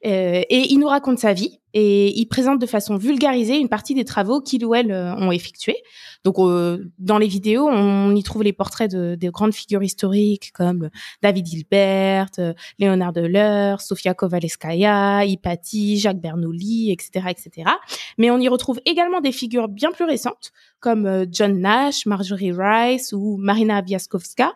Euh, 0.05 0.43
et 0.49 0.73
il 0.73 0.79
nous 0.79 0.89
raconte 0.89 1.19
sa 1.19 1.33
vie 1.33 1.61
et 1.75 2.19
il 2.19 2.27
présente 2.27 2.59
de 2.61 2.67
façon 2.67 2.97
vulgarisée 2.97 3.59
une 3.59 3.69
partie 3.69 3.95
des 3.95 4.05
travaux 4.05 4.41
qu'il 4.41 4.65
ou 4.65 4.75
elle 4.75 4.93
euh, 4.93 5.15
ont 5.15 5.33
effectués. 5.33 5.79
Donc, 6.25 6.39
euh, 6.39 6.91
dans 6.99 7.19
les 7.19 7.27
vidéos, 7.27 7.69
on 7.69 8.15
y 8.15 8.23
trouve 8.23 8.43
les 8.43 8.53
portraits 8.53 8.91
de, 8.91 9.17
de 9.19 9.31
grandes 9.31 9.55
figures 9.55 9.83
historiques 9.83 10.53
comme 10.53 10.91
David 11.23 11.49
Hilbert, 11.49 12.29
euh, 12.39 12.53
Léonard 12.79 13.13
Deleur, 13.13 13.81
Sofia 13.81 14.15
Kovalevskaya, 14.15 15.25
Hypatie, 15.25 15.99
Jacques 15.99 16.21
Bernoulli, 16.21 16.93
etc., 16.93 17.29
etc. 17.31 17.71
Mais 18.19 18.31
on 18.31 18.39
y 18.39 18.49
retrouve 18.49 18.81
également 18.85 19.21
des 19.21 19.33
figures 19.33 19.69
bien 19.69 19.93
plus 19.93 20.05
récentes 20.05 20.53
comme 20.81 21.27
John 21.31 21.61
Nash, 21.61 22.07
Marjorie 22.07 22.53
Rice 22.53 23.13
ou 23.13 23.37
Marina 23.37 23.83
Wiaskowska, 23.89 24.53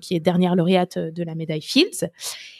qui, 0.00 0.14
est 0.14 0.20
dernière 0.20 0.56
lauréate 0.56 0.96
euh, 0.96 1.10
de 1.10 1.22
la 1.22 1.34
médaille 1.34 1.62
Fields. 1.62 2.10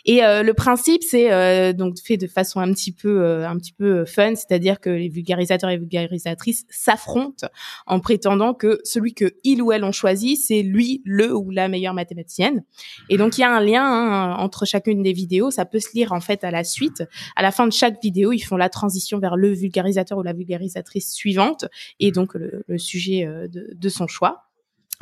Et 0.05 0.25
euh, 0.25 0.43
le 0.43 0.55
principe, 0.55 1.03
c'est 1.03 1.33
euh, 1.33 1.73
donc 1.73 1.99
fait 1.99 2.17
de 2.17 2.27
façon 2.27 2.61
un 2.61 2.73
petit 2.73 2.93
peu, 2.93 3.45
un 3.45 3.57
petit 3.59 3.73
peu 3.73 4.05
fun, 4.05 4.35
c'est-à-dire 4.35 4.81
que 4.81 4.91
les 4.91 5.09
vulgarisateurs 5.09 5.71
et 5.71 5.77
vulgarisatrices 5.77 6.65
s'affrontent 6.71 7.47
en 7.87 8.01
prétendant 8.01 8.55
que 8.55 8.81
celui 8.85 9.15
que 9.15 9.35
il 9.45 9.61
ou 9.63 9.73
elle 9.73 9.85
ont 9.85 9.93
choisi, 9.93 10.37
c'est 10.37 10.63
lui, 10.63 11.03
le 11.05 11.35
ou 11.35 11.51
la 11.51 11.69
meilleure 11.69 11.95
mathématicienne. 11.95 12.65
Et 13.09 13.19
donc 13.19 13.37
il 13.37 13.43
y 13.43 13.45
a 13.45 13.55
un 13.55 13.61
lien 13.61 13.85
hein, 13.85 14.37
entre 14.37 14.65
chacune 14.65 15.03
des 15.03 15.13
vidéos. 15.13 15.51
Ça 15.51 15.65
peut 15.65 15.81
se 15.81 15.93
lire 15.95 16.13
en 16.13 16.21
fait 16.21 16.45
à 16.45 16.51
la 16.51 16.65
suite. 16.65 17.05
À 17.37 17.43
la 17.43 17.51
fin 17.51 17.67
de 17.67 17.73
chaque 17.73 18.01
vidéo, 18.03 18.33
ils 18.33 18.41
font 18.41 18.57
la 18.57 18.71
transition 18.71 19.19
vers 19.19 19.37
le 19.37 19.53
vulgarisateur 19.53 20.19
ou 20.19 20.23
la 20.23 20.33
vulgarisatrice 20.33 21.13
suivante 21.13 21.67
et 22.01 22.13
donc 22.13 22.35
le, 22.35 22.65
le 22.67 22.79
sujet 22.79 23.27
de, 23.27 23.71
de 23.75 23.89
son 23.89 24.07
choix. 24.07 24.48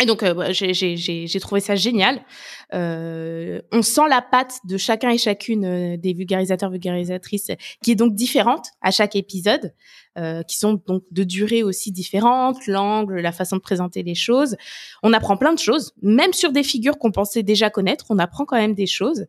Et 0.03 0.05
donc, 0.05 0.22
euh, 0.22 0.34
bah, 0.34 0.53
j'ai- 0.53 1.40
trouvé 1.40 1.61
ça 1.61 1.74
génial. 1.74 2.20
Euh, 2.74 3.62
on 3.72 3.80
sent 3.82 4.09
la 4.11 4.20
patte 4.20 4.59
de 4.68 4.76
chacun 4.76 5.11
et 5.11 5.18
chacune 5.18 5.64
euh, 5.64 5.97
des 5.97 6.12
vulgarisateurs, 6.12 6.70
vulgarisatrices, 6.70 7.51
qui 7.82 7.92
est 7.92 7.94
donc 7.94 8.14
différente 8.14 8.66
à 8.82 8.90
chaque 8.90 9.16
épisode, 9.16 9.72
euh, 10.17 10.43
qui 10.43 10.57
sont 10.57 10.81
donc 10.87 11.05
de 11.11 11.25
durée 11.25 11.62
aussi 11.62 11.93
différente, 11.93 12.67
l'angle, 12.67 13.21
la 13.21 13.33
façon 13.33 13.57
de 13.57 13.61
présenter 13.61 14.03
les 14.03 14.14
choses. 14.14 14.57
On 15.03 15.12
apprend 15.12 15.37
plein 15.37 15.53
de 15.53 15.59
choses, 15.59 15.93
même 16.03 16.33
sur 16.33 16.53
des 16.53 16.62
figures 16.62 16.99
qu'on 16.99 17.12
pensait 17.12 17.43
déjà 17.43 17.71
connaître, 17.71 18.07
on 18.11 18.19
apprend 18.19 18.45
quand 18.45 18.57
même 18.57 18.75
des 18.75 18.87
choses. 18.87 19.27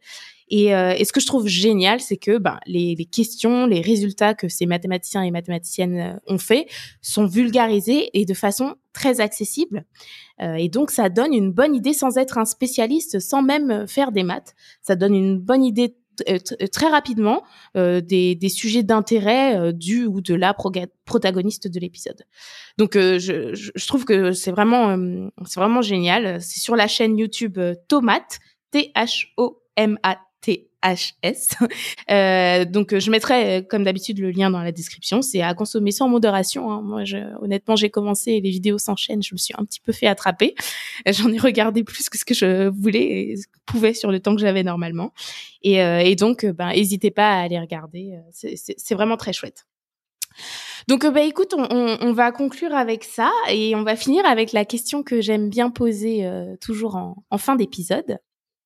Et, 0.49 0.73
euh, 0.73 0.95
et 0.97 1.03
ce 1.03 1.11
que 1.11 1.19
je 1.19 1.25
trouve 1.25 1.47
génial, 1.47 1.99
c'est 1.99 2.17
que 2.17 2.37
ben, 2.37 2.59
les, 2.65 2.95
les 2.95 3.05
questions, 3.05 3.65
les 3.65 3.81
résultats 3.81 4.33
que 4.33 4.47
ces 4.47 4.65
mathématiciens 4.65 5.23
et 5.23 5.31
mathématiciennes 5.31 5.99
euh, 5.99 6.33
ont 6.33 6.37
fait 6.37 6.67
sont 7.01 7.25
vulgarisés 7.25 8.09
et 8.17 8.25
de 8.25 8.33
façon 8.33 8.75
très 8.93 9.19
accessible. 9.19 9.83
Euh, 10.41 10.55
et 10.55 10.69
donc, 10.69 10.91
ça 10.91 11.09
donne 11.09 11.33
une 11.33 11.51
bonne 11.51 11.75
idée 11.75 11.93
sans 11.93 12.17
être 12.17 12.37
un 12.37 12.45
spécialiste, 12.45 13.19
sans 13.19 13.41
même 13.41 13.87
faire 13.87 14.11
des 14.11 14.23
maths. 14.23 14.55
Ça 14.81 14.95
donne 14.95 15.15
une 15.15 15.37
bonne 15.37 15.63
idée 15.63 15.95
très 16.71 16.87
rapidement 16.87 17.43
euh, 17.75 18.01
des, 18.01 18.35
des 18.35 18.49
sujets 18.49 18.83
d'intérêt 18.83 19.57
euh, 19.57 19.71
du 19.71 20.05
ou 20.05 20.21
de 20.21 20.33
la 20.35 20.53
protagoniste 21.05 21.67
de 21.67 21.79
l'épisode. 21.79 22.23
Donc, 22.77 22.95
euh, 22.95 23.19
je, 23.19 23.53
je- 23.55 23.87
trouve 23.87 24.05
que 24.05 24.31
c'est 24.33 24.51
vraiment, 24.51 24.89
euh, 24.97 25.27
c'est 25.45 25.59
vraiment 25.59 25.81
génial. 25.81 26.41
C'est 26.41 26.59
sur 26.59 26.75
la 26.75 26.87
chaîne 26.87 27.17
YouTube 27.17 27.57
euh, 27.57 27.73
Tomate, 27.87 28.39
T-H-O-M-A-T-H-S. 30.41 31.49
Euh, 32.09 32.63
donc, 32.63 32.93
euh, 32.93 32.99
je 33.01 33.11
mettrai, 33.11 33.57
euh, 33.57 33.61
comme 33.61 33.83
d'habitude, 33.83 34.19
le 34.19 34.31
lien 34.31 34.49
dans 34.49 34.61
la 34.61 34.71
description. 34.71 35.21
C'est 35.21 35.41
à 35.41 35.53
consommer 35.53 35.91
sans 35.91 36.07
modération. 36.07 36.71
hein. 36.71 36.81
Moi, 36.81 37.03
je, 37.03 37.17
honnêtement, 37.41 37.75
j'ai 37.75 37.89
commencé 37.89 38.31
et 38.31 38.39
les 38.41 38.49
vidéos 38.49 38.77
s'enchaînent. 38.77 39.21
Je 39.21 39.33
me 39.35 39.37
suis 39.37 39.53
un 39.57 39.65
petit 39.65 39.81
peu 39.81 39.91
fait 39.91 40.07
attraper. 40.07 40.55
J'en 41.05 41.31
ai 41.33 41.37
regardé 41.37 41.83
plus 41.83 42.07
que 42.07 42.17
ce 42.17 42.23
que 42.23 42.33
je 42.33 42.69
voulais 42.69 43.01
et 43.31 43.35
pouvais 43.65 43.93
sur 43.93 44.09
le 44.09 44.21
temps 44.21 44.33
que 44.35 44.41
j'avais 44.41 44.63
normalement. 44.63 45.11
Et, 45.63 45.81
euh, 45.83 45.99
et 45.99 46.15
donc, 46.15 46.45
euh, 46.45 46.53
ben, 46.53 46.69
n'hésitez 46.69 47.11
pas 47.11 47.29
à 47.33 47.41
aller 47.41 47.59
regarder. 47.59 48.17
C'est- 48.31 48.95
vraiment 48.95 49.17
très 49.17 49.33
chouette. 49.33 49.65
Donc, 50.87 51.05
bah, 51.05 51.23
écoute, 51.23 51.53
on, 51.57 51.67
on- 51.69 51.97
on 51.99 52.13
va 52.13 52.31
conclure 52.31 52.73
avec 52.73 53.03
ça 53.03 53.31
et 53.49 53.75
on 53.75 53.83
va 53.83 53.97
finir 53.97 54.25
avec 54.25 54.53
la 54.53 54.63
question 54.63 55.03
que 55.03 55.19
j'aime 55.19 55.49
bien 55.49 55.69
poser 55.71 56.25
euh, 56.25 56.55
toujours 56.61 56.95
en, 56.95 57.25
en 57.31 57.37
fin 57.37 57.55
d'épisode. 57.57 58.17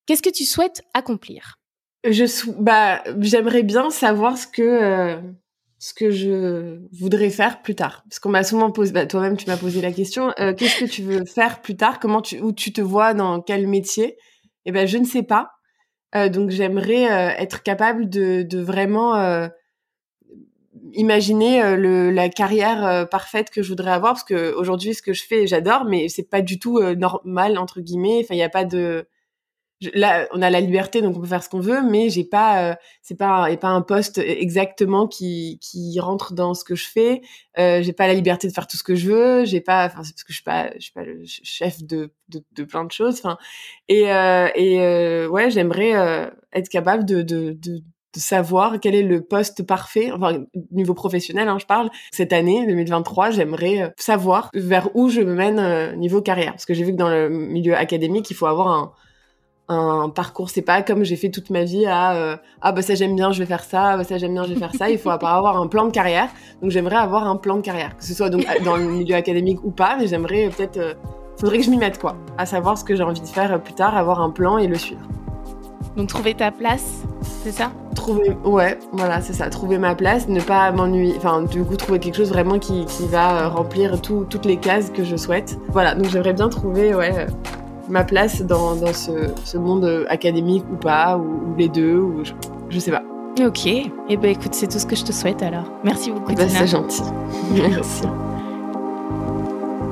Qu'est-ce 0.05 0.21
que 0.21 0.29
tu 0.29 0.43
souhaites 0.45 0.83
accomplir? 0.93 1.57
Je 2.03 2.25
sou- 2.25 2.55
bah 2.57 3.03
j'aimerais 3.19 3.61
bien 3.63 3.91
savoir 3.91 4.37
ce 4.37 4.47
que 4.47 4.61
euh, 4.63 5.17
ce 5.77 5.93
que 5.93 6.09
je 6.09 6.79
voudrais 6.99 7.29
faire 7.29 7.61
plus 7.61 7.75
tard. 7.75 8.03
Parce 8.09 8.19
qu'on 8.19 8.29
m'a 8.29 8.43
souvent 8.43 8.71
posé 8.71 8.91
bah, 8.91 9.05
toi-même 9.05 9.37
tu 9.37 9.45
m'as 9.47 9.57
posé 9.57 9.81
la 9.81 9.91
question 9.91 10.33
euh, 10.39 10.53
qu'est-ce 10.53 10.79
que 10.85 10.89
tu 10.89 11.03
veux 11.03 11.25
faire 11.25 11.61
plus 11.61 11.75
tard? 11.77 11.99
Comment 11.99 12.21
tu 12.21 12.39
où 12.41 12.53
tu 12.53 12.73
te 12.73 12.81
vois 12.81 13.13
dans 13.13 13.41
quel 13.41 13.67
métier? 13.67 14.17
Eh 14.65 14.71
ben 14.71 14.87
je 14.87 14.97
ne 14.97 15.05
sais 15.05 15.21
pas. 15.23 15.51
Euh, 16.15 16.29
donc 16.29 16.51
j'aimerais 16.51 17.11
euh, 17.11 17.29
être 17.39 17.63
capable 17.63 18.09
de 18.09 18.43
de 18.43 18.59
vraiment 18.59 19.15
euh, 19.17 19.47
imaginer 20.93 21.61
euh, 21.63 21.75
le, 21.75 22.11
la 22.11 22.29
carrière 22.29 23.07
parfaite 23.09 23.49
que 23.49 23.61
je 23.61 23.69
voudrais 23.69 23.91
avoir. 23.91 24.13
Parce 24.13 24.23
que 24.23 24.53
aujourd'hui 24.53 24.93
ce 24.93 25.01
que 25.01 25.13
je 25.13 25.23
fais 25.23 25.47
j'adore 25.47 25.85
mais 25.85 26.09
c'est 26.09 26.29
pas 26.29 26.41
du 26.41 26.59
tout 26.59 26.81
normal 26.95 27.57
entre 27.57 27.81
guillemets. 27.81 28.21
Enfin 28.23 28.35
il 28.35 28.39
y 28.39 28.43
a 28.43 28.49
pas 28.49 28.65
de 28.65 29.05
là 29.93 30.27
on 30.31 30.41
a 30.41 30.49
la 30.49 30.61
liberté 30.61 31.01
donc 31.01 31.17
on 31.17 31.21
peut 31.21 31.27
faire 31.27 31.43
ce 31.43 31.49
qu'on 31.49 31.59
veut 31.59 31.81
mais 31.89 32.09
j'ai 32.09 32.23
pas 32.23 32.71
euh, 32.71 32.75
c'est 33.01 33.17
pas 33.17 33.49
et 33.51 33.57
pas 33.57 33.69
un 33.69 33.81
poste 33.81 34.17
exactement 34.19 35.07
qui 35.07 35.59
qui 35.61 35.99
rentre 35.99 36.33
dans 36.33 36.53
ce 36.53 36.63
que 36.63 36.75
je 36.75 36.87
fais. 36.87 37.21
Euh, 37.57 37.81
j'ai 37.81 37.93
pas 37.93 38.07
la 38.07 38.13
liberté 38.13 38.47
de 38.47 38.53
faire 38.53 38.67
tout 38.67 38.77
ce 38.77 38.83
que 38.83 38.95
je 38.95 39.11
veux. 39.11 39.45
J'ai 39.45 39.61
pas 39.61 39.85
enfin 39.87 40.03
c'est 40.03 40.13
parce 40.13 40.23
que 40.23 40.31
je 40.33 40.37
suis 40.37 40.43
pas 40.43 40.71
je 40.75 40.81
suis 40.81 40.93
pas 40.93 41.03
le 41.03 41.17
ch- 41.25 41.41
chef 41.43 41.83
de 41.83 42.13
de, 42.29 42.43
de 42.53 42.63
plein 42.63 42.83
de 42.85 42.91
choses 42.91 43.19
enfin. 43.23 43.37
Et 43.87 44.11
euh, 44.11 44.47
et 44.55 44.79
euh, 44.81 45.27
ouais 45.27 45.49
j'aimerais 45.51 45.95
euh, 45.95 46.29
être 46.53 46.69
capable 46.69 47.05
de 47.05 47.21
de, 47.21 47.51
de 47.51 47.81
de 48.13 48.19
savoir 48.19 48.81
quel 48.81 48.93
est 48.93 49.03
le 49.03 49.21
poste 49.21 49.63
parfait, 49.65 50.11
enfin 50.11 50.43
niveau 50.71 50.93
professionnel, 50.93 51.47
hein, 51.47 51.57
je 51.59 51.65
parle. 51.65 51.89
Cette 52.11 52.33
année, 52.33 52.65
2023, 52.67 53.29
j'aimerais 53.31 53.83
euh, 53.83 53.89
savoir 53.97 54.49
vers 54.53 54.93
où 54.97 55.07
je 55.07 55.21
me 55.21 55.33
mène 55.33 55.59
euh, 55.59 55.95
niveau 55.95 56.21
carrière, 56.21 56.51
parce 56.51 56.65
que 56.65 56.73
j'ai 56.73 56.83
vu 56.83 56.91
que 56.91 56.97
dans 56.97 57.09
le 57.09 57.29
milieu 57.29 57.73
académique, 57.73 58.29
il 58.29 58.33
faut 58.33 58.47
avoir 58.47 58.67
un, 58.67 58.91
un 59.69 60.09
parcours. 60.09 60.49
C'est 60.49 60.61
pas 60.61 60.81
comme 60.81 61.03
j'ai 61.03 61.15
fait 61.15 61.29
toute 61.29 61.49
ma 61.49 61.63
vie 61.63 61.85
à 61.85 62.13
euh, 62.13 62.35
ah 62.61 62.71
bah 62.71 62.81
ça 62.81 62.95
j'aime 62.95 63.15
bien, 63.15 63.31
je 63.31 63.39
vais 63.39 63.45
faire 63.45 63.63
ça, 63.63 63.95
bah 63.97 64.03
ça 64.03 64.17
j'aime 64.17 64.33
bien, 64.33 64.43
je 64.43 64.53
vais 64.53 64.59
faire 64.59 64.73
ça. 64.75 64.89
Il 64.89 64.97
faut 64.97 65.09
avoir 65.21 65.59
un 65.61 65.67
plan 65.67 65.85
de 65.85 65.91
carrière. 65.91 66.29
Donc 66.61 66.71
j'aimerais 66.71 66.97
avoir 66.97 67.27
un 67.27 67.35
plan 67.37 67.55
de 67.55 67.61
carrière, 67.61 67.95
que 67.97 68.03
ce 68.03 68.13
soit 68.13 68.29
donc 68.29 68.45
dans 68.65 68.75
le 68.75 68.85
milieu 68.85 69.15
académique 69.15 69.63
ou 69.63 69.71
pas, 69.71 69.95
mais 69.99 70.07
j'aimerais 70.07 70.49
peut-être, 70.55 70.77
euh, 70.77 70.93
faudrait 71.39 71.57
que 71.59 71.63
je 71.63 71.69
m'y 71.69 71.77
mette 71.77 71.99
quoi, 71.99 72.15
à 72.37 72.45
savoir 72.45 72.77
ce 72.77 72.83
que 72.83 72.95
j'ai 72.95 73.03
envie 73.03 73.21
de 73.21 73.27
faire 73.27 73.53
euh, 73.53 73.57
plus 73.57 73.73
tard, 73.73 73.95
avoir 73.95 74.19
un 74.21 74.29
plan 74.29 74.57
et 74.57 74.67
le 74.67 74.75
suivre. 74.75 75.01
Donc, 75.97 76.07
trouver 76.07 76.33
ta 76.35 76.51
place, 76.51 77.01
c'est 77.43 77.51
ça? 77.51 77.71
Trouver, 77.95 78.37
ouais, 78.45 78.79
voilà, 78.93 79.19
c'est 79.19 79.33
ça, 79.33 79.49
trouver 79.49 79.77
ma 79.77 79.93
place, 79.93 80.29
ne 80.29 80.39
pas 80.39 80.71
m'ennuyer, 80.71 81.15
enfin, 81.17 81.41
du 81.41 81.63
coup, 81.65 81.75
trouver 81.75 81.99
quelque 81.99 82.15
chose 82.15 82.29
vraiment 82.29 82.59
qui, 82.59 82.85
qui 82.85 83.05
va 83.07 83.41
euh, 83.43 83.47
remplir 83.49 84.01
tout- 84.01 84.25
toutes 84.29 84.45
les 84.45 84.55
cases 84.55 84.89
que 84.89 85.03
je 85.03 85.17
souhaite. 85.17 85.59
Voilà, 85.67 85.93
donc 85.93 86.05
j'aimerais 86.09 86.31
bien 86.31 86.47
trouver, 86.47 86.95
ouais, 86.95 87.25
ma 87.91 88.03
place 88.03 88.41
dans, 88.41 88.75
dans 88.75 88.93
ce, 88.93 89.11
ce 89.43 89.57
monde 89.57 90.05
académique 90.09 90.63
ou 90.71 90.77
pas, 90.77 91.17
ou, 91.17 91.51
ou 91.51 91.55
les 91.57 91.69
deux, 91.69 91.97
ou 91.97 92.23
je, 92.23 92.31
je 92.69 92.79
sais 92.79 92.91
pas. 92.91 93.03
Ok. 93.45 93.65
Eh 93.65 94.17
ben, 94.17 94.31
écoute, 94.31 94.53
c'est 94.53 94.67
tout 94.67 94.79
ce 94.79 94.85
que 94.85 94.95
je 94.95 95.03
te 95.03 95.11
souhaite 95.11 95.41
alors. 95.43 95.65
Merci 95.83 96.11
beaucoup, 96.11 96.33
Tina. 96.33 96.47
c'est 96.47 96.67
gentil. 96.67 97.03
Merci. 97.53 98.03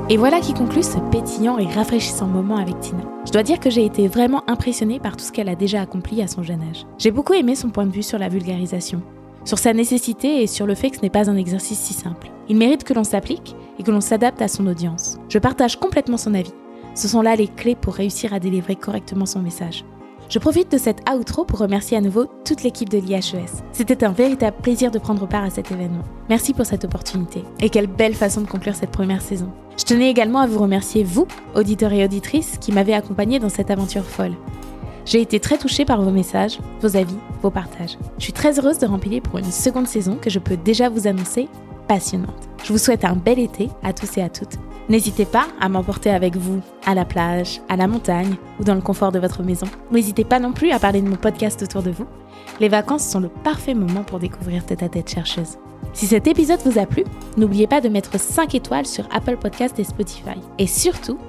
Et 0.10 0.18
voilà 0.18 0.40
qui 0.40 0.54
conclut 0.54 0.82
ce 0.82 0.98
pétillant 1.12 1.60
et 1.60 1.68
rafraîchissant 1.68 2.26
moment 2.26 2.58
avec 2.58 2.80
Tina. 2.80 3.02
Je 3.26 3.32
dois 3.32 3.44
dire 3.44 3.60
que 3.60 3.70
j'ai 3.70 3.86
été 3.86 4.08
vraiment 4.08 4.44
impressionnée 4.48 5.00
par 5.00 5.16
tout 5.16 5.24
ce 5.24 5.32
qu'elle 5.32 5.50
a 5.50 5.56
déjà 5.56 5.82
accompli 5.82 6.22
à 6.22 6.28
son 6.28 6.42
jeune 6.42 6.62
âge. 6.62 6.86
J'ai 6.98 7.12
beaucoup 7.12 7.34
aimé 7.34 7.54
son 7.54 7.70
point 7.70 7.86
de 7.86 7.92
vue 7.92 8.02
sur 8.02 8.18
la 8.18 8.28
vulgarisation, 8.28 9.04
sur 9.46 9.60
sa 9.60 9.72
nécessité 9.74 10.42
et 10.42 10.48
sur 10.48 10.66
le 10.66 10.74
fait 10.74 10.90
que 10.90 10.98
ce 10.98 11.02
n'est 11.04 11.12
pas 11.12 11.30
un 11.30 11.38
exercice 11.38 11.80
si 11.80 11.94
simple. 11.94 12.32
Il 12.50 12.58
mérite 12.58 12.84
que 12.84 12.94
l'on 12.94 13.04
s'applique 13.04 13.56
et 13.78 13.84
que 13.84 13.92
l'on 13.92 14.02
s'adapte 14.02 14.42
à 14.42 14.48
son 14.48 14.66
audience. 14.66 15.20
Je 15.30 15.38
partage 15.38 15.76
complètement 15.80 16.18
son 16.18 16.34
avis. 16.34 16.54
Ce 17.00 17.08
sont 17.08 17.22
là 17.22 17.38
les 17.38 17.48
clés 17.48 17.78
pour 17.78 17.94
réussir 17.94 18.34
à 18.34 18.42
délivrer 18.42 18.76
correctement 18.76 19.26
son 19.26 19.40
message. 19.40 19.86
Je 20.28 20.38
profite 20.38 20.70
de 20.70 20.78
cette 20.78 21.00
outro 21.10 21.46
pour 21.46 21.60
remercier 21.60 21.96
à 21.96 22.02
nouveau 22.02 22.26
toute 22.44 22.62
l'équipe 22.62 22.90
de 22.90 22.98
l'IHES. 22.98 23.64
C'était 23.72 24.04
un 24.04 24.12
véritable 24.12 24.58
plaisir 24.62 24.92
de 24.92 25.00
prendre 25.00 25.26
part 25.26 25.46
à 25.46 25.50
cet 25.50 25.72
événement. 25.72 26.04
Merci 26.28 26.54
pour 26.54 26.66
cette 26.66 26.84
opportunité. 26.84 27.46
Et 27.62 27.70
quelle 27.70 27.88
belle 27.88 28.16
façon 28.16 28.42
de 28.42 28.48
conclure 28.48 28.76
cette 28.76 28.92
première 28.92 29.22
saison. 29.22 29.50
Je 29.78 29.86
tenais 29.86 30.10
également 30.10 30.40
à 30.40 30.48
vous 30.48 30.60
remercier, 30.60 31.06
vous, 31.06 31.26
auditeurs 31.56 31.94
et 31.94 32.04
auditrices, 32.04 32.58
qui 32.60 32.74
m'avez 32.74 32.94
accompagné 32.94 33.40
dans 33.40 33.48
cette 33.48 33.72
aventure 33.72 34.04
folle. 34.04 34.36
J'ai 35.06 35.22
été 35.22 35.40
très 35.40 35.58
touchée 35.58 35.86
par 35.86 36.02
vos 36.02 36.12
messages, 36.12 36.60
vos 36.82 36.98
avis, 36.98 37.18
vos 37.42 37.50
partages. 37.50 37.98
Je 38.18 38.26
suis 38.26 38.34
très 38.34 38.60
heureuse 38.60 38.78
de 38.78 38.88
remplir 38.88 39.22
pour 39.22 39.40
une 39.40 39.54
seconde 39.54 39.88
saison 39.88 40.18
que 40.22 40.30
je 40.30 40.40
peux 40.40 40.58
déjà 40.58 40.90
vous 40.90 41.08
annoncer 41.08 41.48
passionnante. 41.88 42.50
Je 42.62 42.74
vous 42.74 42.78
souhaite 42.78 43.06
un 43.06 43.16
bel 43.16 43.40
été 43.40 43.70
à 43.84 43.94
tous 43.94 44.18
et 44.18 44.22
à 44.22 44.28
toutes. 44.28 44.60
N'hésitez 44.90 45.26
pas 45.26 45.46
à 45.62 45.70
m'emporter 45.70 46.10
avec 46.10 46.36
vous 46.36 46.62
à 46.84 46.96
la 46.96 47.06
plage, 47.06 47.62
à 47.70 47.76
la 47.76 47.86
montagne 47.86 48.36
ou 48.60 48.64
dans 48.64 48.74
le 48.74 48.82
confort 48.82 49.12
de 49.12 49.20
votre 49.20 49.44
maison. 49.44 49.68
N'hésitez 49.92 50.24
pas 50.24 50.40
non 50.40 50.52
plus 50.52 50.72
à 50.72 50.80
parler 50.80 51.04
de 51.04 51.08
mon 51.08 51.16
podcast 51.16 51.62
autour 51.62 51.84
de 51.84 51.92
vous. 51.92 52.08
Les 52.60 52.70
vacances 52.70 53.08
sont 53.08 53.20
le 53.20 53.30
parfait 53.30 53.76
moment 53.76 54.04
pour 54.04 54.18
découvrir 54.18 54.66
Tête 54.66 54.82
à 54.82 54.90
Tête 54.90 55.12
chercheuse. 55.12 55.58
Si 55.94 56.08
cet 56.08 56.26
épisode 56.26 56.60
vous 56.66 56.80
a 56.80 56.88
plu, 56.88 57.04
n'oubliez 57.38 57.68
pas 57.68 57.82
de 57.82 57.90
mettre 57.90 58.20
5 58.20 58.56
étoiles 58.56 58.88
sur 58.88 59.08
Apple 59.12 59.38
Podcast 59.38 59.78
et 59.78 59.84
Spotify. 59.84 60.40
Et 60.58 60.66
surtout, 60.66 61.20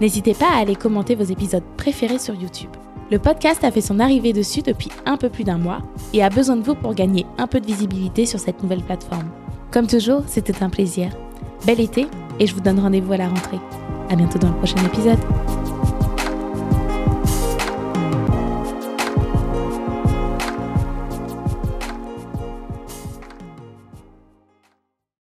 n'hésitez 0.00 0.32
pas 0.32 0.48
à 0.54 0.60
aller 0.60 0.74
commenter 0.74 1.14
vos 1.14 1.24
épisodes 1.24 1.64
préférés 1.76 2.18
sur 2.18 2.34
YouTube. 2.34 2.70
Le 3.10 3.18
podcast 3.18 3.64
a 3.64 3.70
fait 3.70 3.82
son 3.82 4.00
arrivée 4.00 4.32
dessus 4.32 4.62
depuis 4.62 4.90
un 5.04 5.18
peu 5.18 5.28
plus 5.28 5.44
d'un 5.44 5.58
mois 5.58 5.82
et 6.14 6.22
a 6.22 6.30
besoin 6.30 6.56
de 6.56 6.64
vous 6.64 6.74
pour 6.74 6.94
gagner 6.94 7.26
un 7.36 7.46
peu 7.46 7.60
de 7.60 7.66
visibilité 7.66 8.24
sur 8.24 8.38
cette 8.38 8.62
nouvelle 8.62 8.82
plateforme. 8.82 9.30
Comme 9.70 9.88
toujours, 9.88 10.22
c'était 10.26 10.62
un 10.62 10.70
plaisir. 10.70 11.10
Bel 11.66 11.80
été 11.80 12.06
et 12.38 12.46
je 12.46 12.54
vous 12.54 12.60
donne 12.60 12.80
rendez-vous 12.80 13.12
à 13.12 13.16
la 13.16 13.28
rentrée. 13.28 13.60
À 14.08 14.16
bientôt 14.16 14.38
dans 14.38 14.48
le 14.48 14.56
prochain 14.56 14.82
épisode. 14.84 15.18